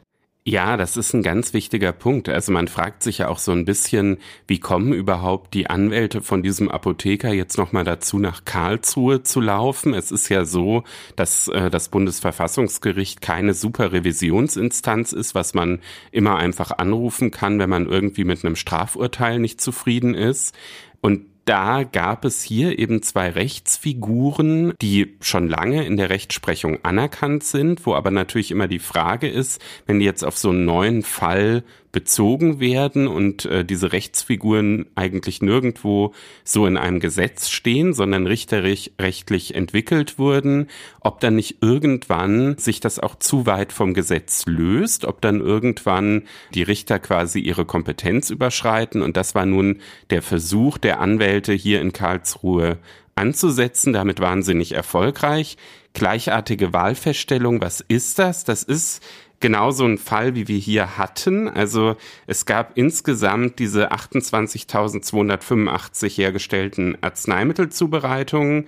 Ja, 0.50 0.78
das 0.78 0.96
ist 0.96 1.12
ein 1.12 1.22
ganz 1.22 1.52
wichtiger 1.52 1.92
Punkt. 1.92 2.26
Also 2.30 2.52
man 2.52 2.68
fragt 2.68 3.02
sich 3.02 3.18
ja 3.18 3.28
auch 3.28 3.38
so 3.38 3.52
ein 3.52 3.66
bisschen, 3.66 4.16
wie 4.46 4.58
kommen 4.58 4.94
überhaupt 4.94 5.52
die 5.52 5.68
Anwälte 5.68 6.22
von 6.22 6.42
diesem 6.42 6.70
Apotheker 6.70 7.34
jetzt 7.34 7.58
nochmal 7.58 7.84
dazu, 7.84 8.18
nach 8.18 8.46
Karlsruhe 8.46 9.22
zu 9.22 9.42
laufen? 9.42 9.92
Es 9.92 10.10
ist 10.10 10.30
ja 10.30 10.46
so, 10.46 10.84
dass 11.16 11.48
äh, 11.48 11.68
das 11.68 11.90
Bundesverfassungsgericht 11.90 13.20
keine 13.20 13.52
Superrevisionsinstanz 13.52 15.12
ist, 15.12 15.34
was 15.34 15.52
man 15.52 15.80
immer 16.12 16.36
einfach 16.36 16.70
anrufen 16.78 17.30
kann, 17.30 17.58
wenn 17.58 17.68
man 17.68 17.84
irgendwie 17.84 18.24
mit 18.24 18.42
einem 18.42 18.56
Strafurteil 18.56 19.40
nicht 19.40 19.60
zufrieden 19.60 20.14
ist. 20.14 20.56
Und 21.02 21.26
da 21.48 21.82
gab 21.82 22.26
es 22.26 22.42
hier 22.42 22.78
eben 22.78 23.02
zwei 23.02 23.30
Rechtsfiguren, 23.30 24.74
die 24.82 25.16
schon 25.22 25.48
lange 25.48 25.86
in 25.86 25.96
der 25.96 26.10
Rechtsprechung 26.10 26.84
anerkannt 26.84 27.42
sind, 27.42 27.86
wo 27.86 27.94
aber 27.94 28.10
natürlich 28.10 28.50
immer 28.50 28.68
die 28.68 28.78
Frage 28.78 29.28
ist, 29.28 29.58
wenn 29.86 29.98
die 29.98 30.04
jetzt 30.04 30.24
auf 30.24 30.36
so 30.36 30.50
einen 30.50 30.66
neuen 30.66 31.02
Fall 31.02 31.64
bezogen 31.92 32.60
werden 32.60 33.08
und 33.08 33.44
äh, 33.46 33.64
diese 33.64 33.92
Rechtsfiguren 33.92 34.86
eigentlich 34.94 35.40
nirgendwo 35.40 36.12
so 36.44 36.66
in 36.66 36.76
einem 36.76 37.00
Gesetz 37.00 37.48
stehen, 37.48 37.94
sondern 37.94 38.26
richterlich 38.26 38.92
rechtlich 39.00 39.54
entwickelt 39.54 40.18
wurden, 40.18 40.68
ob 41.00 41.20
dann 41.20 41.36
nicht 41.36 41.62
irgendwann 41.62 42.58
sich 42.58 42.80
das 42.80 42.98
auch 42.98 43.14
zu 43.14 43.46
weit 43.46 43.72
vom 43.72 43.94
Gesetz 43.94 44.44
löst, 44.46 45.06
ob 45.06 45.20
dann 45.22 45.40
irgendwann 45.40 46.24
die 46.52 46.62
Richter 46.62 46.98
quasi 46.98 47.40
ihre 47.40 47.64
Kompetenz 47.64 48.30
überschreiten 48.30 49.02
und 49.02 49.16
das 49.16 49.34
war 49.34 49.46
nun 49.46 49.78
der 50.10 50.22
Versuch 50.22 50.78
der 50.78 51.00
Anwälte 51.00 51.52
hier 51.54 51.80
in 51.80 51.92
Karlsruhe 51.92 52.78
anzusetzen, 53.18 53.92
damit 53.92 54.20
wahnsinnig 54.20 54.72
erfolgreich. 54.72 55.56
Gleichartige 55.92 56.72
Wahlfeststellung, 56.72 57.60
was 57.60 57.80
ist 57.80 58.18
das? 58.18 58.44
Das 58.44 58.62
ist 58.62 59.02
genau 59.40 59.70
so 59.70 59.84
ein 59.84 59.98
Fall, 59.98 60.34
wie 60.34 60.48
wir 60.48 60.58
hier 60.58 60.98
hatten. 60.98 61.48
Also 61.48 61.96
es 62.26 62.44
gab 62.46 62.76
insgesamt 62.76 63.58
diese 63.58 63.92
28.285 63.92 66.16
hergestellten 66.16 66.96
Arzneimittelzubereitungen 67.00 68.66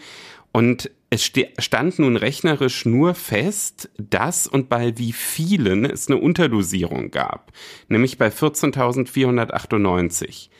und 0.52 0.90
es 1.10 1.24
stand 1.24 1.98
nun 1.98 2.16
rechnerisch 2.16 2.86
nur 2.86 3.14
fest, 3.14 3.90
dass 3.98 4.46
und 4.46 4.68
bei 4.68 4.96
wie 4.96 5.12
vielen 5.12 5.84
es 5.84 6.06
eine 6.08 6.18
Unterdosierung 6.18 7.10
gab, 7.10 7.52
nämlich 7.88 8.16
bei 8.16 8.28
14.498. 8.28 10.50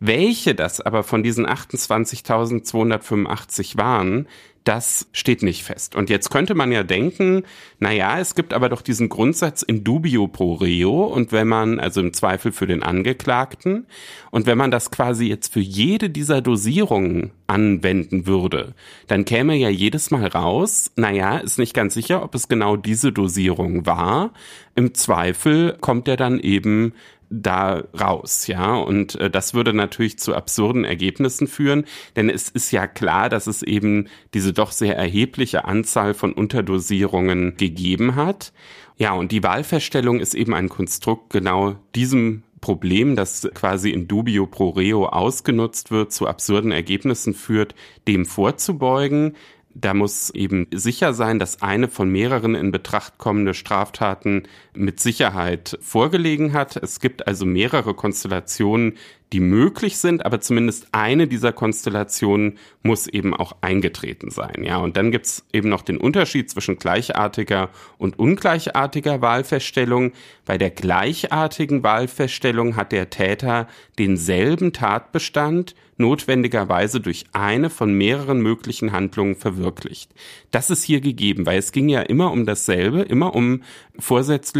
Welche 0.00 0.54
das 0.54 0.80
aber 0.80 1.02
von 1.02 1.22
diesen 1.22 1.46
28.285 1.46 3.76
waren, 3.76 4.26
das 4.64 5.08
steht 5.12 5.42
nicht 5.42 5.62
fest. 5.62 5.94
Und 5.94 6.10
jetzt 6.10 6.30
könnte 6.30 6.54
man 6.54 6.70
ja 6.70 6.82
denken, 6.82 7.44
na 7.78 7.92
ja, 7.92 8.18
es 8.18 8.34
gibt 8.34 8.52
aber 8.52 8.68
doch 8.68 8.82
diesen 8.82 9.08
Grundsatz 9.08 9.62
in 9.62 9.84
dubio 9.84 10.28
pro 10.28 10.54
reo 10.54 11.04
und 11.04 11.32
wenn 11.32 11.48
man, 11.48 11.80
also 11.80 12.00
im 12.00 12.12
Zweifel 12.12 12.52
für 12.52 12.66
den 12.66 12.82
Angeklagten, 12.82 13.86
und 14.30 14.46
wenn 14.46 14.58
man 14.58 14.70
das 14.70 14.90
quasi 14.90 15.26
jetzt 15.26 15.52
für 15.52 15.60
jede 15.60 16.10
dieser 16.10 16.42
Dosierungen 16.42 17.30
anwenden 17.46 18.26
würde, 18.26 18.74
dann 19.06 19.24
käme 19.24 19.56
ja 19.56 19.70
jedes 19.70 20.10
Mal 20.10 20.26
raus, 20.26 20.92
na 20.96 21.10
ja, 21.10 21.38
ist 21.38 21.58
nicht 21.58 21.74
ganz 21.74 21.94
sicher, 21.94 22.22
ob 22.22 22.34
es 22.34 22.48
genau 22.48 22.76
diese 22.76 23.12
Dosierung 23.12 23.86
war. 23.86 24.32
Im 24.74 24.94
Zweifel 24.94 25.76
kommt 25.80 26.06
er 26.06 26.16
dann 26.16 26.38
eben 26.38 26.92
da 27.30 27.84
raus, 27.98 28.48
ja. 28.48 28.74
Und 28.74 29.14
äh, 29.14 29.30
das 29.30 29.54
würde 29.54 29.72
natürlich 29.72 30.18
zu 30.18 30.34
absurden 30.34 30.84
Ergebnissen 30.84 31.46
führen, 31.46 31.84
denn 32.16 32.28
es 32.28 32.48
ist 32.48 32.72
ja 32.72 32.86
klar, 32.86 33.28
dass 33.28 33.46
es 33.46 33.62
eben 33.62 34.08
diese 34.34 34.52
doch 34.52 34.72
sehr 34.72 34.96
erhebliche 34.96 35.64
Anzahl 35.64 36.12
von 36.12 36.32
Unterdosierungen 36.32 37.56
gegeben 37.56 38.16
hat. 38.16 38.52
Ja, 38.98 39.12
und 39.12 39.32
die 39.32 39.42
Wahlfeststellung 39.42 40.20
ist 40.20 40.34
eben 40.34 40.52
ein 40.52 40.68
Konstrukt 40.68 41.30
genau 41.30 41.76
diesem 41.94 42.42
Problem, 42.60 43.16
das 43.16 43.48
quasi 43.54 43.90
in 43.90 44.06
dubio 44.08 44.46
pro 44.46 44.70
reo 44.70 45.06
ausgenutzt 45.06 45.90
wird, 45.90 46.12
zu 46.12 46.26
absurden 46.26 46.72
Ergebnissen 46.72 47.32
führt, 47.32 47.74
dem 48.06 48.26
vorzubeugen. 48.26 49.36
Da 49.72 49.94
muss 49.94 50.30
eben 50.30 50.66
sicher 50.72 51.14
sein, 51.14 51.38
dass 51.38 51.62
eine 51.62 51.88
von 51.88 52.10
mehreren 52.10 52.54
in 52.54 52.72
Betracht 52.72 53.18
kommende 53.18 53.54
Straftaten 53.54 54.42
mit 54.74 55.00
Sicherheit 55.00 55.78
vorgelegen 55.80 56.52
hat. 56.52 56.76
Es 56.76 57.00
gibt 57.00 57.26
also 57.26 57.46
mehrere 57.46 57.94
Konstellationen, 57.94 58.96
die 59.32 59.40
möglich 59.40 59.98
sind, 59.98 60.26
aber 60.26 60.40
zumindest 60.40 60.88
eine 60.92 61.28
dieser 61.28 61.52
Konstellationen 61.52 62.58
muss 62.82 63.06
eben 63.06 63.34
auch 63.34 63.56
eingetreten 63.60 64.30
sein. 64.30 64.64
Ja, 64.64 64.78
und 64.78 64.96
dann 64.96 65.12
gibt's 65.12 65.46
eben 65.52 65.68
noch 65.68 65.82
den 65.82 65.98
Unterschied 65.98 66.50
zwischen 66.50 66.76
gleichartiger 66.76 67.70
und 67.98 68.18
ungleichartiger 68.18 69.20
Wahlfeststellung. 69.20 70.12
Bei 70.46 70.58
der 70.58 70.70
gleichartigen 70.70 71.82
Wahlfeststellung 71.82 72.76
hat 72.76 72.92
der 72.92 73.10
Täter 73.10 73.68
denselben 73.98 74.72
Tatbestand 74.72 75.74
notwendigerweise 76.00 76.98
durch 76.98 77.26
eine 77.32 77.70
von 77.70 77.92
mehreren 77.92 78.40
möglichen 78.40 78.90
Handlungen 78.90 79.36
verwirklicht. 79.36 80.12
Das 80.50 80.70
ist 80.70 80.82
hier 80.82 81.00
gegeben, 81.00 81.46
weil 81.46 81.58
es 81.58 81.72
ging 81.72 81.88
ja 81.88 82.00
immer 82.00 82.32
um 82.32 82.46
dasselbe, 82.46 83.02
immer 83.02 83.34
um 83.34 83.62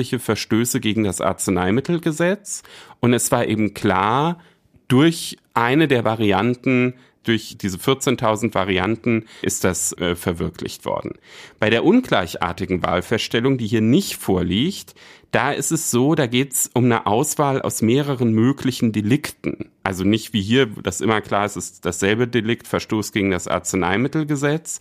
vorsätzliche 0.01 0.19
Verstöße 0.19 0.81
gegen 0.81 1.05
das 1.05 1.21
Arzneimittelgesetz. 1.21 2.63
Und 3.01 3.13
es 3.13 3.31
war 3.31 3.47
eben 3.47 3.75
klar, 3.75 4.39
durch 4.89 5.37
eine 5.55 5.89
der 5.89 6.05
Varianten 6.05 6.95
durch 7.25 7.57
diese 7.59 7.79
14.000 7.79 8.55
Varianten 8.55 9.27
ist 9.43 9.65
das 9.65 9.93
äh, 9.99 10.15
verwirklicht 10.17 10.85
worden. 10.85 11.13
Bei 11.59 11.71
der 11.71 11.85
ungleichartigen 11.85 12.83
Wahlfeststellung, 12.83 13.59
die 13.59 13.67
hier 13.67 13.83
nicht 13.83 14.17
vorliegt, 14.17 14.95
da 15.31 15.53
ist 15.53 15.71
es 15.71 15.93
so, 15.93 16.17
da 16.17 16.27
geht 16.27 16.53
es 16.53 16.71
um 16.75 16.87
eine 16.87 17.07
Auswahl 17.07 17.63
aus 17.63 17.83
mehreren 17.83 18.33
möglichen 18.33 18.91
Delikten. 18.91 19.71
Also 19.85 20.03
nicht 20.03 20.33
wie 20.33 20.43
hier, 20.43 20.67
das 20.67 21.01
immer 21.01 21.21
klar 21.21 21.47
ist, 21.47 21.57
ist 21.57 21.85
dasselbe 21.85 22.27
Delikt, 22.27 22.67
Verstoß 22.67 23.13
gegen 23.13 23.31
das 23.31 23.47
Arzneimittelgesetz, 23.47 24.81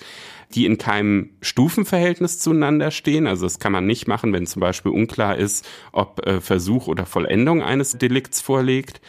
die 0.55 0.65
in 0.65 0.79
keinem 0.79 1.29
Stufenverhältnis 1.41 2.39
zueinander 2.39 2.89
stehen. 2.89 3.27
Also 3.27 3.45
das 3.45 3.59
kann 3.59 3.71
man 3.71 3.85
nicht 3.85 4.07
machen, 4.07 4.33
wenn 4.33 4.47
zum 4.47 4.59
Beispiel 4.59 4.91
unklar 4.91 5.37
ist, 5.37 5.67
ob 5.91 6.25
äh, 6.25 6.41
Versuch 6.41 6.87
oder 6.87 7.05
Vollendung 7.05 7.61
eines 7.61 7.97
Delikts 7.97 8.41
vorliegt. 8.41 9.01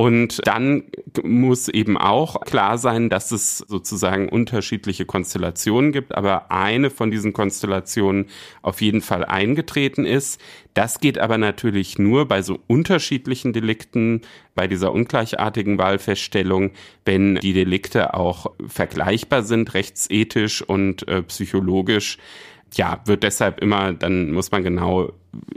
Und 0.00 0.40
dann 0.46 0.84
muss 1.22 1.68
eben 1.68 1.98
auch 1.98 2.40
klar 2.40 2.78
sein, 2.78 3.10
dass 3.10 3.32
es 3.32 3.58
sozusagen 3.58 4.30
unterschiedliche 4.30 5.04
Konstellationen 5.04 5.92
gibt, 5.92 6.14
aber 6.14 6.50
eine 6.50 6.88
von 6.88 7.10
diesen 7.10 7.34
Konstellationen 7.34 8.24
auf 8.62 8.80
jeden 8.80 9.02
Fall 9.02 9.26
eingetreten 9.26 10.06
ist. 10.06 10.40
Das 10.72 11.00
geht 11.00 11.18
aber 11.18 11.36
natürlich 11.36 11.98
nur 11.98 12.26
bei 12.26 12.40
so 12.40 12.60
unterschiedlichen 12.66 13.52
Delikten, 13.52 14.22
bei 14.54 14.66
dieser 14.68 14.90
ungleichartigen 14.90 15.76
Wahlfeststellung, 15.76 16.70
wenn 17.04 17.34
die 17.34 17.52
Delikte 17.52 18.14
auch 18.14 18.46
vergleichbar 18.66 19.42
sind, 19.42 19.74
rechtsethisch 19.74 20.62
und 20.62 21.06
äh, 21.08 21.22
psychologisch 21.24 22.16
ja, 22.74 23.00
wird 23.04 23.22
deshalb 23.22 23.60
immer, 23.60 23.92
dann 23.92 24.32
muss 24.32 24.50
man 24.50 24.62
genau 24.62 25.12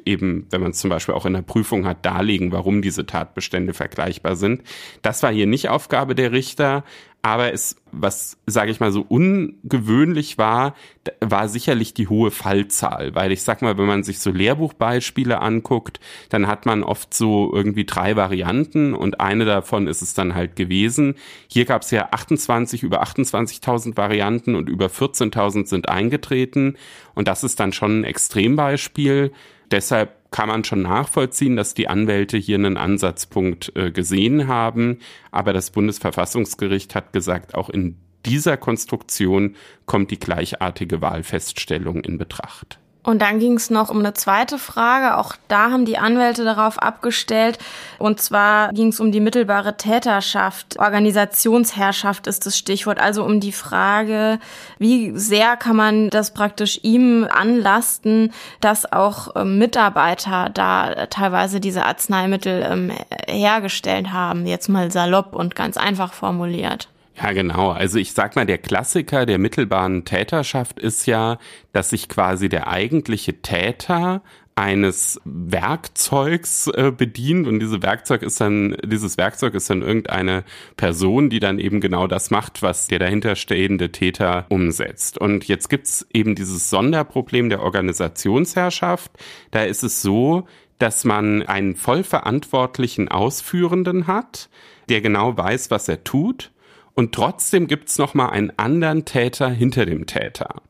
eben, 0.06 0.48
wenn 0.49 0.61
man 0.61 0.72
es 0.72 0.80
zum 0.80 0.90
Beispiel 0.90 1.15
auch 1.15 1.26
in 1.26 1.34
der 1.34 1.41
Prüfung 1.41 1.85
hat, 1.85 2.06
darlegen, 2.06 2.52
warum 2.52 2.81
diese 2.81 3.06
Tatbestände 3.06 3.73
vergleichbar 3.73 4.35
sind. 4.35 4.64
Das 5.02 5.23
war 5.23 5.31
hier 5.31 5.48
nicht 5.48 5.69
Aufgabe 5.69 6.15
der 6.15 6.31
Richter, 6.31 6.84
aber 7.26 7.54
es, 7.54 7.78
was, 7.94 8.38
sage 8.48 8.70
ich 8.70 8.82
mal, 8.82 8.91
so 8.91 9.02
ungewöhnlich 9.02 10.38
war, 10.38 10.76
war 11.22 11.48
sicherlich 11.48 11.94
die 11.94 12.10
hohe 12.10 12.32
Fallzahl. 12.32 13.16
Weil 13.16 13.32
ich 13.32 13.44
sag 13.44 13.62
mal, 13.62 13.78
wenn 13.78 13.86
man 13.86 14.04
sich 14.04 14.20
so 14.20 14.30
Lehrbuchbeispiele 14.30 15.40
anguckt, 15.40 16.02
dann 16.28 16.48
hat 16.48 16.66
man 16.66 16.84
oft 16.84 17.14
so 17.14 17.50
irgendwie 17.54 17.86
drei 17.86 18.18
Varianten 18.18 18.94
und 18.94 19.22
eine 19.22 19.45
davon 19.45 19.88
ist 19.88 20.02
es 20.02 20.14
dann 20.14 20.36
halt 20.36 20.58
gewesen. 20.58 21.16
Hier 21.48 21.64
gab 21.64 21.84
es 21.84 21.91
ja 21.91 22.10
28, 22.12 22.84
über 22.84 23.02
28.000 23.02 23.95
Varianten 23.95 24.56
und 24.56 24.68
über 24.68 24.88
14.000 24.88 25.66
sind 25.68 25.88
eingetreten. 25.88 26.76
Und 27.16 27.30
das 27.30 27.45
ist 27.45 27.58
dann 27.58 27.72
schon 27.72 28.02
ein 28.02 28.04
Extrembeispiel. 28.04 29.32
Deshalb 29.72 30.12
kann 30.34 30.49
man 30.49 30.64
schon 30.64 30.81
nachvollziehen, 30.81 31.55
dass 31.55 31.76
die 31.76 31.88
Anwälte 31.88 32.38
hier 32.38 32.57
einen 32.57 32.76
Ansatzpunkt 32.76 33.72
äh, 33.76 33.91
gesehen 33.91 34.47
haben. 34.47 34.97
Aber 35.31 35.53
das 35.53 35.69
Bundesverfassungsgericht 35.69 36.95
hat 36.95 37.14
gesagt, 37.14 37.53
auch 37.53 37.69
in 37.69 37.97
dieser 38.26 38.57
Konstruktion 38.57 39.55
kommt 39.85 40.10
die 40.10 40.19
gleichartige 40.19 41.01
Wahlfeststellung 41.01 42.03
in 42.03 42.18
Betracht. 42.18 42.80
Und 43.04 43.22
dann 43.22 43.40
ging 43.40 43.58
es 43.58 43.70
noch 43.70 43.90
um 43.90 44.00
eine 44.00 44.14
zweite 44.14 44.58
Frage. 44.58 45.18
Auch 45.18 45.36
da 45.50 45.72
haben 45.72 45.84
die 45.84 45.98
Anwälte 45.98 46.46
darauf 46.46 46.82
abgestellt. 46.82 47.60
Und 48.00 48.22
zwar 48.22 48.72
ging 48.72 48.88
es 48.88 49.02
um 49.02 49.12
die 49.12 49.20
mittelbare 49.20 49.76
Täterschaft. 49.76 50.80
Organisationsherrschaft 50.80 52.28
ist 52.28 52.46
das 52.46 52.58
Stichwort. 52.58 53.00
Also 53.00 53.26
um 53.26 53.42
die 53.42 53.52
Frage, 53.52 54.40
wie 54.80 55.12
sehr 55.18 55.58
kann 55.58 55.76
man 55.76 56.10
das 56.12 56.32
praktisch 56.32 56.80
ihm 56.84 57.28
anlasten, 57.30 58.32
dass 58.62 58.90
auch 58.92 59.36
ähm, 59.36 59.58
Mitarbeiter 59.58 60.50
da 60.54 61.08
teilweise 61.08 61.60
diese 61.60 61.84
Arzneimittel 61.84 62.66
ähm, 62.66 62.92
hergestellt 63.28 64.14
haben. 64.14 64.46
Jetzt 64.46 64.70
mal 64.70 64.92
salopp 64.92 65.36
und 65.36 65.56
ganz 65.56 65.76
einfach 65.76 66.14
formuliert. 66.14 66.88
Ja, 67.15 67.31
genau. 67.31 67.69
Also 67.69 67.99
ich 67.99 68.14
sag 68.14 68.35
mal, 68.35 68.45
der 68.45 68.57
Klassiker 68.57 69.26
der 69.26 69.38
mittelbaren 69.38 70.03
Täterschaft 70.03 70.80
ist 70.80 71.06
ja, 71.06 71.38
dass 71.72 71.91
sich 71.91 72.10
quasi 72.10 72.49
der 72.49 72.68
eigentliche 72.68 73.41
Täter 73.41 74.23
eines 74.56 75.19
Werkzeugs 75.26 76.68
äh, 76.68 76.91
bedient 76.95 77.48
und 77.48 77.60
diese 77.60 77.81
Werkzeug 77.81 78.22
ist 78.22 78.40
dann 78.40 78.77
dieses 78.84 79.18
Werkzeug 79.18 79.56
ist 79.56 79.69
dann 79.69 79.81
irgendeine 79.81 80.44
Person, 80.77 81.30
die 81.30 81.40
dann 81.40 81.57
eben 81.57 81.81
genau 81.81 82.06
das 82.06 82.30
macht, 82.30 82.61
was 82.61 82.88
der 82.88 82.99
dahinterstehende 82.99 83.91
Täter 83.91 84.45
umsetzt. 84.49 85.18
Und 85.18 85.48
jetzt 85.48 85.69
gibt's 85.69 86.06
eben 86.14 86.35
dieses 86.35 86.69
Sonderproblem 86.69 87.49
der 87.49 87.61
Organisationsherrschaft. 87.61 89.11
Da 89.49 89.64
ist 89.64 89.84
es 89.84 90.02
so, 90.03 90.48
dass 90.77 91.03
man 91.03 91.41
einen 91.44 91.76
vollverantwortlichen 91.76 93.07
Ausführenden 93.07 94.06
hat, 94.06 94.49
der 94.90 95.02
genau 95.02 95.35
weiß, 95.35 95.72
was 95.72 95.88
er 95.88 96.03
tut 96.03 96.52
und 96.95 97.14
trotzdem 97.14 97.68
gibt's 97.68 97.98
noch 97.98 98.14
mal 98.14 98.30
einen 98.30 98.52
anderen 98.57 99.06
Täter 99.06 99.49
hinter 99.49 99.86
dem 99.86 100.06
Täter. 100.06 100.61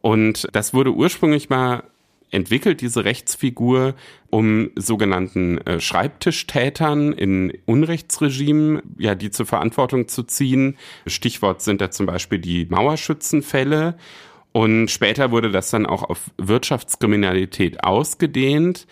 Und 0.00 0.48
das 0.52 0.74
wurde 0.74 0.92
ursprünglich 0.92 1.48
mal 1.48 1.84
entwickelt, 2.32 2.80
diese 2.80 3.04
Rechtsfigur, 3.04 3.94
um 4.30 4.70
sogenannten 4.74 5.58
äh, 5.58 5.80
Schreibtischtätern 5.80 7.12
in 7.12 7.52
Unrechtsregimen, 7.66 8.82
ja, 8.98 9.14
die 9.14 9.30
zur 9.30 9.46
Verantwortung 9.46 10.08
zu 10.08 10.22
ziehen. 10.22 10.76
Stichwort 11.06 11.62
sind 11.62 11.80
da 11.80 11.90
zum 11.90 12.06
Beispiel 12.06 12.38
die 12.38 12.66
Mauerschützenfälle. 12.66 13.96
Und 14.52 14.90
später 14.90 15.30
wurde 15.30 15.50
das 15.50 15.70
dann 15.70 15.86
auch 15.86 16.02
auf 16.02 16.30
Wirtschaftskriminalität 16.38 17.84
ausgedehnt. 17.84 18.86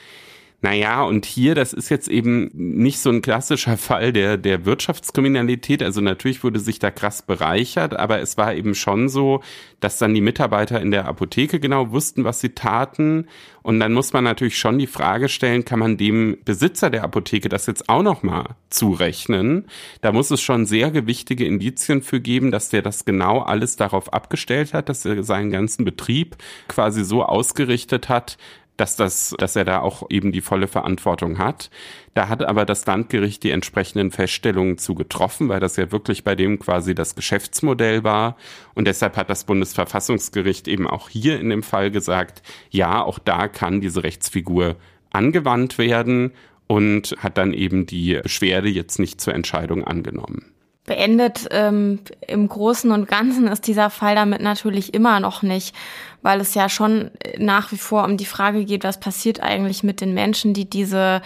Naja, 0.62 1.02
und 1.04 1.24
hier, 1.24 1.54
das 1.54 1.72
ist 1.72 1.88
jetzt 1.88 2.08
eben 2.08 2.50
nicht 2.52 2.98
so 2.98 3.08
ein 3.08 3.22
klassischer 3.22 3.76
Fall 3.78 4.12
der, 4.12 4.36
der 4.36 4.66
Wirtschaftskriminalität. 4.66 5.82
Also 5.82 6.00
natürlich 6.00 6.44
wurde 6.44 6.60
sich 6.60 6.78
da 6.78 6.90
krass 6.90 7.22
bereichert, 7.22 7.98
aber 7.98 8.20
es 8.20 8.36
war 8.36 8.54
eben 8.54 8.74
schon 8.74 9.08
so, 9.08 9.42
dass 9.80 9.98
dann 9.98 10.12
die 10.12 10.20
Mitarbeiter 10.20 10.80
in 10.80 10.90
der 10.90 11.06
Apotheke 11.06 11.60
genau 11.60 11.92
wussten, 11.92 12.24
was 12.24 12.40
sie 12.40 12.50
taten. 12.50 13.26
Und 13.62 13.80
dann 13.80 13.94
muss 13.94 14.12
man 14.12 14.24
natürlich 14.24 14.58
schon 14.58 14.78
die 14.78 14.86
Frage 14.86 15.28
stellen, 15.30 15.64
kann 15.64 15.78
man 15.78 15.96
dem 15.96 16.36
Besitzer 16.44 16.90
der 16.90 17.04
Apotheke 17.04 17.48
das 17.48 17.66
jetzt 17.66 17.88
auch 17.88 18.02
nochmal 18.02 18.56
zurechnen? 18.68 19.66
Da 20.02 20.12
muss 20.12 20.30
es 20.30 20.42
schon 20.42 20.66
sehr 20.66 20.90
gewichtige 20.90 21.46
Indizien 21.46 22.02
für 22.02 22.20
geben, 22.20 22.50
dass 22.50 22.68
der 22.68 22.82
das 22.82 23.06
genau 23.06 23.40
alles 23.40 23.76
darauf 23.76 24.12
abgestellt 24.12 24.74
hat, 24.74 24.90
dass 24.90 25.06
er 25.06 25.22
seinen 25.22 25.50
ganzen 25.50 25.84
Betrieb 25.86 26.36
quasi 26.68 27.04
so 27.04 27.22
ausgerichtet 27.22 28.10
hat, 28.10 28.36
dass 28.80 28.96
das, 28.96 29.34
dass 29.38 29.56
er 29.56 29.64
da 29.64 29.80
auch 29.80 30.06
eben 30.08 30.32
die 30.32 30.40
volle 30.40 30.66
Verantwortung 30.66 31.38
hat. 31.38 31.70
Da 32.14 32.28
hat 32.28 32.42
aber 32.42 32.64
das 32.64 32.86
Landgericht 32.86 33.42
die 33.42 33.50
entsprechenden 33.50 34.10
Feststellungen 34.10 34.78
zu 34.78 34.94
getroffen, 34.94 35.48
weil 35.50 35.60
das 35.60 35.76
ja 35.76 35.92
wirklich 35.92 36.24
bei 36.24 36.34
dem 36.34 36.58
quasi 36.58 36.94
das 36.94 37.14
Geschäftsmodell 37.14 38.02
war. 38.04 38.36
Und 38.74 38.86
deshalb 38.86 39.16
hat 39.16 39.28
das 39.28 39.44
Bundesverfassungsgericht 39.44 40.66
eben 40.66 40.86
auch 40.86 41.10
hier 41.10 41.38
in 41.38 41.50
dem 41.50 41.62
Fall 41.62 41.90
gesagt, 41.90 42.42
ja, 42.70 43.02
auch 43.02 43.18
da 43.18 43.48
kann 43.48 43.80
diese 43.82 44.02
Rechtsfigur 44.02 44.76
angewandt 45.10 45.76
werden 45.76 46.32
und 46.66 47.16
hat 47.18 47.36
dann 47.36 47.52
eben 47.52 47.84
die 47.84 48.18
Beschwerde 48.22 48.68
jetzt 48.68 48.98
nicht 48.98 49.20
zur 49.20 49.34
Entscheidung 49.34 49.84
angenommen. 49.84 50.46
Beendet 50.86 51.48
ähm, 51.50 52.00
im 52.26 52.48
Großen 52.48 52.90
und 52.90 53.06
Ganzen 53.06 53.46
ist 53.46 53.66
dieser 53.66 53.90
Fall 53.90 54.14
damit 54.14 54.40
natürlich 54.40 54.94
immer 54.94 55.20
noch 55.20 55.42
nicht, 55.42 55.74
weil 56.22 56.40
es 56.40 56.54
ja 56.54 56.68
schon 56.68 57.10
nach 57.38 57.70
wie 57.70 57.78
vor 57.78 58.04
um 58.04 58.16
die 58.16 58.24
Frage 58.24 58.64
geht, 58.64 58.82
was 58.82 58.98
passiert 58.98 59.40
eigentlich 59.40 59.82
mit 59.82 60.00
den 60.00 60.14
Menschen, 60.14 60.54
die 60.54 60.68
diese 60.68 61.22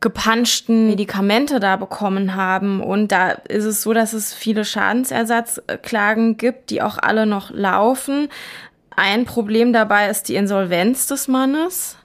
gepanschten 0.00 0.86
Medikamente 0.86 1.60
da 1.60 1.76
bekommen 1.76 2.34
haben. 2.34 2.82
Und 2.82 3.12
da 3.12 3.30
ist 3.30 3.64
es 3.64 3.82
so, 3.82 3.92
dass 3.92 4.12
es 4.12 4.32
viele 4.32 4.64
Schadensersatzklagen 4.64 6.36
gibt, 6.36 6.70
die 6.70 6.80
auch 6.80 6.98
alle 6.98 7.26
noch 7.26 7.50
laufen. 7.50 8.28
Ein 8.96 9.24
Problem 9.24 9.72
dabei 9.72 10.08
ist 10.08 10.28
die 10.28 10.36
Insolvenz 10.36 11.06
des 11.06 11.28
Mannes. 11.28 11.96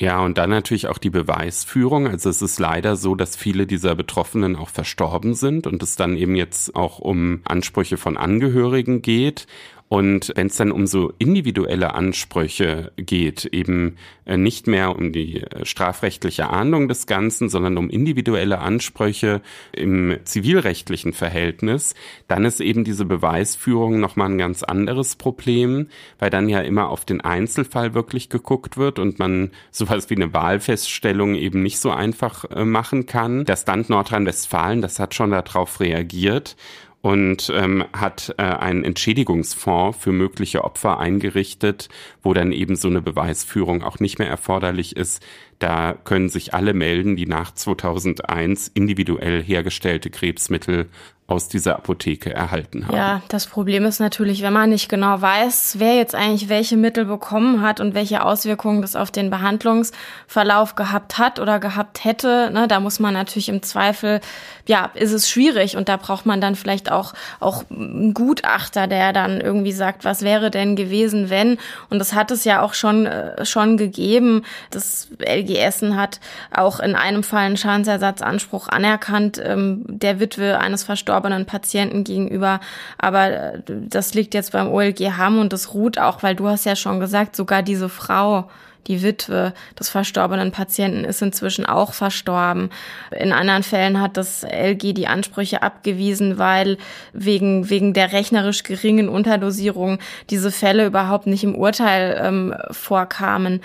Ja, 0.00 0.20
und 0.20 0.38
dann 0.38 0.48
natürlich 0.48 0.86
auch 0.88 0.96
die 0.96 1.10
Beweisführung. 1.10 2.08
Also 2.08 2.30
es 2.30 2.40
ist 2.40 2.58
leider 2.58 2.96
so, 2.96 3.14
dass 3.14 3.36
viele 3.36 3.66
dieser 3.66 3.94
Betroffenen 3.94 4.56
auch 4.56 4.70
verstorben 4.70 5.34
sind 5.34 5.66
und 5.66 5.82
es 5.82 5.94
dann 5.94 6.16
eben 6.16 6.36
jetzt 6.36 6.74
auch 6.74 7.00
um 7.00 7.42
Ansprüche 7.44 7.98
von 7.98 8.16
Angehörigen 8.16 9.02
geht. 9.02 9.46
Und 9.92 10.32
wenn 10.36 10.46
es 10.46 10.56
dann 10.56 10.70
um 10.70 10.86
so 10.86 11.12
individuelle 11.18 11.96
Ansprüche 11.96 12.92
geht, 12.94 13.46
eben 13.46 13.96
äh, 14.24 14.36
nicht 14.36 14.68
mehr 14.68 14.94
um 14.94 15.10
die 15.10 15.42
äh, 15.42 15.64
strafrechtliche 15.64 16.48
Ahndung 16.48 16.86
des 16.86 17.06
Ganzen, 17.06 17.48
sondern 17.48 17.76
um 17.76 17.90
individuelle 17.90 18.60
Ansprüche 18.60 19.42
im 19.72 20.16
zivilrechtlichen 20.22 21.12
Verhältnis, 21.12 21.96
dann 22.28 22.44
ist 22.44 22.60
eben 22.60 22.84
diese 22.84 23.04
Beweisführung 23.04 23.98
nochmal 23.98 24.30
ein 24.30 24.38
ganz 24.38 24.62
anderes 24.62 25.16
Problem, 25.16 25.88
weil 26.20 26.30
dann 26.30 26.48
ja 26.48 26.60
immer 26.60 26.88
auf 26.88 27.04
den 27.04 27.20
Einzelfall 27.20 27.92
wirklich 27.92 28.28
geguckt 28.28 28.76
wird 28.76 29.00
und 29.00 29.18
man 29.18 29.50
sowas 29.72 30.08
wie 30.08 30.14
eine 30.14 30.32
Wahlfeststellung 30.32 31.34
eben 31.34 31.64
nicht 31.64 31.80
so 31.80 31.90
einfach 31.90 32.44
äh, 32.44 32.64
machen 32.64 33.06
kann. 33.06 33.44
Das 33.44 33.66
Land 33.66 33.90
Nordrhein-Westfalen, 33.90 34.82
das 34.82 35.00
hat 35.00 35.16
schon 35.16 35.32
darauf 35.32 35.80
reagiert 35.80 36.54
und 37.02 37.50
ähm, 37.54 37.84
hat 37.92 38.34
äh, 38.36 38.42
einen 38.42 38.84
Entschädigungsfonds 38.84 39.98
für 39.98 40.12
mögliche 40.12 40.64
Opfer 40.64 40.98
eingerichtet, 40.98 41.88
wo 42.22 42.34
dann 42.34 42.52
eben 42.52 42.76
so 42.76 42.88
eine 42.88 43.00
Beweisführung 43.00 43.82
auch 43.82 44.00
nicht 44.00 44.18
mehr 44.18 44.28
erforderlich 44.28 44.96
ist. 44.96 45.24
Da 45.58 45.94
können 45.94 46.28
sich 46.28 46.52
alle 46.52 46.74
melden, 46.74 47.16
die 47.16 47.26
nach 47.26 47.52
2001 47.54 48.68
individuell 48.68 49.42
hergestellte 49.42 50.10
Krebsmittel 50.10 50.88
aus 51.30 51.46
dieser 51.46 51.76
Apotheke 51.76 52.34
erhalten 52.34 52.88
haben. 52.88 52.96
Ja, 52.96 53.22
das 53.28 53.46
Problem 53.46 53.84
ist 53.84 54.00
natürlich, 54.00 54.42
wenn 54.42 54.52
man 54.52 54.70
nicht 54.70 54.88
genau 54.88 55.20
weiß, 55.22 55.76
wer 55.78 55.94
jetzt 55.94 56.16
eigentlich 56.16 56.48
welche 56.48 56.76
Mittel 56.76 57.04
bekommen 57.04 57.62
hat 57.62 57.78
und 57.78 57.94
welche 57.94 58.24
Auswirkungen 58.24 58.82
das 58.82 58.96
auf 58.96 59.12
den 59.12 59.30
Behandlungsverlauf 59.30 60.74
gehabt 60.74 61.18
hat 61.18 61.38
oder 61.38 61.60
gehabt 61.60 62.04
hätte, 62.04 62.50
ne, 62.52 62.66
da 62.66 62.80
muss 62.80 62.98
man 62.98 63.14
natürlich 63.14 63.48
im 63.48 63.62
Zweifel, 63.62 64.20
ja, 64.66 64.90
ist 64.94 65.12
es 65.12 65.30
schwierig 65.30 65.76
und 65.76 65.88
da 65.88 65.96
braucht 65.96 66.26
man 66.26 66.40
dann 66.40 66.56
vielleicht 66.56 66.90
auch, 66.90 67.14
auch 67.38 67.62
einen 67.70 68.12
Gutachter, 68.12 68.88
der 68.88 69.12
dann 69.12 69.40
irgendwie 69.40 69.72
sagt, 69.72 70.04
was 70.04 70.22
wäre 70.22 70.50
denn 70.50 70.74
gewesen, 70.74 71.30
wenn? 71.30 71.58
Und 71.90 72.00
das 72.00 72.12
hat 72.12 72.32
es 72.32 72.42
ja 72.42 72.60
auch 72.60 72.74
schon, 72.74 73.06
äh, 73.06 73.44
schon 73.44 73.76
gegeben. 73.76 74.42
Das 74.70 75.08
LG 75.20 75.56
Essen 75.58 75.96
hat 75.96 76.18
auch 76.52 76.80
in 76.80 76.96
einem 76.96 77.22
Fall 77.22 77.46
einen 77.46 77.56
Schadensersatzanspruch 77.56 78.66
anerkannt, 78.66 79.40
ähm, 79.44 79.84
der 79.86 80.18
Witwe 80.18 80.58
eines 80.58 80.82
Verstorbenen 80.82 81.19
verstorbenen 81.20 81.46
Patienten 81.46 82.04
gegenüber. 82.04 82.60
Aber 82.98 83.30
äh, 83.30 83.62
das 83.66 84.14
liegt 84.14 84.34
jetzt 84.34 84.52
beim 84.52 84.68
OLG 84.68 85.12
Hamm 85.16 85.38
und 85.38 85.52
das 85.52 85.74
ruht 85.74 85.98
auch, 85.98 86.22
weil 86.22 86.34
du 86.34 86.48
hast 86.48 86.64
ja 86.64 86.76
schon 86.76 87.00
gesagt, 87.00 87.36
sogar 87.36 87.62
diese 87.62 87.88
Frau, 87.88 88.48
die 88.86 89.02
Witwe 89.02 89.52
des 89.78 89.88
verstorbenen 89.88 90.52
Patienten 90.52 91.04
ist 91.04 91.22
inzwischen 91.22 91.66
auch 91.66 91.92
verstorben. 91.92 92.70
In 93.16 93.32
anderen 93.32 93.62
Fällen 93.62 94.00
hat 94.00 94.16
das 94.16 94.44
LG 94.44 94.94
die 94.94 95.06
Ansprüche 95.06 95.62
abgewiesen, 95.62 96.38
weil 96.38 96.78
wegen, 97.12 97.70
wegen 97.70 97.92
der 97.92 98.12
rechnerisch 98.12 98.62
geringen 98.62 99.08
Unterdosierung 99.08 99.98
diese 100.30 100.50
Fälle 100.50 100.86
überhaupt 100.86 101.26
nicht 101.26 101.44
im 101.44 101.54
Urteil 101.54 102.20
ähm, 102.22 102.54
vorkamen. 102.70 103.60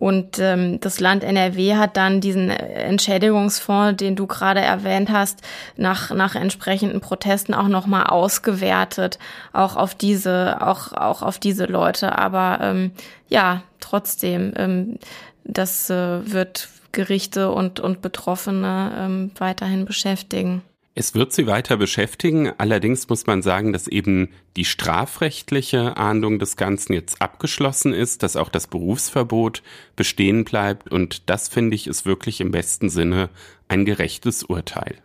Und 0.00 0.38
ähm, 0.38 0.80
das 0.80 0.98
Land 0.98 1.24
NRW 1.24 1.76
hat 1.76 1.98
dann 1.98 2.22
diesen 2.22 2.48
Entschädigungsfonds, 2.48 3.98
den 3.98 4.16
du 4.16 4.26
gerade 4.26 4.60
erwähnt 4.60 5.10
hast, 5.10 5.42
nach, 5.76 6.10
nach 6.10 6.34
entsprechenden 6.34 7.02
Protesten 7.02 7.52
auch 7.52 7.68
nochmal 7.68 8.04
ausgewertet, 8.04 9.18
auch 9.52 9.76
auf 9.76 9.94
diese, 9.94 10.66
auch, 10.66 10.94
auch 10.94 11.20
auf 11.20 11.38
diese 11.38 11.66
Leute. 11.66 12.16
Aber 12.16 12.60
ähm, 12.62 12.92
ja, 13.28 13.62
trotzdem, 13.80 14.52
ähm, 14.56 14.98
das 15.44 15.90
äh, 15.90 16.30
wird 16.32 16.68
Gerichte 16.92 17.50
und, 17.52 17.80
und 17.80 18.02
Betroffene 18.02 18.92
ähm, 18.98 19.30
weiterhin 19.38 19.84
beschäftigen. 19.84 20.62
Es 20.96 21.14
wird 21.14 21.32
sie 21.32 21.46
weiter 21.46 21.76
beschäftigen. 21.76 22.52
Allerdings 22.58 23.08
muss 23.08 23.26
man 23.26 23.42
sagen, 23.42 23.72
dass 23.72 23.86
eben 23.86 24.28
die 24.56 24.64
strafrechtliche 24.64 25.96
Ahndung 25.96 26.40
des 26.40 26.56
Ganzen 26.56 26.92
jetzt 26.94 27.22
abgeschlossen 27.22 27.94
ist, 27.94 28.24
dass 28.24 28.36
auch 28.36 28.48
das 28.48 28.66
Berufsverbot 28.66 29.62
bestehen 29.94 30.44
bleibt. 30.44 30.90
Und 30.90 31.30
das 31.30 31.48
finde 31.48 31.76
ich 31.76 31.86
ist 31.86 32.06
wirklich 32.06 32.40
im 32.40 32.50
besten 32.50 32.90
Sinne 32.90 33.30
ein 33.68 33.84
gerechtes 33.84 34.42
Urteil. 34.42 34.96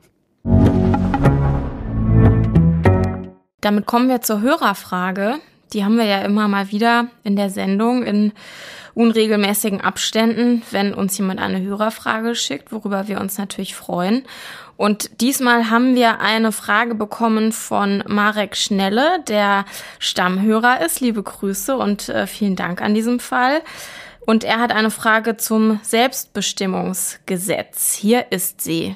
Damit 3.61 3.85
kommen 3.85 4.09
wir 4.09 4.21
zur 4.21 4.41
Hörerfrage. 4.41 5.35
Die 5.73 5.83
haben 5.83 5.97
wir 5.97 6.05
ja 6.05 6.21
immer 6.21 6.47
mal 6.47 6.71
wieder 6.71 7.07
in 7.23 7.35
der 7.35 7.49
Sendung 7.49 8.03
in 8.03 8.31
unregelmäßigen 8.93 9.81
Abständen, 9.81 10.61
wenn 10.71 10.93
uns 10.93 11.17
jemand 11.17 11.41
eine 11.41 11.61
Hörerfrage 11.61 12.33
schickt, 12.33 12.71
worüber 12.71 13.07
wir 13.07 13.19
uns 13.19 13.37
natürlich 13.37 13.75
freuen. 13.75 14.23
Und 14.77 15.21
diesmal 15.21 15.69
haben 15.69 15.95
wir 15.95 16.19
eine 16.19 16.51
Frage 16.51 16.95
bekommen 16.95 17.51
von 17.51 18.03
Marek 18.07 18.55
Schnelle, 18.55 19.23
der 19.27 19.65
Stammhörer 19.99 20.83
ist. 20.85 21.01
Liebe 21.01 21.21
Grüße 21.23 21.77
und 21.77 22.09
äh, 22.09 22.27
vielen 22.27 22.55
Dank 22.55 22.81
an 22.81 22.93
diesem 22.93 23.19
Fall. 23.19 23.61
Und 24.25 24.43
er 24.43 24.59
hat 24.59 24.71
eine 24.71 24.91
Frage 24.91 25.37
zum 25.37 25.79
Selbstbestimmungsgesetz. 25.83 27.93
Hier 27.93 28.31
ist 28.31 28.61
sie. 28.61 28.95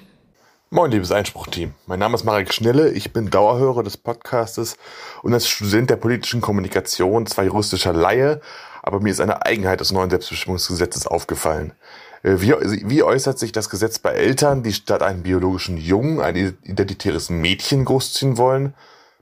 Moin, 0.71 0.91
liebes 0.91 1.11
Einspruchteam. 1.11 1.73
Mein 1.87 1.97
Name 1.97 2.13
ist 2.13 2.25
Marek 2.25 2.53
Schnelle, 2.53 2.91
ich 2.91 3.11
bin 3.11 3.31
Dauerhörer 3.31 3.81
des 3.81 3.97
Podcastes 3.97 4.77
und 5.23 5.33
als 5.33 5.49
Student 5.49 5.89
der 5.89 5.95
politischen 5.95 6.41
Kommunikation 6.41 7.25
zwar 7.25 7.45
juristischer 7.45 7.91
Laie, 7.91 8.39
aber 8.83 8.99
mir 8.99 9.09
ist 9.09 9.19
eine 9.19 9.43
Eigenheit 9.47 9.79
des 9.79 9.91
neuen 9.91 10.11
Selbstbestimmungsgesetzes 10.11 11.07
aufgefallen. 11.07 11.73
Äh, 12.21 12.35
wie, 12.41 12.53
wie 12.87 13.01
äußert 13.01 13.39
sich 13.39 13.51
das 13.51 13.71
Gesetz 13.71 13.97
bei 13.97 14.11
Eltern, 14.11 14.61
die 14.61 14.71
statt 14.71 15.01
einem 15.01 15.23
biologischen 15.23 15.75
Jungen 15.77 16.21
ein 16.21 16.35
identitäres 16.35 17.31
Mädchen 17.31 17.83
großziehen 17.83 18.37
wollen, 18.37 18.75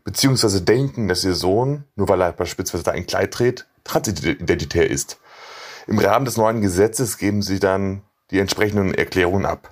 beziehungsweise 0.04 0.62
denken, 0.62 1.08
dass 1.08 1.24
ihr 1.24 1.34
Sohn, 1.34 1.86
nur 1.96 2.10
weil 2.10 2.20
er 2.20 2.34
beispielsweise 2.34 2.92
ein 2.92 3.08
Kleid 3.08 3.34
trägt, 3.34 3.68
transidentitär 3.86 4.90
ist? 4.90 5.18
Im 5.88 5.98
Rahmen 5.98 6.26
des 6.26 6.36
neuen 6.36 6.60
Gesetzes 6.60 7.18
geben 7.18 7.42
sie 7.42 7.62
dann 7.62 8.02
die 8.32 8.40
entsprechenden 8.40 8.94
Erklärungen 8.94 9.46
ab. 9.46 9.72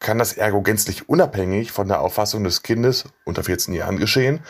Kann 0.00 0.18
das 0.18 0.32
ergo 0.32 0.62
gänzlich 0.62 1.08
unabhängig 1.08 1.72
von 1.72 1.86
der 1.86 2.00
Auffassung 2.00 2.42
des 2.42 2.62
Kindes 2.62 3.04
unter 3.24 3.44
14 3.44 3.74
Jahren 3.74 3.98
geschehen? 3.98 4.40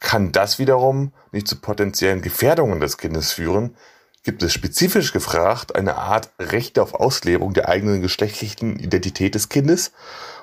Kann 0.00 0.32
das 0.32 0.58
wiederum 0.58 1.12
nicht 1.32 1.48
zu 1.48 1.56
potenziellen 1.56 2.22
Gefährdungen 2.22 2.80
des 2.80 2.98
Kindes 2.98 3.32
führen, 3.32 3.76
gibt 4.24 4.42
es 4.42 4.52
spezifisch 4.52 5.12
gefragt 5.12 5.74
eine 5.74 5.96
Art 5.96 6.30
Recht 6.38 6.78
auf 6.78 6.94
Auslebung 6.94 7.54
der 7.54 7.68
eigenen 7.68 8.00
geschlechtlichen 8.00 8.78
Identität 8.78 9.34
des 9.34 9.48
Kindes 9.48 9.92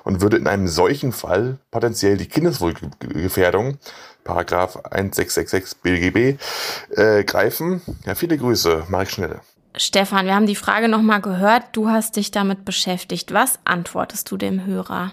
und 0.04 0.20
würde 0.20 0.36
in 0.36 0.46
einem 0.46 0.68
solchen 0.68 1.12
Fall 1.12 1.58
potenziell 1.70 2.16
die 2.16 2.28
Kindeswohlgefährdung, 2.28 3.78
Paragraph 4.24 4.76
1666 4.76 5.80
BGB, 5.82 6.38
äh, 6.96 7.24
greifen. 7.24 7.80
Ja, 8.04 8.14
viele 8.14 8.36
Grüße, 8.36 8.84
Marek 8.88 9.10
Schnelle. 9.10 9.40
Stefan, 9.76 10.26
wir 10.26 10.34
haben 10.34 10.46
die 10.46 10.56
Frage 10.56 10.88
nochmal 10.88 11.20
gehört. 11.20 11.64
Du 11.72 11.88
hast 11.88 12.16
dich 12.16 12.30
damit 12.30 12.64
beschäftigt. 12.64 13.32
Was 13.32 13.58
antwortest 13.64 14.30
du 14.30 14.36
dem 14.36 14.66
Hörer? 14.66 15.12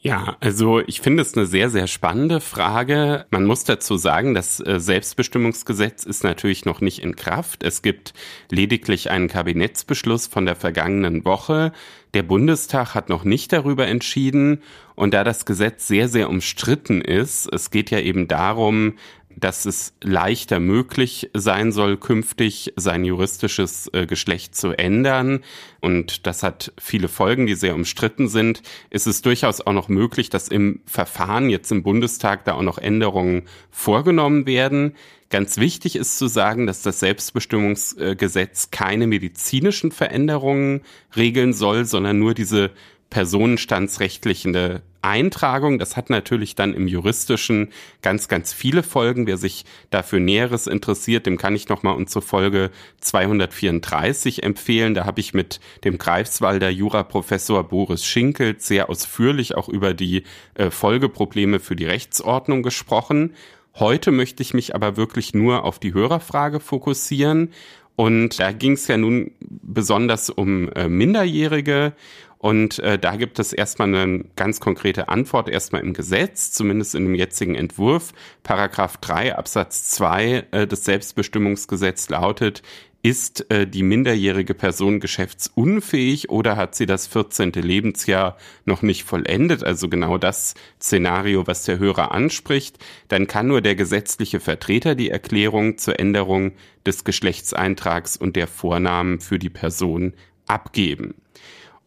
Ja, 0.00 0.36
also 0.38 0.78
ich 0.78 1.00
finde 1.00 1.22
es 1.22 1.36
eine 1.36 1.46
sehr, 1.46 1.70
sehr 1.70 1.88
spannende 1.88 2.40
Frage. 2.40 3.26
Man 3.32 3.44
muss 3.44 3.64
dazu 3.64 3.96
sagen, 3.96 4.32
das 4.32 4.60
äh, 4.60 4.78
Selbstbestimmungsgesetz 4.78 6.04
ist 6.04 6.22
natürlich 6.22 6.64
noch 6.64 6.80
nicht 6.80 7.02
in 7.02 7.16
Kraft. 7.16 7.64
Es 7.64 7.82
gibt 7.82 8.14
lediglich 8.48 9.10
einen 9.10 9.26
Kabinettsbeschluss 9.26 10.28
von 10.28 10.46
der 10.46 10.54
vergangenen 10.54 11.24
Woche. 11.24 11.72
Der 12.14 12.22
Bundestag 12.22 12.94
hat 12.94 13.08
noch 13.08 13.24
nicht 13.24 13.52
darüber 13.52 13.88
entschieden. 13.88 14.62
Und 14.94 15.14
da 15.14 15.24
das 15.24 15.46
Gesetz 15.46 15.88
sehr, 15.88 16.08
sehr 16.08 16.30
umstritten 16.30 17.00
ist, 17.00 17.52
es 17.52 17.72
geht 17.72 17.90
ja 17.90 17.98
eben 17.98 18.28
darum, 18.28 18.94
dass 19.40 19.64
es 19.64 19.94
leichter 20.02 20.60
möglich 20.60 21.30
sein 21.34 21.72
soll, 21.72 21.96
künftig 21.96 22.72
sein 22.76 23.04
juristisches 23.04 23.90
äh, 23.92 24.06
Geschlecht 24.06 24.54
zu 24.54 24.72
ändern. 24.72 25.40
Und 25.80 26.26
das 26.26 26.42
hat 26.42 26.72
viele 26.78 27.08
Folgen, 27.08 27.46
die 27.46 27.54
sehr 27.54 27.74
umstritten 27.74 28.28
sind. 28.28 28.62
Ist 28.90 29.06
es 29.06 29.22
durchaus 29.22 29.60
auch 29.60 29.72
noch 29.72 29.88
möglich, 29.88 30.30
dass 30.30 30.48
im 30.48 30.80
Verfahren 30.86 31.50
jetzt 31.50 31.70
im 31.70 31.82
Bundestag 31.82 32.44
da 32.44 32.54
auch 32.54 32.62
noch 32.62 32.78
Änderungen 32.78 33.42
vorgenommen 33.70 34.46
werden. 34.46 34.94
Ganz 35.30 35.58
wichtig 35.58 35.96
ist 35.96 36.16
zu 36.16 36.26
sagen, 36.26 36.66
dass 36.66 36.80
das 36.82 37.00
Selbstbestimmungsgesetz 37.00 38.70
keine 38.70 39.06
medizinischen 39.06 39.92
Veränderungen 39.92 40.80
regeln 41.16 41.52
soll, 41.52 41.84
sondern 41.84 42.18
nur 42.18 42.32
diese 42.32 42.70
personenstandsrechtliche 43.10 44.82
Eintragung. 45.00 45.78
Das 45.78 45.96
hat 45.96 46.10
natürlich 46.10 46.54
dann 46.54 46.74
im 46.74 46.88
juristischen 46.88 47.68
ganz, 48.02 48.28
ganz 48.28 48.52
viele 48.52 48.82
Folgen. 48.82 49.26
Wer 49.26 49.36
sich 49.36 49.64
dafür 49.90 50.20
Näheres 50.20 50.66
interessiert, 50.66 51.26
dem 51.26 51.38
kann 51.38 51.54
ich 51.54 51.68
nochmal 51.68 51.96
unsere 51.96 52.22
Folge 52.22 52.70
234 53.00 54.42
empfehlen. 54.42 54.94
Da 54.94 55.04
habe 55.04 55.20
ich 55.20 55.34
mit 55.34 55.60
dem 55.84 55.98
Greifswalder 55.98 56.68
Juraprofessor 56.70 57.64
Boris 57.64 58.04
Schinkelt 58.04 58.62
sehr 58.62 58.90
ausführlich 58.90 59.54
auch 59.54 59.68
über 59.68 59.94
die 59.94 60.24
äh, 60.54 60.70
Folgeprobleme 60.70 61.60
für 61.60 61.76
die 61.76 61.86
Rechtsordnung 61.86 62.62
gesprochen. 62.62 63.34
Heute 63.74 64.10
möchte 64.10 64.42
ich 64.42 64.54
mich 64.54 64.74
aber 64.74 64.96
wirklich 64.96 65.34
nur 65.34 65.64
auf 65.64 65.78
die 65.78 65.94
Hörerfrage 65.94 66.58
fokussieren. 66.58 67.52
Und 67.94 68.38
da 68.38 68.52
ging 68.52 68.72
es 68.72 68.86
ja 68.86 68.96
nun 68.96 69.32
besonders 69.40 70.30
um 70.30 70.70
äh, 70.72 70.88
Minderjährige 70.88 71.94
und 72.38 72.78
äh, 72.78 72.98
da 72.98 73.16
gibt 73.16 73.40
es 73.40 73.52
erstmal 73.52 73.92
eine 73.92 74.24
ganz 74.36 74.60
konkrete 74.60 75.08
Antwort, 75.08 75.48
erstmal 75.48 75.82
im 75.82 75.92
Gesetz, 75.92 76.52
zumindest 76.52 76.94
in 76.94 77.04
dem 77.04 77.14
jetzigen 77.16 77.56
Entwurf. 77.56 78.12
Paragraph 78.44 78.96
3 78.98 79.36
Absatz 79.36 79.90
2 79.90 80.46
äh, 80.52 80.66
des 80.66 80.84
Selbstbestimmungsgesetzes 80.84 82.10
lautet, 82.10 82.62
ist 83.02 83.50
äh, 83.50 83.66
die 83.66 83.82
minderjährige 83.82 84.54
Person 84.54 85.00
geschäftsunfähig 85.00 86.30
oder 86.30 86.56
hat 86.56 86.74
sie 86.74 86.86
das 86.86 87.06
14. 87.08 87.52
Lebensjahr 87.52 88.36
noch 88.64 88.82
nicht 88.82 89.04
vollendet, 89.04 89.64
also 89.64 89.88
genau 89.88 90.18
das 90.18 90.54
Szenario, 90.80 91.46
was 91.46 91.64
der 91.64 91.78
Hörer 91.78 92.12
anspricht, 92.12 92.78
dann 93.08 93.26
kann 93.26 93.48
nur 93.48 93.62
der 93.62 93.74
gesetzliche 93.74 94.40
Vertreter 94.40 94.94
die 94.94 95.10
Erklärung 95.10 95.78
zur 95.78 95.98
Änderung 95.98 96.52
des 96.86 97.04
Geschlechtseintrags 97.04 98.16
und 98.16 98.36
der 98.36 98.46
Vornamen 98.46 99.20
für 99.20 99.38
die 99.38 99.50
Person 99.50 100.14
abgeben. 100.46 101.14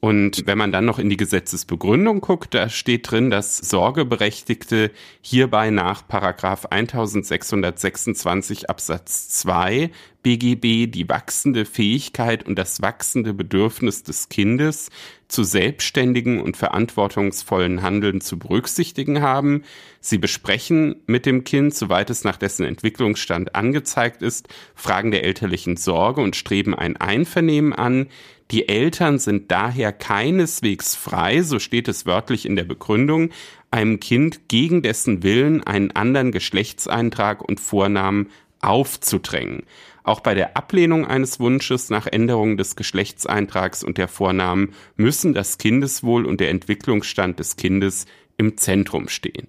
Und 0.02 0.48
wenn 0.48 0.58
man 0.58 0.72
dann 0.72 0.86
noch 0.86 0.98
in 0.98 1.12
die 1.12 1.18
Gesetzesbegründung 1.18 2.22
guckt, 2.22 2.56
da 2.56 2.70
steht 2.70 3.12
drin, 3.12 3.30
dass 3.30 3.58
Sorgeberechtigte 3.58 4.90
hierbei 5.22 5.70
nach 5.70 6.08
Paragraph 6.08 6.66
1626 6.66 8.68
Absatz 8.68 9.30
2 9.30 9.92
BGB 10.24 10.88
die 10.88 11.08
wachsende 11.08 11.66
Fähigkeit 11.66 12.48
und 12.48 12.58
das 12.58 12.82
wachsende 12.82 13.36
Bedürfnis 13.36 14.02
des 14.02 14.30
Kindes 14.30 14.90
zu 15.28 15.44
selbstständigen 15.44 16.42
und 16.42 16.58
verantwortungsvollen 16.58 17.84
Handeln 17.84 18.22
zu 18.22 18.40
berücksichtigen 18.40 19.22
haben. 19.22 19.64
Sie 20.00 20.18
besprechen 20.18 20.96
mit 21.06 21.28
dem 21.28 21.44
Kind, 21.44 21.76
soweit 21.76 22.10
es 22.10 22.24
nach 22.24 22.38
dessen 22.38 22.66
Entwicklungsstand 22.66 23.56
angezeigt 23.56 24.24
ist, 24.24 24.48
Fragen 24.74 25.12
der 25.12 25.24
elterlichen 25.24 25.78
Sorge 25.78 26.22
und 26.22 26.36
streben 26.36 26.74
ein 26.74 26.98
Einvernehmen 26.98 27.74
an. 27.74 28.08
Die 28.52 28.68
Eltern 28.68 29.18
sind 29.18 29.50
daher 29.50 29.94
keineswegs 29.94 30.94
frei, 30.94 31.42
so 31.42 31.58
steht 31.58 31.88
es 31.88 32.06
wörtlich 32.06 32.46
in 32.46 32.58
der 32.58 32.66
Begründung, 32.66 33.30
einem 33.72 34.02
Kind 34.02 34.50
gegen 34.50 34.82
dessen 34.82 35.24
Willen 35.24 35.64
einen 35.64 35.92
anderen 35.92 36.34
Geschlechtseintrag 36.34 37.42
und 37.42 37.62
Vornamen 37.62 38.30
aufzudrängen. 38.60 39.64
Auch 40.04 40.20
bei 40.20 40.34
der 40.34 40.58
Ablehnung 40.58 41.08
eines 41.08 41.40
Wunsches 41.40 41.90
nach 41.90 42.08
Änderung 42.08 42.58
des 42.58 42.76
Geschlechtseintrags 42.76 43.86
und 43.86 43.98
der 43.98 44.10
Vornamen 44.10 44.74
müssen 44.98 45.34
das 45.34 45.58
Kindeswohl 45.58 46.26
und 46.26 46.42
der 46.42 46.50
Entwicklungsstand 46.50 47.40
des 47.40 47.56
Kindes 47.56 48.06
im 48.36 48.58
Zentrum 48.58 49.08
stehen. 49.08 49.48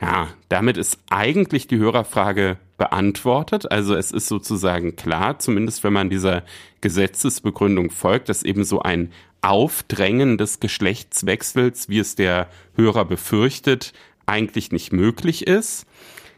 Ja, 0.00 0.28
damit 0.48 0.76
ist 0.76 0.98
eigentlich 1.10 1.66
die 1.66 1.78
Hörerfrage 1.78 2.58
beantwortet. 2.80 3.70
Also 3.70 3.94
es 3.94 4.10
ist 4.10 4.26
sozusagen 4.26 4.96
klar, 4.96 5.38
zumindest 5.38 5.84
wenn 5.84 5.92
man 5.92 6.08
dieser 6.08 6.44
Gesetzesbegründung 6.80 7.90
folgt, 7.90 8.30
dass 8.30 8.42
eben 8.42 8.64
so 8.64 8.80
ein 8.80 9.12
Aufdrängen 9.42 10.38
des 10.38 10.60
Geschlechtswechsels, 10.60 11.90
wie 11.90 11.98
es 11.98 12.14
der 12.14 12.48
Hörer 12.76 13.04
befürchtet, 13.04 13.92
eigentlich 14.24 14.72
nicht 14.72 14.94
möglich 14.94 15.46
ist. 15.46 15.84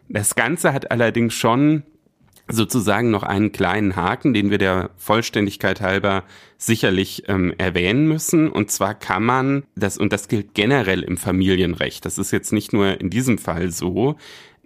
Das 0.08 0.34
Ganze 0.34 0.72
hat 0.72 0.90
allerdings 0.90 1.32
schon 1.32 1.84
sozusagen 2.48 3.12
noch 3.12 3.22
einen 3.22 3.52
kleinen 3.52 3.94
Haken, 3.94 4.34
den 4.34 4.50
wir 4.50 4.58
der 4.58 4.90
Vollständigkeit 4.96 5.80
halber 5.80 6.24
sicherlich 6.58 7.22
ähm, 7.28 7.54
erwähnen 7.56 8.08
müssen. 8.08 8.50
Und 8.50 8.72
zwar 8.72 8.94
kann 8.94 9.22
man 9.22 9.62
das, 9.76 9.96
und 9.96 10.12
das 10.12 10.26
gilt 10.26 10.54
generell 10.54 11.04
im 11.04 11.16
Familienrecht, 11.16 12.04
das 12.04 12.18
ist 12.18 12.32
jetzt 12.32 12.52
nicht 12.52 12.72
nur 12.72 13.00
in 13.00 13.10
diesem 13.10 13.38
Fall 13.38 13.70
so, 13.70 14.16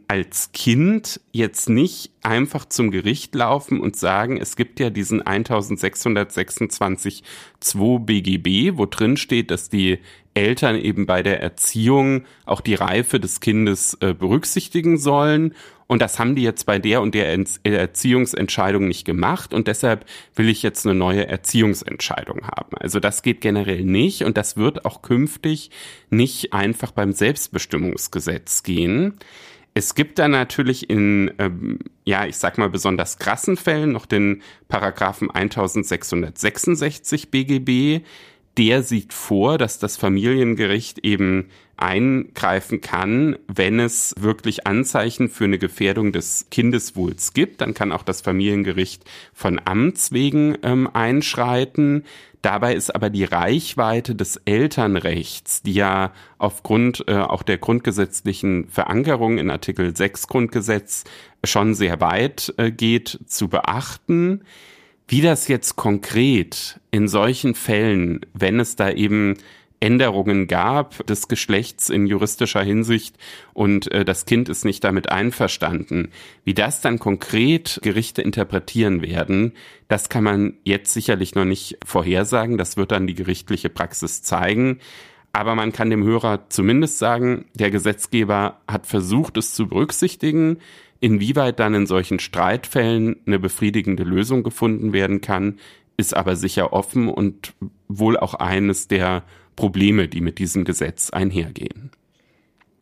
als 0.09 0.53
Kind 0.53 1.21
jetzt 1.33 1.69
nicht 1.69 2.13
einfach 2.23 2.65
zum 2.65 2.91
Gericht 2.91 3.35
laufen 3.35 3.81
und 3.81 3.97
sagen, 3.97 4.37
es 4.37 4.57
gibt 4.57 4.81
ja 4.81 4.91
diesen 4.91 5.23
1626 5.23 7.23
2 7.61 7.99
BGB, 7.99 8.79
wo 8.79 8.87
drin 8.87 9.17
steht, 9.17 9.51
dass 9.51 9.69
die 9.69 9.99
Eltern 10.35 10.77
eben 10.77 11.07
bei 11.07 11.23
der 11.23 11.41
Erziehung 11.41 12.25
auch 12.45 12.61
die 12.61 12.75
Reife 12.75 13.19
des 13.19 13.41
Kindes 13.41 13.97
äh, 14.01 14.13
berücksichtigen 14.13 14.99
sollen 14.99 15.55
und 15.89 16.03
das 16.03 16.19
haben 16.19 16.35
die 16.35 16.43
jetzt 16.43 16.67
bei 16.67 16.79
der 16.79 17.01
und 17.01 17.15
der 17.15 17.29
Erziehungsentscheidung 17.63 18.89
nicht 18.89 19.05
gemacht 19.05 19.55
und 19.55 19.69
deshalb 19.69 20.05
will 20.35 20.49
ich 20.49 20.63
jetzt 20.63 20.85
eine 20.85 20.97
neue 20.97 21.29
Erziehungsentscheidung 21.29 22.49
haben. 22.49 22.77
Also 22.79 22.99
das 22.99 23.23
geht 23.23 23.41
generell 23.41 23.85
nicht 23.85 24.23
und 24.23 24.37
das 24.37 24.57
wird 24.57 24.85
auch 24.85 25.03
künftig 25.03 25.71
nicht 26.11 26.53
einfach 26.53 26.91
beim 26.91 27.13
Selbstbestimmungsgesetz 27.13 28.65
gehen. 28.65 29.19
Es 29.77 29.95
gibt 29.95 30.19
da 30.19 30.27
natürlich 30.27 30.89
in, 30.89 31.35
ähm, 31.39 31.81
ja, 32.07 32.25
ich 32.25 32.39
sag 32.39 32.57
mal 32.57 32.71
besonders 32.71 33.19
krassen 33.19 33.59
Fällen 33.59 33.93
noch 33.93 34.07
den 34.07 34.41
Paragraphen 34.69 35.31
1666 35.31 37.31
BGB. 37.31 38.01
Der 38.57 38.83
sieht 38.83 39.13
vor, 39.13 39.59
dass 39.59 39.79
das 39.79 39.99
Familiengericht 39.99 41.01
eben 41.01 41.51
eingreifen 41.77 42.81
kann, 42.81 43.37
wenn 43.49 43.79
es 43.79 44.15
wirklich 44.19 44.67
Anzeichen 44.67 45.29
für 45.29 45.45
eine 45.45 45.59
Gefährdung 45.59 46.11
des 46.11 46.47
Kindeswohls 46.51 47.35
gibt. 47.35 47.61
Dann 47.61 47.75
kann 47.75 47.93
auch 47.93 48.03
das 48.03 48.23
Familiengericht 48.23 49.05
von 49.35 49.61
Amts 49.63 50.11
wegen 50.11 50.57
ähm, 50.63 50.89
einschreiten. 50.91 52.05
Dabei 52.47 52.77
ist 52.77 52.95
aber 52.95 53.11
die 53.11 53.25
Reichweite 53.25 54.15
des 54.15 54.37
Elternrechts, 54.45 55.63
die 55.63 55.75
ja 55.75 56.13
aufgrund 56.39 57.03
äh, 57.09 57.17
auch 57.17 57.43
der 57.43 57.59
grundgesetzlichen 57.59 58.69
Verankerung 58.69 59.39
in 59.39 59.51
Artikel 59.51 59.97
6 59.97 60.29
Grundgesetz 60.29 61.03
schon 61.43 61.75
sehr 61.75 62.01
weit 62.01 62.55
äh, 62.57 62.71
geht, 62.71 63.19
zu 63.27 63.49
beachten. 63.49 64.43
Wie 65.09 65.23
das 65.23 65.49
jetzt 65.49 65.75
konkret 65.75 66.79
in 66.93 67.09
solchen 67.09 67.57
Fällen, 67.57 68.21
wenn 68.33 68.61
es 68.61 68.77
da 68.77 68.93
eben 68.93 69.39
Änderungen 69.81 70.47
gab 70.47 71.07
des 71.07 71.29
Geschlechts 71.29 71.91
in 71.91 72.07
juristischer 72.07 72.63
Hinsicht 72.63 73.17
und 73.53 73.91
äh, 73.93 74.05
das 74.05 74.25
Kind 74.25 74.49
ist 74.49 74.65
nicht 74.65 74.83
damit 74.85 75.11
einverstanden. 75.11 76.09
Wie 76.45 76.55
das 76.55 76.81
dann 76.81 76.99
konkret 76.99 77.81
Gerichte 77.83 78.23
interpretieren 78.23 79.03
werden, 79.03 79.53
das 79.89 80.09
kann 80.09 80.25
man 80.25 80.55
jetzt 80.65 80.93
sicherlich 80.93 81.35
noch 81.35 81.45
nicht 81.45 81.79
vorhersagen. 81.85 82.59
Das 82.59 82.77
wird 82.77 82.93
dann 82.93 83.07
die 83.07 83.15
gerichtliche 83.15 83.69
Praxis 83.69 84.23
zeigen. 84.23 84.79
Aber 85.33 85.55
man 85.55 85.73
kann 85.73 85.91
dem 85.91 86.03
Hörer 86.03 86.49
zumindest 86.49 86.99
sagen, 86.99 87.45
der 87.53 87.71
Gesetzgeber 87.71 88.61
hat 88.67 88.87
versucht, 88.87 89.37
es 89.37 89.53
zu 89.53 89.69
berücksichtigen. 89.69 90.59
Inwieweit 91.01 91.61
dann 91.61 91.75
in 91.75 91.87
solchen 91.87 92.19
Streitfällen 92.19 93.17
eine 93.27 93.39
befriedigende 93.39 94.03
Lösung 94.03 94.43
gefunden 94.43 94.95
werden 94.95 95.21
kann, 95.21 95.59
ist 95.99 96.17
aber 96.17 96.37
sicher 96.37 96.73
offen 96.73 97.09
und 97.09 97.53
wohl 97.89 98.17
auch 98.17 98.35
eines 98.35 98.89
der 98.89 99.25
Probleme, 99.57 100.09
die 100.09 100.21
mit 100.21 100.39
diesem 100.39 100.65
Gesetz 100.65 101.11
einhergehen. 101.11 101.91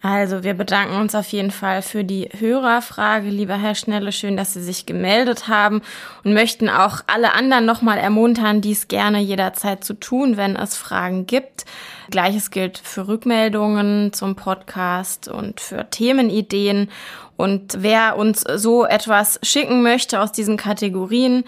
Also, 0.07 0.45
wir 0.45 0.53
bedanken 0.53 0.97
uns 0.97 1.15
auf 1.15 1.29
jeden 1.29 1.51
Fall 1.51 1.81
für 1.81 2.05
die 2.05 2.29
Hörerfrage, 2.39 3.31
lieber 3.31 3.57
Herr 3.57 3.75
Schnelle. 3.75 4.13
Schön, 4.13 4.37
dass 4.37 4.53
Sie 4.53 4.63
sich 4.63 4.85
gemeldet 4.85 5.49
haben 5.49 5.81
und 6.25 6.35
möchten 6.35 6.69
auch 6.69 7.01
alle 7.07 7.33
anderen 7.33 7.65
nochmal 7.65 7.97
ermuntern, 7.97 8.61
dies 8.61 8.89
gerne 8.89 9.21
jederzeit 9.21 9.83
zu 9.83 9.95
tun, 9.95 10.37
wenn 10.37 10.57
es 10.57 10.77
Fragen 10.77 11.25
gibt. 11.25 11.65
Gleiches 12.11 12.51
gilt 12.51 12.77
für 12.77 13.09
Rückmeldungen 13.09 14.13
zum 14.13 14.37
Podcast 14.37 15.29
und 15.29 15.59
für 15.59 15.89
Themenideen. 15.89 16.91
Und 17.37 17.79
wer 17.79 18.19
uns 18.19 18.45
so 18.57 18.85
etwas 18.85 19.41
schicken 19.43 19.83
möchte 19.83 20.21
aus 20.21 20.33
diesen 20.33 20.59
Kategorien, 20.59 21.45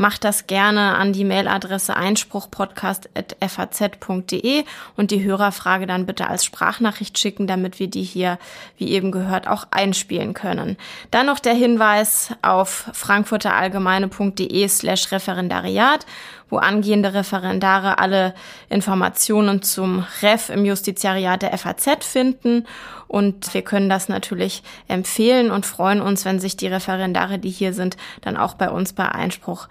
macht 0.00 0.24
das 0.24 0.46
gerne 0.46 0.96
an 0.96 1.12
die 1.12 1.26
Mailadresse 1.26 1.94
einspruchpodcast.faz.de 1.94 4.64
und 4.96 5.10
die 5.10 5.22
Hörerfrage 5.22 5.86
dann 5.86 6.06
bitte 6.06 6.26
als 6.26 6.46
Sprachnachricht 6.46 7.18
schicken, 7.18 7.46
damit 7.46 7.78
wir 7.78 7.88
die 7.88 8.02
hier, 8.02 8.38
wie 8.78 8.88
eben 8.88 9.12
gehört, 9.12 9.46
auch 9.46 9.66
einspielen 9.70 10.32
können. 10.32 10.78
Dann 11.10 11.26
noch 11.26 11.38
der 11.38 11.52
Hinweis 11.52 12.32
auf 12.40 12.88
frankfurterallgemeine.de 12.94 14.68
slash 14.68 15.12
Referendariat, 15.12 16.06
wo 16.48 16.56
angehende 16.56 17.12
Referendare 17.12 17.98
alle 17.98 18.32
Informationen 18.70 19.62
zum 19.62 20.06
Ref 20.22 20.48
im 20.48 20.64
Justiziariat 20.64 21.42
der 21.42 21.58
FAZ 21.58 22.06
finden. 22.06 22.66
Und 23.06 23.52
wir 23.54 23.62
können 23.62 23.88
das 23.88 24.08
natürlich 24.08 24.62
empfehlen 24.86 25.50
und 25.50 25.66
freuen 25.66 26.00
uns, 26.00 26.24
wenn 26.24 26.38
sich 26.38 26.56
die 26.56 26.68
Referendare, 26.68 27.40
die 27.40 27.50
hier 27.50 27.72
sind, 27.72 27.96
dann 28.20 28.36
auch 28.36 28.54
bei 28.54 28.70
uns 28.70 28.92
bei 28.92 29.08
Einspruch 29.08 29.66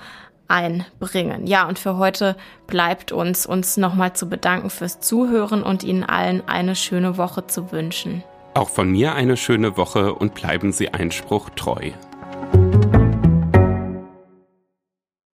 einbringen. 0.49 1.47
Ja, 1.47 1.67
und 1.67 1.79
für 1.79 1.97
heute 1.97 2.35
bleibt 2.67 3.11
uns, 3.11 3.45
uns 3.45 3.77
nochmal 3.77 4.13
zu 4.13 4.27
bedanken 4.27 4.69
fürs 4.69 4.99
Zuhören 4.99 5.63
und 5.63 5.83
Ihnen 5.83 6.03
allen 6.03 6.45
eine 6.47 6.75
schöne 6.75 7.17
Woche 7.17 7.47
zu 7.47 7.71
wünschen. 7.71 8.23
Auch 8.55 8.69
von 8.69 8.91
mir 8.91 9.13
eine 9.13 9.37
schöne 9.37 9.77
Woche 9.77 10.13
und 10.13 10.33
bleiben 10.33 10.71
Sie 10.73 10.89
Einspruch 10.89 11.49
treu. 11.51 11.91